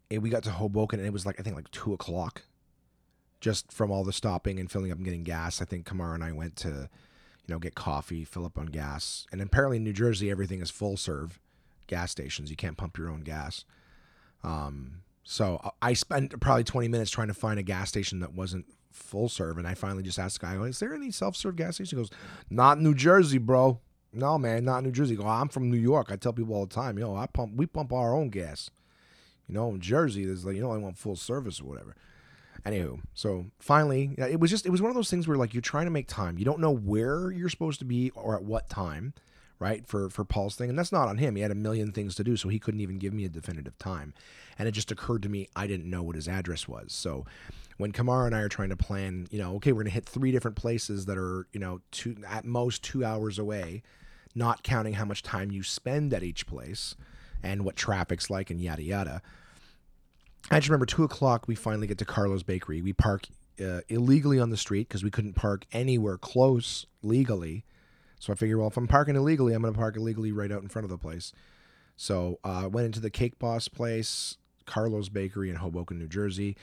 and 0.09 0.21
we 0.21 0.29
got 0.29 0.43
to 0.43 0.51
Hoboken 0.51 0.99
and 0.99 1.07
it 1.07 1.11
was 1.11 1.25
like 1.25 1.39
I 1.39 1.43
think 1.43 1.55
like 1.55 1.71
two 1.71 1.93
o'clock, 1.93 2.43
just 3.41 3.71
from 3.71 3.91
all 3.91 4.03
the 4.03 4.13
stopping 4.13 4.59
and 4.59 4.71
filling 4.71 4.91
up 4.91 4.97
and 4.97 5.05
getting 5.05 5.23
gas. 5.23 5.61
I 5.61 5.65
think 5.65 5.86
Kamara 5.86 6.15
and 6.15 6.23
I 6.23 6.31
went 6.31 6.55
to, 6.57 6.69
you 6.69 7.53
know, 7.53 7.59
get 7.59 7.75
coffee, 7.75 8.23
fill 8.23 8.45
up 8.45 8.57
on 8.57 8.67
gas, 8.67 9.25
and 9.31 9.41
apparently 9.41 9.77
in 9.77 9.83
New 9.83 9.93
Jersey 9.93 10.31
everything 10.31 10.61
is 10.61 10.69
full 10.69 10.95
serve, 10.95 11.39
gas 11.88 12.11
stations. 12.11 12.49
You 12.49 12.55
can't 12.55 12.77
pump 12.77 12.97
your 12.97 13.09
own 13.09 13.21
gas. 13.21 13.65
Um, 14.43 15.01
so 15.26 15.59
uh, 15.63 15.71
I 15.82 15.93
spent 15.93 16.39
probably 16.39 16.63
20 16.63 16.88
minutes 16.88 17.11
trying 17.11 17.28
to 17.28 17.34
find 17.34 17.59
a 17.59 17.63
gas 17.63 17.89
station 17.89 18.19
that 18.19 18.34
wasn't 18.34 18.65
full 18.91 19.28
serve, 19.28 19.57
and 19.57 19.67
I 19.67 19.73
finally 19.73 20.03
just 20.03 20.19
asked 20.19 20.39
the 20.39 20.45
guy, 20.45 20.55
"Is 20.65 20.80
there 20.80 20.93
any 20.93 21.11
self 21.11 21.36
serve 21.36 21.57
gas 21.57 21.76
station?" 21.76 21.97
He 21.97 22.01
goes, 22.01 22.11
"Not 22.49 22.80
New 22.80 22.93
Jersey, 22.93 23.39
bro. 23.39 23.82
No, 24.13 24.38
man, 24.38 24.63
not 24.63 24.84
New 24.84 24.91
Jersey." 24.91 25.15
go, 25.15 25.26
"I'm 25.26 25.49
from 25.49 25.69
New 25.69 25.78
York. 25.78 26.07
I 26.11 26.15
tell 26.15 26.32
people 26.32 26.53
all 26.53 26.67
the 26.67 26.73
time, 26.73 26.97
yo, 26.97 27.15
I 27.15 27.26
pump, 27.26 27.55
we 27.55 27.65
pump 27.65 27.91
our 27.91 28.15
own 28.15 28.30
gas." 28.30 28.69
You 29.47 29.55
know, 29.55 29.69
in 29.69 29.80
Jersey, 29.80 30.26
there's 30.26 30.45
like, 30.45 30.55
you 30.55 30.61
know, 30.61 30.71
I 30.71 30.78
want 30.78 30.97
full 30.97 31.15
service 31.15 31.59
or 31.59 31.65
whatever. 31.65 31.95
Anywho, 32.65 33.01
so 33.13 33.45
finally, 33.59 34.15
it 34.17 34.39
was 34.39 34.49
just, 34.49 34.65
it 34.65 34.71
was 34.71 34.82
one 34.82 34.89
of 34.89 34.95
those 34.95 35.09
things 35.09 35.28
where 35.28 35.38
like 35.38 35.53
you're 35.53 35.61
trying 35.61 35.86
to 35.86 35.91
make 35.91 36.07
time. 36.07 36.39
You 36.39 36.45
don't 36.45 36.59
know 36.59 36.73
where 36.73 37.32
you're 37.32 37.49
supposed 37.49 37.78
to 37.80 37.86
be 37.86 38.09
or 38.11 38.36
at 38.36 38.43
what 38.43 38.69
time, 38.69 39.13
right? 39.59 39.85
For 39.87 40.09
for 40.09 40.25
Paul's 40.25 40.55
thing, 40.55 40.69
and 40.69 40.77
that's 40.77 40.91
not 40.91 41.07
on 41.07 41.17
him. 41.17 41.35
He 41.35 41.41
had 41.41 41.51
a 41.51 41.55
million 41.55 41.91
things 41.91 42.15
to 42.15 42.23
do, 42.23 42.37
so 42.37 42.49
he 42.49 42.59
couldn't 42.59 42.81
even 42.81 42.97
give 42.97 43.13
me 43.13 43.25
a 43.25 43.29
definitive 43.29 43.77
time. 43.77 44.13
And 44.57 44.67
it 44.67 44.71
just 44.71 44.91
occurred 44.91 45.23
to 45.23 45.29
me 45.29 45.47
I 45.55 45.67
didn't 45.67 45.89
know 45.89 46.03
what 46.03 46.15
his 46.15 46.27
address 46.27 46.67
was. 46.67 46.93
So 46.93 47.25
when 47.77 47.91
Kamara 47.91 48.27
and 48.27 48.35
I 48.35 48.41
are 48.41 48.49
trying 48.49 48.69
to 48.69 48.77
plan, 48.77 49.27
you 49.31 49.39
know, 49.39 49.55
okay, 49.55 49.71
we're 49.71 49.83
gonna 49.83 49.91
hit 49.91 50.05
three 50.05 50.31
different 50.31 50.57
places 50.57 51.05
that 51.05 51.17
are, 51.17 51.47
you 51.51 51.59
know, 51.59 51.81
two 51.91 52.15
at 52.27 52.45
most 52.45 52.83
two 52.83 53.03
hours 53.03 53.37
away, 53.39 53.83
not 54.33 54.63
counting 54.63 54.93
how 54.93 55.05
much 55.05 55.23
time 55.23 55.51
you 55.51 55.63
spend 55.63 56.13
at 56.13 56.23
each 56.23 56.47
place 56.47 56.95
and 57.43 57.63
what 57.63 57.75
traffic's 57.75 58.29
like 58.29 58.49
and 58.49 58.61
yada 58.61 58.83
yada. 58.83 59.21
I 60.51 60.59
just 60.59 60.69
remember 60.69 60.85
two 60.85 61.03
o'clock. 61.03 61.47
We 61.47 61.55
finally 61.55 61.87
get 61.87 61.97
to 61.99 62.05
Carlo's 62.05 62.43
Bakery. 62.43 62.81
We 62.81 62.93
park 62.93 63.27
uh, 63.59 63.81
illegally 63.87 64.39
on 64.39 64.49
the 64.49 64.57
street 64.57 64.87
because 64.87 65.03
we 65.03 65.09
couldn't 65.09 65.33
park 65.33 65.65
anywhere 65.71 66.17
close 66.17 66.85
legally. 67.01 67.65
So 68.20 68.34
I 68.34 68.36
figured, 68.36 68.57
well, 68.57 68.68
if 68.68 68.78
I'm 68.78 68.88
parking 68.88 69.16
illegally, 69.16 69.53
I'm 69.53 69.61
going 69.61 69.74
to 69.74 69.78
park 69.78 69.97
illegally 69.97 70.32
right 70.32 70.51
out 70.51 70.61
in 70.61 70.70
front 70.70 70.86
of 70.86 70.89
the 70.89 70.97
place. 70.97 71.34
So 71.97 72.39
I 72.43 72.66
uh, 72.66 72.70
went 72.70 72.86
into 72.86 72.99
the 72.99 73.09
Cake 73.09 73.39
Boss 73.39 73.68
place, 73.68 74.38
Carlo's 74.66 75.09
Bakery 75.09 75.49
in 75.49 75.57
Hoboken, 75.57 75.97
New 75.97 76.07
Jersey. 76.07 76.57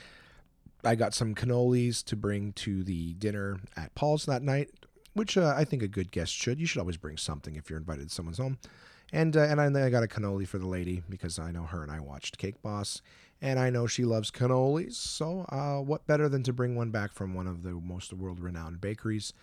I 0.84 0.94
got 0.94 1.14
some 1.14 1.34
cannolis 1.34 2.04
to 2.04 2.16
bring 2.16 2.52
to 2.54 2.82
the 2.82 3.14
dinner 3.14 3.60
at 3.76 3.94
Paul's 3.94 4.26
that 4.26 4.42
night, 4.42 4.70
which 5.14 5.38
uh, 5.38 5.54
I 5.56 5.64
think 5.64 5.82
a 5.82 5.88
good 5.88 6.10
guest 6.10 6.32
should. 6.32 6.60
You 6.60 6.66
should 6.66 6.80
always 6.80 6.96
bring 6.96 7.16
something 7.16 7.54
if 7.54 7.70
you're 7.70 7.78
invited 7.78 8.08
to 8.08 8.14
someone's 8.14 8.38
home. 8.38 8.58
And 9.12 9.36
uh, 9.36 9.42
and 9.42 9.60
I, 9.60 9.66
I 9.66 9.90
got 9.90 10.02
a 10.02 10.08
cannoli 10.08 10.48
for 10.48 10.58
the 10.58 10.66
lady 10.66 11.02
because 11.08 11.38
I 11.38 11.52
know 11.52 11.64
her 11.64 11.82
and 11.82 11.92
I 11.92 12.00
watched 12.00 12.38
Cake 12.38 12.62
Boss, 12.62 13.02
and 13.42 13.58
I 13.58 13.68
know 13.68 13.86
she 13.86 14.04
loves 14.04 14.30
cannolis. 14.30 14.94
So 14.94 15.44
uh, 15.50 15.82
what 15.82 16.06
better 16.06 16.28
than 16.28 16.42
to 16.44 16.52
bring 16.52 16.76
one 16.76 16.90
back 16.90 17.12
from 17.12 17.34
one 17.34 17.46
of 17.46 17.62
the 17.62 17.72
most 17.72 18.12
world 18.14 18.40
renowned 18.40 18.80
bakeries? 18.80 19.34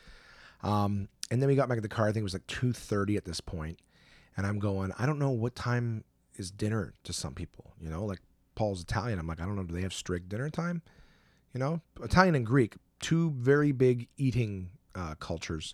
Um, 0.61 1.07
and 1.31 1.41
then 1.41 1.47
we 1.47 1.55
got 1.55 1.69
back 1.69 1.77
in 1.77 1.83
the 1.83 1.89
car. 1.89 2.07
I 2.07 2.11
think 2.11 2.21
it 2.21 2.23
was 2.23 2.33
like 2.33 2.47
two 2.47 2.73
thirty 2.73 3.17
at 3.17 3.25
this 3.25 3.41
point, 3.41 3.79
and 4.35 4.45
I'm 4.45 4.59
going. 4.59 4.91
I 4.97 5.05
don't 5.05 5.19
know 5.19 5.29
what 5.29 5.55
time 5.55 6.03
is 6.35 6.51
dinner 6.51 6.93
to 7.03 7.13
some 7.13 7.33
people. 7.33 7.73
You 7.79 7.89
know, 7.89 8.05
like 8.05 8.19
Paul's 8.55 8.81
Italian. 8.81 9.19
I'm 9.19 9.27
like, 9.27 9.41
I 9.41 9.45
don't 9.45 9.55
know. 9.55 9.63
Do 9.63 9.73
they 9.73 9.81
have 9.81 9.93
strict 9.93 10.29
dinner 10.29 10.49
time? 10.49 10.81
You 11.53 11.59
know, 11.59 11.81
Italian 12.01 12.35
and 12.35 12.45
Greek, 12.45 12.75
two 12.99 13.31
very 13.31 13.71
big 13.71 14.07
eating 14.17 14.69
uh, 14.95 15.15
cultures. 15.15 15.73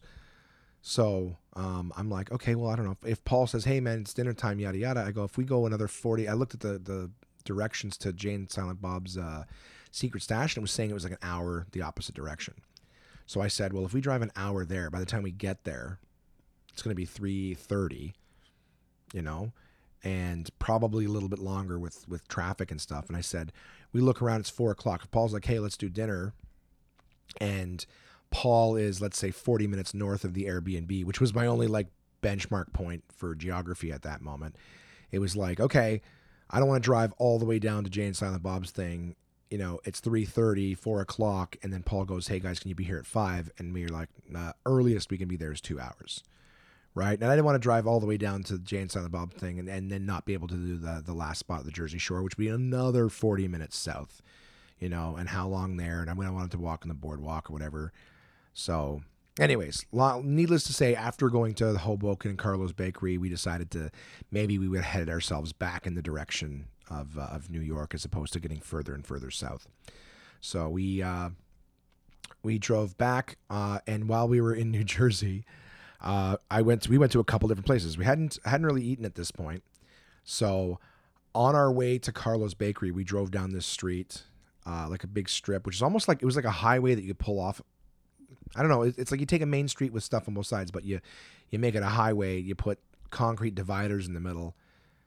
So 0.81 1.37
um, 1.55 1.91
I'm 1.97 2.09
like, 2.09 2.31
okay, 2.31 2.53
well, 2.53 2.69
I 2.69 2.75
don't 2.75 2.85
know. 2.85 2.97
If, 3.03 3.25
Paul 3.25 3.47
says, 3.47 3.65
hey, 3.65 3.79
man, 3.79 4.01
it's 4.01 4.13
dinner 4.13 4.33
time, 4.33 4.59
yada, 4.59 4.77
yada, 4.77 5.03
I 5.03 5.11
go, 5.11 5.23
if 5.23 5.35
we 5.35 5.43
go 5.43 5.65
another 5.65 5.87
40, 5.87 6.27
I 6.27 6.33
looked 6.33 6.53
at 6.53 6.59
the, 6.59 6.77
the 6.77 7.09
directions 7.43 7.97
to 7.97 8.13
Jay 8.13 8.35
and 8.35 8.51
Silent 8.51 8.81
Bob's 8.81 9.17
uh, 9.17 9.45
secret 9.91 10.21
stash 10.21 10.55
and 10.55 10.61
it 10.61 10.65
was 10.65 10.71
saying 10.71 10.91
it 10.91 10.93
was 10.93 11.03
like 11.03 11.13
an 11.13 11.19
hour 11.23 11.65
the 11.71 11.81
opposite 11.81 12.13
direction. 12.13 12.53
So 13.25 13.41
I 13.41 13.47
said, 13.47 13.73
well, 13.73 13.85
if 13.85 13.93
we 13.93 14.01
drive 14.01 14.21
an 14.21 14.31
hour 14.35 14.65
there, 14.65 14.89
by 14.89 14.99
the 14.99 15.05
time 15.05 15.23
we 15.23 15.31
get 15.31 15.63
there, 15.63 15.99
it's 16.71 16.81
going 16.81 16.91
to 16.91 16.95
be 16.95 17.07
3.30, 17.07 18.13
you 19.13 19.21
know, 19.21 19.51
and 20.03 20.49
probably 20.59 21.05
a 21.05 21.09
little 21.09 21.29
bit 21.29 21.39
longer 21.39 21.79
with, 21.79 22.07
with 22.07 22.27
traffic 22.27 22.69
and 22.69 22.79
stuff. 22.79 23.07
And 23.07 23.17
I 23.17 23.21
said, 23.21 23.51
we 23.93 24.01
look 24.01 24.21
around, 24.21 24.41
it's 24.41 24.49
4 24.49 24.71
o'clock. 24.71 25.09
Paul's 25.09 25.33
like, 25.33 25.45
hey, 25.45 25.59
let's 25.59 25.77
do 25.77 25.89
dinner, 25.89 26.33
and 27.39 27.85
Paul 28.31 28.75
is, 28.75 29.01
let's 29.01 29.17
say, 29.17 29.31
40 29.31 29.67
minutes 29.67 29.93
north 29.93 30.23
of 30.23 30.33
the 30.33 30.45
Airbnb, 30.45 31.05
which 31.05 31.21
was 31.21 31.33
my 31.33 31.47
only 31.47 31.67
like 31.67 31.87
benchmark 32.21 32.73
point 32.73 33.03
for 33.15 33.35
geography 33.35 33.91
at 33.91 34.01
that 34.01 34.21
moment. 34.21 34.55
It 35.11 35.19
was 35.19 35.35
like, 35.35 35.59
okay, 35.59 36.01
I 36.49 36.59
don't 36.59 36.67
want 36.67 36.83
to 36.83 36.85
drive 36.85 37.13
all 37.17 37.39
the 37.39 37.45
way 37.45 37.59
down 37.59 37.83
to 37.83 37.89
Jay 37.89 38.05
and 38.05 38.15
Silent 38.15 38.43
Bob's 38.43 38.71
thing. 38.71 39.15
You 39.49 39.57
know, 39.57 39.79
it's 39.83 40.01
3.30, 40.01 40.77
4 40.77 41.01
o'clock, 41.01 41.55
and 41.61 41.71
then 41.71 41.83
Paul 41.83 42.05
goes, 42.05 42.27
hey, 42.27 42.39
guys, 42.39 42.59
can 42.59 42.69
you 42.69 42.75
be 42.75 42.83
here 42.83 42.97
at 42.97 43.05
5? 43.05 43.51
And 43.57 43.73
we 43.73 43.85
are 43.85 43.89
like, 43.89 44.09
nah, 44.27 44.53
earliest 44.65 45.11
we 45.11 45.17
can 45.17 45.27
be 45.27 45.37
there 45.37 45.51
is 45.51 45.61
two 45.61 45.79
hours, 45.79 46.23
right? 46.95 47.19
And 47.19 47.29
I 47.29 47.35
didn't 47.35 47.45
want 47.45 47.55
to 47.55 47.59
drive 47.59 47.85
all 47.85 47.99
the 47.99 48.07
way 48.07 48.17
down 48.17 48.43
to 48.43 48.57
Jay 48.57 48.81
and 48.81 48.91
Silent 48.91 49.11
Bob 49.11 49.33
thing 49.33 49.59
and, 49.59 49.69
and 49.69 49.91
then 49.91 50.05
not 50.05 50.25
be 50.25 50.33
able 50.33 50.47
to 50.47 50.55
do 50.55 50.77
the, 50.77 51.01
the 51.05 51.13
last 51.13 51.39
spot 51.39 51.63
the 51.63 51.71
Jersey 51.71 51.99
Shore, 51.99 52.23
which 52.23 52.37
would 52.37 52.43
be 52.43 52.49
another 52.49 53.07
40 53.07 53.47
minutes 53.47 53.77
south, 53.77 54.21
you 54.79 54.89
know, 54.89 55.15
and 55.15 55.29
how 55.29 55.47
long 55.47 55.77
there. 55.77 56.01
And 56.01 56.09
I'm 56.09 56.17
to 56.17 56.31
want 56.31 56.51
to 56.51 56.57
walk 56.57 56.83
on 56.83 56.89
the 56.89 56.95
boardwalk 56.95 57.49
or 57.49 57.53
whatever. 57.53 57.93
So, 58.53 59.03
anyways, 59.39 59.85
needless 60.23 60.63
to 60.63 60.73
say, 60.73 60.95
after 60.95 61.29
going 61.29 61.53
to 61.55 61.71
the 61.71 61.79
Hoboken 61.79 62.31
and 62.31 62.39
Carlo's 62.39 62.73
Bakery, 62.73 63.17
we 63.19 63.29
decided 63.29 63.69
to 63.71 63.91
maybe 64.31 64.57
we 64.57 64.67
would 64.67 64.81
head 64.81 65.07
ourselves 65.07 65.53
back 65.53 65.85
in 65.85 65.93
the 65.93 66.01
direction 66.01 66.65
of, 66.89 67.17
uh, 67.17 67.21
of 67.31 67.49
New 67.49 67.61
York 67.61 67.93
as 67.93 68.05
opposed 68.05 68.33
to 68.33 68.39
getting 68.39 68.59
further 68.59 68.93
and 68.93 69.05
further 69.05 69.31
south. 69.31 69.67
So 70.41 70.69
we 70.69 71.01
uh, 71.01 71.29
we 72.43 72.59
drove 72.59 72.97
back, 72.97 73.37
uh, 73.49 73.79
and 73.87 74.07
while 74.07 74.27
we 74.27 74.41
were 74.41 74.53
in 74.53 74.71
New 74.71 74.83
Jersey, 74.83 75.45
uh, 76.01 76.37
I 76.51 76.61
went 76.61 76.83
to, 76.83 76.89
we 76.89 76.97
went 76.97 77.11
to 77.13 77.19
a 77.19 77.23
couple 77.23 77.47
different 77.47 77.65
places. 77.65 77.97
We 77.97 78.05
hadn't 78.05 78.37
hadn't 78.45 78.65
really 78.65 78.83
eaten 78.83 79.05
at 79.05 79.15
this 79.15 79.31
point, 79.31 79.63
so 80.23 80.79
on 81.33 81.55
our 81.55 81.71
way 81.71 81.97
to 81.97 82.11
Carlo's 82.11 82.53
Bakery, 82.53 82.91
we 82.91 83.03
drove 83.03 83.31
down 83.31 83.51
this 83.51 83.65
street, 83.65 84.23
uh, 84.65 84.87
like 84.89 85.03
a 85.03 85.07
big 85.07 85.27
strip, 85.27 85.65
which 85.65 85.75
is 85.75 85.81
almost 85.81 86.07
like 86.07 86.21
it 86.21 86.25
was 86.25 86.35
like 86.35 86.45
a 86.45 86.51
highway 86.51 86.95
that 86.95 87.03
you 87.03 87.13
pull 87.13 87.39
off 87.39 87.61
I 88.55 88.61
don't 88.61 88.69
know. 88.69 88.83
It's 88.83 89.11
like 89.11 89.19
you 89.19 89.25
take 89.25 89.41
a 89.41 89.47
main 89.47 89.67
street 89.67 89.91
with 89.91 90.03
stuff 90.03 90.27
on 90.27 90.33
both 90.33 90.45
sides, 90.45 90.71
but 90.71 90.85
you 90.85 91.01
you 91.49 91.59
make 91.59 91.75
it 91.75 91.83
a 91.83 91.87
highway. 91.87 92.39
You 92.39 92.55
put 92.55 92.79
concrete 93.09 93.55
dividers 93.55 94.07
in 94.07 94.13
the 94.13 94.19
middle. 94.19 94.55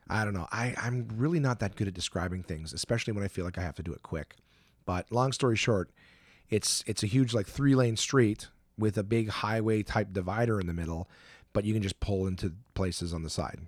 I 0.08 0.24
don't 0.24 0.34
know. 0.34 0.48
I, 0.50 0.74
I'm 0.80 1.08
really 1.16 1.40
not 1.40 1.60
that 1.60 1.76
good 1.76 1.88
at 1.88 1.94
describing 1.94 2.42
things, 2.42 2.72
especially 2.72 3.12
when 3.12 3.24
I 3.24 3.28
feel 3.28 3.44
like 3.44 3.58
I 3.58 3.62
have 3.62 3.76
to 3.76 3.82
do 3.82 3.92
it 3.92 4.02
quick. 4.02 4.36
But 4.86 5.10
long 5.12 5.32
story 5.32 5.56
short, 5.56 5.90
it's 6.48 6.82
it's 6.86 7.02
a 7.02 7.06
huge 7.06 7.34
like 7.34 7.46
three 7.46 7.74
lane 7.74 7.96
street 7.96 8.48
with 8.78 8.96
a 8.96 9.02
big 9.02 9.28
highway 9.28 9.82
type 9.82 10.12
divider 10.12 10.60
in 10.60 10.66
the 10.66 10.72
middle, 10.72 11.10
but 11.52 11.64
you 11.64 11.74
can 11.74 11.82
just 11.82 12.00
pull 12.00 12.26
into 12.26 12.54
places 12.74 13.12
on 13.12 13.22
the 13.22 13.30
side. 13.30 13.60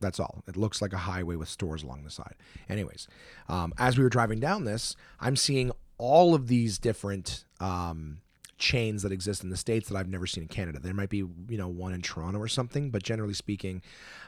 That's 0.00 0.20
all. 0.20 0.44
It 0.46 0.56
looks 0.56 0.82
like 0.82 0.92
a 0.92 0.98
highway 0.98 1.36
with 1.36 1.48
stores 1.48 1.82
along 1.82 2.04
the 2.04 2.10
side. 2.10 2.34
Anyways, 2.68 3.08
um, 3.48 3.72
as 3.78 3.96
we 3.96 4.04
were 4.04 4.10
driving 4.10 4.40
down 4.40 4.64
this, 4.64 4.94
I'm 5.20 5.36
seeing 5.36 5.72
all 5.96 6.34
of 6.34 6.46
these 6.48 6.78
different 6.78 7.44
um, 7.60 8.20
chains 8.58 9.02
that 9.02 9.10
exist 9.10 9.42
in 9.42 9.50
the 9.50 9.56
states 9.56 9.88
that 9.88 9.96
I've 9.96 10.08
never 10.08 10.26
seen 10.26 10.42
in 10.42 10.48
Canada. 10.48 10.78
There 10.78 10.94
might 10.94 11.08
be, 11.08 11.18
you 11.18 11.58
know, 11.58 11.68
one 11.68 11.92
in 11.92 12.02
Toronto 12.02 12.38
or 12.38 12.48
something, 12.48 12.90
but 12.90 13.02
generally 13.02 13.34
speaking, 13.34 13.82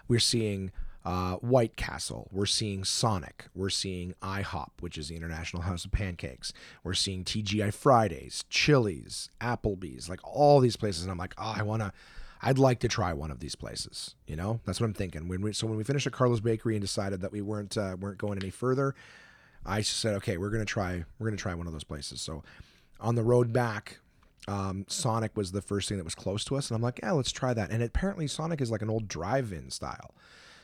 we're 0.09 0.19
seeing 0.19 0.73
uh, 1.05 1.37
White 1.37 1.77
Castle. 1.77 2.29
We're 2.31 2.47
seeing 2.47 2.85
Sonic. 2.85 3.47
We're 3.55 3.71
seeing 3.71 4.15
IHOP, 4.23 4.71
which 4.81 4.99
is 4.99 5.09
the 5.09 5.17
International 5.17 5.63
House 5.63 5.85
of 5.85 5.93
Pancakes. 5.93 6.53
We're 6.85 6.95
seeing 6.95 7.25
TGI 7.25 7.73
Fridays, 7.73 8.45
Chili's, 8.51 9.31
Applebee's, 9.41 10.09
like 10.09 10.21
all 10.23 10.61
these 10.61 10.77
places. 10.77 11.03
And 11.03 11.11
I'm 11.11 11.19
like, 11.19 11.35
oh, 11.39 11.55
I 11.57 11.63
want 11.63 11.83
to, 11.83 11.93
I'd 12.43 12.59
like 12.59 12.81
to 12.81 12.89
try 12.89 13.13
one 13.13 13.31
of 13.31 13.41
these 13.41 13.55
places. 13.55 14.15
You 14.27 14.37
know, 14.37 14.61
that's 14.65 14.81
what 14.81 14.87
I'm 14.87 14.95
thinking. 14.95 15.29
When 15.29 15.41
we, 15.41 15.53
so 15.53 15.67
when 15.67 15.77
we 15.77 15.85
finished 15.85 16.07
at 16.07 16.13
Carlo's 16.13 16.41
Bakery 16.41 16.75
and 16.75 16.83
decided 16.83 17.23
that 17.23 17.33
we 17.33 17.41
weren't 17.41 17.77
uh, 17.79 17.97
weren't 17.99 18.19
going 18.19 18.39
any 18.39 18.51
further, 18.51 18.95
I 19.65 19.83
said, 19.83 20.15
okay, 20.17 20.37
we're 20.37 20.51
gonna 20.51 20.65
try 20.65 21.05
we're 21.19 21.29
gonna 21.29 21.37
try 21.39 21.55
one 21.55 21.67
of 21.67 21.73
those 21.73 21.85
places. 21.85 22.21
So 22.21 22.43
on 23.01 23.15
the 23.15 23.23
road 23.23 23.53
back. 23.53 23.99
Um, 24.49 24.87
Sonic 24.89 25.37
was 25.37 25.53
the 25.53 25.61
first 25.61 25.89
thing 25.89 25.99
that 25.99 26.05
was 26.05 26.15
close 26.15 26.45
to 26.47 26.57
us, 26.57 26.71
and 26.71 26.75
I'm 26.75 26.83
like, 26.83 26.99
yeah, 27.03 27.13
let's 27.13 27.31
try 27.31 27.53
that. 27.53 27.71
And 27.71 27.83
apparently, 27.83 28.27
Sonic 28.27 28.63
is 28.63 28.71
like 28.71 28.81
an 28.81 28.89
old 28.89 29.07
drive-in 29.07 29.71
style. 29.71 30.15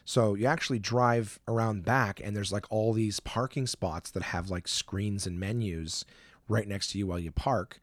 So 0.06 0.34
you 0.34 0.46
actually 0.46 0.78
drive 0.78 1.40
around 1.48 1.84
back, 1.84 2.20
and 2.22 2.34
there's 2.34 2.52
like 2.52 2.64
all 2.70 2.92
these 2.92 3.18
parking 3.18 3.66
spots 3.66 4.12
that 4.12 4.22
have 4.22 4.48
like 4.48 4.68
screens 4.68 5.26
and 5.26 5.38
menus 5.38 6.04
right 6.48 6.66
next 6.66 6.92
to 6.92 6.98
you 6.98 7.08
while 7.08 7.18
you 7.18 7.32
park. 7.32 7.80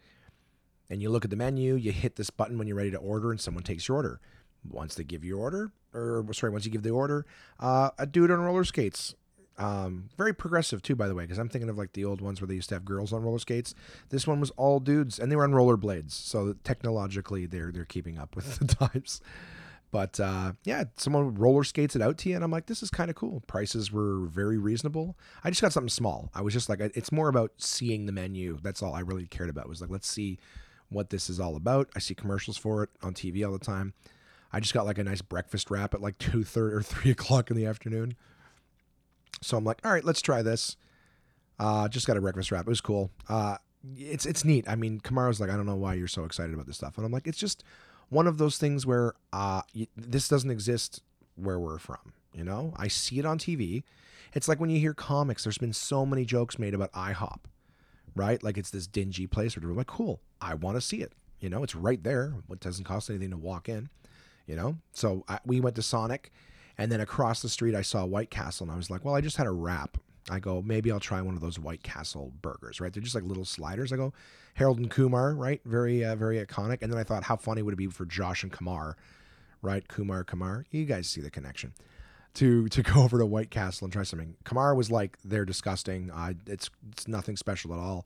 And 0.90 1.02
you 1.02 1.10
look 1.10 1.26
at 1.26 1.32
the 1.32 1.36
menu, 1.36 1.76
you 1.76 1.92
hit 1.92 2.16
this 2.16 2.30
button 2.30 2.58
when 2.58 2.66
you're 2.66 2.78
ready 2.78 2.92
to 2.92 2.98
order, 2.98 3.30
and 3.30 3.42
someone 3.42 3.64
takes 3.64 3.90
your 3.90 3.98
order. 3.98 4.22
Once 4.68 4.96
they 4.96 5.04
give 5.04 5.26
you 5.26 5.36
your 5.36 5.40
order, 5.40 5.74
or 5.94 6.26
sorry, 6.32 6.50
once 6.54 6.64
you 6.64 6.72
give 6.72 6.84
the 6.84 6.92
order, 6.92 7.26
uh, 7.60 7.90
a 8.00 8.06
dude 8.06 8.32
on 8.32 8.40
roller 8.40 8.64
skates. 8.64 9.16
Um, 9.58 10.10
very 10.18 10.34
progressive 10.34 10.82
too, 10.82 10.96
by 10.96 11.10
the 11.10 11.14
way, 11.14 11.26
because 11.26 11.38
I'm 11.38 11.50
thinking 11.50 11.70
of 11.70 11.78
like 11.78 11.92
the 11.92 12.06
old 12.06 12.22
ones 12.22 12.40
where 12.40 12.48
they 12.48 12.56
used 12.56 12.70
to 12.70 12.76
have 12.76 12.86
girls 12.86 13.12
on 13.12 13.22
roller 13.22 13.38
skates. 13.38 13.76
This 14.10 14.26
one 14.26 14.40
was 14.40 14.50
all 14.52 14.80
dudes, 14.80 15.20
and 15.20 15.30
they 15.30 15.36
were 15.36 15.44
on 15.44 15.52
rollerblades. 15.52 16.12
So 16.12 16.56
technologically, 16.64 17.48
they're 17.48 17.72
they're 17.74 17.84
keeping 17.84 18.18
up 18.18 18.34
with 18.34 18.60
the 18.60 18.66
times. 18.74 19.20
But 19.94 20.20
uh, 20.20 20.54
yeah, 20.64 20.86
someone 20.98 21.36
roller 21.36 21.64
skates 21.64 21.96
it 21.96 22.02
out 22.02 22.18
to 22.18 22.30
you, 22.30 22.34
and 22.34 22.44
I'm 22.44 22.50
like, 22.50 22.66
this 22.66 22.82
is 22.82 22.90
kind 22.90 23.12
of 23.12 23.16
cool. 23.16 23.44
Prices 23.46 23.92
were 23.92 24.26
very 24.26 24.58
reasonable. 24.58 25.16
I 25.44 25.52
just 25.52 25.62
got 25.62 25.72
something 25.72 25.88
small. 25.88 26.32
I 26.34 26.42
was 26.42 26.52
just 26.52 26.68
like, 26.68 26.80
it's 26.80 27.12
more 27.12 27.28
about 27.30 27.52
seeing 27.58 28.08
the 28.08 28.12
menu. 28.12 28.58
That's 28.64 28.82
all 28.82 28.96
I 28.96 29.02
really 29.02 29.28
cared 29.28 29.52
about. 29.52 29.70
Was 29.70 29.82
like, 29.82 29.92
let's 29.92 30.08
see 30.08 30.40
what 30.90 31.12
this 31.12 31.30
is 31.30 31.40
all 31.40 31.56
about. 31.56 31.90
I 31.96 32.00
see 32.00 32.16
commercials 32.16 32.58
for 32.58 32.82
it 32.82 32.90
on 33.04 33.14
TV 33.14 33.46
all 33.46 33.54
the 33.54 33.64
time. 33.64 33.94
I 34.52 34.60
just 34.60 34.74
got 34.74 34.88
like 34.88 34.98
a 34.98 35.04
nice 35.04 35.22
breakfast 35.22 35.70
wrap 35.70 35.94
at 35.94 36.02
like 36.02 36.18
two 36.18 36.44
thirty 36.44 36.74
or 36.74 36.82
three 36.82 37.12
o'clock 37.12 37.52
in 37.52 37.56
the 37.56 37.68
afternoon. 37.68 38.16
So 39.44 39.58
I'm 39.58 39.64
like, 39.64 39.78
all 39.86 39.92
right, 39.92 40.04
let's 40.04 40.24
try 40.24 40.42
this. 40.42 40.76
Uh, 41.60 41.88
just 41.88 42.08
got 42.08 42.18
a 42.18 42.22
breakfast 42.22 42.52
wrap. 42.52 42.66
It 42.66 42.70
was 42.70 42.82
cool. 42.82 43.12
Uh, 43.30 43.58
it's 43.96 44.26
it's 44.26 44.44
neat. 44.44 44.68
I 44.68 44.76
mean, 44.76 45.02
Kamaro's 45.02 45.40
like, 45.40 45.52
I 45.52 45.56
don't 45.56 45.68
know 45.68 45.76
why 45.76 45.94
you're 45.94 46.08
so 46.08 46.24
excited 46.24 46.56
about 46.56 46.66
this 46.66 46.78
stuff, 46.78 46.98
and 46.98 47.06
I'm 47.06 47.12
like, 47.12 47.28
it's 47.28 47.38
just 47.38 47.64
one 48.14 48.28
of 48.28 48.38
those 48.38 48.58
things 48.58 48.86
where 48.86 49.14
uh, 49.34 49.62
this 49.98 50.28
doesn't 50.28 50.52
exist 50.52 51.02
where 51.36 51.60
we're 51.60 51.80
from. 51.80 52.14
You 52.34 52.44
know, 52.44 52.74
I 52.78 52.88
see 52.88 53.20
it 53.20 53.26
on 53.26 53.38
TV. 53.38 53.84
It's 54.34 54.48
like 54.48 54.60
when 54.60 54.70
you 54.70 54.80
hear 54.80 54.94
comics. 54.94 55.44
There's 55.44 55.58
been 55.58 55.74
so 55.74 56.06
many 56.06 56.26
jokes 56.26 56.58
made 56.58 56.74
about 56.74 56.92
IHOP, 56.94 57.40
right? 58.16 58.42
Like 58.42 58.58
it's 58.58 58.72
this 58.72 58.88
dingy 58.88 59.28
place. 59.28 59.58
Or 59.58 59.62
like, 59.62 59.88
cool. 59.88 60.22
I 60.42 60.56
want 60.56 60.78
to 60.78 60.82
see 60.82 61.02
it. 61.02 61.14
You 61.40 61.50
know, 61.50 61.64
it's 61.64 61.76
right 61.76 62.02
there. 62.04 62.34
It 62.50 62.60
doesn't 62.60 62.86
cost 62.86 63.10
anything 63.10 63.32
to 63.32 63.38
walk 63.38 63.70
in. 63.70 63.90
You 64.48 64.56
know, 64.56 64.78
so 64.92 65.24
I, 65.28 65.40
we 65.46 65.62
went 65.62 65.78
to 65.78 65.82
Sonic, 65.82 66.30
and 66.78 66.92
then 66.92 67.00
across 67.00 67.42
the 67.42 67.48
street 67.48 67.76
I 67.76 67.82
saw 67.82 68.04
White 68.04 68.30
Castle, 68.30 68.66
and 68.66 68.74
I 68.74 68.76
was 68.76 68.90
like, 68.90 69.06
well, 69.06 69.16
I 69.16 69.22
just 69.22 69.38
had 69.38 69.48
a 69.48 69.52
wrap. 69.52 69.98
I 70.30 70.40
go, 70.40 70.62
maybe 70.62 70.92
I'll 70.92 71.00
try 71.00 71.22
one 71.22 71.36
of 71.36 71.42
those 71.42 71.60
White 71.60 71.84
Castle 71.84 72.32
burgers, 72.42 72.80
right? 72.80 72.94
They're 72.94 73.04
just 73.04 73.16
like 73.16 73.24
little 73.26 73.46
sliders. 73.46 73.92
I 73.92 73.98
go, 73.98 74.14
Harold 74.54 74.78
and 74.78 74.90
Kumar, 74.90 75.34
right? 75.34 75.62
Very, 75.66 76.04
uh, 76.06 76.16
very 76.16 76.44
iconic. 76.44 76.82
And 76.82 76.92
then 76.92 77.00
I 77.00 77.04
thought, 77.04 77.24
how 77.24 77.36
funny 77.36 77.62
would 77.62 77.74
it 77.74 77.78
be 77.78 77.88
for 77.88 78.06
Josh 78.06 78.44
and 78.44 78.52
Kumar, 78.52 78.96
right? 79.62 79.88
Kumar, 79.88 80.24
Kumar. 80.24 80.66
You 80.72 80.86
guys 80.86 81.10
see 81.10 81.22
the 81.22 81.30
connection. 81.30 81.74
To 82.36 82.68
to 82.70 82.82
go 82.82 83.02
over 83.04 83.20
to 83.20 83.26
White 83.26 83.52
Castle 83.52 83.86
and 83.86 83.94
try 83.94 84.04
something. 84.04 84.36
Kumar 84.44 84.74
was 84.74 84.90
like, 84.90 85.18
they're 85.24 85.46
disgusting. 85.46 86.10
Uh, 86.10 86.34
it's 86.48 86.70
it's 86.92 87.08
nothing 87.08 87.38
special 87.38 87.74
at 87.74 87.80
all. 87.80 88.06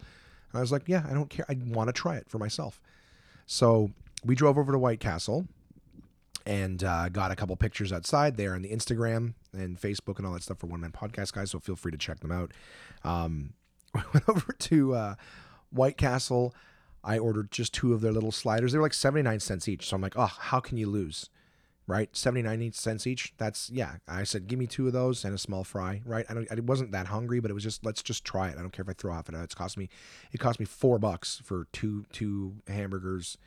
And 0.51 0.57
I 0.57 0.61
was 0.61 0.71
like, 0.71 0.83
yeah, 0.87 1.05
I 1.09 1.13
don't 1.13 1.29
care. 1.29 1.45
I 1.47 1.57
want 1.65 1.87
to 1.87 1.93
try 1.93 2.17
it 2.17 2.29
for 2.29 2.37
myself. 2.37 2.81
So 3.45 3.91
we 4.25 4.35
drove 4.35 4.57
over 4.57 4.71
to 4.73 4.77
White 4.77 4.99
Castle 4.99 5.47
and 6.47 6.81
uh, 6.81 7.09
got 7.09 7.29
a 7.29 7.35
couple 7.35 7.55
pictures 7.57 7.91
outside 7.91 8.37
there 8.37 8.55
on 8.55 8.61
the 8.61 8.69
Instagram 8.69 9.33
and 9.51 9.79
Facebook 9.79 10.17
and 10.17 10.25
all 10.25 10.31
that 10.31 10.41
stuff 10.41 10.59
for 10.59 10.67
One 10.67 10.79
Man 10.79 10.93
Podcast 10.93 11.33
guys. 11.33 11.51
So 11.51 11.59
feel 11.59 11.75
free 11.75 11.91
to 11.91 11.97
check 11.97 12.21
them 12.21 12.31
out. 12.31 12.53
Um, 13.03 13.53
went 13.93 14.29
over 14.29 14.53
to 14.53 14.95
uh, 14.95 15.15
White 15.71 15.97
Castle. 15.97 16.55
I 17.03 17.17
ordered 17.17 17.51
just 17.51 17.73
two 17.73 17.93
of 17.93 17.99
their 17.99 18.13
little 18.13 18.31
sliders. 18.31 18.71
They 18.71 18.77
were 18.77 18.85
like 18.85 18.93
79 18.93 19.41
cents 19.41 19.67
each. 19.67 19.87
So 19.87 19.95
I'm 19.97 20.01
like, 20.01 20.17
oh, 20.17 20.25
how 20.39 20.61
can 20.61 20.77
you 20.77 20.87
lose? 20.87 21.29
Right? 21.85 22.15
79 22.15 22.71
cents 22.71 23.05
each. 23.05 23.33
That's, 23.37 23.69
yeah. 23.69 23.95
I 24.07 24.23
said, 24.23 24.47
give 24.47 24.57
me 24.57 24.67
two 24.67 24.87
of 24.87 24.93
those 24.93 25.25
and 25.25 25.35
a 25.35 25.37
small 25.37 25.65
fry. 25.65 26.01
Right? 26.05 26.25
I, 26.29 26.33
don't, 26.33 26.49
I 26.49 26.55
wasn't 26.61 26.93
that 26.93 27.07
hungry, 27.07 27.41
but 27.41 27.51
it 27.51 27.55
was 27.55 27.63
just, 27.63 27.85
let's 27.85 28.01
just 28.01 28.23
try 28.23 28.47
it. 28.47 28.57
I 28.57 28.61
don't 28.61 28.71
care 28.71 28.83
if 28.83 28.89
I 28.89 28.93
throw 28.93 29.11
half 29.11 29.27
it. 29.27 29.35
It's 29.35 29.55
cost 29.55 29.77
me, 29.77 29.89
it 30.31 30.39
cost 30.39 30.61
me 30.61 30.65
four 30.65 30.97
bucks 30.97 31.41
for 31.43 31.67
two, 31.73 32.05
two 32.13 32.55
hamburgers 32.69 33.37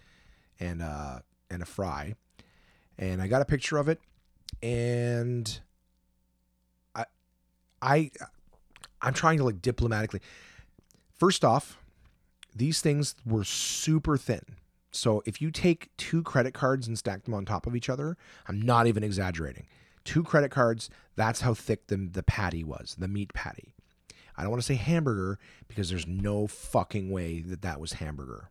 and, 0.58 0.82
uh, 0.82 1.20
and 1.50 1.62
a 1.62 1.66
fry 1.66 2.14
and 3.00 3.22
I 3.22 3.26
got 3.26 3.42
a 3.42 3.46
picture 3.46 3.78
of 3.78 3.88
it, 3.88 3.98
and 4.62 5.60
I, 6.94 7.06
I, 7.80 8.10
I'm 9.00 9.14
trying 9.14 9.38
to 9.38 9.44
like 9.44 9.62
diplomatically. 9.62 10.20
First 11.18 11.44
off, 11.44 11.78
these 12.54 12.80
things 12.80 13.14
were 13.24 13.42
super 13.42 14.16
thin. 14.16 14.42
So 14.92 15.22
if 15.24 15.40
you 15.40 15.50
take 15.50 15.88
two 15.96 16.22
credit 16.22 16.52
cards 16.52 16.86
and 16.86 16.98
stack 16.98 17.24
them 17.24 17.32
on 17.32 17.44
top 17.44 17.66
of 17.66 17.74
each 17.74 17.88
other, 17.88 18.16
I'm 18.46 18.60
not 18.60 18.86
even 18.86 19.02
exaggerating. 19.02 19.66
Two 20.04 20.22
credit 20.22 20.50
cards, 20.50 20.90
that's 21.16 21.40
how 21.40 21.54
thick 21.54 21.86
the, 21.86 21.96
the 21.96 22.22
patty 22.22 22.64
was, 22.64 22.96
the 22.98 23.08
meat 23.08 23.32
patty. 23.32 23.74
I 24.36 24.42
don't 24.42 24.50
want 24.50 24.62
to 24.62 24.66
say 24.66 24.74
hamburger 24.74 25.38
because 25.68 25.90
there's 25.90 26.06
no 26.06 26.46
fucking 26.46 27.10
way 27.10 27.40
that 27.40 27.62
that 27.62 27.80
was 27.80 27.94
hamburger 27.94 28.50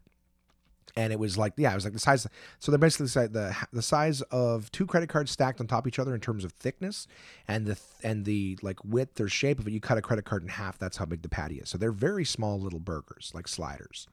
and 0.95 1.13
it 1.13 1.19
was 1.19 1.37
like 1.37 1.53
yeah 1.57 1.71
it 1.71 1.75
was 1.75 1.83
like 1.83 1.93
the 1.93 1.99
size 1.99 2.25
so 2.59 2.71
they're 2.71 2.79
basically 2.79 3.07
the 3.27 3.55
the 3.71 3.81
size 3.81 4.21
of 4.23 4.71
two 4.71 4.85
credit 4.85 5.07
cards 5.09 5.31
stacked 5.31 5.59
on 5.59 5.67
top 5.67 5.83
of 5.83 5.87
each 5.87 5.99
other 5.99 6.13
in 6.13 6.21
terms 6.21 6.43
of 6.43 6.51
thickness 6.53 7.07
and 7.47 7.65
the 7.65 7.79
and 8.03 8.25
the 8.25 8.57
like 8.61 8.83
width 8.83 9.19
or 9.19 9.27
shape 9.27 9.59
of 9.59 9.67
it 9.67 9.71
you 9.71 9.79
cut 9.79 9.97
a 9.97 10.01
credit 10.01 10.25
card 10.25 10.43
in 10.43 10.49
half 10.49 10.77
that's 10.77 10.97
how 10.97 11.05
big 11.05 11.21
the 11.21 11.29
patty 11.29 11.55
is. 11.55 11.69
So 11.69 11.77
they're 11.77 11.91
very 11.91 12.25
small 12.25 12.59
little 12.59 12.79
burgers 12.79 13.31
like 13.33 13.47
sliders. 13.47 14.07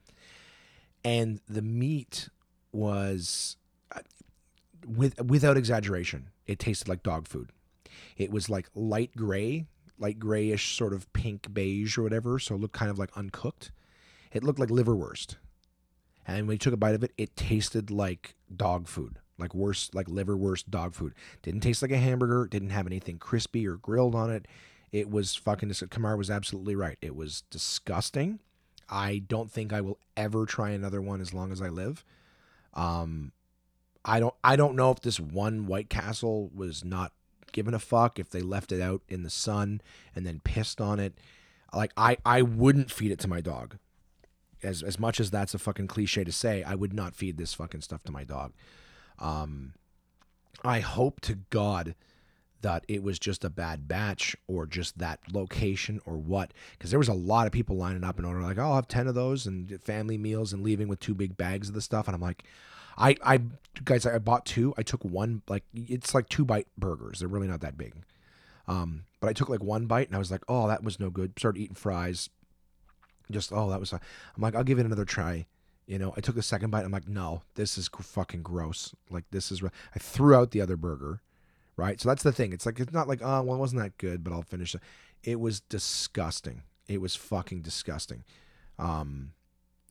And 1.05 1.41
the 1.49 1.63
meat 1.63 2.29
was 2.73 3.57
uh, 3.95 4.01
with 4.87 5.21
without 5.23 5.57
exaggeration 5.57 6.31
it 6.47 6.59
tasted 6.59 6.89
like 6.89 7.03
dog 7.03 7.27
food. 7.29 7.51
It 8.17 8.31
was 8.31 8.51
like 8.51 8.69
light 8.75 9.13
gray 9.17 9.67
light 9.99 10.19
grayish 10.19 10.77
sort 10.77 10.93
of 10.93 11.11
pink 11.15 11.55
beige 11.55 11.97
or 11.97 12.03
whatever 12.03 12.39
so 12.39 12.55
it 12.55 12.61
looked 12.61 12.75
kind 12.75 12.91
of 12.91 12.99
like 12.99 13.17
uncooked. 13.17 13.73
It 14.33 14.45
looked 14.45 14.59
like 14.59 14.69
liverwurst 14.69 15.37
and 16.27 16.47
when 16.47 16.55
you 16.55 16.59
took 16.59 16.75
a 16.75 16.79
bite 16.79 16.95
of 16.95 17.05
it, 17.05 17.13
it 17.17 17.37
tasted 17.37 17.91
like 17.91 18.35
dog 18.55 18.89
food, 18.89 19.21
like 19.39 19.55
worse, 19.55 19.91
like 19.95 20.09
liverwurst 20.09 20.69
dog 20.69 20.95
food. 20.95 21.15
Didn't 21.43 21.61
taste 21.61 21.83
like 21.83 21.93
a 21.93 21.99
hamburger. 21.99 22.49
Didn't 22.51 22.71
have 22.71 22.87
anything 22.87 23.19
crispy 23.19 23.67
or 23.67 23.77
grilled 23.77 24.15
on 24.15 24.31
it. 24.31 24.47
It 24.91 25.09
was 25.09 25.37
fucking. 25.37 25.73
Kamar 25.91 26.17
was 26.17 26.31
absolutely 26.31 26.75
right. 26.75 26.99
It 27.01 27.15
was 27.15 27.43
disgusting. 27.51 28.41
I 28.89 29.23
don't 29.27 29.51
think 29.51 29.73
I 29.73 29.81
will 29.81 29.99
ever 30.17 30.47
try 30.47 30.71
another 30.71 31.01
one 31.01 31.21
as 31.21 31.33
long 31.33 31.53
as 31.53 31.63
I 31.63 31.69
live. 31.69 32.05
Um, 32.75 33.33
I 34.05 34.19
don't. 34.19 34.35
I 34.43 34.57
don't 34.57 34.75
know 34.75 34.91
if 34.91 35.01
this 35.01 35.21
one 35.21 35.67
White 35.67 35.91
Castle 35.91 36.51
was 36.55 36.85
not 36.85 37.13
given 37.53 37.73
a 37.73 37.79
fuck 37.79 38.19
if 38.19 38.31
they 38.31 38.43
left 38.43 38.73
it 38.73 38.81
out 38.81 39.03
in 39.09 39.23
the 39.23 39.31
sun 39.31 39.81
and 40.15 40.27
then 40.27 40.41
pissed 40.43 40.81
on 40.81 40.99
it. 40.99 41.15
Like 41.73 41.93
I, 41.97 42.17
I 42.25 42.43
wouldn't 42.43 42.91
feed 42.91 43.13
it 43.13 43.19
to 43.21 43.29
my 43.29 43.41
dog 43.41 43.77
as 44.63 44.83
as 44.83 44.99
much 44.99 45.21
as 45.21 45.31
that's 45.31 45.55
a 45.55 45.59
fucking 45.59 45.87
cliche 45.87 46.25
to 46.25 46.33
say, 46.33 46.63
I 46.63 46.75
would 46.75 46.93
not 46.93 47.15
feed 47.15 47.37
this 47.37 47.55
fucking 47.55 47.83
stuff 47.83 48.03
to 48.05 48.13
my 48.13 48.25
dog. 48.25 48.53
Um, 49.19 49.73
I 50.65 50.81
hope 50.81 51.21
to 51.23 51.37
God 51.51 51.95
that 52.63 52.85
it 52.89 53.03
was 53.03 53.19
just 53.19 53.45
a 53.45 53.51
bad 53.51 53.87
batch 53.87 54.35
or 54.49 54.67
just 54.67 54.99
that 54.99 55.21
location 55.31 56.01
or 56.07 56.17
what, 56.17 56.53
because 56.73 56.91
there 56.91 56.99
was 56.99 57.09
a 57.09 57.15
lot 57.15 57.47
of 57.47 57.53
people 57.53 57.77
lining 57.77 58.03
up 58.03 58.17
and 58.17 58.27
ordering 58.27 58.47
like, 58.47 58.59
oh, 58.59 58.63
I'll 58.63 58.75
have 58.77 58.89
ten 58.89 59.07
of 59.07 59.15
those 59.15 59.47
and 59.47 59.81
family 59.83 60.19
meals 60.19 60.53
and 60.53 60.63
leaving 60.63 60.89
with 60.89 61.01
two 61.01 61.15
big 61.15 61.37
bags 61.37 61.69
of 61.69 61.75
the 61.75 61.81
stuff, 61.81 62.09
and 62.09 62.15
I'm 62.15 62.23
like. 62.23 62.45
I, 62.99 63.15
I 63.23 63.41
guys 63.85 64.07
I 64.07 64.17
bought 64.19 64.47
two. 64.47 64.73
I 64.79 64.83
took 64.83 65.05
one 65.05 65.43
like 65.49 65.65
it's 65.75 66.15
like 66.15 66.31
two 66.31 66.47
bite 66.47 66.67
burgers. 66.79 67.19
They're 67.19 67.29
really 67.29 67.47
not 67.47 67.61
that 67.61 67.77
big. 67.77 67.93
Um, 68.67 69.05
but 69.21 69.29
I 69.29 69.33
took 69.33 69.49
like 69.49 69.63
one 69.63 69.87
bite 69.87 70.07
and 70.07 70.17
I 70.17 70.19
was 70.19 70.31
like, 70.31 70.43
oh, 70.49 70.69
that 70.69 70.83
was 70.83 70.99
no 70.99 71.11
good. 71.11 71.33
Started 71.39 71.61
eating 71.61 71.75
fries. 71.75 72.31
Just 73.31 73.53
oh, 73.53 73.71
that 73.71 73.81
was. 73.81 73.93
I'm 73.93 74.01
like, 74.39 74.55
I'll 74.55 74.65
give 74.65 74.79
it 74.79 74.87
another 74.87 75.05
try. 75.05 75.47
You 75.87 75.99
know, 75.99 76.13
I 76.17 76.21
took 76.21 76.35
the 76.35 76.43
second 76.43 76.71
bite. 76.71 76.85
I'm 76.85 76.93
like, 76.93 77.09
no, 77.09 77.43
this 77.55 77.79
is 77.79 77.89
fucking 77.89 78.43
gross. 78.43 78.95
Like 79.11 79.25
this 79.31 79.51
is. 79.53 79.63
I 79.63 79.99
threw 79.99 80.35
out 80.35 80.51
the 80.51 80.61
other 80.61 80.77
burger, 80.77 81.23
right? 81.77 82.01
So 82.01 82.09
that's 82.09 82.23
the 82.23 82.33
thing. 82.33 82.53
It's 82.53 82.67
like 82.67 82.81
it's 82.81 82.93
not 82.93 83.09
like 83.09 83.21
oh, 83.23 83.43
well, 83.43 83.57
it 83.57 83.61
wasn't 83.61 83.83
that 83.83 83.99
good, 83.99 84.25
but 84.25 84.33
I'll 84.33 84.43
finish 84.43 84.75
it. 84.75 84.81
It 85.23 85.41
was 85.41 85.61
disgusting. 85.61 86.63
It 86.89 87.01
was 87.01 87.17
fucking 87.17 87.63
disgusting. 87.63 88.25
Um, 88.79 89.33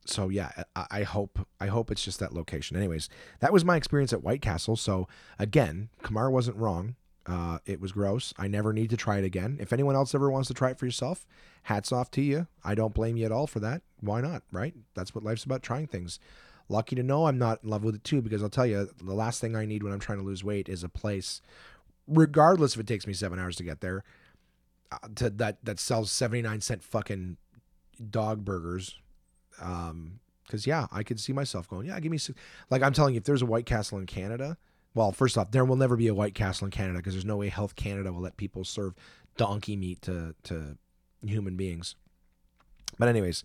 so 0.05 0.29
yeah, 0.29 0.51
I, 0.75 0.85
I, 0.91 1.03
hope 1.03 1.47
I 1.59 1.67
hope 1.67 1.91
it's 1.91 2.03
just 2.03 2.19
that 2.19 2.33
location. 2.33 2.77
Anyways, 2.77 3.09
that 3.39 3.51
was 3.51 3.65
my 3.65 3.75
experience 3.75 4.13
at 4.13 4.23
White 4.23 4.41
Castle. 4.41 4.75
So 4.75 5.07
again, 5.39 5.89
Kamar 6.03 6.29
wasn't 6.29 6.57
wrong. 6.57 6.95
Uh, 7.27 7.57
it 7.65 7.81
was 7.81 7.91
gross. 7.91 8.33
I 8.37 8.47
never 8.47 8.71
need 8.71 8.91
to 8.91 8.97
try 8.97 9.17
it 9.17 9.23
again. 9.23 9.57
If 9.59 9.73
anyone 9.73 9.95
else 9.95 10.13
ever 10.13 10.29
wants 10.29 10.47
to 10.49 10.53
try 10.53 10.69
it 10.69 10.77
for 10.77 10.85
yourself, 10.85 11.25
hats 11.63 11.91
off 11.91 12.11
to 12.11 12.21
you. 12.21 12.47
I 12.63 12.75
don't 12.75 12.93
blame 12.93 13.17
you 13.17 13.25
at 13.25 13.31
all 13.31 13.47
for 13.47 13.59
that. 13.61 13.81
Why 13.99 14.21
not? 14.21 14.43
Right? 14.51 14.75
That's 14.93 15.15
what 15.15 15.23
life's 15.23 15.43
about 15.43 15.63
trying 15.63 15.87
things. 15.87 16.19
Lucky 16.69 16.95
to 16.95 17.03
know 17.03 17.25
I'm 17.25 17.37
not 17.39 17.63
in 17.63 17.69
love 17.69 17.83
with 17.83 17.95
it 17.95 18.03
too, 18.03 18.21
because 18.21 18.43
I'll 18.43 18.49
tell 18.49 18.65
you, 18.65 18.89
the 19.01 19.13
last 19.13 19.41
thing 19.41 19.55
I 19.55 19.65
need 19.65 19.81
when 19.81 19.91
I'm 19.93 19.99
trying 19.99 20.19
to 20.19 20.23
lose 20.23 20.43
weight 20.43 20.69
is 20.69 20.83
a 20.83 20.89
place, 20.89 21.41
regardless 22.07 22.75
if 22.75 22.79
it 22.81 22.87
takes 22.87 23.07
me 23.07 23.13
seven 23.13 23.39
hours 23.39 23.55
to 23.57 23.63
get 23.63 23.81
there, 23.81 24.03
uh, 24.91 25.07
to 25.15 25.29
that 25.31 25.63
that 25.65 25.79
sells 25.79 26.11
79 26.11 26.61
cent 26.61 26.83
fucking 26.83 27.37
dog 28.09 28.45
burgers 28.45 28.99
um 29.59 30.19
because 30.45 30.67
yeah 30.67 30.85
i 30.91 31.01
could 31.01 31.19
see 31.19 31.33
myself 31.33 31.67
going 31.67 31.87
yeah 31.87 31.99
give 31.99 32.11
me 32.11 32.17
some 32.17 32.35
like 32.69 32.83
i'm 32.83 32.93
telling 32.93 33.13
you 33.13 33.17
if 33.17 33.23
there's 33.23 33.41
a 33.41 33.45
white 33.47 33.65
castle 33.65 33.97
in 33.97 34.05
canada 34.05 34.57
well 34.95 35.11
first 35.11 35.37
off 35.37 35.51
there 35.51 35.63
will 35.63 35.75
never 35.75 35.95
be 35.95 36.07
a 36.07 36.13
white 36.13 36.33
castle 36.33 36.65
in 36.65 36.71
canada 36.71 36.97
because 36.97 37.13
there's 37.13 37.25
no 37.25 37.37
way 37.37 37.49
health 37.49 37.75
canada 37.75 38.11
will 38.11 38.21
let 38.21 38.37
people 38.37 38.63
serve 38.63 38.95
donkey 39.37 39.75
meat 39.75 40.01
to 40.01 40.33
to 40.43 40.77
human 41.23 41.55
beings 41.55 41.95
but 42.97 43.07
anyways 43.07 43.43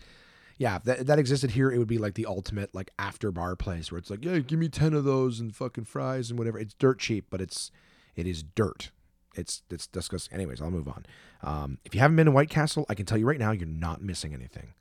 yeah 0.56 0.76
if 0.76 0.84
that, 0.84 1.06
that 1.06 1.18
existed 1.18 1.50
here 1.50 1.70
it 1.70 1.78
would 1.78 1.86
be 1.88 1.98
like 1.98 2.14
the 2.14 2.26
ultimate 2.26 2.74
like 2.74 2.90
after 2.98 3.30
bar 3.30 3.54
place 3.56 3.92
where 3.92 3.98
it's 3.98 4.10
like 4.10 4.24
yeah 4.24 4.38
give 4.38 4.58
me 4.58 4.68
10 4.68 4.94
of 4.94 5.04
those 5.04 5.38
and 5.40 5.54
fucking 5.54 5.84
fries 5.84 6.30
and 6.30 6.38
whatever 6.38 6.58
it's 6.58 6.74
dirt 6.74 6.98
cheap 6.98 7.26
but 7.28 7.40
it's 7.40 7.70
it 8.16 8.26
is 8.26 8.42
dirt 8.42 8.90
it's 9.34 9.62
it's 9.70 9.86
disgusting. 9.86 10.34
Anyways, 10.34 10.60
I'll 10.60 10.70
move 10.70 10.88
on. 10.88 11.06
Um, 11.42 11.78
if 11.84 11.94
you 11.94 12.00
haven't 12.00 12.16
been 12.16 12.26
to 12.26 12.32
White 12.32 12.50
Castle, 12.50 12.84
I 12.88 12.94
can 12.94 13.06
tell 13.06 13.18
you 13.18 13.26
right 13.26 13.38
now, 13.38 13.52
you're 13.52 13.66
not 13.66 14.02
missing 14.02 14.34
anything. 14.34 14.74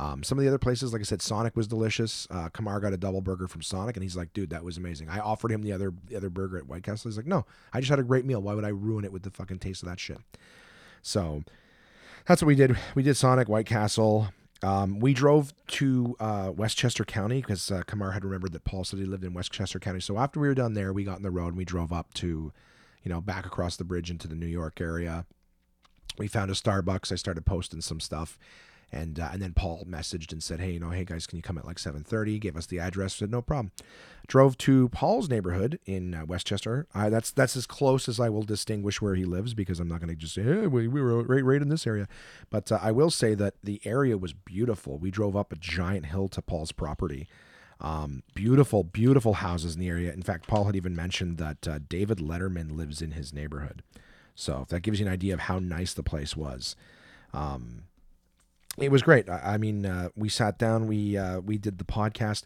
Um, 0.00 0.22
some 0.22 0.38
of 0.38 0.42
the 0.42 0.48
other 0.48 0.58
places, 0.58 0.92
like 0.92 1.00
I 1.00 1.04
said, 1.04 1.20
Sonic 1.20 1.56
was 1.56 1.68
delicious. 1.68 2.26
Uh, 2.30 2.48
Kamar 2.48 2.80
got 2.80 2.92
a 2.92 2.96
double 2.96 3.20
burger 3.20 3.46
from 3.46 3.62
Sonic, 3.62 3.96
and 3.96 4.02
he's 4.02 4.16
like, 4.16 4.32
"Dude, 4.32 4.50
that 4.50 4.64
was 4.64 4.78
amazing." 4.78 5.08
I 5.08 5.18
offered 5.20 5.52
him 5.52 5.62
the 5.62 5.72
other 5.72 5.92
the 6.08 6.16
other 6.16 6.30
burger 6.30 6.56
at 6.58 6.66
White 6.66 6.82
Castle. 6.82 7.10
He's 7.10 7.16
like, 7.16 7.26
"No, 7.26 7.44
I 7.72 7.80
just 7.80 7.90
had 7.90 7.98
a 7.98 8.04
great 8.04 8.24
meal. 8.24 8.40
Why 8.40 8.54
would 8.54 8.64
I 8.64 8.68
ruin 8.68 9.04
it 9.04 9.12
with 9.12 9.22
the 9.22 9.30
fucking 9.30 9.58
taste 9.58 9.82
of 9.82 9.88
that 9.88 10.00
shit?" 10.00 10.20
So 11.02 11.42
that's 12.26 12.42
what 12.42 12.48
we 12.48 12.54
did. 12.54 12.76
We 12.94 13.02
did 13.02 13.16
Sonic, 13.16 13.48
White 13.48 13.66
Castle. 13.66 14.28
Um, 14.62 15.00
we 15.00 15.14
drove 15.14 15.54
to 15.68 16.16
uh, 16.20 16.52
Westchester 16.54 17.04
County 17.04 17.40
because 17.40 17.70
uh, 17.70 17.82
Kamar 17.86 18.12
had 18.12 18.24
remembered 18.24 18.52
that 18.52 18.64
Paul 18.64 18.84
said 18.84 18.98
he 18.98 19.06
lived 19.06 19.24
in 19.24 19.32
Westchester 19.32 19.78
County. 19.78 20.00
So 20.00 20.18
after 20.18 20.38
we 20.38 20.48
were 20.48 20.54
done 20.54 20.74
there, 20.74 20.92
we 20.92 21.04
got 21.04 21.16
on 21.16 21.22
the 21.22 21.30
road 21.30 21.48
and 21.48 21.56
we 21.56 21.64
drove 21.64 21.92
up 21.92 22.12
to 22.14 22.52
you 23.02 23.10
know, 23.10 23.20
back 23.20 23.46
across 23.46 23.76
the 23.76 23.84
bridge 23.84 24.10
into 24.10 24.28
the 24.28 24.34
New 24.34 24.46
York 24.46 24.80
area. 24.80 25.26
We 26.18 26.28
found 26.28 26.50
a 26.50 26.54
Starbucks. 26.54 27.12
I 27.12 27.14
started 27.14 27.46
posting 27.46 27.80
some 27.80 28.00
stuff. 28.00 28.38
And, 28.92 29.20
uh, 29.20 29.28
and 29.32 29.40
then 29.40 29.52
Paul 29.52 29.84
messaged 29.88 30.32
and 30.32 30.42
said, 30.42 30.60
"Hey, 30.60 30.72
you 30.72 30.80
know, 30.80 30.90
hey 30.90 31.04
guys, 31.04 31.26
can 31.26 31.36
you 31.36 31.42
come 31.42 31.58
at 31.58 31.64
like 31.64 31.78
7:30?" 31.78 32.40
Gave 32.40 32.56
us 32.56 32.66
the 32.66 32.80
address. 32.80 33.14
Said, 33.14 33.30
"No 33.30 33.40
problem." 33.40 33.70
Drove 34.26 34.58
to 34.58 34.88
Paul's 34.88 35.28
neighborhood 35.28 35.78
in 35.86 36.14
uh, 36.14 36.24
Westchester. 36.24 36.86
That's 36.94 37.30
that's 37.30 37.56
as 37.56 37.66
close 37.66 38.08
as 38.08 38.18
I 38.18 38.28
will 38.28 38.42
distinguish 38.42 39.00
where 39.00 39.14
he 39.14 39.24
lives 39.24 39.54
because 39.54 39.78
I'm 39.78 39.88
not 39.88 40.00
going 40.00 40.08
to 40.08 40.16
just 40.16 40.34
say, 40.34 40.42
"Hey, 40.42 40.66
we, 40.66 40.88
we 40.88 41.00
were 41.00 41.22
right 41.22 41.44
right 41.44 41.62
in 41.62 41.68
this 41.68 41.86
area." 41.86 42.08
But 42.50 42.72
uh, 42.72 42.78
I 42.82 42.90
will 42.90 43.10
say 43.10 43.34
that 43.34 43.54
the 43.62 43.80
area 43.84 44.18
was 44.18 44.32
beautiful. 44.32 44.98
We 44.98 45.10
drove 45.10 45.36
up 45.36 45.52
a 45.52 45.56
giant 45.56 46.06
hill 46.06 46.28
to 46.28 46.42
Paul's 46.42 46.72
property. 46.72 47.28
Um, 47.80 48.24
beautiful, 48.34 48.84
beautiful 48.84 49.34
houses 49.34 49.74
in 49.74 49.80
the 49.80 49.88
area. 49.88 50.12
In 50.12 50.22
fact, 50.22 50.46
Paul 50.46 50.64
had 50.64 50.76
even 50.76 50.94
mentioned 50.94 51.38
that 51.38 51.66
uh, 51.66 51.78
David 51.88 52.18
Letterman 52.18 52.76
lives 52.76 53.00
in 53.00 53.12
his 53.12 53.32
neighborhood. 53.32 53.82
So 54.34 54.62
if 54.62 54.68
that 54.68 54.80
gives 54.80 55.00
you 55.00 55.06
an 55.06 55.12
idea 55.12 55.34
of 55.34 55.40
how 55.40 55.58
nice 55.58 55.94
the 55.94 56.02
place 56.02 56.36
was, 56.36 56.76
um, 57.32 57.84
it 58.78 58.90
was 58.90 59.02
great. 59.02 59.28
I, 59.28 59.54
I 59.54 59.56
mean, 59.58 59.86
uh, 59.86 60.10
we 60.16 60.28
sat 60.28 60.58
down, 60.58 60.86
we 60.86 61.16
uh, 61.16 61.40
we 61.40 61.58
did 61.58 61.78
the 61.78 61.84
podcast. 61.84 62.44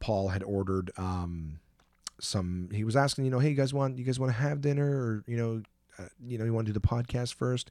Paul 0.00 0.28
had 0.28 0.42
ordered 0.42 0.90
um, 0.96 1.60
some. 2.20 2.68
He 2.72 2.84
was 2.84 2.96
asking, 2.96 3.24
you 3.24 3.30
know, 3.30 3.38
hey, 3.38 3.50
you 3.50 3.56
guys 3.56 3.74
want 3.74 3.98
you 3.98 4.04
guys 4.04 4.18
want 4.18 4.32
to 4.32 4.38
have 4.38 4.60
dinner, 4.60 4.86
or 4.86 5.24
you 5.26 5.36
know, 5.36 5.62
uh, 5.98 6.08
you 6.24 6.38
know, 6.38 6.44
you 6.44 6.52
want 6.52 6.66
to 6.66 6.72
do 6.72 6.78
the 6.78 6.86
podcast 6.86 7.34
first. 7.34 7.70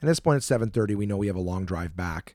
And 0.00 0.08
at 0.08 0.10
this 0.10 0.20
point, 0.20 0.36
at 0.36 0.42
seven 0.42 0.70
thirty, 0.70 0.94
we 0.94 1.06
know 1.06 1.16
we 1.16 1.26
have 1.26 1.36
a 1.36 1.40
long 1.40 1.64
drive 1.64 1.96
back. 1.96 2.34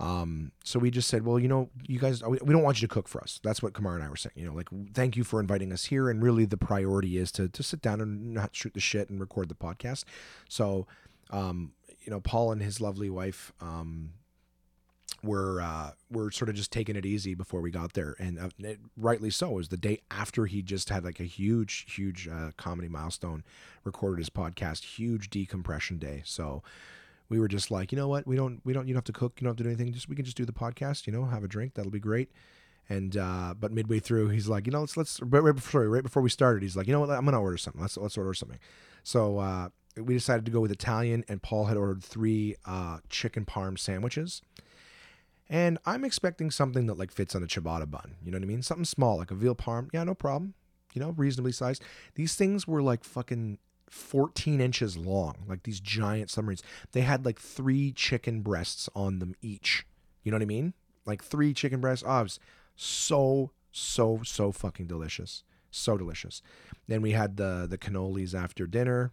Um, 0.00 0.52
so 0.64 0.78
we 0.78 0.90
just 0.90 1.08
said, 1.08 1.26
well, 1.26 1.38
you 1.38 1.46
know, 1.46 1.68
you 1.86 1.98
guys, 1.98 2.22
we, 2.22 2.38
don't 2.38 2.62
want 2.62 2.80
you 2.80 2.88
to 2.88 2.92
cook 2.92 3.06
for 3.06 3.20
us. 3.20 3.38
That's 3.44 3.62
what 3.62 3.74
Kamara 3.74 3.96
and 3.96 4.04
I 4.04 4.08
were 4.08 4.16
saying. 4.16 4.32
You 4.34 4.46
know, 4.46 4.54
like, 4.54 4.68
thank 4.94 5.14
you 5.14 5.24
for 5.24 5.40
inviting 5.40 5.74
us 5.74 5.84
here. 5.84 6.08
And 6.08 6.22
really, 6.22 6.46
the 6.46 6.56
priority 6.56 7.18
is 7.18 7.30
to 7.32 7.48
to 7.48 7.62
sit 7.62 7.82
down 7.82 8.00
and 8.00 8.32
not 8.32 8.56
shoot 8.56 8.72
the 8.72 8.80
shit 8.80 9.10
and 9.10 9.20
record 9.20 9.50
the 9.50 9.54
podcast. 9.54 10.04
So, 10.48 10.86
um, 11.28 11.72
you 12.00 12.10
know, 12.10 12.20
Paul 12.20 12.50
and 12.50 12.62
his 12.62 12.80
lovely 12.80 13.10
wife, 13.10 13.52
um, 13.60 14.14
were 15.22 15.60
uh, 15.60 15.92
were 16.10 16.30
sort 16.30 16.48
of 16.48 16.54
just 16.54 16.72
taking 16.72 16.96
it 16.96 17.04
easy 17.04 17.34
before 17.34 17.60
we 17.60 17.70
got 17.70 17.92
there, 17.92 18.16
and 18.18 18.38
uh, 18.38 18.48
it, 18.58 18.78
rightly 18.96 19.30
so. 19.30 19.50
It 19.50 19.54
was 19.54 19.68
the 19.68 19.76
day 19.76 20.00
after 20.10 20.46
he 20.46 20.62
just 20.62 20.88
had 20.88 21.04
like 21.04 21.20
a 21.20 21.24
huge, 21.24 21.86
huge 21.94 22.28
uh, 22.28 22.50
comedy 22.56 22.88
milestone, 22.88 23.44
recorded 23.84 24.18
his 24.18 24.30
podcast, 24.30 24.84
huge 24.84 25.30
decompression 25.30 25.98
day. 25.98 26.22
So 26.24 26.62
we 27.28 27.38
were 27.38 27.48
just 27.48 27.70
like, 27.70 27.92
you 27.92 27.96
know 27.96 28.08
what, 28.08 28.26
we 28.26 28.36
don't 28.36 28.60
we 28.64 28.72
don't 28.72 28.88
you 28.88 28.94
don't 28.94 28.98
have 28.98 29.04
to 29.04 29.18
cook, 29.18 29.40
you 29.40 29.44
don't 29.44 29.52
have 29.52 29.58
to 29.58 29.62
do 29.62 29.68
anything. 29.70 29.92
Just 29.92 30.08
we 30.08 30.16
can 30.16 30.24
just 30.24 30.36
do 30.36 30.44
the 30.44 30.52
podcast, 30.52 31.06
you 31.06 31.12
know, 31.12 31.24
have 31.24 31.44
a 31.44 31.48
drink, 31.48 31.74
that'll 31.74 31.90
be 31.90 32.00
great. 32.00 32.30
And 32.88 33.16
uh, 33.16 33.54
but 33.58 33.70
midway 33.70 34.00
through, 34.00 34.30
he's 34.30 34.48
like, 34.48 34.66
you 34.66 34.72
know, 34.72 34.80
let's 34.80 34.96
let's 34.96 35.20
right, 35.20 35.42
right 35.42 35.58
sorry, 35.60 35.88
right 35.88 36.02
before 36.02 36.22
we 36.22 36.30
started, 36.30 36.62
he's 36.62 36.76
like, 36.76 36.86
you 36.86 36.92
know 36.92 37.00
what, 37.00 37.10
I'm 37.10 37.24
gonna 37.24 37.40
order 37.40 37.56
something. 37.56 37.80
Let's 37.80 37.96
let's 37.96 38.18
order 38.18 38.34
something. 38.34 38.58
So 39.04 39.38
uh, 39.38 39.68
we 39.96 40.14
decided 40.14 40.44
to 40.46 40.50
go 40.50 40.60
with 40.60 40.72
Italian, 40.72 41.24
and 41.28 41.40
Paul 41.40 41.66
had 41.66 41.76
ordered 41.76 42.02
three 42.02 42.56
uh, 42.66 42.98
chicken 43.08 43.44
parm 43.44 43.78
sandwiches. 43.78 44.42
And 45.50 45.78
I'm 45.84 46.04
expecting 46.04 46.52
something 46.52 46.86
that 46.86 46.96
like 46.96 47.10
fits 47.10 47.34
on 47.34 47.42
a 47.42 47.46
ciabatta 47.46 47.90
bun. 47.90 48.14
You 48.24 48.30
know 48.30 48.36
what 48.36 48.44
I 48.44 48.46
mean? 48.46 48.62
Something 48.62 48.84
small 48.84 49.18
like 49.18 49.32
a 49.32 49.34
veal 49.34 49.56
parm. 49.56 49.88
Yeah, 49.92 50.04
no 50.04 50.14
problem. 50.14 50.54
You 50.94 51.00
know, 51.00 51.10
reasonably 51.10 51.52
sized. 51.52 51.82
These 52.14 52.36
things 52.36 52.68
were 52.68 52.80
like 52.80 53.02
fucking 53.02 53.58
14 53.90 54.60
inches 54.60 54.96
long, 54.96 55.34
like 55.48 55.64
these 55.64 55.80
giant 55.80 56.30
submarines. 56.30 56.62
They 56.92 57.00
had 57.00 57.26
like 57.26 57.40
three 57.40 57.90
chicken 57.90 58.42
breasts 58.42 58.88
on 58.94 59.18
them 59.18 59.34
each. 59.42 59.84
You 60.22 60.30
know 60.30 60.36
what 60.36 60.42
I 60.42 60.46
mean? 60.46 60.72
Like 61.04 61.22
three 61.24 61.52
chicken 61.52 61.80
breasts. 61.80 62.04
Oh, 62.06 62.22
was 62.22 62.38
so, 62.76 63.50
so, 63.72 64.20
so 64.24 64.52
fucking 64.52 64.86
delicious. 64.86 65.42
So 65.72 65.96
delicious. 65.98 66.42
Then 66.86 67.02
we 67.02 67.12
had 67.12 67.36
the 67.36 67.66
the 67.68 67.78
cannolis 67.78 68.34
after 68.34 68.66
dinner 68.66 69.12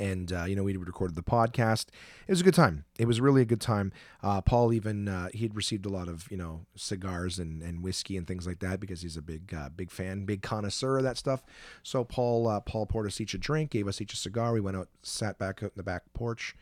and 0.00 0.32
uh, 0.32 0.44
you 0.44 0.56
know 0.56 0.64
we 0.64 0.76
recorded 0.76 1.14
the 1.14 1.22
podcast. 1.22 1.88
It 2.26 2.32
was 2.32 2.40
a 2.40 2.44
good 2.44 2.54
time. 2.54 2.84
It 2.98 3.06
was 3.06 3.20
really 3.20 3.42
a 3.42 3.44
good 3.44 3.60
time. 3.60 3.92
Uh, 4.22 4.40
Paul 4.40 4.72
even 4.72 5.06
uh, 5.06 5.28
he 5.32 5.44
had 5.44 5.54
received 5.54 5.84
a 5.84 5.90
lot 5.90 6.08
of 6.08 6.26
you 6.30 6.38
know 6.38 6.64
cigars 6.74 7.38
and, 7.38 7.62
and 7.62 7.84
whiskey 7.84 8.16
and 8.16 8.26
things 8.26 8.46
like 8.46 8.60
that 8.60 8.80
because 8.80 9.02
he's 9.02 9.18
a 9.18 9.22
big 9.22 9.54
uh, 9.54 9.68
big 9.68 9.90
fan, 9.90 10.24
big 10.24 10.40
connoisseur 10.42 10.96
of 10.96 11.04
that 11.04 11.18
stuff. 11.18 11.42
So 11.82 12.02
Paul 12.02 12.48
uh, 12.48 12.60
Paul 12.60 12.86
poured 12.86 13.06
us 13.06 13.20
each 13.20 13.34
a 13.34 13.38
drink, 13.38 13.70
gave 13.70 13.86
us 13.86 14.00
each 14.00 14.14
a 14.14 14.16
cigar. 14.16 14.54
We 14.54 14.60
went 14.60 14.78
out, 14.78 14.88
sat 15.02 15.38
back 15.38 15.62
out 15.62 15.72
in 15.72 15.76
the 15.76 15.82
back 15.82 16.02
porch, 16.14 16.56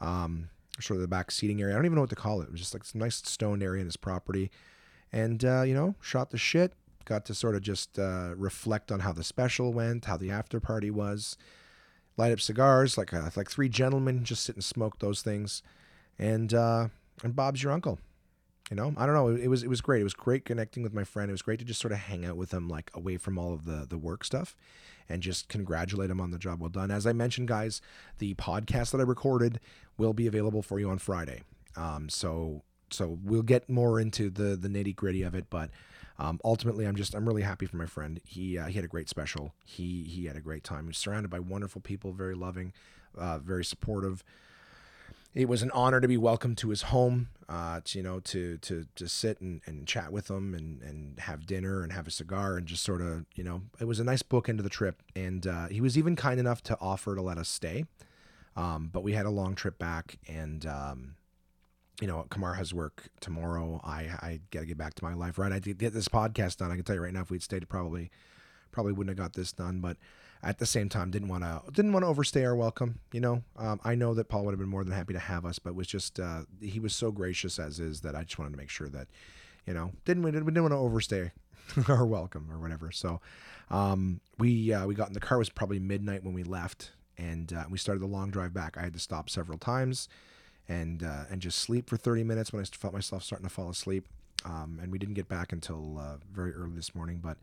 um, 0.00 0.48
sort 0.78 0.96
of 0.96 1.02
the 1.02 1.08
back 1.08 1.32
seating 1.32 1.60
area. 1.60 1.74
I 1.74 1.76
don't 1.76 1.86
even 1.86 1.96
know 1.96 2.02
what 2.02 2.10
to 2.10 2.16
call 2.16 2.40
it. 2.40 2.44
It 2.44 2.52
was 2.52 2.60
just 2.60 2.72
like 2.72 2.84
some 2.84 3.00
nice 3.00 3.16
stone 3.16 3.62
area 3.62 3.80
in 3.80 3.86
his 3.86 3.96
property, 3.96 4.50
and 5.12 5.44
uh, 5.44 5.62
you 5.62 5.74
know 5.74 5.96
shot 6.00 6.30
the 6.30 6.38
shit. 6.38 6.72
Got 7.04 7.24
to 7.24 7.34
sort 7.34 7.56
of 7.56 7.62
just 7.62 7.98
reflect 7.98 8.92
on 8.92 9.00
how 9.00 9.12
the 9.12 9.24
special 9.24 9.72
went, 9.72 10.04
how 10.04 10.16
the 10.16 10.30
after 10.30 10.60
party 10.60 10.92
was 10.92 11.36
light 12.20 12.32
up 12.32 12.40
cigars, 12.40 12.96
like 12.96 13.12
uh, 13.12 13.30
like 13.34 13.50
three 13.50 13.68
gentlemen 13.68 14.24
just 14.24 14.44
sit 14.44 14.54
and 14.54 14.64
smoke 14.64 14.98
those 14.98 15.22
things, 15.22 15.62
and 16.18 16.54
uh, 16.54 16.88
and 17.24 17.34
Bob's 17.34 17.62
your 17.62 17.72
uncle. 17.72 17.98
You 18.70 18.76
know, 18.76 18.94
I 18.96 19.04
don't 19.04 19.14
know. 19.16 19.28
It, 19.28 19.40
it 19.40 19.48
was 19.48 19.64
it 19.64 19.68
was 19.68 19.80
great. 19.80 20.00
It 20.00 20.04
was 20.04 20.14
great 20.14 20.44
connecting 20.44 20.82
with 20.82 20.94
my 20.94 21.02
friend. 21.02 21.28
It 21.30 21.32
was 21.32 21.42
great 21.42 21.58
to 21.58 21.64
just 21.64 21.80
sort 21.80 21.92
of 21.92 21.98
hang 21.98 22.24
out 22.24 22.36
with 22.36 22.52
him, 22.52 22.68
like 22.68 22.90
away 22.94 23.16
from 23.16 23.38
all 23.38 23.52
of 23.52 23.64
the 23.64 23.86
the 23.88 23.98
work 23.98 24.22
stuff, 24.22 24.54
and 25.08 25.22
just 25.22 25.48
congratulate 25.48 26.10
him 26.10 26.20
on 26.20 26.30
the 26.30 26.38
job 26.38 26.60
well 26.60 26.68
done. 26.68 26.90
As 26.90 27.06
I 27.06 27.12
mentioned, 27.12 27.48
guys, 27.48 27.80
the 28.18 28.34
podcast 28.34 28.92
that 28.92 29.00
I 29.00 29.04
recorded 29.04 29.58
will 29.98 30.12
be 30.12 30.28
available 30.28 30.62
for 30.62 30.78
you 30.78 30.88
on 30.88 30.98
Friday. 30.98 31.42
Um, 31.76 32.08
so 32.08 32.62
so 32.90 33.18
we'll 33.24 33.42
get 33.42 33.68
more 33.68 33.98
into 33.98 34.30
the 34.30 34.56
the 34.56 34.68
nitty 34.68 34.94
gritty 34.94 35.22
of 35.22 35.34
it, 35.34 35.46
but 35.50 35.70
um, 36.20 36.38
ultimately, 36.44 36.84
I'm 36.84 36.96
just 36.96 37.14
I'm 37.14 37.26
really 37.26 37.42
happy 37.42 37.64
for 37.64 37.78
my 37.78 37.86
friend. 37.86 38.20
He 38.24 38.58
uh, 38.58 38.66
he 38.66 38.74
had 38.74 38.84
a 38.84 38.88
great 38.88 39.08
special. 39.08 39.54
He 39.64 40.04
he 40.04 40.26
had 40.26 40.36
a 40.36 40.40
great 40.40 40.62
time. 40.62 40.84
He 40.84 40.88
was 40.88 40.98
surrounded 40.98 41.30
by 41.30 41.40
wonderful 41.40 41.80
people, 41.80 42.12
very 42.12 42.34
loving, 42.34 42.74
uh, 43.16 43.38
very 43.38 43.64
supportive. 43.64 44.22
it 45.34 45.48
was 45.48 45.62
an 45.62 45.70
honor 45.70 45.98
to 45.98 46.06
be 46.06 46.18
welcomed 46.18 46.58
to 46.58 46.68
his 46.68 46.82
home. 46.82 47.28
Uh, 47.48 47.80
to, 47.84 47.98
you 47.98 48.04
know, 48.04 48.20
to 48.20 48.58
to 48.58 48.84
to 48.96 49.08
sit 49.08 49.40
and, 49.40 49.62
and 49.64 49.86
chat 49.86 50.12
with 50.12 50.30
him 50.30 50.52
and 50.52 50.82
and 50.82 51.18
have 51.20 51.46
dinner 51.46 51.82
and 51.82 51.90
have 51.90 52.06
a 52.06 52.10
cigar 52.10 52.58
and 52.58 52.66
just 52.66 52.84
sort 52.84 53.00
of 53.00 53.24
you 53.34 53.42
know 53.42 53.62
it 53.80 53.86
was 53.86 53.98
a 53.98 54.04
nice 54.04 54.22
book 54.22 54.46
into 54.46 54.62
the 54.62 54.68
trip. 54.68 55.02
And 55.16 55.46
uh, 55.46 55.68
he 55.68 55.80
was 55.80 55.96
even 55.96 56.16
kind 56.16 56.38
enough 56.38 56.62
to 56.64 56.76
offer 56.82 57.14
to 57.14 57.22
let 57.22 57.38
us 57.38 57.48
stay. 57.48 57.86
Um, 58.56 58.90
but 58.92 59.02
we 59.02 59.14
had 59.14 59.24
a 59.24 59.30
long 59.30 59.54
trip 59.54 59.78
back 59.78 60.18
and. 60.28 60.66
Um, 60.66 61.14
you 62.00 62.06
know, 62.06 62.26
Kamar 62.30 62.54
has 62.54 62.72
work 62.72 63.08
tomorrow. 63.20 63.80
I 63.84 64.00
I 64.20 64.40
got 64.50 64.60
to 64.60 64.66
get 64.66 64.78
back 64.78 64.94
to 64.94 65.04
my 65.04 65.14
life. 65.14 65.38
Right, 65.38 65.52
I 65.52 65.58
did 65.58 65.78
get 65.78 65.92
this 65.92 66.08
podcast 66.08 66.56
done. 66.58 66.70
I 66.70 66.76
can 66.76 66.84
tell 66.84 66.96
you 66.96 67.02
right 67.02 67.12
now, 67.12 67.20
if 67.22 67.30
we'd 67.30 67.42
stayed, 67.42 67.68
probably 67.68 68.10
probably 68.72 68.92
wouldn't 68.92 69.16
have 69.16 69.24
got 69.24 69.34
this 69.34 69.52
done. 69.52 69.80
But 69.80 69.98
at 70.42 70.58
the 70.58 70.66
same 70.66 70.88
time, 70.88 71.10
didn't 71.10 71.28
want 71.28 71.44
to 71.44 71.62
didn't 71.72 71.92
want 71.92 72.04
to 72.04 72.08
overstay 72.08 72.44
our 72.44 72.56
welcome. 72.56 73.00
You 73.12 73.20
know, 73.20 73.42
um, 73.56 73.80
I 73.84 73.94
know 73.94 74.14
that 74.14 74.28
Paul 74.28 74.44
would 74.46 74.52
have 74.52 74.58
been 74.58 74.68
more 74.68 74.84
than 74.84 74.94
happy 74.94 75.12
to 75.12 75.18
have 75.18 75.44
us, 75.44 75.58
but 75.58 75.74
was 75.74 75.86
just 75.86 76.18
uh, 76.18 76.42
he 76.60 76.80
was 76.80 76.94
so 76.94 77.12
gracious 77.12 77.58
as 77.58 77.78
is 77.78 78.00
that 78.00 78.14
I 78.14 78.24
just 78.24 78.38
wanted 78.38 78.52
to 78.52 78.58
make 78.58 78.70
sure 78.70 78.88
that 78.88 79.08
you 79.66 79.74
know 79.74 79.92
didn't 80.04 80.22
we 80.22 80.30
didn't, 80.30 80.46
we 80.46 80.52
didn't 80.52 80.64
want 80.64 80.72
to 80.72 80.78
overstay 80.78 81.32
our 81.88 82.06
welcome 82.06 82.50
or 82.50 82.58
whatever. 82.58 82.90
So 82.90 83.20
um, 83.70 84.20
we 84.38 84.72
uh, 84.72 84.86
we 84.86 84.94
got 84.94 85.08
in 85.08 85.14
the 85.14 85.20
car. 85.20 85.36
It 85.36 85.40
was 85.40 85.50
probably 85.50 85.80
midnight 85.80 86.24
when 86.24 86.32
we 86.32 86.44
left, 86.44 86.92
and 87.18 87.52
uh, 87.52 87.64
we 87.68 87.76
started 87.76 88.00
the 88.00 88.06
long 88.06 88.30
drive 88.30 88.54
back. 88.54 88.78
I 88.78 88.82
had 88.82 88.94
to 88.94 89.00
stop 89.00 89.28
several 89.28 89.58
times 89.58 90.08
and 90.70 91.02
uh, 91.02 91.24
and 91.30 91.42
just 91.42 91.58
sleep 91.58 91.90
for 91.90 91.96
30 91.96 92.22
minutes 92.22 92.52
when 92.52 92.62
I 92.62 92.64
felt 92.64 92.94
myself 92.94 93.24
starting 93.24 93.46
to 93.46 93.52
fall 93.52 93.68
asleep. 93.68 94.06
Um, 94.44 94.78
and 94.80 94.90
we 94.90 94.98
didn't 94.98 95.14
get 95.14 95.28
back 95.28 95.52
until 95.52 95.98
uh, 95.98 96.16
very 96.32 96.54
early 96.54 96.70
this 96.74 96.94
morning, 96.94 97.20
but 97.22 97.36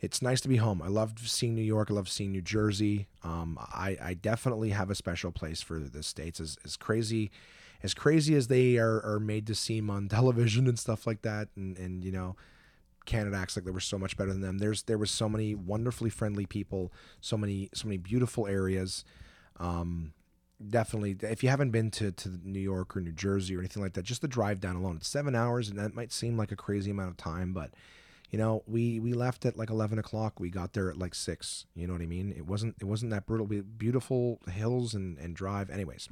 it's 0.00 0.22
nice 0.22 0.40
to 0.42 0.48
be 0.48 0.56
home. 0.56 0.80
I 0.82 0.88
love 0.88 1.14
seeing 1.18 1.54
New 1.54 1.62
York. 1.62 1.90
I 1.90 1.94
love 1.94 2.08
seeing 2.08 2.30
New 2.30 2.42
Jersey. 2.42 3.08
Um, 3.24 3.58
I, 3.60 3.96
I, 4.00 4.14
definitely 4.14 4.70
have 4.70 4.90
a 4.90 4.94
special 4.94 5.32
place 5.32 5.60
for 5.60 5.78
the 5.80 6.02
states. 6.02 6.38
As, 6.38 6.56
as 6.64 6.76
crazy, 6.76 7.30
as 7.82 7.94
crazy 7.94 8.34
as 8.36 8.46
they 8.46 8.76
are, 8.76 9.02
are 9.04 9.18
made 9.18 9.46
to 9.48 9.54
seem 9.54 9.90
on 9.90 10.08
television 10.10 10.68
and 10.68 10.78
stuff 10.78 11.06
like 11.06 11.22
that, 11.22 11.48
and 11.56 11.76
and 11.78 12.04
you 12.04 12.12
know, 12.12 12.36
Canada 13.06 13.36
acts 13.36 13.56
like 13.56 13.64
they 13.64 13.72
were 13.72 13.80
so 13.80 13.98
much 13.98 14.16
better 14.16 14.32
than 14.32 14.42
them. 14.42 14.58
There's 14.58 14.82
there 14.82 14.98
was 14.98 15.10
so 15.10 15.28
many 15.28 15.54
wonderfully 15.54 16.10
friendly 16.10 16.46
people, 16.46 16.92
so 17.20 17.38
many 17.38 17.70
so 17.72 17.88
many 17.88 17.96
beautiful 17.96 18.46
areas. 18.46 19.04
Um, 19.58 20.12
definitely, 20.68 21.16
if 21.22 21.42
you 21.42 21.48
haven't 21.48 21.70
been 21.70 21.90
to 21.92 22.12
to 22.12 22.38
New 22.44 22.60
York 22.60 22.96
or 22.96 23.00
New 23.00 23.12
Jersey 23.12 23.56
or 23.56 23.60
anything 23.60 23.82
like 23.82 23.94
that, 23.94 24.04
just 24.04 24.22
the 24.22 24.28
drive 24.28 24.60
down 24.60 24.76
alone, 24.76 24.96
it's 24.96 25.08
seven 25.08 25.34
hours, 25.34 25.68
and 25.68 25.78
that 25.78 25.94
might 25.94 26.12
seem 26.12 26.36
like 26.36 26.52
a 26.52 26.56
crazy 26.56 26.90
amount 26.90 27.10
of 27.10 27.16
time, 27.16 27.52
but 27.52 27.70
you 28.30 28.38
know, 28.38 28.62
we 28.66 29.00
we 29.00 29.12
left 29.12 29.44
at 29.44 29.56
like 29.56 29.70
eleven 29.70 29.98
o'clock. 29.98 30.38
We 30.38 30.50
got 30.50 30.72
there 30.72 30.88
at 30.88 30.96
like 30.96 31.14
six. 31.14 31.66
You 31.74 31.86
know 31.86 31.94
what 31.94 32.02
I 32.02 32.06
mean? 32.06 32.32
It 32.36 32.46
wasn't 32.46 32.76
it 32.80 32.84
wasn't 32.84 33.10
that 33.10 33.26
brutal. 33.26 33.46
Beautiful 33.46 34.40
hills 34.50 34.94
and 34.94 35.18
and 35.18 35.34
drive. 35.34 35.68
Anyways, 35.68 36.08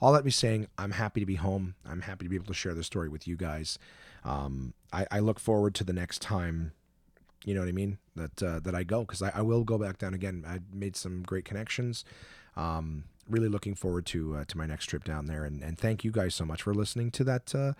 all 0.00 0.12
that 0.12 0.24
be 0.24 0.30
saying, 0.30 0.66
I'm 0.76 0.92
happy 0.92 1.20
to 1.20 1.26
be 1.26 1.36
home. 1.36 1.74
I'm 1.88 2.02
happy 2.02 2.26
to 2.26 2.28
be 2.28 2.36
able 2.36 2.46
to 2.46 2.54
share 2.54 2.74
this 2.74 2.86
story 2.86 3.08
with 3.08 3.26
you 3.26 3.36
guys. 3.36 3.78
Um, 4.22 4.74
I, 4.92 5.06
I 5.10 5.18
look 5.20 5.38
forward 5.40 5.74
to 5.76 5.84
the 5.84 5.94
next 5.94 6.20
time. 6.20 6.72
You 7.44 7.54
know 7.54 7.60
what 7.60 7.68
I 7.68 7.72
mean? 7.72 7.98
That 8.16 8.42
uh, 8.42 8.60
that 8.60 8.74
I 8.74 8.82
go 8.82 9.00
because 9.00 9.22
I, 9.22 9.32
I 9.34 9.40
will 9.40 9.64
go 9.64 9.78
back 9.78 9.96
down 9.96 10.12
again. 10.12 10.44
I 10.46 10.58
made 10.70 10.94
some 10.94 11.22
great 11.22 11.46
connections. 11.46 12.04
Um, 12.54 13.04
really 13.28 13.48
looking 13.48 13.74
forward 13.74 14.06
to 14.06 14.36
uh, 14.36 14.44
to 14.46 14.58
my 14.58 14.66
next 14.66 14.86
trip 14.86 15.04
down 15.04 15.26
there. 15.26 15.44
And, 15.44 15.62
and 15.62 15.78
thank 15.78 16.04
you 16.04 16.10
guys 16.10 16.34
so 16.34 16.44
much 16.44 16.62
for 16.62 16.74
listening 16.74 17.10
to 17.12 17.24
that 17.24 17.54
uh, 17.54 17.72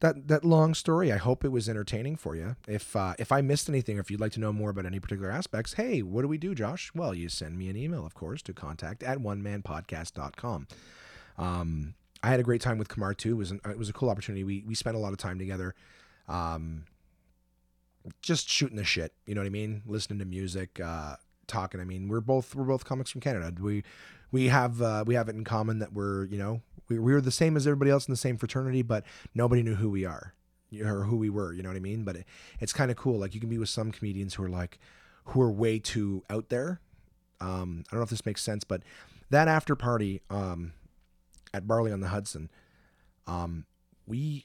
that 0.00 0.28
that 0.28 0.44
long 0.44 0.74
story. 0.74 1.12
I 1.12 1.16
hope 1.16 1.44
it 1.44 1.48
was 1.52 1.68
entertaining 1.68 2.16
for 2.16 2.36
you. 2.36 2.56
If 2.66 2.94
uh, 2.94 3.14
if 3.18 3.32
I 3.32 3.40
missed 3.40 3.68
anything, 3.68 3.98
or 3.98 4.00
if 4.00 4.10
you'd 4.10 4.20
like 4.20 4.32
to 4.32 4.40
know 4.40 4.52
more 4.52 4.70
about 4.70 4.86
any 4.86 5.00
particular 5.00 5.30
aspects, 5.30 5.74
hey, 5.74 6.02
what 6.02 6.22
do 6.22 6.28
we 6.28 6.38
do, 6.38 6.54
Josh? 6.54 6.92
Well, 6.94 7.14
you 7.14 7.28
send 7.28 7.58
me 7.58 7.68
an 7.68 7.76
email, 7.76 8.06
of 8.06 8.14
course, 8.14 8.42
to 8.42 8.52
contact 8.52 9.02
at 9.02 9.20
one 9.20 9.42
onemanpodcast.com. 9.42 10.68
Um, 11.36 11.94
I 12.22 12.28
had 12.28 12.40
a 12.40 12.44
great 12.44 12.60
time 12.60 12.78
with 12.78 12.88
Kamar 12.88 13.14
too. 13.14 13.32
It 13.32 13.38
was 13.38 13.50
an, 13.50 13.60
it 13.68 13.78
was 13.78 13.88
a 13.88 13.92
cool 13.92 14.10
opportunity. 14.10 14.44
We 14.44 14.64
we 14.66 14.74
spent 14.74 14.96
a 14.96 15.00
lot 15.00 15.12
of 15.12 15.18
time 15.18 15.38
together, 15.38 15.74
um, 16.28 16.84
just 18.22 18.48
shooting 18.48 18.76
the 18.76 18.84
shit. 18.84 19.12
You 19.26 19.34
know 19.34 19.40
what 19.40 19.46
I 19.46 19.50
mean? 19.50 19.82
Listening 19.86 20.18
to 20.20 20.24
music, 20.24 20.80
uh, 20.80 21.16
talking. 21.46 21.80
I 21.80 21.84
mean, 21.84 22.08
we're 22.08 22.20
both 22.20 22.54
we're 22.54 22.64
both 22.64 22.84
comics 22.84 23.10
from 23.10 23.20
Canada. 23.20 23.52
We 23.60 23.82
we 24.30 24.48
have 24.48 24.80
uh, 24.82 25.04
we 25.06 25.14
have 25.14 25.28
it 25.28 25.36
in 25.36 25.44
common 25.44 25.78
that 25.78 25.92
we're 25.92 26.24
you 26.26 26.38
know 26.38 26.62
we, 26.88 26.98
we 26.98 27.12
were 27.12 27.20
the 27.20 27.30
same 27.30 27.56
as 27.56 27.66
everybody 27.66 27.90
else 27.90 28.06
in 28.06 28.12
the 28.12 28.16
same 28.16 28.36
fraternity, 28.36 28.82
but 28.82 29.04
nobody 29.34 29.62
knew 29.62 29.74
who 29.74 29.90
we 29.90 30.04
are 30.04 30.34
or 30.84 31.04
who 31.04 31.16
we 31.16 31.30
were. 31.30 31.52
You 31.52 31.62
know 31.62 31.68
what 31.68 31.76
I 31.76 31.80
mean? 31.80 32.04
But 32.04 32.16
it, 32.16 32.26
it's 32.60 32.72
kind 32.72 32.90
of 32.90 32.96
cool. 32.96 33.18
Like 33.18 33.34
you 33.34 33.40
can 33.40 33.48
be 33.48 33.58
with 33.58 33.68
some 33.68 33.90
comedians 33.92 34.34
who 34.34 34.44
are 34.44 34.50
like 34.50 34.78
who 35.26 35.40
are 35.42 35.50
way 35.50 35.78
too 35.78 36.24
out 36.30 36.48
there. 36.48 36.80
Um, 37.40 37.84
I 37.88 37.92
don't 37.92 38.00
know 38.00 38.04
if 38.04 38.10
this 38.10 38.26
makes 38.26 38.42
sense, 38.42 38.64
but 38.64 38.82
that 39.30 39.48
after 39.48 39.76
party 39.76 40.22
um, 40.30 40.72
at 41.54 41.66
Barley 41.66 41.92
on 41.92 42.00
the 42.00 42.08
Hudson, 42.08 42.50
um, 43.26 43.66
we 44.06 44.44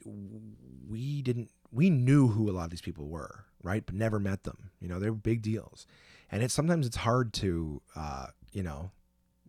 we 0.88 1.21
didn't 1.21 1.49
we 1.71 1.89
knew 1.89 2.27
who 2.27 2.49
a 2.49 2.53
lot 2.53 2.65
of 2.65 2.69
these 2.69 2.81
people 2.81 3.07
were, 3.07 3.45
right? 3.63 3.86
But 3.86 3.95
never 3.95 4.19
met 4.19 4.43
them. 4.43 4.71
You 4.79 4.89
know, 4.89 4.99
they're 4.99 5.13
big 5.13 5.41
deals, 5.41 5.88
and 6.31 6.43
it's 6.43 6.53
sometimes 6.53 6.86
it's 6.86 6.97
hard 6.97 7.34
to 7.34 7.81
uh, 7.95 8.27
you 8.51 8.61
know 8.61 8.91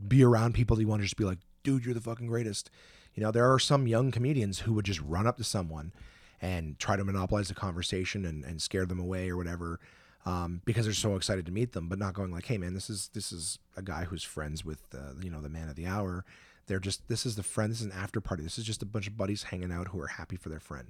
be 0.07 0.23
around 0.23 0.55
people 0.55 0.77
that 0.77 0.83
you 0.83 0.89
want 0.89 1.01
to 1.01 1.05
just 1.05 1.17
be 1.17 1.25
like, 1.25 1.39
dude, 1.63 1.85
you're 1.85 1.95
the 1.95 2.01
fucking 2.01 2.27
greatest. 2.27 2.71
You 3.15 3.23
know, 3.23 3.31
there 3.31 3.51
are 3.51 3.59
some 3.59 3.87
young 3.87 4.11
comedians 4.11 4.61
who 4.61 4.73
would 4.75 4.85
just 4.85 5.01
run 5.01 5.27
up 5.27 5.37
to 5.37 5.45
someone 5.45 5.93
and 6.43 6.79
try 6.79 6.97
to 6.97 7.05
monopolize 7.05 7.49
the 7.49 7.55
conversation 7.55 8.25
and, 8.25 8.45
and 8.45 8.61
scare 8.61 8.87
them 8.87 8.99
away 8.99 9.31
or 9.31 9.37
whatever. 9.37 9.81
Um, 10.27 10.63
because 10.65 10.87
they're 10.87 10.95
so 10.95 11.17
excited 11.17 11.45
to 11.47 11.53
meet 11.53 11.73
them, 11.73 11.89
but 11.89 11.99
not 11.99 12.15
going 12.15 12.31
like, 12.31 12.47
"Hey, 12.47 12.57
man, 12.57 12.73
this 12.73 12.89
is 12.89 13.11
this 13.13 13.31
is 13.31 13.59
a 13.77 13.83
guy 13.83 14.05
who's 14.05 14.23
friends 14.23 14.65
with 14.65 14.83
uh, 14.95 15.21
you 15.21 15.29
know 15.29 15.43
the 15.43 15.51
man 15.51 15.69
of 15.69 15.77
the 15.77 15.87
hour." 15.87 16.25
They're 16.67 16.81
just 16.81 17.07
this 17.09 17.27
is 17.27 17.37
the 17.37 17.43
friend. 17.43 17.71
This 17.71 17.81
is 17.81 17.87
an 17.87 17.93
after 17.93 18.23
party. 18.23 18.43
This 18.43 18.57
is 18.57 18.65
just 18.65 18.81
a 18.81 18.87
bunch 18.87 19.07
of 19.07 19.19
buddies 19.19 19.43
hanging 19.43 19.71
out 19.71 19.89
who 19.89 20.01
are 20.01 20.07
happy 20.07 20.37
for 20.37 20.49
their 20.49 20.61
friend 20.61 20.89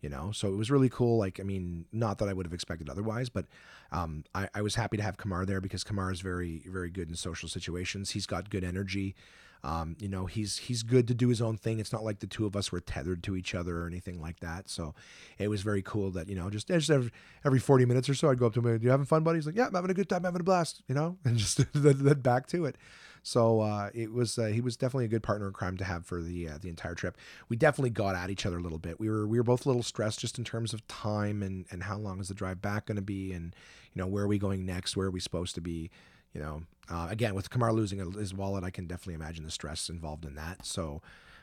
you 0.00 0.08
know? 0.08 0.32
So 0.32 0.48
it 0.48 0.56
was 0.56 0.70
really 0.70 0.88
cool 0.88 1.18
like 1.18 1.40
i 1.40 1.42
mean 1.42 1.86
not 1.92 2.18
that 2.18 2.28
i 2.28 2.32
would 2.32 2.46
have 2.46 2.52
expected 2.52 2.88
otherwise 2.88 3.28
but 3.28 3.46
um, 3.92 4.24
I, 4.34 4.48
I, 4.54 4.62
was 4.62 4.76
happy 4.76 4.96
to 4.96 5.02
have 5.02 5.16
kamar 5.16 5.44
there 5.44 5.60
because 5.60 5.82
kamar 5.82 6.12
is 6.12 6.20
very 6.20 6.62
very 6.66 6.90
good 6.90 7.08
in 7.08 7.16
social 7.16 7.48
situations. 7.48 8.10
He's 8.10 8.26
got 8.26 8.50
good 8.50 8.64
energy. 8.64 9.14
Um, 9.62 9.96
you 9.98 10.08
know 10.08 10.24
he's 10.26 10.56
he's 10.56 10.82
good 10.82 11.06
to 11.08 11.14
do 11.14 11.28
his 11.28 11.42
own 11.42 11.56
thing. 11.58 11.80
It's 11.80 11.92
not 11.92 12.04
like 12.04 12.20
the 12.20 12.26
two 12.26 12.46
of 12.46 12.56
us 12.56 12.72
were 12.72 12.80
tethered 12.80 13.22
to 13.24 13.36
each 13.36 13.54
other 13.54 13.82
or 13.82 13.86
anything 13.86 14.20
like 14.20 14.40
that. 14.40 14.70
So 14.70 14.94
it 15.38 15.48
was 15.48 15.62
very 15.62 15.82
cool 15.82 16.10
that 16.12 16.28
you 16.28 16.36
know 16.36 16.48
just, 16.48 16.68
just 16.68 16.90
every, 16.90 17.10
every 17.44 17.58
40 17.58 17.84
minutes 17.84 18.08
or 18.08 18.14
so 18.14 18.30
i'd 18.30 18.38
go 18.38 18.46
up 18.46 18.54
to 18.54 18.60
him 18.60 18.66
and, 18.66 18.82
you 18.82 18.90
having 18.90 19.06
fun 19.06 19.22
buddy? 19.22 19.38
He's 19.38 19.46
like 19.46 19.56
yeah 19.56 19.66
i'm 19.66 19.74
having 19.74 19.90
a 19.90 19.94
good 19.94 20.08
time 20.08 20.24
having 20.24 20.40
a 20.40 20.44
blast 20.44 20.82
you 20.88 20.94
know? 20.94 21.18
And 21.24 21.36
just 21.36 21.60
back 22.22 22.46
to 22.48 22.64
it 22.64 22.76
so 23.22 23.60
uh, 23.60 23.90
it 23.94 24.12
was 24.12 24.38
uh, 24.38 24.46
he 24.46 24.60
was 24.60 24.76
definitely 24.76 25.04
a 25.04 25.08
good 25.08 25.22
partner 25.22 25.46
in 25.46 25.52
crime 25.52 25.76
to 25.76 25.84
have 25.84 26.06
for 26.06 26.22
the 26.22 26.48
uh, 26.48 26.58
the 26.60 26.68
entire 26.68 26.94
trip. 26.94 27.18
We 27.48 27.56
definitely 27.56 27.90
got 27.90 28.14
at 28.14 28.30
each 28.30 28.46
other 28.46 28.58
a 28.58 28.62
little 28.62 28.78
bit. 28.78 28.98
We 28.98 29.10
were 29.10 29.26
we 29.26 29.38
were 29.38 29.44
both 29.44 29.66
a 29.66 29.68
little 29.68 29.82
stressed 29.82 30.20
just 30.20 30.38
in 30.38 30.44
terms 30.44 30.72
of 30.72 30.86
time 30.88 31.42
and 31.42 31.66
and 31.70 31.82
how 31.82 31.98
long 31.98 32.20
is 32.20 32.28
the 32.28 32.34
drive 32.34 32.62
back 32.62 32.86
going 32.86 32.96
to 32.96 33.02
be, 33.02 33.32
and 33.32 33.54
you 33.92 34.00
know 34.00 34.06
where 34.06 34.24
are 34.24 34.28
we 34.28 34.38
going 34.38 34.64
next, 34.64 34.96
where 34.96 35.08
are 35.08 35.10
we 35.10 35.20
supposed 35.20 35.54
to 35.56 35.60
be. 35.60 35.90
You 36.32 36.40
know, 36.40 36.62
uh, 36.88 37.08
again 37.10 37.34
with 37.34 37.50
Kamar 37.50 37.72
losing 37.72 37.98
his 38.12 38.32
wallet, 38.32 38.64
I 38.64 38.70
can 38.70 38.86
definitely 38.86 39.14
imagine 39.14 39.44
the 39.44 39.50
stress 39.50 39.88
involved 39.88 40.24
in 40.24 40.36
that. 40.36 40.64
So, 40.64 41.02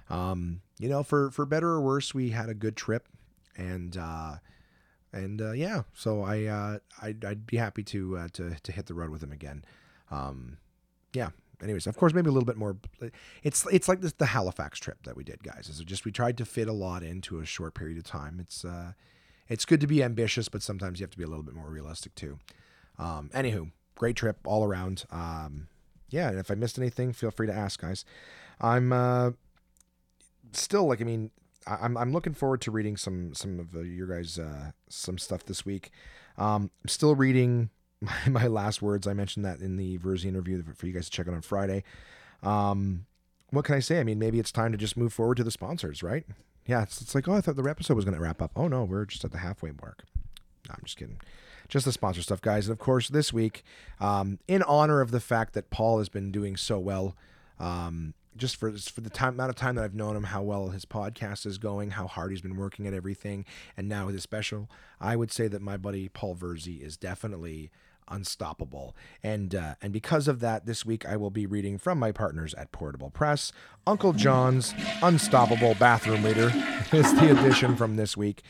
um, 0.09 0.61
you 0.79 0.89
know, 0.89 1.03
for 1.03 1.29
for 1.31 1.45
better 1.45 1.69
or 1.69 1.81
worse, 1.81 2.13
we 2.13 2.29
had 2.29 2.49
a 2.49 2.53
good 2.53 2.75
trip, 2.77 3.07
and 3.57 3.97
uh, 3.97 4.37
and 5.13 5.41
uh, 5.41 5.51
yeah, 5.51 5.83
so 5.93 6.23
I 6.23 6.45
uh, 6.45 6.79
I'd, 7.01 7.23
I'd 7.23 7.45
be 7.45 7.57
happy 7.57 7.83
to 7.83 8.17
uh, 8.17 8.27
to 8.33 8.55
to 8.63 8.71
hit 8.71 8.87
the 8.87 8.93
road 8.93 9.09
with 9.09 9.21
him 9.21 9.31
again. 9.31 9.63
Um, 10.09 10.57
yeah, 11.13 11.29
anyways, 11.61 11.87
of 11.87 11.97
course, 11.97 12.13
maybe 12.13 12.29
a 12.29 12.31
little 12.31 12.45
bit 12.45 12.57
more. 12.57 12.77
It's 13.43 13.65
it's 13.71 13.87
like 13.87 14.01
this, 14.01 14.13
the 14.13 14.27
Halifax 14.27 14.79
trip 14.79 15.03
that 15.03 15.15
we 15.15 15.23
did, 15.23 15.43
guys. 15.43 15.69
Is 15.69 15.79
just 15.79 16.05
we 16.05 16.11
tried 16.11 16.37
to 16.37 16.45
fit 16.45 16.67
a 16.67 16.73
lot 16.73 17.03
into 17.03 17.39
a 17.39 17.45
short 17.45 17.73
period 17.73 17.97
of 17.97 18.03
time. 18.03 18.39
It's 18.39 18.63
uh, 18.65 18.93
it's 19.47 19.65
good 19.65 19.81
to 19.81 19.87
be 19.87 20.03
ambitious, 20.03 20.49
but 20.49 20.61
sometimes 20.61 20.99
you 20.99 21.03
have 21.03 21.11
to 21.11 21.17
be 21.17 21.23
a 21.23 21.27
little 21.27 21.43
bit 21.43 21.55
more 21.55 21.69
realistic 21.69 22.15
too. 22.15 22.39
Um, 22.99 23.29
anywho, 23.33 23.71
great 23.95 24.15
trip 24.15 24.37
all 24.45 24.63
around. 24.63 25.05
Um, 25.11 25.67
yeah, 26.09 26.29
and 26.29 26.39
if 26.39 26.49
I 26.49 26.55
missed 26.55 26.77
anything, 26.77 27.13
feel 27.13 27.31
free 27.31 27.47
to 27.47 27.53
ask, 27.53 27.81
guys. 27.81 28.05
I'm 28.59 28.93
uh, 28.93 29.31
still 30.53 30.87
like, 30.87 31.01
I 31.01 31.03
mean, 31.03 31.31
I'm 31.65 31.97
I'm 31.97 32.13
looking 32.13 32.33
forward 32.33 32.61
to 32.61 32.71
reading 32.71 32.97
some 32.97 33.33
some 33.33 33.59
of 33.59 33.75
uh, 33.75 33.81
your 33.81 34.07
guys 34.07 34.39
uh, 34.39 34.71
some 34.89 35.17
stuff 35.17 35.45
this 35.45 35.65
week. 35.65 35.91
Um, 36.37 36.71
I'm 36.83 36.87
still 36.87 37.15
reading 37.15 37.69
my, 38.01 38.13
my 38.29 38.47
last 38.47 38.81
words. 38.81 39.07
I 39.07 39.13
mentioned 39.13 39.45
that 39.45 39.59
in 39.59 39.77
the 39.77 39.97
Virzi 39.97 40.25
interview 40.25 40.63
for 40.75 40.87
you 40.87 40.93
guys 40.93 41.05
to 41.05 41.11
check 41.11 41.27
out 41.27 41.33
on 41.33 41.41
Friday. 41.41 41.83
Um, 42.43 43.05
what 43.51 43.65
can 43.65 43.75
I 43.75 43.79
say? 43.79 43.99
I 43.99 44.03
mean, 44.03 44.19
maybe 44.19 44.39
it's 44.39 44.51
time 44.51 44.71
to 44.71 44.77
just 44.77 44.97
move 44.97 45.13
forward 45.13 45.37
to 45.37 45.43
the 45.43 45.51
sponsors, 45.51 46.03
right? 46.03 46.25
Yeah, 46.65 46.83
it's, 46.83 47.01
it's 47.01 47.15
like, 47.15 47.27
oh, 47.27 47.33
I 47.33 47.41
thought 47.41 47.55
the 47.55 47.63
episode 47.63 47.95
was 47.95 48.05
going 48.05 48.15
to 48.15 48.21
wrap 48.21 48.41
up. 48.41 48.51
Oh, 48.55 48.67
no, 48.67 48.83
we're 48.83 49.05
just 49.05 49.23
at 49.23 49.31
the 49.31 49.37
halfway 49.37 49.71
mark. 49.81 50.03
No, 50.67 50.75
I'm 50.75 50.83
just 50.83 50.97
kidding. 50.97 51.21
Just 51.69 51.85
the 51.85 51.91
sponsor 51.91 52.21
stuff, 52.21 52.41
guys. 52.41 52.67
And 52.67 52.73
of 52.73 52.79
course, 52.79 53.07
this 53.07 53.31
week, 53.31 53.63
um, 53.99 54.39
in 54.47 54.63
honor 54.63 55.01
of 55.01 55.11
the 55.11 55.19
fact 55.19 55.53
that 55.53 55.69
Paul 55.69 55.97
has 55.99 56.09
been 56.09 56.31
doing 56.31 56.57
so 56.57 56.77
well, 56.77 57.15
um, 57.59 58.13
just 58.35 58.55
for 58.55 58.71
for 58.71 59.01
the 59.01 59.09
time 59.09 59.33
amount 59.33 59.49
of 59.49 59.55
time 59.55 59.75
that 59.75 59.83
I've 59.83 59.95
known 59.95 60.15
him, 60.15 60.25
how 60.25 60.43
well 60.43 60.69
his 60.69 60.85
podcast 60.85 61.45
is 61.45 61.57
going, 61.57 61.91
how 61.91 62.07
hard 62.07 62.31
he's 62.31 62.41
been 62.41 62.55
working 62.55 62.85
at 62.85 62.93
everything, 62.93 63.45
and 63.75 63.89
now 63.89 64.05
with 64.05 64.13
his 64.13 64.23
special, 64.23 64.69
I 65.01 65.15
would 65.15 65.31
say 65.31 65.47
that 65.47 65.61
my 65.61 65.75
buddy 65.75 66.07
Paul 66.07 66.35
Virzi 66.35 66.79
is 66.81 66.97
definitely 66.97 67.71
unstoppable. 68.07 68.95
And 69.23 69.53
uh, 69.55 69.75
and 69.81 69.93
because 69.93 70.27
of 70.27 70.39
that, 70.39 70.65
this 70.65 70.85
week 70.85 71.05
I 71.05 71.17
will 71.17 71.31
be 71.31 71.45
reading 71.45 71.77
from 71.77 71.99
my 71.99 72.11
partners 72.11 72.53
at 72.55 72.71
Portable 72.71 73.09
Press. 73.09 73.51
Uncle 73.85 74.13
John's 74.13 74.73
Unstoppable 75.01 75.75
Bathroom 75.75 76.23
Reader 76.23 76.51
is 76.91 77.13
the 77.15 77.31
edition 77.31 77.75
from 77.75 77.95
this 77.95 78.17
week. 78.17 78.41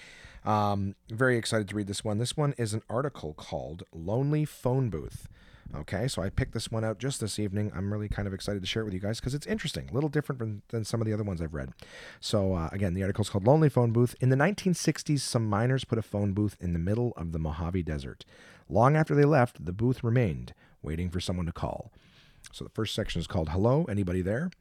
Um, 0.45 0.95
very 1.09 1.37
excited 1.37 1.67
to 1.69 1.75
read 1.75 1.87
this 1.87 2.03
one. 2.03 2.17
This 2.17 2.37
one 2.37 2.53
is 2.57 2.73
an 2.73 2.81
article 2.89 3.33
called 3.33 3.83
"Lonely 3.93 4.45
Phone 4.45 4.89
Booth." 4.89 5.27
Okay, 5.75 6.07
so 6.07 6.21
I 6.21 6.29
picked 6.29 6.53
this 6.53 6.71
one 6.71 6.85
out 6.85 6.97
just 6.97 7.19
this 7.19 7.39
evening. 7.39 7.71
I'm 7.75 7.91
really 7.91 8.07
kind 8.07 8.27
of 8.27 8.33
excited 8.33 8.61
to 8.61 8.67
share 8.67 8.83
it 8.83 8.85
with 8.85 8.93
you 8.93 8.99
guys 8.99 9.19
because 9.19 9.33
it's 9.33 9.45
interesting, 9.45 9.89
a 9.89 9.93
little 9.93 10.09
different 10.09 10.39
from, 10.39 10.61
than 10.69 10.85
some 10.85 11.01
of 11.01 11.07
the 11.07 11.13
other 11.13 11.23
ones 11.23 11.41
I've 11.41 11.53
read. 11.53 11.73
So, 12.21 12.53
uh, 12.53 12.69
again, 12.71 12.93
the 12.93 13.01
article 13.01 13.23
is 13.23 13.29
called 13.29 13.45
Lonely 13.45 13.69
Phone 13.69 13.91
Booth. 13.91 14.15
In 14.21 14.29
the 14.29 14.37
1960s, 14.37 15.19
some 15.19 15.47
miners 15.47 15.83
put 15.83 15.97
a 15.97 16.03
phone 16.03 16.33
booth 16.33 16.55
in 16.61 16.73
the 16.73 16.79
middle 16.79 17.13
of 17.17 17.31
the 17.31 17.39
Mojave 17.39 17.83
Desert. 17.83 18.23
Long 18.69 18.95
after 18.95 19.13
they 19.13 19.25
left, 19.25 19.65
the 19.65 19.73
booth 19.73 20.03
remained, 20.03 20.53
waiting 20.81 21.09
for 21.09 21.19
someone 21.19 21.45
to 21.45 21.51
call. 21.51 21.91
So, 22.53 22.63
the 22.63 22.71
first 22.71 22.95
section 22.95 23.19
is 23.19 23.27
called 23.27 23.49
Hello, 23.49 23.85
Anybody 23.89 24.21
There? 24.21 24.51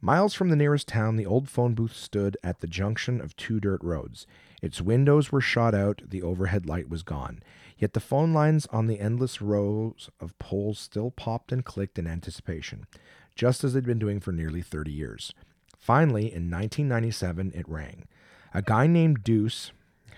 Miles 0.00 0.34
from 0.34 0.50
the 0.50 0.56
nearest 0.56 0.86
town, 0.86 1.16
the 1.16 1.26
old 1.26 1.48
phone 1.48 1.74
booth 1.74 1.96
stood 1.96 2.36
at 2.44 2.60
the 2.60 2.66
junction 2.66 3.20
of 3.20 3.34
two 3.36 3.58
dirt 3.58 3.82
roads. 3.82 4.26
Its 4.62 4.80
windows 4.80 5.32
were 5.32 5.40
shot 5.40 5.74
out, 5.74 6.02
the 6.06 6.22
overhead 6.22 6.66
light 6.66 6.88
was 6.88 7.02
gone. 7.02 7.42
Yet 7.78 7.92
the 7.92 8.00
phone 8.00 8.32
lines 8.32 8.66
on 8.70 8.86
the 8.86 9.00
endless 9.00 9.42
rows 9.42 10.08
of 10.18 10.38
poles 10.38 10.78
still 10.78 11.10
popped 11.10 11.52
and 11.52 11.64
clicked 11.64 11.98
in 11.98 12.06
anticipation, 12.06 12.86
just 13.34 13.62
as 13.64 13.74
they'd 13.74 13.84
been 13.84 13.98
doing 13.98 14.20
for 14.20 14.32
nearly 14.32 14.62
30 14.62 14.90
years. 14.90 15.32
Finally, 15.78 16.24
in 16.24 16.50
1997, 16.50 17.52
it 17.54 17.68
rang. 17.68 18.08
A 18.54 18.62
guy 18.62 18.86
named 18.86 19.22
Deuce 19.22 19.72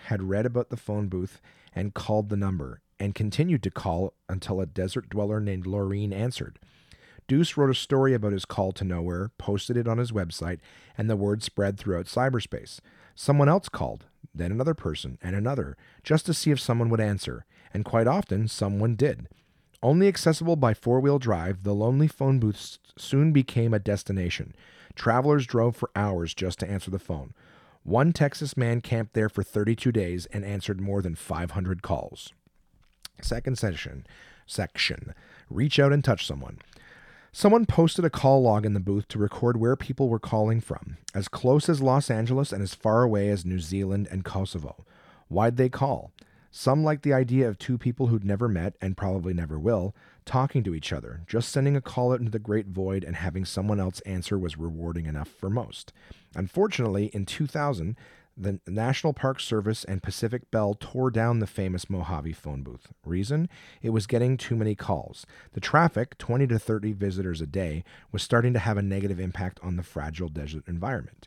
had 0.06 0.22
read 0.22 0.46
about 0.46 0.70
the 0.70 0.76
phone 0.76 1.08
booth 1.08 1.40
and 1.74 1.94
called 1.94 2.28
the 2.28 2.36
number, 2.36 2.80
and 3.00 3.14
continued 3.14 3.62
to 3.62 3.70
call 3.70 4.14
until 4.28 4.60
a 4.60 4.66
desert 4.66 5.08
dweller 5.08 5.40
named 5.40 5.66
Laureen 5.66 6.12
answered. 6.12 6.58
Deuce 7.26 7.56
wrote 7.56 7.70
a 7.70 7.74
story 7.74 8.14
about 8.14 8.32
his 8.32 8.44
call 8.44 8.72
to 8.72 8.84
nowhere, 8.84 9.30
posted 9.36 9.76
it 9.76 9.86
on 9.86 9.98
his 9.98 10.12
website, 10.12 10.60
and 10.96 11.10
the 11.10 11.16
word 11.16 11.42
spread 11.42 11.78
throughout 11.78 12.06
cyberspace. 12.06 12.80
Someone 13.14 13.48
else 13.48 13.68
called, 13.68 14.06
then 14.38 14.50
another 14.52 14.74
person, 14.74 15.18
and 15.22 15.36
another, 15.36 15.76
just 16.02 16.26
to 16.26 16.34
see 16.34 16.50
if 16.50 16.60
someone 16.60 16.88
would 16.88 17.00
answer, 17.00 17.44
and 17.74 17.84
quite 17.84 18.06
often 18.06 18.48
someone 18.48 18.96
did. 18.96 19.28
Only 19.82 20.08
accessible 20.08 20.56
by 20.56 20.74
four 20.74 21.00
wheel 21.00 21.18
drive, 21.18 21.62
the 21.62 21.74
lonely 21.74 22.08
phone 22.08 22.38
booth 22.38 22.78
soon 22.96 23.32
became 23.32 23.72
a 23.72 23.78
destination. 23.78 24.54
Travelers 24.94 25.46
drove 25.46 25.76
for 25.76 25.90
hours 25.94 26.34
just 26.34 26.58
to 26.60 26.70
answer 26.70 26.90
the 26.90 26.98
phone. 26.98 27.34
One 27.84 28.12
Texas 28.12 28.56
man 28.56 28.80
camped 28.80 29.14
there 29.14 29.28
for 29.28 29.42
32 29.42 29.92
days 29.92 30.26
and 30.26 30.44
answered 30.44 30.80
more 30.80 31.00
than 31.00 31.14
500 31.14 31.82
calls. 31.82 32.32
Second 33.20 33.58
session, 33.58 34.06
section. 34.46 35.14
Reach 35.48 35.78
out 35.78 35.92
and 35.92 36.02
touch 36.02 36.26
someone. 36.26 36.58
Someone 37.38 37.66
posted 37.66 38.04
a 38.04 38.10
call 38.10 38.42
log 38.42 38.66
in 38.66 38.74
the 38.74 38.80
booth 38.80 39.06
to 39.06 39.16
record 39.16 39.58
where 39.58 39.76
people 39.76 40.08
were 40.08 40.18
calling 40.18 40.60
from, 40.60 40.96
as 41.14 41.28
close 41.28 41.68
as 41.68 41.80
Los 41.80 42.10
Angeles 42.10 42.50
and 42.50 42.60
as 42.60 42.74
far 42.74 43.04
away 43.04 43.28
as 43.28 43.44
New 43.44 43.60
Zealand 43.60 44.08
and 44.10 44.24
Kosovo. 44.24 44.84
Why'd 45.28 45.56
they 45.56 45.68
call? 45.68 46.10
Some 46.50 46.82
liked 46.82 47.04
the 47.04 47.12
idea 47.12 47.48
of 47.48 47.56
two 47.56 47.78
people 47.78 48.08
who'd 48.08 48.24
never 48.24 48.48
met 48.48 48.74
and 48.80 48.96
probably 48.96 49.34
never 49.34 49.56
will 49.56 49.94
talking 50.24 50.64
to 50.64 50.74
each 50.74 50.92
other. 50.92 51.20
Just 51.28 51.50
sending 51.50 51.76
a 51.76 51.80
call 51.80 52.12
out 52.12 52.18
into 52.18 52.32
the 52.32 52.40
great 52.40 52.66
void 52.66 53.04
and 53.04 53.14
having 53.14 53.44
someone 53.44 53.78
else 53.78 54.00
answer 54.00 54.36
was 54.36 54.58
rewarding 54.58 55.06
enough 55.06 55.28
for 55.28 55.48
most. 55.48 55.92
Unfortunately, 56.34 57.06
in 57.14 57.24
2000, 57.24 57.94
the 58.38 58.60
National 58.66 59.12
Park 59.12 59.40
Service 59.40 59.84
and 59.84 60.02
Pacific 60.02 60.50
Bell 60.50 60.74
tore 60.78 61.10
down 61.10 61.40
the 61.40 61.46
famous 61.46 61.90
Mojave 61.90 62.32
phone 62.32 62.62
booth. 62.62 62.92
Reason? 63.04 63.48
It 63.82 63.90
was 63.90 64.06
getting 64.06 64.36
too 64.36 64.54
many 64.54 64.74
calls. 64.74 65.26
The 65.52 65.60
traffic, 65.60 66.16
20 66.18 66.46
to 66.46 66.58
30 66.58 66.92
visitors 66.92 67.40
a 67.40 67.46
day, 67.46 67.84
was 68.12 68.22
starting 68.22 68.52
to 68.52 68.60
have 68.60 68.76
a 68.76 68.82
negative 68.82 69.18
impact 69.18 69.58
on 69.62 69.76
the 69.76 69.82
fragile 69.82 70.28
desert 70.28 70.64
environment. 70.68 71.26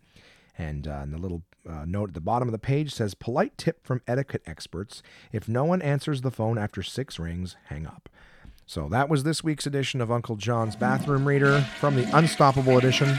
And, 0.57 0.87
uh, 0.87 1.01
and 1.03 1.13
the 1.13 1.19
little 1.19 1.43
uh, 1.69 1.85
note 1.87 2.11
at 2.11 2.15
the 2.15 2.21
bottom 2.21 2.49
of 2.49 2.53
the 2.53 2.59
page 2.59 2.95
says 2.95 3.15
polite 3.15 3.59
tip 3.59 3.87
from 3.87 4.03
etiquette 4.07 4.43
experts 4.47 5.03
if 5.33 5.49
no 5.49 5.65
one 5.65 5.83
answers 5.83 6.23
the 6.23 6.31
phone 6.31 6.59
after 6.59 6.83
six 6.83 7.19
rings, 7.19 7.57
hang 7.65 7.87
up. 7.87 8.09
So 8.71 8.87
that 8.91 9.09
was 9.09 9.25
this 9.25 9.43
week's 9.43 9.67
edition 9.67 10.01
of 10.01 10.13
Uncle 10.13 10.37
John's 10.37 10.77
Bathroom 10.77 11.27
Reader 11.27 11.63
from 11.81 11.97
the 11.97 12.09
Unstoppable 12.17 12.79
Edition 12.79 13.13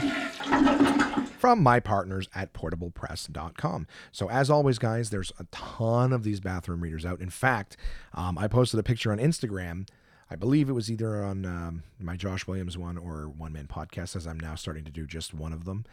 from 1.38 1.62
my 1.62 1.78
partners 1.78 2.26
at 2.34 2.54
portablepress.com. 2.54 3.86
So, 4.12 4.30
as 4.30 4.48
always, 4.48 4.78
guys, 4.78 5.10
there's 5.10 5.30
a 5.38 5.44
ton 5.50 6.14
of 6.14 6.24
these 6.24 6.40
bathroom 6.40 6.82
readers 6.82 7.04
out. 7.04 7.20
In 7.20 7.28
fact, 7.28 7.76
um, 8.14 8.38
I 8.38 8.48
posted 8.48 8.80
a 8.80 8.82
picture 8.82 9.12
on 9.12 9.18
Instagram. 9.18 9.86
I 10.30 10.36
believe 10.36 10.70
it 10.70 10.72
was 10.72 10.90
either 10.90 11.22
on 11.22 11.44
um, 11.44 11.82
my 12.00 12.16
Josh 12.16 12.46
Williams 12.46 12.78
one 12.78 12.96
or 12.96 13.28
One 13.28 13.52
Man 13.52 13.66
Podcast, 13.66 14.16
as 14.16 14.26
I'm 14.26 14.40
now 14.40 14.54
starting 14.54 14.84
to 14.84 14.90
do 14.90 15.06
just 15.06 15.34
one 15.34 15.52
of 15.52 15.66
them 15.66 15.84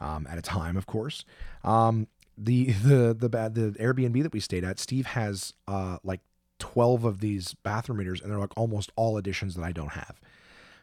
um, 0.00 0.26
at 0.28 0.38
a 0.38 0.42
time, 0.42 0.76
of 0.76 0.86
course. 0.86 1.24
Um, 1.62 2.08
the 2.36 2.64
the 2.82 3.14
the 3.14 3.28
the 3.28 3.76
Airbnb 3.78 4.24
that 4.24 4.32
we 4.32 4.40
stayed 4.40 4.64
at, 4.64 4.80
Steve 4.80 5.06
has 5.06 5.52
uh, 5.68 5.98
like 6.02 6.20
12 6.58 7.04
of 7.04 7.20
these 7.20 7.54
bathroom 7.54 7.98
readers, 7.98 8.20
and 8.20 8.30
they're 8.30 8.38
like 8.38 8.56
almost 8.56 8.92
all 8.96 9.16
editions 9.16 9.54
that 9.54 9.64
I 9.64 9.72
don't 9.72 9.92
have. 9.92 10.20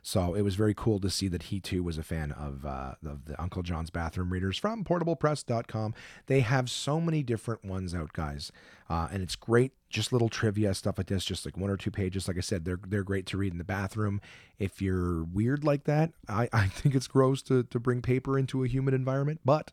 So 0.04 0.34
it 0.34 0.42
was 0.42 0.56
very 0.56 0.74
cool 0.74 1.00
to 1.00 1.10
see 1.10 1.28
that 1.28 1.44
he 1.44 1.60
too 1.60 1.84
was 1.84 1.98
a 1.98 2.04
fan 2.04 2.32
of, 2.32 2.66
uh, 2.66 2.96
of 3.06 3.26
the 3.26 3.40
Uncle 3.40 3.62
John's 3.62 3.92
bathroom 3.92 4.34
readers 4.34 4.58
from 4.58 4.84
portablepress.com. 4.84 5.94
They 6.26 6.40
have 6.40 6.72
so 6.72 7.00
many 7.00 7.22
different 7.22 7.64
ones 7.64 7.94
out, 7.94 8.12
guys. 8.14 8.52
Uh, 8.90 9.08
and 9.12 9.22
it's 9.22 9.36
great, 9.36 9.74
just 9.90 10.12
little 10.12 10.30
trivia 10.30 10.74
stuff 10.74 10.98
like 10.98 11.08
this, 11.08 11.24
just 11.24 11.46
like 11.46 11.56
one 11.56 11.70
or 11.70 11.78
two 11.78 11.92
pages. 11.92 12.28
Like 12.28 12.38
I 12.38 12.42
said, 12.42 12.66
they're 12.66 12.80
they're 12.86 13.04
great 13.04 13.28
to 13.28 13.38
read 13.38 13.52
in 13.52 13.60
the 13.60 13.64
bathroom. 13.64 14.22
If 14.58 14.82
you're 14.82 15.24
weird 15.24 15.64
like 15.64 15.84
that, 15.84 16.14
I, 16.28 16.50
I 16.54 16.68
think 16.68 16.96
it's 16.96 17.08
gross 17.08 17.44
to, 17.44 17.64
to 17.64 17.80
bring 17.80 18.02
paper 18.02 18.40
into 18.40 18.64
a 18.64 18.68
humid 18.68 18.96
environment, 18.96 19.42
but 19.46 19.72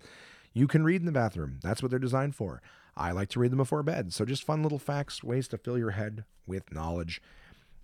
you 0.53 0.67
can 0.67 0.85
read 0.85 1.01
in 1.01 1.07
the 1.07 1.13
bathroom. 1.13 1.59
That's 1.63 1.83
what 1.83 1.91
they're 1.91 1.99
designed 1.99 2.35
for. 2.35 2.61
I 2.99 3.13
like 3.13 3.29
to 3.31 3.41
read 3.41 3.53
them 3.53 3.59
before 3.59 3.83
bed. 3.83 4.13
So 4.13 4.25
just 4.25 4.43
fun 4.43 4.63
little 4.63 4.79
facts, 4.79 5.23
ways 5.23 5.49
to 5.49 5.59
fill 5.59 5.79
your 5.79 5.93
head 5.93 6.25
with 6.47 6.73
knowledge 6.73 7.23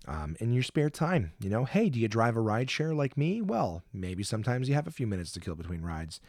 um, 0.07 0.35
in 0.39 0.51
your 0.51 0.63
spare 0.63 0.89
time. 0.89 1.31
You 1.39 1.49
know, 1.49 1.63
hey, 1.65 1.89
do 1.89 1.99
you 1.99 2.07
drive 2.07 2.35
a 2.35 2.41
ride 2.41 2.69
share 2.69 2.93
like 2.93 3.17
me? 3.17 3.41
Well, 3.41 3.81
maybe 3.93 4.23
sometimes 4.23 4.67
you 4.67 4.75
have 4.75 4.87
a 4.87 4.91
few 4.91 5.07
minutes 5.07 5.31
to 5.31 5.39
kill 5.39 5.55
between 5.55 5.81
rides. 5.81 6.19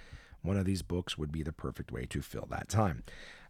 One 0.43 0.57
of 0.57 0.65
these 0.65 0.83
books 0.83 1.19
would 1.19 1.33
be 1.33 1.43
the 1.43 1.53
perfect 1.53 1.91
way 1.91 2.07
to 2.07 2.23
fill 2.23 2.47
that 2.51 2.69
time. 2.69 3.03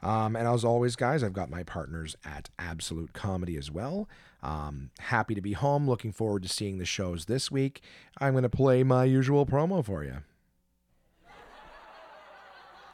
Um, 0.03 0.35
and 0.35 0.49
as 0.49 0.65
always, 0.65 0.97
guys, 0.97 1.23
I've 1.23 1.35
got 1.35 1.51
my 1.51 1.63
partners 1.63 2.17
at 2.25 2.49
Absolute 2.59 3.13
Comedy 3.13 3.57
as 3.57 3.71
well. 3.71 4.09
Um, 4.43 4.91
happy 5.01 5.35
to 5.35 5.43
be 5.43 5.53
home. 5.53 5.87
Looking 5.87 6.13
forward 6.13 6.43
to 6.45 6.49
seeing 6.49 6.79
the 6.79 6.87
shows 6.87 7.27
this 7.27 7.51
week. 7.51 7.83
I'm 8.19 8.33
going 8.33 8.45
to 8.45 8.49
play 8.49 8.83
my 8.83 9.05
usual 9.05 9.45
promo 9.45 9.85
for 9.85 10.05
you. 10.05 10.19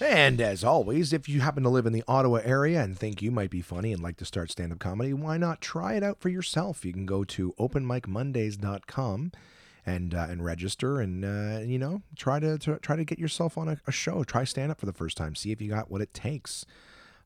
And 0.00 0.40
as 0.40 0.62
always, 0.62 1.12
if 1.12 1.28
you 1.28 1.40
happen 1.40 1.64
to 1.64 1.68
live 1.68 1.86
in 1.86 1.92
the 1.92 2.04
Ottawa 2.06 2.40
area 2.44 2.80
and 2.80 2.96
think 2.96 3.20
you 3.20 3.32
might 3.32 3.50
be 3.50 3.60
funny 3.60 3.92
and 3.92 4.02
like 4.02 4.16
to 4.18 4.24
start 4.24 4.50
stand 4.50 4.72
up 4.72 4.78
comedy, 4.78 5.12
why 5.12 5.38
not 5.38 5.60
try 5.60 5.94
it 5.94 6.04
out 6.04 6.20
for 6.20 6.28
yourself? 6.28 6.84
You 6.84 6.92
can 6.92 7.04
go 7.04 7.24
to 7.24 7.52
openmicmondays.com 7.58 9.32
and 9.84 10.14
uh, 10.14 10.26
and 10.28 10.44
register 10.44 11.00
and 11.00 11.24
uh, 11.24 11.60
you 11.64 11.78
know 11.78 12.02
try 12.14 12.38
to, 12.38 12.58
to 12.58 12.76
try 12.76 12.94
to 12.94 13.04
get 13.04 13.18
yourself 13.18 13.58
on 13.58 13.68
a, 13.68 13.80
a 13.86 13.92
show. 13.92 14.22
Try 14.22 14.44
stand 14.44 14.70
up 14.70 14.78
for 14.78 14.86
the 14.86 14.92
first 14.92 15.16
time. 15.16 15.34
See 15.34 15.50
if 15.50 15.60
you 15.60 15.70
got 15.70 15.90
what 15.90 16.00
it 16.00 16.14
takes. 16.14 16.64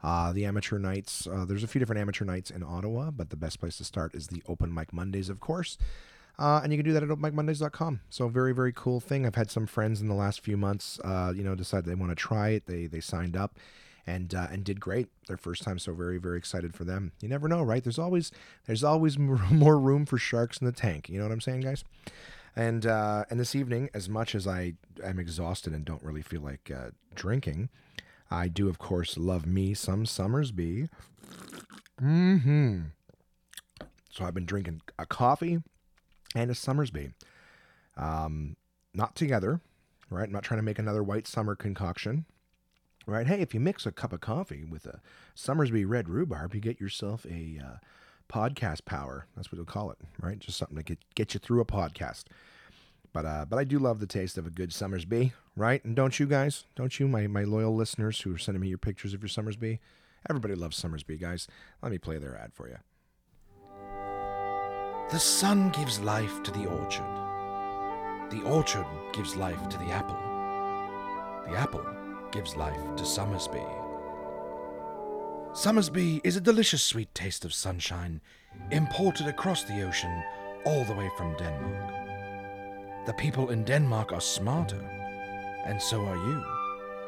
Uh, 0.02 0.32
the 0.32 0.44
amateur 0.44 0.78
nights, 0.78 1.28
uh, 1.28 1.44
there's 1.44 1.62
a 1.62 1.68
few 1.68 1.78
different 1.78 2.00
amateur 2.00 2.24
nights 2.24 2.50
in 2.50 2.64
Ottawa, 2.64 3.12
but 3.12 3.30
the 3.30 3.36
best 3.36 3.60
place 3.60 3.76
to 3.76 3.84
start 3.84 4.14
is 4.16 4.26
the 4.26 4.42
Open 4.48 4.74
Mic 4.74 4.92
Mondays, 4.92 5.28
of 5.28 5.38
course. 5.38 5.78
Uh, 6.38 6.60
and 6.62 6.72
you 6.72 6.78
can 6.78 6.84
do 6.84 6.92
that 6.92 7.02
at 7.02 7.08
openmicmondays.com. 7.08 8.00
So 8.10 8.28
very, 8.28 8.52
very 8.52 8.72
cool 8.72 9.00
thing. 9.00 9.26
I've 9.26 9.34
had 9.34 9.50
some 9.50 9.66
friends 9.66 10.00
in 10.00 10.08
the 10.08 10.14
last 10.14 10.40
few 10.40 10.56
months, 10.56 10.98
uh, 11.04 11.32
you 11.34 11.44
know, 11.44 11.54
decide 11.54 11.84
they 11.84 11.94
want 11.94 12.10
to 12.10 12.16
try 12.16 12.50
it. 12.50 12.66
They 12.66 12.86
they 12.86 13.00
signed 13.00 13.36
up 13.36 13.58
and 14.06 14.34
uh, 14.34 14.48
and 14.50 14.64
did 14.64 14.80
great 14.80 15.08
their 15.28 15.36
first 15.36 15.62
time. 15.62 15.78
So 15.78 15.92
very, 15.92 16.18
very 16.18 16.38
excited 16.38 16.74
for 16.74 16.84
them. 16.84 17.12
You 17.20 17.28
never 17.28 17.48
know, 17.48 17.62
right? 17.62 17.82
There's 17.82 17.98
always 17.98 18.32
there's 18.66 18.82
always 18.84 19.18
more 19.18 19.78
room 19.78 20.06
for 20.06 20.18
sharks 20.18 20.58
in 20.58 20.66
the 20.66 20.72
tank. 20.72 21.08
You 21.08 21.18
know 21.18 21.24
what 21.24 21.32
I'm 21.32 21.40
saying, 21.40 21.60
guys? 21.60 21.84
And 22.56 22.86
uh, 22.86 23.24
and 23.30 23.38
this 23.38 23.54
evening, 23.54 23.90
as 23.94 24.08
much 24.08 24.34
as 24.34 24.46
I 24.46 24.74
am 25.04 25.18
exhausted 25.18 25.72
and 25.72 25.84
don't 25.84 26.02
really 26.02 26.22
feel 26.22 26.40
like 26.40 26.70
uh, 26.74 26.90
drinking, 27.14 27.68
I 28.30 28.48
do 28.48 28.68
of 28.68 28.78
course 28.78 29.16
love 29.16 29.46
me 29.46 29.74
some 29.74 30.06
Somersby. 30.06 30.88
Hmm. 31.98 32.80
So 34.10 34.24
I've 34.24 34.34
been 34.34 34.44
drinking 34.44 34.82
a 34.98 35.06
coffee 35.06 35.60
and 36.34 36.50
a 36.50 36.54
Somersby. 36.54 37.12
Um, 37.96 38.56
not 38.94 39.14
together, 39.16 39.60
right? 40.10 40.24
I'm 40.24 40.32
not 40.32 40.44
trying 40.44 40.58
to 40.58 40.64
make 40.64 40.78
another 40.78 41.02
white 41.02 41.26
summer 41.26 41.54
concoction, 41.54 42.24
right? 43.06 43.26
Hey, 43.26 43.40
if 43.40 43.54
you 43.54 43.60
mix 43.60 43.86
a 43.86 43.92
cup 43.92 44.12
of 44.12 44.20
coffee 44.20 44.64
with 44.64 44.86
a 44.86 45.00
Somersby 45.34 45.84
red 45.84 46.08
rhubarb, 46.08 46.54
you 46.54 46.60
get 46.60 46.80
yourself 46.80 47.26
a 47.26 47.60
uh, 47.62 47.76
podcast 48.28 48.84
power. 48.84 49.26
That's 49.36 49.50
what 49.52 49.58
we'll 49.58 49.66
call 49.66 49.90
it, 49.90 49.98
right? 50.20 50.38
Just 50.38 50.58
something 50.58 50.76
to 50.76 50.82
get 50.82 50.98
get 51.14 51.34
you 51.34 51.40
through 51.40 51.60
a 51.60 51.66
podcast. 51.66 52.24
But 53.12 53.26
uh, 53.26 53.44
but 53.48 53.58
I 53.58 53.64
do 53.64 53.78
love 53.78 54.00
the 54.00 54.06
taste 54.06 54.38
of 54.38 54.46
a 54.46 54.50
good 54.50 54.70
Somersby, 54.70 55.32
right? 55.56 55.84
And 55.84 55.94
don't 55.94 56.18
you 56.18 56.26
guys? 56.26 56.64
Don't 56.76 56.98
you, 56.98 57.08
my 57.08 57.26
my 57.26 57.44
loyal 57.44 57.74
listeners 57.74 58.20
who 58.20 58.34
are 58.34 58.38
sending 58.38 58.60
me 58.60 58.68
your 58.68 58.78
pictures 58.78 59.14
of 59.14 59.22
your 59.22 59.28
Somersby? 59.28 59.80
Everybody 60.28 60.54
loves 60.54 60.80
Somersby, 60.80 61.20
guys. 61.20 61.46
Let 61.82 61.92
me 61.92 61.98
play 61.98 62.18
their 62.18 62.36
ad 62.36 62.52
for 62.54 62.68
you. 62.68 62.78
The 65.10 65.18
sun 65.18 65.70
gives 65.70 66.00
life 66.00 66.42
to 66.42 66.50
the 66.50 66.66
orchard. 66.66 67.04
The 68.30 68.42
orchard 68.44 68.86
gives 69.12 69.36
life 69.36 69.68
to 69.68 69.78
the 69.78 69.90
apple. 69.90 70.16
The 71.46 71.58
apple 71.58 71.86
gives 72.30 72.56
life 72.56 72.96
to 72.96 73.04
Somersby. 73.04 73.62
Somersby 75.54 76.20
is 76.24 76.36
a 76.36 76.40
delicious 76.40 76.82
sweet 76.82 77.14
taste 77.14 77.44
of 77.44 77.52
sunshine 77.52 78.22
imported 78.70 79.26
across 79.26 79.64
the 79.64 79.82
ocean 79.82 80.22
all 80.64 80.84
the 80.84 80.94
way 80.94 81.10
from 81.18 81.36
Denmark. 81.36 82.02
The 83.04 83.12
people 83.14 83.50
in 83.50 83.64
Denmark 83.64 84.12
are 84.12 84.20
smarter, 84.20 84.80
and 85.66 85.82
so 85.82 86.06
are 86.06 86.16
you 86.16 86.44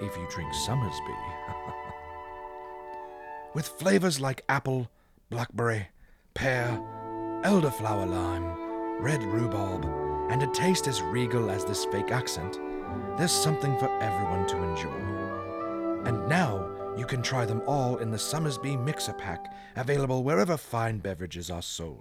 if 0.03 0.17
you 0.17 0.27
drink 0.31 0.53
Somersby. 0.67 1.17
With 3.55 3.67
flavors 3.67 4.21
like 4.21 4.45
apple, 4.49 4.91
blackberry, 5.31 5.87
pear, 6.35 6.79
elderflower 7.45 8.09
lime, 8.09 9.03
red 9.03 9.23
rhubarb, 9.23 9.85
and 10.31 10.43
a 10.43 10.47
taste 10.53 10.89
as 10.89 11.03
regal 11.03 11.51
as 11.51 11.65
this 11.65 11.85
fake 11.87 12.11
accent, 12.11 12.59
there's 13.19 13.33
something 13.33 13.79
for 13.79 13.91
everyone 14.03 14.47
to 14.47 14.57
enjoy. 14.57 16.09
And 16.09 16.27
now 16.27 16.71
you 16.97 17.05
can 17.05 17.21
try 17.23 17.45
them 17.45 17.63
all 17.67 17.99
in 17.99 18.11
the 18.11 18.19
Somersby 18.19 18.79
Mixer 18.79 19.13
Pack, 19.13 19.53
available 19.77 20.25
wherever 20.25 20.57
fine 20.57 20.99
beverages 20.99 21.51
are 21.51 21.61
sold. 21.61 22.01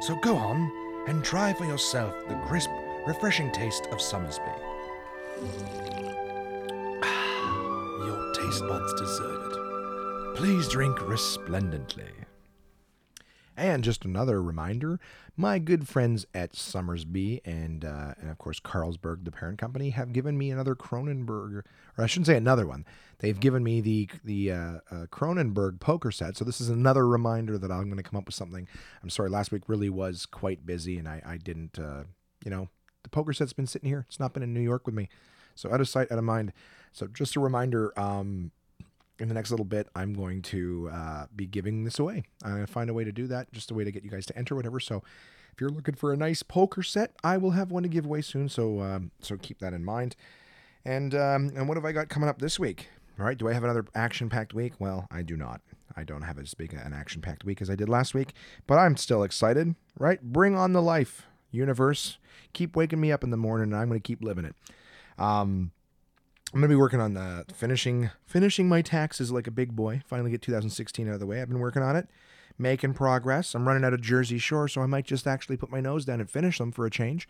So 0.00 0.16
go 0.22 0.36
on 0.36 0.70
and 1.08 1.22
try 1.22 1.52
for 1.52 1.66
yourself 1.66 2.14
the 2.28 2.40
crisp, 2.46 2.70
refreshing 3.06 3.52
taste 3.52 3.86
of 3.90 4.00
Somersby. 4.00 4.44
Your 8.06 8.32
taste 8.32 8.66
buds 8.66 8.94
deserve 8.94 9.52
it. 9.52 10.36
Please 10.36 10.68
drink 10.68 11.06
resplendently. 11.06 12.10
And 13.56 13.84
just 13.84 14.04
another 14.04 14.42
reminder 14.42 14.98
my 15.36 15.58
good 15.58 15.88
friends 15.88 16.26
at 16.34 16.54
Somersby 16.54 17.40
and, 17.44 17.84
uh, 17.84 18.14
and 18.20 18.30
of 18.30 18.38
course, 18.38 18.60
Carlsberg, 18.60 19.24
the 19.24 19.32
parent 19.32 19.58
company, 19.58 19.90
have 19.90 20.12
given 20.12 20.38
me 20.38 20.50
another 20.50 20.74
Kronenbourg, 20.74 21.62
or 21.62 21.64
I 21.98 22.06
shouldn't 22.06 22.26
say 22.26 22.36
another 22.36 22.66
one. 22.66 22.84
They've 23.18 23.38
given 23.38 23.64
me 23.64 23.80
the, 23.80 24.08
the 24.24 24.52
uh, 24.52 24.78
uh, 24.90 25.06
Kronenbourg 25.06 25.80
poker 25.80 26.10
set. 26.10 26.36
So 26.36 26.44
this 26.44 26.60
is 26.60 26.68
another 26.68 27.06
reminder 27.06 27.58
that 27.58 27.70
I'm 27.70 27.84
going 27.84 27.96
to 27.96 28.02
come 28.02 28.18
up 28.18 28.26
with 28.26 28.34
something. 28.34 28.68
I'm 29.02 29.10
sorry, 29.10 29.30
last 29.30 29.50
week 29.50 29.68
really 29.68 29.90
was 29.90 30.26
quite 30.26 30.66
busy 30.66 30.98
and 30.98 31.08
I, 31.08 31.22
I 31.24 31.36
didn't, 31.36 31.78
uh, 31.78 32.04
you 32.44 32.50
know, 32.50 32.68
the 33.02 33.10
poker 33.10 33.32
set's 33.32 33.52
been 33.52 33.66
sitting 33.66 33.88
here. 33.88 34.04
It's 34.08 34.20
not 34.20 34.32
been 34.32 34.42
in 34.42 34.54
New 34.54 34.60
York 34.60 34.86
with 34.86 34.94
me. 34.94 35.08
So 35.54 35.72
out 35.72 35.80
of 35.80 35.88
sight, 35.88 36.10
out 36.10 36.18
of 36.18 36.24
mind. 36.24 36.52
So 36.92 37.06
just 37.06 37.36
a 37.36 37.40
reminder, 37.40 37.98
um, 37.98 38.52
in 39.18 39.28
the 39.28 39.34
next 39.34 39.50
little 39.50 39.64
bit, 39.64 39.88
I'm 39.94 40.12
going 40.12 40.42
to 40.42 40.90
uh, 40.92 41.26
be 41.34 41.46
giving 41.46 41.84
this 41.84 41.98
away. 41.98 42.24
I'm 42.42 42.52
going 42.52 42.66
to 42.66 42.72
find 42.72 42.90
a 42.90 42.94
way 42.94 43.04
to 43.04 43.12
do 43.12 43.26
that, 43.28 43.52
just 43.52 43.70
a 43.70 43.74
way 43.74 43.84
to 43.84 43.92
get 43.92 44.04
you 44.04 44.10
guys 44.10 44.26
to 44.26 44.36
enter, 44.36 44.54
whatever. 44.54 44.80
So, 44.80 45.02
if 45.54 45.60
you're 45.60 45.70
looking 45.70 45.94
for 45.94 46.12
a 46.12 46.16
nice 46.16 46.42
poker 46.42 46.82
set, 46.82 47.12
I 47.22 47.36
will 47.36 47.52
have 47.52 47.70
one 47.70 47.84
to 47.84 47.88
give 47.88 48.04
away 48.04 48.22
soon. 48.22 48.48
So, 48.48 48.80
um, 48.80 49.12
so 49.20 49.36
keep 49.36 49.60
that 49.60 49.72
in 49.72 49.84
mind. 49.84 50.16
And 50.84 51.14
um, 51.14 51.52
and 51.54 51.68
what 51.68 51.76
have 51.76 51.84
I 51.84 51.92
got 51.92 52.08
coming 52.08 52.28
up 52.28 52.40
this 52.40 52.58
week? 52.58 52.88
All 53.18 53.24
right, 53.24 53.38
do 53.38 53.48
I 53.48 53.52
have 53.52 53.62
another 53.62 53.84
action-packed 53.94 54.52
week? 54.52 54.72
Well, 54.80 55.06
I 55.12 55.22
do 55.22 55.36
not. 55.36 55.60
I 55.96 56.02
don't 56.02 56.22
have 56.22 56.40
as 56.40 56.52
big 56.54 56.74
an 56.74 56.92
action-packed 56.92 57.44
week 57.44 57.62
as 57.62 57.70
I 57.70 57.76
did 57.76 57.88
last 57.88 58.12
week, 58.14 58.34
but 58.66 58.78
I'm 58.78 58.96
still 58.96 59.22
excited. 59.22 59.76
Right? 59.96 60.20
Bring 60.20 60.56
on 60.56 60.72
the 60.72 60.82
life, 60.82 61.28
universe. 61.52 62.18
Keep 62.52 62.74
waking 62.74 63.00
me 63.00 63.12
up 63.12 63.22
in 63.22 63.30
the 63.30 63.36
morning, 63.36 63.72
and 63.72 63.76
I'm 63.76 63.86
going 63.86 64.00
to 64.00 64.06
keep 64.06 64.24
living 64.24 64.44
it. 64.44 64.56
Um, 65.16 65.70
I'm 66.54 66.60
gonna 66.60 66.68
be 66.68 66.76
working 66.76 67.00
on 67.00 67.14
the 67.14 67.44
finishing 67.52 68.10
finishing 68.26 68.68
my 68.68 68.80
taxes 68.80 69.32
like 69.32 69.48
a 69.48 69.50
big 69.50 69.74
boy. 69.74 70.02
Finally 70.06 70.30
get 70.30 70.40
2016 70.40 71.08
out 71.08 71.14
of 71.14 71.20
the 71.20 71.26
way. 71.26 71.42
I've 71.42 71.48
been 71.48 71.58
working 71.58 71.82
on 71.82 71.96
it, 71.96 72.08
making 72.56 72.94
progress. 72.94 73.56
I'm 73.56 73.66
running 73.66 73.84
out 73.84 73.92
of 73.92 74.00
Jersey 74.00 74.38
Shore, 74.38 74.68
so 74.68 74.80
I 74.80 74.86
might 74.86 75.04
just 75.04 75.26
actually 75.26 75.56
put 75.56 75.72
my 75.72 75.80
nose 75.80 76.04
down 76.04 76.20
and 76.20 76.30
finish 76.30 76.58
them 76.58 76.70
for 76.70 76.86
a 76.86 76.90
change. 76.90 77.28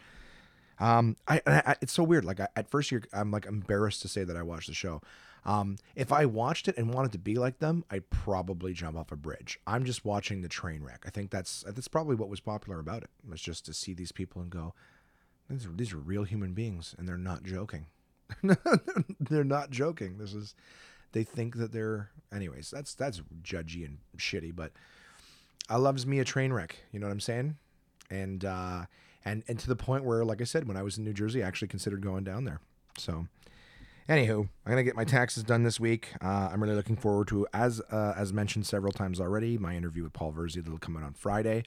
Um, 0.78 1.16
I, 1.26 1.40
I 1.46 1.76
it's 1.80 1.94
so 1.94 2.02
weird. 2.02 2.26
Like 2.26 2.38
I, 2.38 2.48
at 2.54 2.68
first, 2.68 2.90
you're, 2.92 3.00
I'm 3.14 3.30
like 3.30 3.46
embarrassed 3.46 4.02
to 4.02 4.08
say 4.08 4.24
that 4.24 4.36
I 4.36 4.42
watched 4.42 4.68
the 4.68 4.74
show. 4.74 5.00
Um, 5.46 5.78
if 5.96 6.12
I 6.12 6.26
watched 6.26 6.68
it 6.68 6.76
and 6.76 6.92
wanted 6.92 7.12
to 7.12 7.18
be 7.18 7.36
like 7.36 7.60
them, 7.60 7.82
I'd 7.90 8.10
probably 8.10 8.74
jump 8.74 8.98
off 8.98 9.10
a 9.10 9.16
bridge. 9.16 9.58
I'm 9.66 9.86
just 9.86 10.04
watching 10.04 10.42
the 10.42 10.48
train 10.48 10.82
wreck. 10.82 11.02
I 11.06 11.10
think 11.10 11.30
that's 11.30 11.64
that's 11.66 11.88
probably 11.88 12.16
what 12.16 12.28
was 12.28 12.40
popular 12.40 12.78
about 12.78 13.02
it. 13.02 13.10
Was 13.26 13.40
just 13.40 13.64
to 13.64 13.72
see 13.72 13.94
these 13.94 14.12
people 14.12 14.42
and 14.42 14.50
go, 14.50 14.74
these 15.48 15.64
are 15.64 15.72
these 15.72 15.94
are 15.94 15.98
real 15.98 16.24
human 16.24 16.52
beings, 16.52 16.94
and 16.98 17.08
they're 17.08 17.16
not 17.16 17.42
joking. 17.42 17.86
they're 19.20 19.44
not 19.44 19.70
joking. 19.70 20.18
This 20.18 20.34
is 20.34 20.54
they 21.12 21.24
think 21.24 21.56
that 21.56 21.72
they're 21.72 22.10
anyways, 22.32 22.70
that's 22.70 22.94
that's 22.94 23.22
judgy 23.42 23.84
and 23.84 23.98
shitty, 24.16 24.54
but 24.54 24.72
I 25.68 25.76
loves 25.76 26.06
me 26.06 26.18
a 26.18 26.24
train 26.24 26.52
wreck, 26.52 26.76
you 26.92 27.00
know 27.00 27.06
what 27.06 27.12
I'm 27.12 27.20
saying? 27.20 27.56
And 28.10 28.44
uh 28.44 28.84
and 29.24 29.42
and 29.48 29.58
to 29.58 29.68
the 29.68 29.76
point 29.76 30.04
where 30.04 30.24
like 30.24 30.40
I 30.40 30.44
said 30.44 30.68
when 30.68 30.76
I 30.76 30.82
was 30.82 30.98
in 30.98 31.04
New 31.04 31.14
Jersey, 31.14 31.42
I 31.42 31.46
actually 31.46 31.68
considered 31.68 32.02
going 32.02 32.24
down 32.24 32.44
there. 32.44 32.60
So 32.98 33.26
Anywho, 34.08 34.40
I'm 34.66 34.70
gonna 34.70 34.82
get 34.82 34.96
my 34.96 35.04
taxes 35.04 35.42
done 35.44 35.62
this 35.62 35.80
week. 35.80 36.12
Uh, 36.20 36.50
I'm 36.52 36.62
really 36.62 36.74
looking 36.74 36.96
forward 36.96 37.26
to, 37.28 37.46
as 37.54 37.80
uh, 37.90 38.12
as 38.14 38.34
mentioned 38.34 38.66
several 38.66 38.92
times 38.92 39.18
already, 39.18 39.56
my 39.56 39.74
interview 39.74 40.02
with 40.02 40.12
Paul 40.12 40.32
Virzi 40.34 40.62
that'll 40.62 40.78
come 40.78 40.94
out 40.98 41.04
on 41.04 41.14
Friday. 41.14 41.64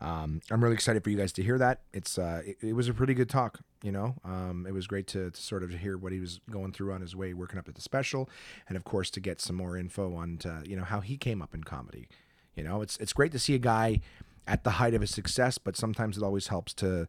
Um, 0.00 0.40
I'm 0.50 0.62
really 0.62 0.74
excited 0.74 1.02
for 1.02 1.10
you 1.10 1.16
guys 1.16 1.32
to 1.32 1.42
hear 1.42 1.58
that. 1.58 1.80
It's 1.92 2.18
uh, 2.18 2.42
it, 2.44 2.58
it 2.62 2.72
was 2.72 2.88
a 2.88 2.94
pretty 2.94 3.14
good 3.14 3.28
talk. 3.28 3.60
You 3.82 3.92
know, 3.92 4.14
um, 4.24 4.66
it 4.68 4.72
was 4.72 4.86
great 4.86 5.06
to, 5.08 5.30
to, 5.30 5.40
sort 5.40 5.62
of 5.62 5.70
hear 5.70 5.96
what 5.96 6.12
he 6.12 6.18
was 6.18 6.40
going 6.50 6.72
through 6.72 6.92
on 6.92 7.00
his 7.00 7.14
way 7.14 7.32
working 7.32 7.58
up 7.58 7.68
at 7.68 7.74
the 7.74 7.80
special, 7.80 8.28
and 8.68 8.76
of 8.76 8.84
course 8.84 9.10
to 9.10 9.20
get 9.20 9.40
some 9.40 9.56
more 9.56 9.76
info 9.76 10.14
on 10.16 10.36
to, 10.38 10.62
you 10.64 10.76
know 10.76 10.84
how 10.84 11.00
he 11.00 11.16
came 11.16 11.40
up 11.42 11.54
in 11.54 11.64
comedy. 11.64 12.08
You 12.56 12.64
know, 12.64 12.82
it's 12.82 12.96
it's 12.98 13.12
great 13.12 13.32
to 13.32 13.38
see 13.38 13.54
a 13.54 13.58
guy 13.58 14.00
at 14.46 14.64
the 14.64 14.70
height 14.70 14.94
of 14.94 15.00
his 15.00 15.10
success, 15.10 15.58
but 15.58 15.76
sometimes 15.76 16.16
it 16.16 16.22
always 16.22 16.48
helps 16.48 16.74
to 16.74 17.06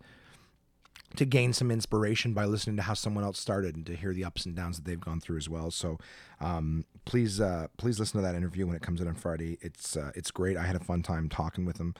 to 1.15 1.25
gain 1.25 1.53
some 1.53 1.71
inspiration 1.71 2.33
by 2.33 2.45
listening 2.45 2.75
to 2.75 2.83
how 2.83 2.93
someone 2.93 3.23
else 3.23 3.39
started 3.39 3.75
and 3.75 3.85
to 3.85 3.95
hear 3.95 4.13
the 4.13 4.23
ups 4.23 4.45
and 4.45 4.55
downs 4.55 4.77
that 4.77 4.85
they've 4.85 4.99
gone 4.99 5.19
through 5.19 5.37
as 5.37 5.49
well. 5.49 5.71
So 5.71 5.97
um, 6.39 6.85
please 7.05 7.41
uh, 7.41 7.67
please 7.77 7.99
listen 7.99 8.21
to 8.21 8.27
that 8.27 8.35
interview 8.35 8.67
when 8.67 8.75
it 8.75 8.81
comes 8.81 9.01
out 9.01 9.07
on 9.07 9.15
Friday. 9.15 9.57
It's 9.61 9.97
uh, 9.97 10.11
it's 10.15 10.31
great. 10.31 10.57
I 10.57 10.63
had 10.63 10.75
a 10.75 10.83
fun 10.83 11.01
time 11.01 11.29
talking 11.29 11.65
with 11.65 11.79
him 11.79 11.95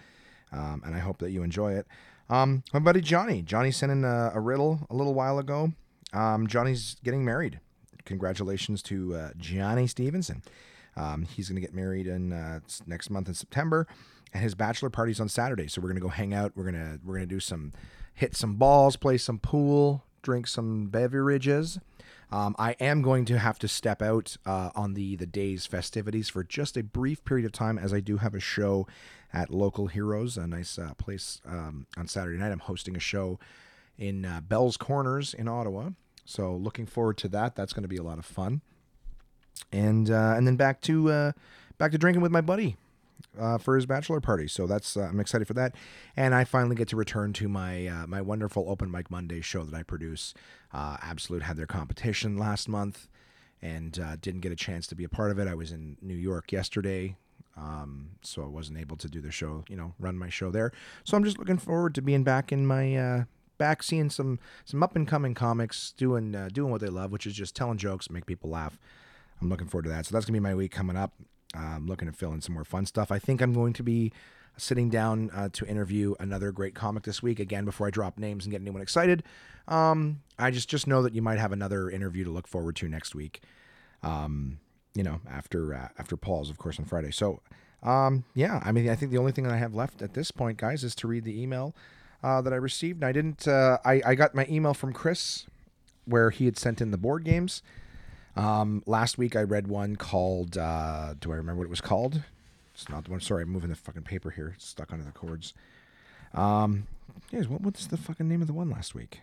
um, 0.51 0.81
and 0.85 0.95
I 0.95 0.99
hope 0.99 1.19
that 1.19 1.31
you 1.31 1.43
enjoy 1.43 1.73
it. 1.73 1.88
Um, 2.30 2.63
my 2.73 2.80
buddy 2.80 3.01
Johnny, 3.01 3.41
Johnny 3.41 3.71
sent 3.71 3.91
in 3.91 4.03
a, 4.03 4.31
a 4.34 4.39
riddle 4.39 4.88
a 4.89 4.95
little 4.95 5.13
while 5.13 5.39
ago. 5.39 5.73
Um, 6.13 6.47
Johnny's 6.47 6.97
getting 7.03 7.26
married. 7.26 7.59
Congratulations 8.05 8.81
to 8.84 9.15
uh, 9.15 9.30
Johnny 9.38 9.88
Stevenson. 9.88 10.43
Um, 10.95 11.23
he's 11.23 11.49
going 11.49 11.55
to 11.55 11.61
get 11.61 11.73
married 11.73 12.07
in 12.07 12.34
uh, 12.34 12.59
next 12.85 13.09
month 13.09 13.27
in 13.27 13.34
September, 13.34 13.88
and 14.34 14.43
his 14.43 14.55
bachelor 14.55 14.89
party's 14.89 15.19
on 15.19 15.30
Saturday. 15.30 15.67
So 15.67 15.81
we're 15.81 15.89
going 15.89 16.01
to 16.01 16.01
go 16.01 16.09
hang 16.09 16.34
out. 16.34 16.51
We're 16.55 16.65
gonna 16.65 16.99
we're 17.03 17.15
gonna 17.15 17.26
do 17.27 17.39
some 17.39 17.73
hit 18.13 18.35
some 18.35 18.55
balls, 18.55 18.95
play 18.95 19.17
some 19.17 19.39
pool, 19.39 20.03
drink 20.21 20.47
some 20.47 20.88
beverages. 20.88 21.80
Um, 22.31 22.56
I 22.60 22.72
am 22.80 23.01
going 23.01 23.26
to 23.26 23.39
have 23.39 23.57
to 23.60 23.68
step 23.68 24.01
out 24.01 24.38
uh, 24.45 24.69
on 24.76 24.93
the 24.93 25.15
the 25.15 25.26
day's 25.26 25.65
festivities 25.65 26.30
for 26.30 26.43
just 26.43 26.77
a 26.77 26.84
brief 26.84 27.23
period 27.26 27.45
of 27.45 27.51
time, 27.51 27.77
as 27.77 27.93
I 27.93 27.99
do 27.99 28.18
have 28.18 28.35
a 28.35 28.39
show 28.39 28.88
at 29.34 29.49
Local 29.49 29.88
Heroes, 29.88 30.38
a 30.38 30.45
nice 30.45 30.77
uh, 30.77 30.93
place 30.95 31.41
um, 31.45 31.88
on 31.97 32.07
Saturday 32.07 32.38
night. 32.38 32.51
I'm 32.51 32.60
hosting 32.60 32.95
a 32.95 32.99
show 32.99 33.39
in 33.97 34.26
uh, 34.26 34.41
Bell's 34.41 34.77
Corners 34.77 35.34
in 35.34 35.47
Ottawa, 35.47 35.89
so 36.26 36.56
looking 36.56 36.85
forward 36.85 37.18
to 37.18 37.27
that. 37.30 37.56
That's 37.56 37.73
going 37.73 37.84
to 37.84 37.89
be 37.89 37.97
a 37.97 38.03
lot 38.03 38.19
of 38.19 38.26
fun. 38.26 38.61
And 39.72 40.10
uh, 40.11 40.35
and 40.38 40.45
then 40.45 40.56
back 40.56 40.81
to 40.81 41.11
uh, 41.11 41.31
back 41.77 41.91
to 41.91 41.97
drinking 41.97 42.22
with 42.22 42.31
my 42.31 42.41
buddy 42.41 42.77
uh, 43.39 43.57
for 43.57 43.75
his 43.75 43.85
bachelor 43.85 44.19
party. 44.19 44.47
So 44.47 44.67
that's 44.67 44.97
uh, 44.97 45.01
I'm 45.01 45.19
excited 45.19 45.47
for 45.47 45.53
that, 45.53 45.75
and 46.15 46.33
I 46.33 46.43
finally 46.43 46.75
get 46.75 46.87
to 46.89 46.95
return 46.95 47.33
to 47.33 47.47
my 47.47 47.87
uh, 47.87 48.07
my 48.07 48.21
wonderful 48.21 48.69
Open 48.69 48.91
Mic 48.91 49.09
Monday 49.11 49.41
show 49.41 49.63
that 49.63 49.75
I 49.75 49.83
produce. 49.83 50.33
Uh, 50.73 50.97
Absolute 51.01 51.43
had 51.43 51.57
their 51.57 51.67
competition 51.67 52.37
last 52.37 52.67
month, 52.67 53.07
and 53.61 53.99
uh, 53.99 54.15
didn't 54.21 54.41
get 54.41 54.51
a 54.51 54.55
chance 54.55 54.87
to 54.87 54.95
be 54.95 55.03
a 55.03 55.09
part 55.09 55.31
of 55.31 55.39
it. 55.39 55.47
I 55.47 55.55
was 55.55 55.71
in 55.71 55.97
New 56.01 56.15
York 56.15 56.51
yesterday, 56.51 57.17
um, 57.57 58.11
so 58.21 58.43
I 58.43 58.47
wasn't 58.47 58.79
able 58.79 58.97
to 58.97 59.07
do 59.07 59.21
the 59.21 59.31
show. 59.31 59.63
You 59.69 59.77
know, 59.77 59.93
run 59.99 60.17
my 60.17 60.29
show 60.29 60.51
there. 60.51 60.71
So 61.03 61.15
I'm 61.15 61.23
just 61.23 61.37
looking 61.37 61.57
forward 61.57 61.95
to 61.95 62.01
being 62.01 62.23
back 62.23 62.51
in 62.51 62.65
my. 62.65 62.95
Uh, 62.95 63.23
back 63.57 63.83
seeing 63.83 64.09
some 64.09 64.39
some 64.63 64.81
up 64.81 64.95
and 64.95 65.05
coming 65.05 65.33
comics 65.33 65.91
doing 65.97 66.31
doing 66.53 66.71
what 66.71 66.79
they 66.79 66.87
love, 66.87 67.11
which 67.11 67.27
is 67.27 67.33
just 67.33 67.57
telling 67.57 67.77
jokes, 67.77 68.09
make 68.09 68.25
people 68.25 68.49
laugh. 68.49 68.79
I'm 69.41 69.49
looking 69.49 69.67
forward 69.67 69.83
to 69.83 69.89
that. 69.89 70.05
So 70.05 70.13
that's 70.13 70.25
gonna 70.25 70.35
be 70.35 70.39
my 70.39 70.55
week 70.55 70.71
coming 70.71 70.95
up. 70.95 71.13
I'm 71.53 71.88
looking 71.88 72.07
to 72.07 72.13
fill 72.13 72.34
in 72.34 72.41
some 72.41 72.53
more 72.53 72.63
fun 72.65 72.85
stuff. 72.85 73.11
I 73.11 73.19
think 73.19 73.41
I'm 73.41 73.53
going 73.53 73.73
to 73.73 73.84
be 73.84 74.11
sitting 74.57 74.89
down 74.89 75.30
uh, 75.34 75.49
to 75.53 75.65
interview 75.65 76.15
another 76.19 76.51
great 76.51 76.76
comic 76.76 77.03
this 77.03 77.23
week. 77.23 77.39
Again, 77.39 77.65
before 77.65 77.88
I 77.88 77.89
drop 77.89 78.17
names 78.17 78.45
and 78.45 78.51
get 78.51 78.61
anyone 78.61 78.81
excited, 78.81 79.23
um, 79.67 80.21
I 80.38 80.51
just 80.51 80.69
just 80.69 80.88
know 80.88 81.01
that 81.03 81.13
you 81.13 81.21
might 81.21 81.39
have 81.39 81.51
another 81.51 81.89
interview 81.89 82.23
to 82.26 82.30
look 82.30 82.47
forward 82.47 82.76
to 82.77 82.89
next 82.89 83.15
week. 83.15 83.41
Um, 84.03 84.59
you 84.93 85.03
know, 85.03 85.21
after 85.30 85.73
uh, 85.73 85.88
after 85.97 86.17
Paul's, 86.17 86.49
of 86.49 86.57
course, 86.57 86.80
on 86.80 86.85
Friday. 86.85 87.11
So, 87.11 87.41
um, 87.84 88.23
yeah, 88.34 88.61
I 88.63 88.71
mean, 88.71 88.89
I 88.89 88.95
think 88.95 89.11
the 89.11 89.17
only 89.17 89.31
thing 89.31 89.43
that 89.45 89.53
I 89.53 89.57
have 89.57 89.73
left 89.73 90.01
at 90.01 90.13
this 90.13 90.31
point, 90.31 90.57
guys, 90.57 90.84
is 90.84 90.95
to 90.95 91.07
read 91.07 91.23
the 91.23 91.41
email 91.41 91.76
uh, 92.23 92.41
that 92.41 92.53
I 92.53 92.57
received. 92.57 92.97
And 92.97 93.05
I 93.05 93.11
didn't. 93.11 93.47
Uh, 93.47 93.77
I 93.85 94.01
I 94.05 94.15
got 94.15 94.35
my 94.35 94.45
email 94.49 94.73
from 94.73 94.93
Chris, 94.93 95.45
where 96.05 96.30
he 96.31 96.45
had 96.45 96.57
sent 96.57 96.81
in 96.81 96.91
the 96.91 96.97
board 96.97 97.23
games. 97.23 97.61
Um, 98.39 98.83
last 98.85 99.17
week 99.17 99.35
I 99.35 99.41
read 99.41 99.67
one 99.67 99.97
called. 99.97 100.57
Uh, 100.57 101.13
do 101.19 101.33
I 101.33 101.35
remember 101.35 101.59
what 101.59 101.65
it 101.65 101.69
was 101.69 101.81
called? 101.81 102.23
It's 102.73 102.87
not 102.87 103.03
the 103.03 103.11
one. 103.11 103.19
Sorry, 103.19 103.43
I'm 103.43 103.49
moving 103.49 103.69
the 103.69 103.75
fucking 103.75 104.03
paper 104.03 104.29
here. 104.29 104.53
It's 104.55 104.65
stuck 104.65 104.93
under 104.93 105.03
the 105.03 105.11
cords. 105.11 105.53
Um, 106.33 106.87
yes. 107.31 107.47
What 107.47 107.59
what's 107.59 107.85
the 107.87 107.97
fucking 107.97 108.29
name 108.29 108.39
of 108.39 108.47
the 108.47 108.53
one 108.53 108.69
last 108.69 108.95
week? 108.95 109.19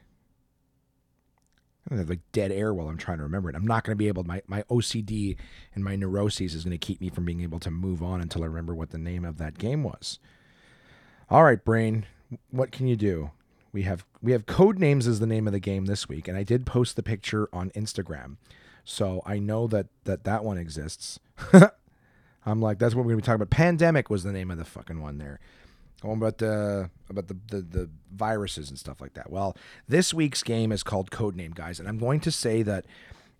I 1.90 1.94
have 1.94 2.10
like 2.10 2.20
dead 2.32 2.52
air 2.52 2.74
while 2.74 2.88
I'm 2.88 2.98
trying 2.98 3.16
to 3.16 3.22
remember 3.22 3.48
it. 3.48 3.56
I'm 3.56 3.66
not 3.66 3.84
going 3.84 3.93
to 3.94 3.98
be 3.98 4.09
able. 4.09 4.24
My 4.24 4.43
my 4.47 4.64
OCD 4.64 5.36
and 5.74 5.82
my 5.82 5.97
neuroses 5.97 6.55
is 6.55 6.64
going 6.64 6.78
to 6.78 6.86
keep 6.86 7.01
me 7.01 7.09
from 7.09 7.24
being 7.24 7.40
able 7.40 7.60
to 7.60 7.70
move 7.70 8.02
on 8.02 8.20
until 8.20 8.43
I 8.43 8.47
remember 8.47 8.74
what 8.74 8.90
the 8.90 8.98
name 8.98 9.24
of 9.24 9.38
that 9.38 9.56
game 9.56 9.82
was. 9.82 10.18
All 11.30 11.44
right, 11.44 11.64
brain. 11.64 12.05
What 12.51 12.70
can 12.70 12.86
you 12.86 12.97
do? 12.97 13.30
We 13.72 13.82
have 13.82 14.05
we 14.20 14.32
have 14.32 14.44
code 14.44 14.78
names 14.78 15.06
as 15.06 15.20
the 15.20 15.26
name 15.26 15.47
of 15.47 15.55
the 15.55 15.60
game 15.60 15.86
this 15.86 16.06
week, 16.06 16.28
and 16.28 16.36
I 16.36 16.43
did 16.43 16.66
post 16.66 16.97
the 16.97 17.02
picture 17.02 17.48
on 17.51 17.70
Instagram. 17.70 18.36
So 18.89 19.21
I 19.27 19.41
know 19.41 19.67
that 19.67 19.89
that 20.05 20.25
that 20.25 20.45
one 20.45 20.59
exists. 20.59 21.19
I'm 22.47 22.61
like, 22.61 22.79
that's 22.79 22.95
what 22.95 23.05
we're 23.05 23.11
gonna 23.11 23.23
be 23.23 23.27
talking 23.27 23.43
about. 23.43 23.51
Pandemic 23.51 24.09
was 24.09 24.23
the 24.23 24.33
name 24.33 24.51
of 24.51 24.59
the 24.59 24.65
fucking 24.65 25.03
one 25.03 25.19
there. 25.19 25.41
Going 26.01 26.19
about 26.19 26.39
the 26.39 26.89
about 27.11 27.27
the, 27.27 27.37
the 27.49 27.63
the 27.63 27.91
viruses 28.15 28.71
and 28.71 28.79
stuff 28.79 29.01
like 29.01 29.15
that. 29.15 29.29
Well, 29.29 29.57
this 29.89 30.15
week's 30.15 30.45
game 30.45 30.71
is 30.71 30.85
called 30.85 31.11
Codename, 31.11 31.55
guys, 31.55 31.81
and 31.81 31.89
I'm 31.89 31.99
going 31.99 32.21
to 32.21 32.31
say 32.31 32.63
that 32.63 32.87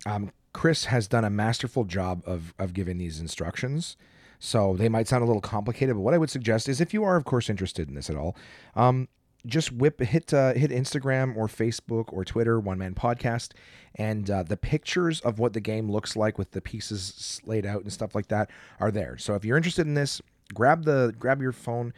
um, 0.05 0.33
Chris 0.53 0.87
has 0.87 1.07
done 1.07 1.25
a 1.25 1.31
masterful 1.31 1.85
job 1.85 2.23
of 2.27 2.53
of 2.59 2.75
giving 2.75 2.99
these 2.99 3.21
instructions. 3.21 3.97
So 4.41 4.77
they 4.77 4.89
might 4.89 5.07
sound 5.07 5.23
a 5.23 5.27
little 5.27 5.41
complicated, 5.41 5.95
but 5.95 6.03
what 6.03 6.13
I 6.13 6.19
would 6.19 6.29
suggest 6.29 6.69
is 6.69 6.81
if 6.81 6.93
you 6.93 7.05
are, 7.05 7.17
of 7.17 7.25
course, 7.25 7.49
interested 7.49 7.89
in 7.89 7.95
this 7.95 8.11
at 8.11 8.17
all, 8.17 8.37
um, 8.75 9.09
just 9.47 9.73
whip 9.73 10.01
hit 10.01 10.33
uh, 10.35 10.55
hit 10.55 10.71
Instagram 10.71 11.37
or 11.37 11.47
Facebook 11.47 12.13
or 12.13 12.25
Twitter, 12.25 12.59
One 12.59 12.79
Man 12.79 12.95
Podcast, 12.95 13.53
and 13.95 14.31
uh, 14.31 14.43
the 14.43 14.57
pictures 14.57 15.21
of 15.21 15.39
what 15.39 15.53
the 15.53 15.61
game 15.61 15.91
looks 15.91 16.17
like 16.17 16.39
with 16.39 16.51
the 16.51 16.61
pieces 16.61 17.41
laid 17.45 17.65
out 17.65 17.83
and 17.83 17.93
stuff 17.93 18.15
like 18.15 18.29
that 18.29 18.51
are 18.81 18.91
there. 18.91 19.17
So 19.19 19.35
if 19.35 19.45
you're 19.45 19.57
interested 19.57 19.87
in 19.87 19.95
this, 19.95 20.21
grab 20.53 20.85
the 20.85 21.15
grab 21.19 21.41
your 21.41 21.53
phone, 21.53 21.93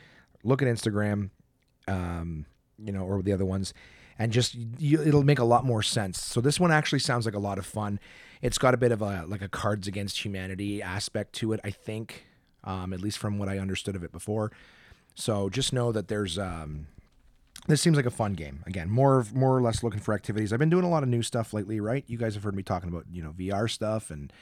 look 0.45 0.63
at 0.63 0.69
Instagram, 0.69 1.31
um, 1.87 2.47
you 2.79 2.93
know, 2.93 3.03
or 3.03 3.23
the 3.23 3.33
other 3.33 3.47
ones, 3.47 3.75
and 4.19 4.33
just 4.33 4.55
you, 4.79 5.03
it'll 5.03 5.25
make 5.25 5.39
a 5.39 5.45
lot 5.45 5.65
more 5.65 5.83
sense. 5.83 6.21
So 6.23 6.41
this 6.41 6.61
one 6.61 6.71
actually 6.71 7.01
sounds 7.01 7.25
like 7.25 7.35
a 7.35 7.41
lot 7.41 7.59
of 7.59 7.67
fun. 7.67 7.99
It's 8.43 8.59
got 8.59 8.75
a 8.75 8.77
bit 8.77 8.93
of 8.93 9.03
a 9.03 9.25
like 9.27 9.43
a 9.43 9.49
Cards 9.49 9.89
Against 9.89 10.25
Humanity 10.25 10.83
aspect 10.83 11.33
to 11.37 11.53
it, 11.53 11.61
I 11.65 11.71
think, 11.71 12.27
um, 12.65 12.93
at 12.93 13.01
least 13.01 13.19
from 13.19 13.39
what 13.39 13.49
I 13.49 13.59
understood 13.59 13.97
of 13.97 14.05
it 14.05 14.13
before. 14.13 14.53
So 15.15 15.49
just 15.49 15.73
know 15.73 15.91
that 15.91 16.07
there's 16.07 16.39
um, 16.39 16.87
this 17.67 17.83
seems 17.83 17.97
like 17.97 18.07
a 18.07 18.11
fun 18.11 18.35
game. 18.35 18.63
Again, 18.67 18.91
more 18.91 19.27
more 19.35 19.57
or 19.57 19.63
less 19.63 19.83
looking 19.83 20.01
for 20.01 20.15
activities. 20.15 20.53
I've 20.53 20.59
been 20.59 20.71
doing 20.71 20.85
a 20.85 20.91
lot 20.91 21.03
of 21.03 21.09
new 21.09 21.23
stuff 21.23 21.53
lately, 21.53 21.81
right? 21.81 22.05
You 22.07 22.19
guys 22.19 22.35
have 22.35 22.45
heard 22.45 22.55
me 22.55 22.63
talking 22.63 22.89
about 22.89 23.05
you 23.11 23.23
know 23.23 23.33
VR 23.33 23.71
stuff 23.71 24.11
and 24.11 24.33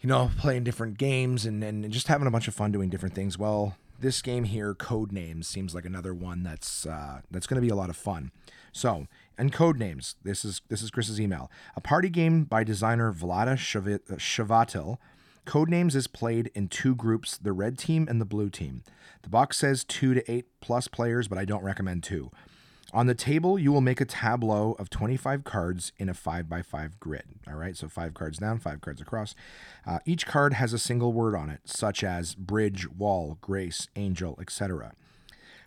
you 0.00 0.08
know 0.08 0.30
playing 0.38 0.64
different 0.64 0.98
games 0.98 1.46
and 1.46 1.62
and 1.62 1.90
just 1.90 2.08
having 2.08 2.26
a 2.26 2.30
bunch 2.30 2.48
of 2.48 2.54
fun 2.54 2.72
doing 2.72 2.90
different 2.90 3.14
things. 3.14 3.38
Well, 3.38 3.76
this 4.00 4.22
game 4.22 4.44
here, 4.44 4.74
Code 4.74 5.12
Names, 5.12 5.48
seems 5.48 5.74
like 5.74 5.84
another 5.84 6.14
one 6.14 6.42
that's 6.42 6.86
uh, 6.86 7.20
that's 7.30 7.46
going 7.46 7.60
to 7.60 7.66
be 7.66 7.72
a 7.72 7.76
lot 7.76 7.90
of 7.90 7.96
fun. 7.96 8.30
So, 8.72 9.06
and 9.36 9.52
Code 9.52 9.78
Names. 9.78 10.16
This 10.22 10.44
is 10.44 10.62
this 10.68 10.82
is 10.82 10.90
Chris's 10.90 11.20
email. 11.20 11.50
A 11.76 11.80
party 11.80 12.08
game 12.08 12.44
by 12.44 12.64
designer 12.64 13.12
Vlada 13.12 13.56
Chvátil 13.56 14.98
Codenames 15.48 15.94
is 15.94 16.06
played 16.06 16.50
in 16.54 16.68
two 16.68 16.94
groups 16.94 17.38
the 17.38 17.54
red 17.54 17.78
team 17.78 18.06
and 18.06 18.20
the 18.20 18.26
blue 18.26 18.50
team. 18.50 18.82
The 19.22 19.30
box 19.30 19.56
says 19.56 19.82
two 19.82 20.12
to 20.12 20.30
eight 20.30 20.44
plus 20.60 20.88
players, 20.88 21.26
but 21.26 21.38
I 21.38 21.46
don't 21.46 21.64
recommend 21.64 22.02
two. 22.02 22.30
On 22.92 23.06
the 23.06 23.14
table, 23.14 23.58
you 23.58 23.72
will 23.72 23.80
make 23.80 24.02
a 24.02 24.04
tableau 24.04 24.72
of 24.72 24.90
25 24.90 25.44
cards 25.44 25.92
in 25.96 26.10
a 26.10 26.12
5x5 26.12 26.98
grid. 27.00 27.24
All 27.48 27.54
right, 27.54 27.74
so 27.74 27.88
five 27.88 28.12
cards 28.12 28.36
down, 28.36 28.58
five 28.58 28.82
cards 28.82 29.00
across. 29.00 29.34
Uh, 29.86 30.00
each 30.04 30.26
card 30.26 30.52
has 30.52 30.74
a 30.74 30.78
single 30.78 31.14
word 31.14 31.34
on 31.34 31.48
it, 31.48 31.62
such 31.64 32.04
as 32.04 32.34
bridge, 32.34 32.86
wall, 32.86 33.38
grace, 33.40 33.88
angel, 33.96 34.36
etc. 34.38 34.92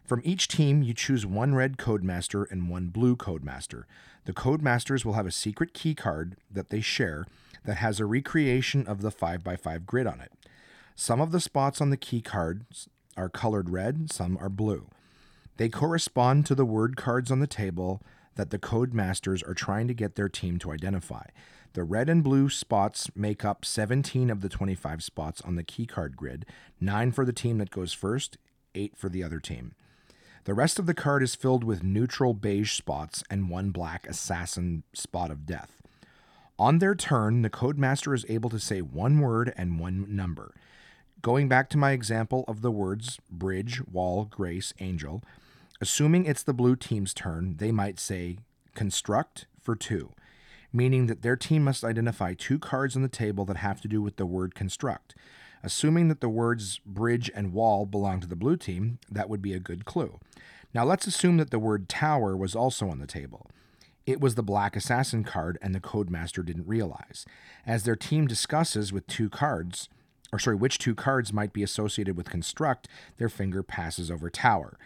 From 0.03 0.21
each 0.23 0.47
team, 0.47 0.83
you 0.83 0.93
choose 0.93 1.25
one 1.25 1.55
red 1.55 1.77
codemaster 1.77 2.45
and 2.51 2.69
one 2.69 2.89
blue 2.89 3.15
codemaster. 3.15 3.85
The 4.25 4.33
codemasters 4.33 5.03
will 5.03 5.13
have 5.13 5.25
a 5.25 5.31
secret 5.31 5.73
key 5.73 5.95
card 5.95 6.37
that 6.51 6.69
they 6.69 6.81
share 6.81 7.25
that 7.65 7.77
has 7.77 7.99
a 7.99 8.05
recreation 8.05 8.87
of 8.87 9.01
the 9.01 9.11
5x5 9.11 9.85
grid 9.85 10.07
on 10.07 10.19
it. 10.19 10.31
Some 10.95 11.21
of 11.21 11.31
the 11.31 11.39
spots 11.39 11.81
on 11.81 11.89
the 11.89 11.97
key 11.97 12.21
cards 12.21 12.89
are 13.17 13.29
colored 13.29 13.69
red, 13.69 14.11
some 14.11 14.37
are 14.37 14.49
blue. 14.49 14.87
They 15.57 15.69
correspond 15.69 16.45
to 16.47 16.55
the 16.55 16.65
word 16.65 16.95
cards 16.95 17.31
on 17.31 17.39
the 17.39 17.47
table 17.47 18.01
that 18.35 18.49
the 18.49 18.59
code 18.59 18.93
masters 18.93 19.43
are 19.43 19.53
trying 19.53 19.87
to 19.87 19.93
get 19.93 20.15
their 20.15 20.29
team 20.29 20.57
to 20.59 20.71
identify. 20.71 21.25
The 21.73 21.83
red 21.83 22.09
and 22.09 22.23
blue 22.23 22.49
spots 22.49 23.09
make 23.15 23.45
up 23.45 23.63
17 23.63 24.29
of 24.29 24.41
the 24.41 24.49
25 24.49 25.03
spots 25.03 25.41
on 25.41 25.55
the 25.55 25.63
key 25.63 25.85
card 25.85 26.17
grid, 26.17 26.45
9 26.79 27.11
for 27.11 27.25
the 27.25 27.33
team 27.33 27.59
that 27.59 27.69
goes 27.69 27.93
first, 27.93 28.37
8 28.75 28.97
for 28.97 29.09
the 29.09 29.23
other 29.23 29.39
team. 29.39 29.73
The 30.43 30.53
rest 30.53 30.79
of 30.79 30.85
the 30.85 30.93
card 30.93 31.21
is 31.21 31.35
filled 31.35 31.63
with 31.63 31.83
neutral 31.83 32.33
beige 32.33 32.73
spots 32.73 33.23
and 33.29 33.49
one 33.49 33.69
black 33.69 34.07
assassin 34.07 34.83
spot 34.93 35.29
of 35.29 35.45
death. 35.45 35.80
On 36.61 36.77
their 36.77 36.93
turn, 36.93 37.41
the 37.41 37.49
codemaster 37.49 38.13
is 38.13 38.23
able 38.29 38.51
to 38.51 38.59
say 38.59 38.81
one 38.81 39.19
word 39.19 39.51
and 39.57 39.79
one 39.79 40.05
number. 40.15 40.53
Going 41.23 41.49
back 41.49 41.71
to 41.71 41.77
my 41.79 41.89
example 41.89 42.45
of 42.47 42.61
the 42.61 42.69
words 42.69 43.17
bridge, 43.31 43.81
wall, 43.87 44.25
grace, 44.25 44.71
angel, 44.79 45.23
assuming 45.81 46.25
it's 46.27 46.43
the 46.43 46.53
blue 46.53 46.75
team's 46.75 47.15
turn, 47.15 47.55
they 47.57 47.71
might 47.71 47.99
say 47.99 48.37
construct 48.75 49.47
for 49.59 49.75
two, 49.75 50.11
meaning 50.71 51.07
that 51.07 51.23
their 51.23 51.35
team 51.35 51.63
must 51.63 51.83
identify 51.83 52.35
two 52.35 52.59
cards 52.59 52.95
on 52.95 53.01
the 53.01 53.09
table 53.09 53.43
that 53.45 53.57
have 53.57 53.81
to 53.81 53.87
do 53.87 53.99
with 53.99 54.17
the 54.17 54.27
word 54.27 54.53
construct. 54.53 55.15
Assuming 55.63 56.09
that 56.09 56.21
the 56.21 56.29
words 56.29 56.79
bridge 56.85 57.31
and 57.33 57.53
wall 57.53 57.87
belong 57.87 58.19
to 58.19 58.27
the 58.27 58.35
blue 58.35 58.55
team, 58.55 58.99
that 59.09 59.29
would 59.29 59.41
be 59.41 59.53
a 59.53 59.59
good 59.59 59.83
clue. 59.83 60.19
Now 60.75 60.85
let's 60.85 61.07
assume 61.07 61.37
that 61.37 61.49
the 61.49 61.57
word 61.57 61.89
tower 61.89 62.37
was 62.37 62.55
also 62.55 62.87
on 62.87 62.99
the 62.99 63.07
table. 63.07 63.49
It 64.05 64.19
was 64.19 64.35
the 64.35 64.43
Black 64.43 64.75
Assassin 64.75 65.23
card, 65.23 65.57
and 65.61 65.75
the 65.75 65.79
Codemaster 65.79 66.45
didn't 66.45 66.67
realize. 66.67 67.25
As 67.65 67.83
their 67.83 67.95
team 67.95 68.27
discusses 68.27 68.91
with 68.91 69.07
two 69.07 69.29
cards, 69.29 69.89
or 70.33 70.39
sorry, 70.39 70.55
which 70.55 70.77
two 70.77 70.95
cards 70.95 71.31
might 71.31 71.53
be 71.53 71.63
associated 71.63 72.17
with 72.17 72.29
Construct, 72.29 72.87
their 73.17 73.29
finger 73.29 73.61
passes 73.63 74.09
over 74.09 74.29
Tower. 74.29 74.77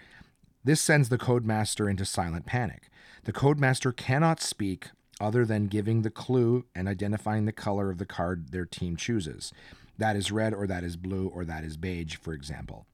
This 0.64 0.82
sends 0.82 1.10
the 1.10 1.18
Codemaster 1.18 1.90
into 1.90 2.06
silent 2.06 2.46
panic. 2.46 2.90
The 3.24 3.34
Codemaster 3.34 3.96
cannot 3.96 4.42
speak 4.42 4.90
other 5.22 5.46
than 5.46 5.68
giving 5.68 6.02
the 6.02 6.10
clue 6.10 6.66
and 6.76 6.88
identifying 6.88 7.46
the 7.46 7.52
color 7.52 7.90
of 7.90 8.00
the 8.00 8.06
card 8.06 8.50
their 8.50 8.66
team 8.66 8.98
chooses. 8.98 9.54
That 9.98 10.16
is 10.16 10.32
red, 10.32 10.54
or 10.54 10.68
that 10.68 10.84
is 10.84 10.98
blue, 10.98 11.28
or 11.28 11.46
that 11.46 11.64
is 11.64 11.78
beige, 11.78 12.18
for 12.18 12.34
example. 12.34 12.86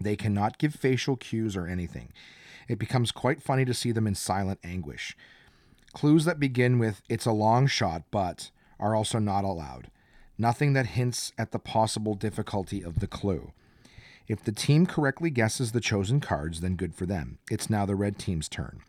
They 0.00 0.16
cannot 0.16 0.58
give 0.58 0.74
facial 0.74 1.16
cues 1.16 1.56
or 1.56 1.66
anything. 1.66 2.12
It 2.68 2.78
becomes 2.78 3.12
quite 3.12 3.42
funny 3.42 3.64
to 3.64 3.72
see 3.72 3.92
them 3.92 4.06
in 4.06 4.14
silent 4.14 4.60
anguish. 4.62 5.16
Clues 5.92 6.24
that 6.24 6.40
begin 6.40 6.78
with 6.78 7.02
it's 7.08 7.26
a 7.26 7.32
long 7.32 7.66
shot, 7.66 8.02
but 8.10 8.50
are 8.78 8.94
also 8.94 9.18
not 9.18 9.44
allowed. 9.44 9.90
Nothing 10.36 10.72
that 10.74 10.86
hints 10.86 11.32
at 11.36 11.50
the 11.50 11.58
possible 11.58 12.14
difficulty 12.14 12.82
of 12.82 13.00
the 13.00 13.06
clue. 13.06 13.52
If 14.28 14.44
the 14.44 14.52
team 14.52 14.86
correctly 14.86 15.30
guesses 15.30 15.72
the 15.72 15.80
chosen 15.80 16.20
cards, 16.20 16.60
then 16.60 16.76
good 16.76 16.94
for 16.94 17.06
them. 17.06 17.38
It's 17.50 17.70
now 17.70 17.86
the 17.86 17.96
red 17.96 18.18
team's 18.18 18.48
turn. 18.48 18.80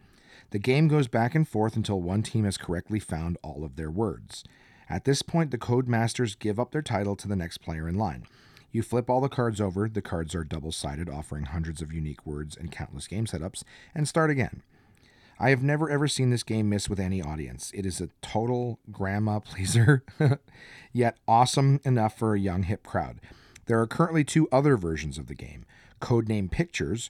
The 0.52 0.60
game 0.60 0.88
goes 0.88 1.08
back 1.08 1.34
and 1.34 1.48
forth 1.48 1.76
until 1.76 2.02
one 2.02 2.24
team 2.24 2.44
has 2.44 2.58
correctly 2.58 3.00
found 3.00 3.38
all 3.42 3.64
of 3.64 3.76
their 3.76 3.90
words. 3.90 4.44
At 4.90 5.06
this 5.06 5.22
point, 5.22 5.52
the 5.52 5.58
Codemasters 5.58 6.38
give 6.38 6.60
up 6.60 6.72
their 6.72 6.82
title 6.82 7.16
to 7.16 7.28
the 7.28 7.36
next 7.36 7.60
player 7.60 7.88
in 7.88 7.96
line. 7.96 8.26
You 8.72 8.84
flip 8.84 9.10
all 9.10 9.22
the 9.22 9.30
cards 9.30 9.62
over, 9.62 9.88
the 9.88 10.02
cards 10.02 10.36
are 10.36 10.44
double 10.44 10.72
sided, 10.72 11.10
offering 11.10 11.46
hundreds 11.46 11.82
of 11.82 11.94
unique 11.94 12.26
words 12.26 12.58
and 12.58 12.72
countless 12.72 13.08
game 13.08 13.26
setups, 13.26 13.64
and 13.96 14.08
start 14.08 14.30
again. 14.30 14.62
I 15.40 15.52
have 15.52 15.64
never 15.64 15.90
ever 15.90 16.08
seen 16.08 16.32
this 16.32 16.44
game 16.44 16.70
miss 16.70 16.90
with 16.90 17.00
any 17.00 17.22
audience. 17.22 17.72
It 17.74 17.86
is 17.86 18.02
a 18.02 18.10
total 18.22 18.80
grandma 18.92 19.40
pleaser, 19.40 20.04
yet 20.92 21.18
awesome 21.28 21.80
enough 21.86 22.18
for 22.18 22.36
a 22.36 22.40
young 22.40 22.64
hip 22.64 22.84
crowd. 22.84 23.22
There 23.66 23.80
are 23.80 23.88
currently 23.88 24.24
two 24.24 24.50
other 24.52 24.76
versions 24.76 25.18
of 25.18 25.28
the 25.28 25.36
game 25.36 25.66
Codename 26.02 26.52
Pictures, 26.52 27.10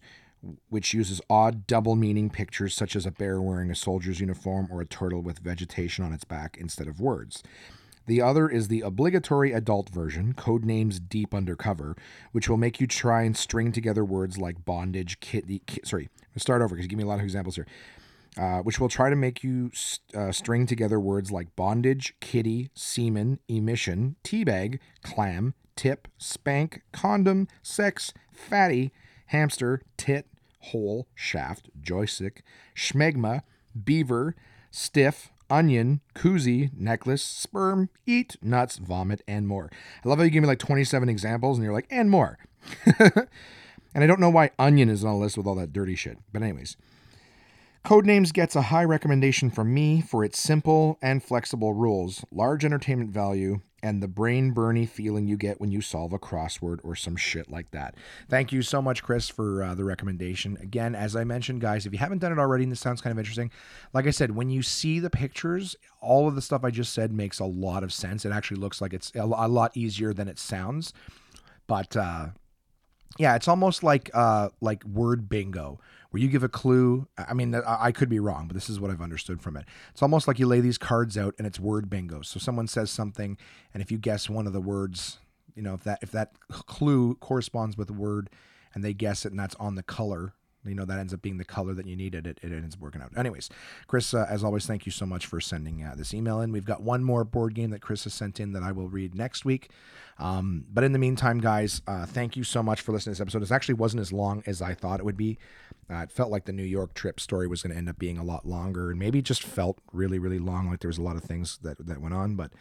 which 0.70 0.94
uses 0.94 1.22
odd 1.30 1.66
double 1.66 1.96
meaning 1.96 2.30
pictures 2.30 2.76
such 2.76 2.96
as 2.96 3.06
a 3.06 3.12
bear 3.12 3.42
wearing 3.42 3.72
a 3.72 3.76
soldier's 3.76 4.20
uniform 4.20 4.68
or 4.72 4.80
a 4.80 4.86
turtle 4.86 5.22
with 5.22 5.40
vegetation 5.40 6.06
on 6.06 6.14
its 6.14 6.24
back 6.24 6.56
instead 6.60 6.88
of 6.88 7.02
words. 7.02 7.44
The 8.06 8.22
other 8.22 8.50
is 8.50 8.68
the 8.68 8.82
obligatory 8.82 9.52
adult 9.52 9.90
version, 9.90 10.34
codenames 10.34 11.00
Deep 11.10 11.34
Undercover, 11.34 11.96
which 12.32 12.50
will 12.50 12.58
make 12.58 12.80
you 12.80 12.88
try 12.88 13.24
and 13.24 13.38
string 13.38 13.72
together 13.72 14.04
words 14.04 14.38
like 14.38 14.66
bondage, 14.66 15.20
kitty. 15.20 15.62
Ki- 15.68 15.82
sorry, 15.84 16.10
start 16.36 16.62
over 16.62 16.76
because 16.76 16.86
you 16.86 16.90
give 16.90 16.98
me 16.98 17.04
a 17.04 17.08
lot 17.08 17.20
of 17.20 17.26
examples 17.26 17.56
here. 17.56 17.68
Uh, 18.38 18.60
which 18.60 18.80
will 18.80 18.88
try 18.88 19.10
to 19.10 19.16
make 19.16 19.44
you 19.44 19.72
uh, 20.16 20.32
string 20.32 20.66
together 20.66 21.00
words 21.00 21.32
like 21.32 21.54
bondage, 21.56 22.14
kitty, 22.22 22.70
semen, 22.74 23.40
emission, 23.50 24.16
teabag, 24.24 24.80
clam, 25.02 25.54
tip, 25.76 26.08
spank, 26.18 26.82
condom, 26.92 27.48
sex, 27.64 28.14
fatty, 28.32 28.92
hamster, 29.28 29.82
tit, 29.98 30.28
hole, 30.60 31.08
shaft, 31.16 31.70
joystick, 31.82 32.44
schmegma, 32.76 33.42
beaver, 33.84 34.36
stiff, 34.72 35.32
onion, 35.50 36.02
koozie, 36.16 36.72
necklace, 36.78 37.24
sperm, 37.24 37.90
eat, 38.06 38.38
nuts, 38.42 38.78
vomit, 38.78 39.22
and 39.28 39.48
more. 39.48 39.70
I 40.04 40.10
love 40.10 40.20
how 40.20 40.24
you 40.24 40.30
give 40.30 40.44
me 40.44 40.48
like 40.48 40.60
27 40.60 41.10
examples 41.10 41.58
and 41.58 41.66
you're 41.66 41.74
like, 41.74 41.88
and 41.90 42.10
more. 42.10 42.38
and 43.00 44.04
I 44.04 44.08
don't 44.08 44.20
know 44.20 44.30
why 44.30 44.52
onion 44.60 44.90
is 44.90 45.04
on 45.04 45.16
a 45.16 45.18
list 45.18 45.38
with 45.38 45.48
all 45.48 45.56
that 45.56 45.74
dirty 45.74 45.96
shit. 45.96 46.18
But, 46.32 46.44
anyways. 46.44 46.78
Codenames 47.90 48.32
gets 48.32 48.56
a 48.56 48.62
high 48.62 48.84
recommendation 48.84 49.50
from 49.50 49.74
me 49.74 50.00
for 50.00 50.24
its 50.24 50.38
simple 50.38 51.00
and 51.02 51.24
flexible 51.24 51.74
rules, 51.74 52.24
large 52.32 52.64
entertainment 52.64 53.10
value, 53.10 53.62
and 53.82 54.04
the 54.04 54.08
brain 54.08 54.54
burny 54.54 54.88
feeling 54.88 55.26
you 55.26 55.36
get 55.36 55.60
when 55.60 55.72
you 55.72 55.82
solve 55.82 56.14
a 56.14 56.20
crossword 56.20 56.78
or 56.84 56.96
some 56.96 57.16
shit 57.16 57.50
like 57.50 57.72
that. 57.72 57.96
Thank 58.30 58.52
you 58.52 58.62
so 58.62 58.80
much, 58.80 59.02
Chris, 59.02 59.28
for 59.28 59.64
uh, 59.64 59.74
the 59.74 59.86
recommendation. 59.86 60.56
Again, 60.62 60.94
as 60.94 61.16
I 61.16 61.24
mentioned, 61.24 61.62
guys, 61.62 61.88
if 61.88 61.92
you 61.92 61.98
haven't 61.98 62.20
done 62.20 62.32
it 62.32 62.38
already 62.38 62.62
and 62.62 62.72
this 62.72 62.80
sounds 62.80 63.02
kind 63.02 63.12
of 63.12 63.18
interesting, 63.18 63.50
like 63.92 64.06
I 64.06 64.12
said, 64.12 64.36
when 64.36 64.52
you 64.52 64.62
see 64.62 65.00
the 65.00 65.10
pictures, 65.10 65.76
all 66.00 66.28
of 66.28 66.36
the 66.36 66.44
stuff 66.44 66.64
I 66.64 66.70
just 66.70 66.94
said 66.94 67.12
makes 67.12 67.40
a 67.40 67.46
lot 67.46 67.84
of 67.84 67.92
sense. 67.92 68.24
It 68.24 68.32
actually 68.32 68.60
looks 68.60 68.82
like 68.82 68.94
it's 68.94 69.12
a 69.16 69.26
lot 69.26 69.76
easier 69.76 70.14
than 70.14 70.28
it 70.28 70.38
sounds. 70.38 70.94
But 71.66 71.98
uh, 71.98 72.28
yeah, 73.18 73.36
it's 73.36 73.48
almost 73.48 73.82
like 73.82 74.12
uh, 74.14 74.50
like 74.62 74.84
word 74.84 75.28
bingo 75.28 75.80
where 76.10 76.22
you 76.22 76.28
give 76.28 76.44
a 76.44 76.50
clue. 76.50 77.08
I 77.18 77.34
mean, 77.34 77.54
I 77.56 77.92
could 77.92 78.10
be 78.10 78.20
wrong, 78.20 78.48
but 78.48 78.56
this 78.56 78.70
is 78.70 78.80
what 78.80 78.92
I've 78.92 79.02
understood 79.02 79.42
from 79.42 79.56
it. 79.58 79.66
It's 79.92 80.02
almost 80.02 80.28
like 80.28 80.40
you 80.40 80.48
lay 80.48 80.60
these 80.60 80.78
cards 80.78 81.18
out 81.18 81.36
and 81.38 81.46
it's 81.46 81.60
word 81.60 81.90
bingo. 81.90 82.22
So 82.22 82.40
someone 82.40 82.68
says 82.68 82.90
something, 82.92 83.38
and 83.74 83.82
if 83.82 83.92
you 83.92 83.98
guess 83.98 84.30
one 84.30 84.48
of 84.48 84.54
the 84.54 84.62
words, 84.62 85.20
you 85.56 85.62
know, 85.62 85.74
if 85.74 85.84
that 85.84 86.00
if 86.02 86.12
that 86.12 86.34
clue 86.50 87.16
corresponds 87.16 87.78
with 87.78 87.88
the 87.88 87.94
word, 87.94 88.30
and 88.74 88.84
they 88.84 88.94
guess 88.94 89.26
it, 89.26 89.32
and 89.32 89.40
that's 89.40 89.56
on 89.56 89.76
the 89.76 89.84
color, 89.84 90.34
you 90.66 90.76
know 90.76 90.86
that 90.86 91.00
ends 91.00 91.14
up 91.14 91.22
being 91.22 91.38
the 91.38 91.46
color 91.46 91.74
that 91.74 91.86
you 91.86 91.96
needed 91.96 92.28
it, 92.28 92.40
it 92.42 92.52
ends 92.52 92.76
up 92.76 92.82
working 92.82 93.02
out. 93.02 93.12
Anyways 93.18 93.50
chris 93.88 94.14
uh, 94.14 94.26
as 94.30 94.44
always 94.44 94.66
thank 94.66 94.86
you 94.86 94.92
so 94.92 95.06
much 95.06 95.26
for 95.26 95.40
sending 95.40 95.84
uh, 95.84 95.96
this 95.96 96.14
email 96.14 96.42
in. 96.42 96.52
We've 96.52 96.66
got 96.66 96.82
one 96.82 97.04
more 97.04 97.24
board 97.24 97.56
game 97.56 97.70
that 97.72 97.82
chris 97.82 98.04
has 98.04 98.14
sent 98.14 98.40
in 98.40 98.54
that 98.54 98.64
i 98.64 98.72
will 98.72 98.90
read 98.90 99.16
next 99.16 99.46
week. 99.46 99.70
Um, 100.18 100.66
but 100.72 100.84
in 100.84 100.92
the 100.92 101.00
meantime 101.00 101.40
guys 101.40 101.82
uh, 101.88 102.06
thank 102.06 102.36
you 102.36 102.44
so 102.44 102.62
much 102.62 102.82
for 102.82 102.92
listening 102.92 103.16
to 103.16 103.22
this 103.22 103.22
episode. 103.22 103.44
It 103.44 103.52
actually 103.52 103.76
wasn't 103.76 104.02
as 104.02 104.12
long 104.12 104.44
as 104.46 104.62
i 104.62 104.74
thought 104.74 105.00
it 105.00 105.06
would 105.06 105.18
be. 105.18 105.38
Uh, 105.90 106.04
it 106.04 106.12
felt 106.12 106.30
like 106.30 106.46
the 106.46 106.54
new 106.54 106.64
york 106.64 106.94
trip 106.94 107.20
story 107.20 107.48
was 107.48 107.62
going 107.62 107.72
to 107.72 107.78
end 107.78 107.90
up 107.90 107.98
being 107.98 108.18
a 108.18 108.24
lot 108.24 108.46
longer 108.46 108.92
and 108.92 109.00
maybe 109.00 109.22
just 109.22 109.44
felt 109.44 109.80
really 109.92 110.20
really 110.20 110.40
long 110.40 110.70
like 110.70 110.80
there 110.80 110.90
was 110.90 110.98
a 110.98 111.04
lot 111.04 111.16
of 111.16 111.24
things 111.24 111.58
that, 111.64 111.86
that 111.86 112.00
went 112.00 112.14
on. 112.14 112.36
But 112.36 112.52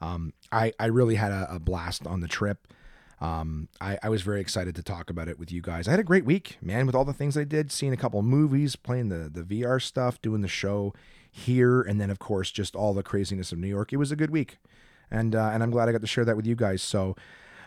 um, 0.00 0.32
I, 0.52 0.72
I 0.78 0.86
really 0.86 1.14
had 1.14 1.32
a, 1.32 1.54
a 1.54 1.58
blast 1.58 2.06
on 2.06 2.20
the 2.20 2.28
trip 2.28 2.68
um, 3.20 3.68
I, 3.80 3.98
I, 4.02 4.08
was 4.08 4.22
very 4.22 4.40
excited 4.40 4.74
to 4.74 4.82
talk 4.82 5.08
about 5.08 5.28
it 5.28 5.38
with 5.38 5.52
you 5.52 5.62
guys. 5.62 5.86
I 5.86 5.92
had 5.92 6.00
a 6.00 6.04
great 6.04 6.24
week, 6.24 6.58
man, 6.60 6.84
with 6.84 6.94
all 6.94 7.04
the 7.04 7.12
things 7.12 7.36
I 7.36 7.44
did, 7.44 7.70
seeing 7.70 7.92
a 7.92 7.96
couple 7.96 8.20
movies, 8.22 8.76
playing 8.76 9.08
the, 9.08 9.30
the 9.32 9.42
VR 9.42 9.80
stuff, 9.80 10.20
doing 10.20 10.40
the 10.40 10.48
show 10.48 10.92
here, 11.30 11.80
and 11.80 12.00
then, 12.00 12.10
of 12.10 12.18
course, 12.18 12.50
just 12.50 12.74
all 12.74 12.92
the 12.92 13.02
craziness 13.02 13.52
of 13.52 13.58
New 13.58 13.68
York. 13.68 13.92
It 13.92 13.96
was 13.98 14.10
a 14.10 14.16
good 14.16 14.30
week. 14.30 14.58
And, 15.10 15.34
uh, 15.34 15.50
and 15.52 15.62
I'm 15.62 15.70
glad 15.70 15.88
I 15.88 15.92
got 15.92 16.00
to 16.00 16.06
share 16.06 16.24
that 16.24 16.36
with 16.36 16.46
you 16.46 16.56
guys. 16.56 16.82
So 16.82 17.14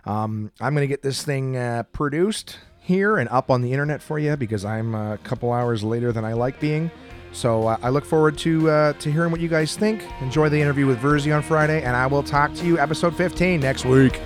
um, 0.05 0.51
I'm 0.59 0.73
going 0.73 0.83
to 0.83 0.87
get 0.87 1.01
this 1.01 1.23
thing 1.23 1.55
uh, 1.55 1.83
produced 1.91 2.59
here 2.79 3.17
and 3.17 3.29
up 3.29 3.51
on 3.51 3.61
the 3.61 3.71
internet 3.71 4.01
for 4.01 4.19
you 4.19 4.35
because 4.37 4.63
I'm 4.63 4.95
a 4.95 5.17
couple 5.19 5.51
hours 5.51 5.83
later 5.83 6.11
than 6.11 6.23
I 6.23 6.33
like 6.33 6.59
being. 6.59 6.91
So 7.33 7.67
uh, 7.67 7.77
I 7.81 7.89
look 7.89 8.05
forward 8.05 8.37
to 8.39 8.69
uh, 8.69 8.93
to 8.93 9.11
hearing 9.11 9.31
what 9.31 9.41
you 9.41 9.49
guys 9.49 9.75
think. 9.75 10.03
Enjoy 10.21 10.49
the 10.49 10.59
interview 10.59 10.87
with 10.87 10.99
Virzi 10.99 11.35
on 11.35 11.43
Friday, 11.43 11.83
and 11.83 11.95
I 11.95 12.07
will 12.07 12.23
talk 12.23 12.53
to 12.55 12.65
you 12.65 12.79
episode 12.79 13.15
15 13.15 13.59
next 13.59 13.85
week. 13.85 14.19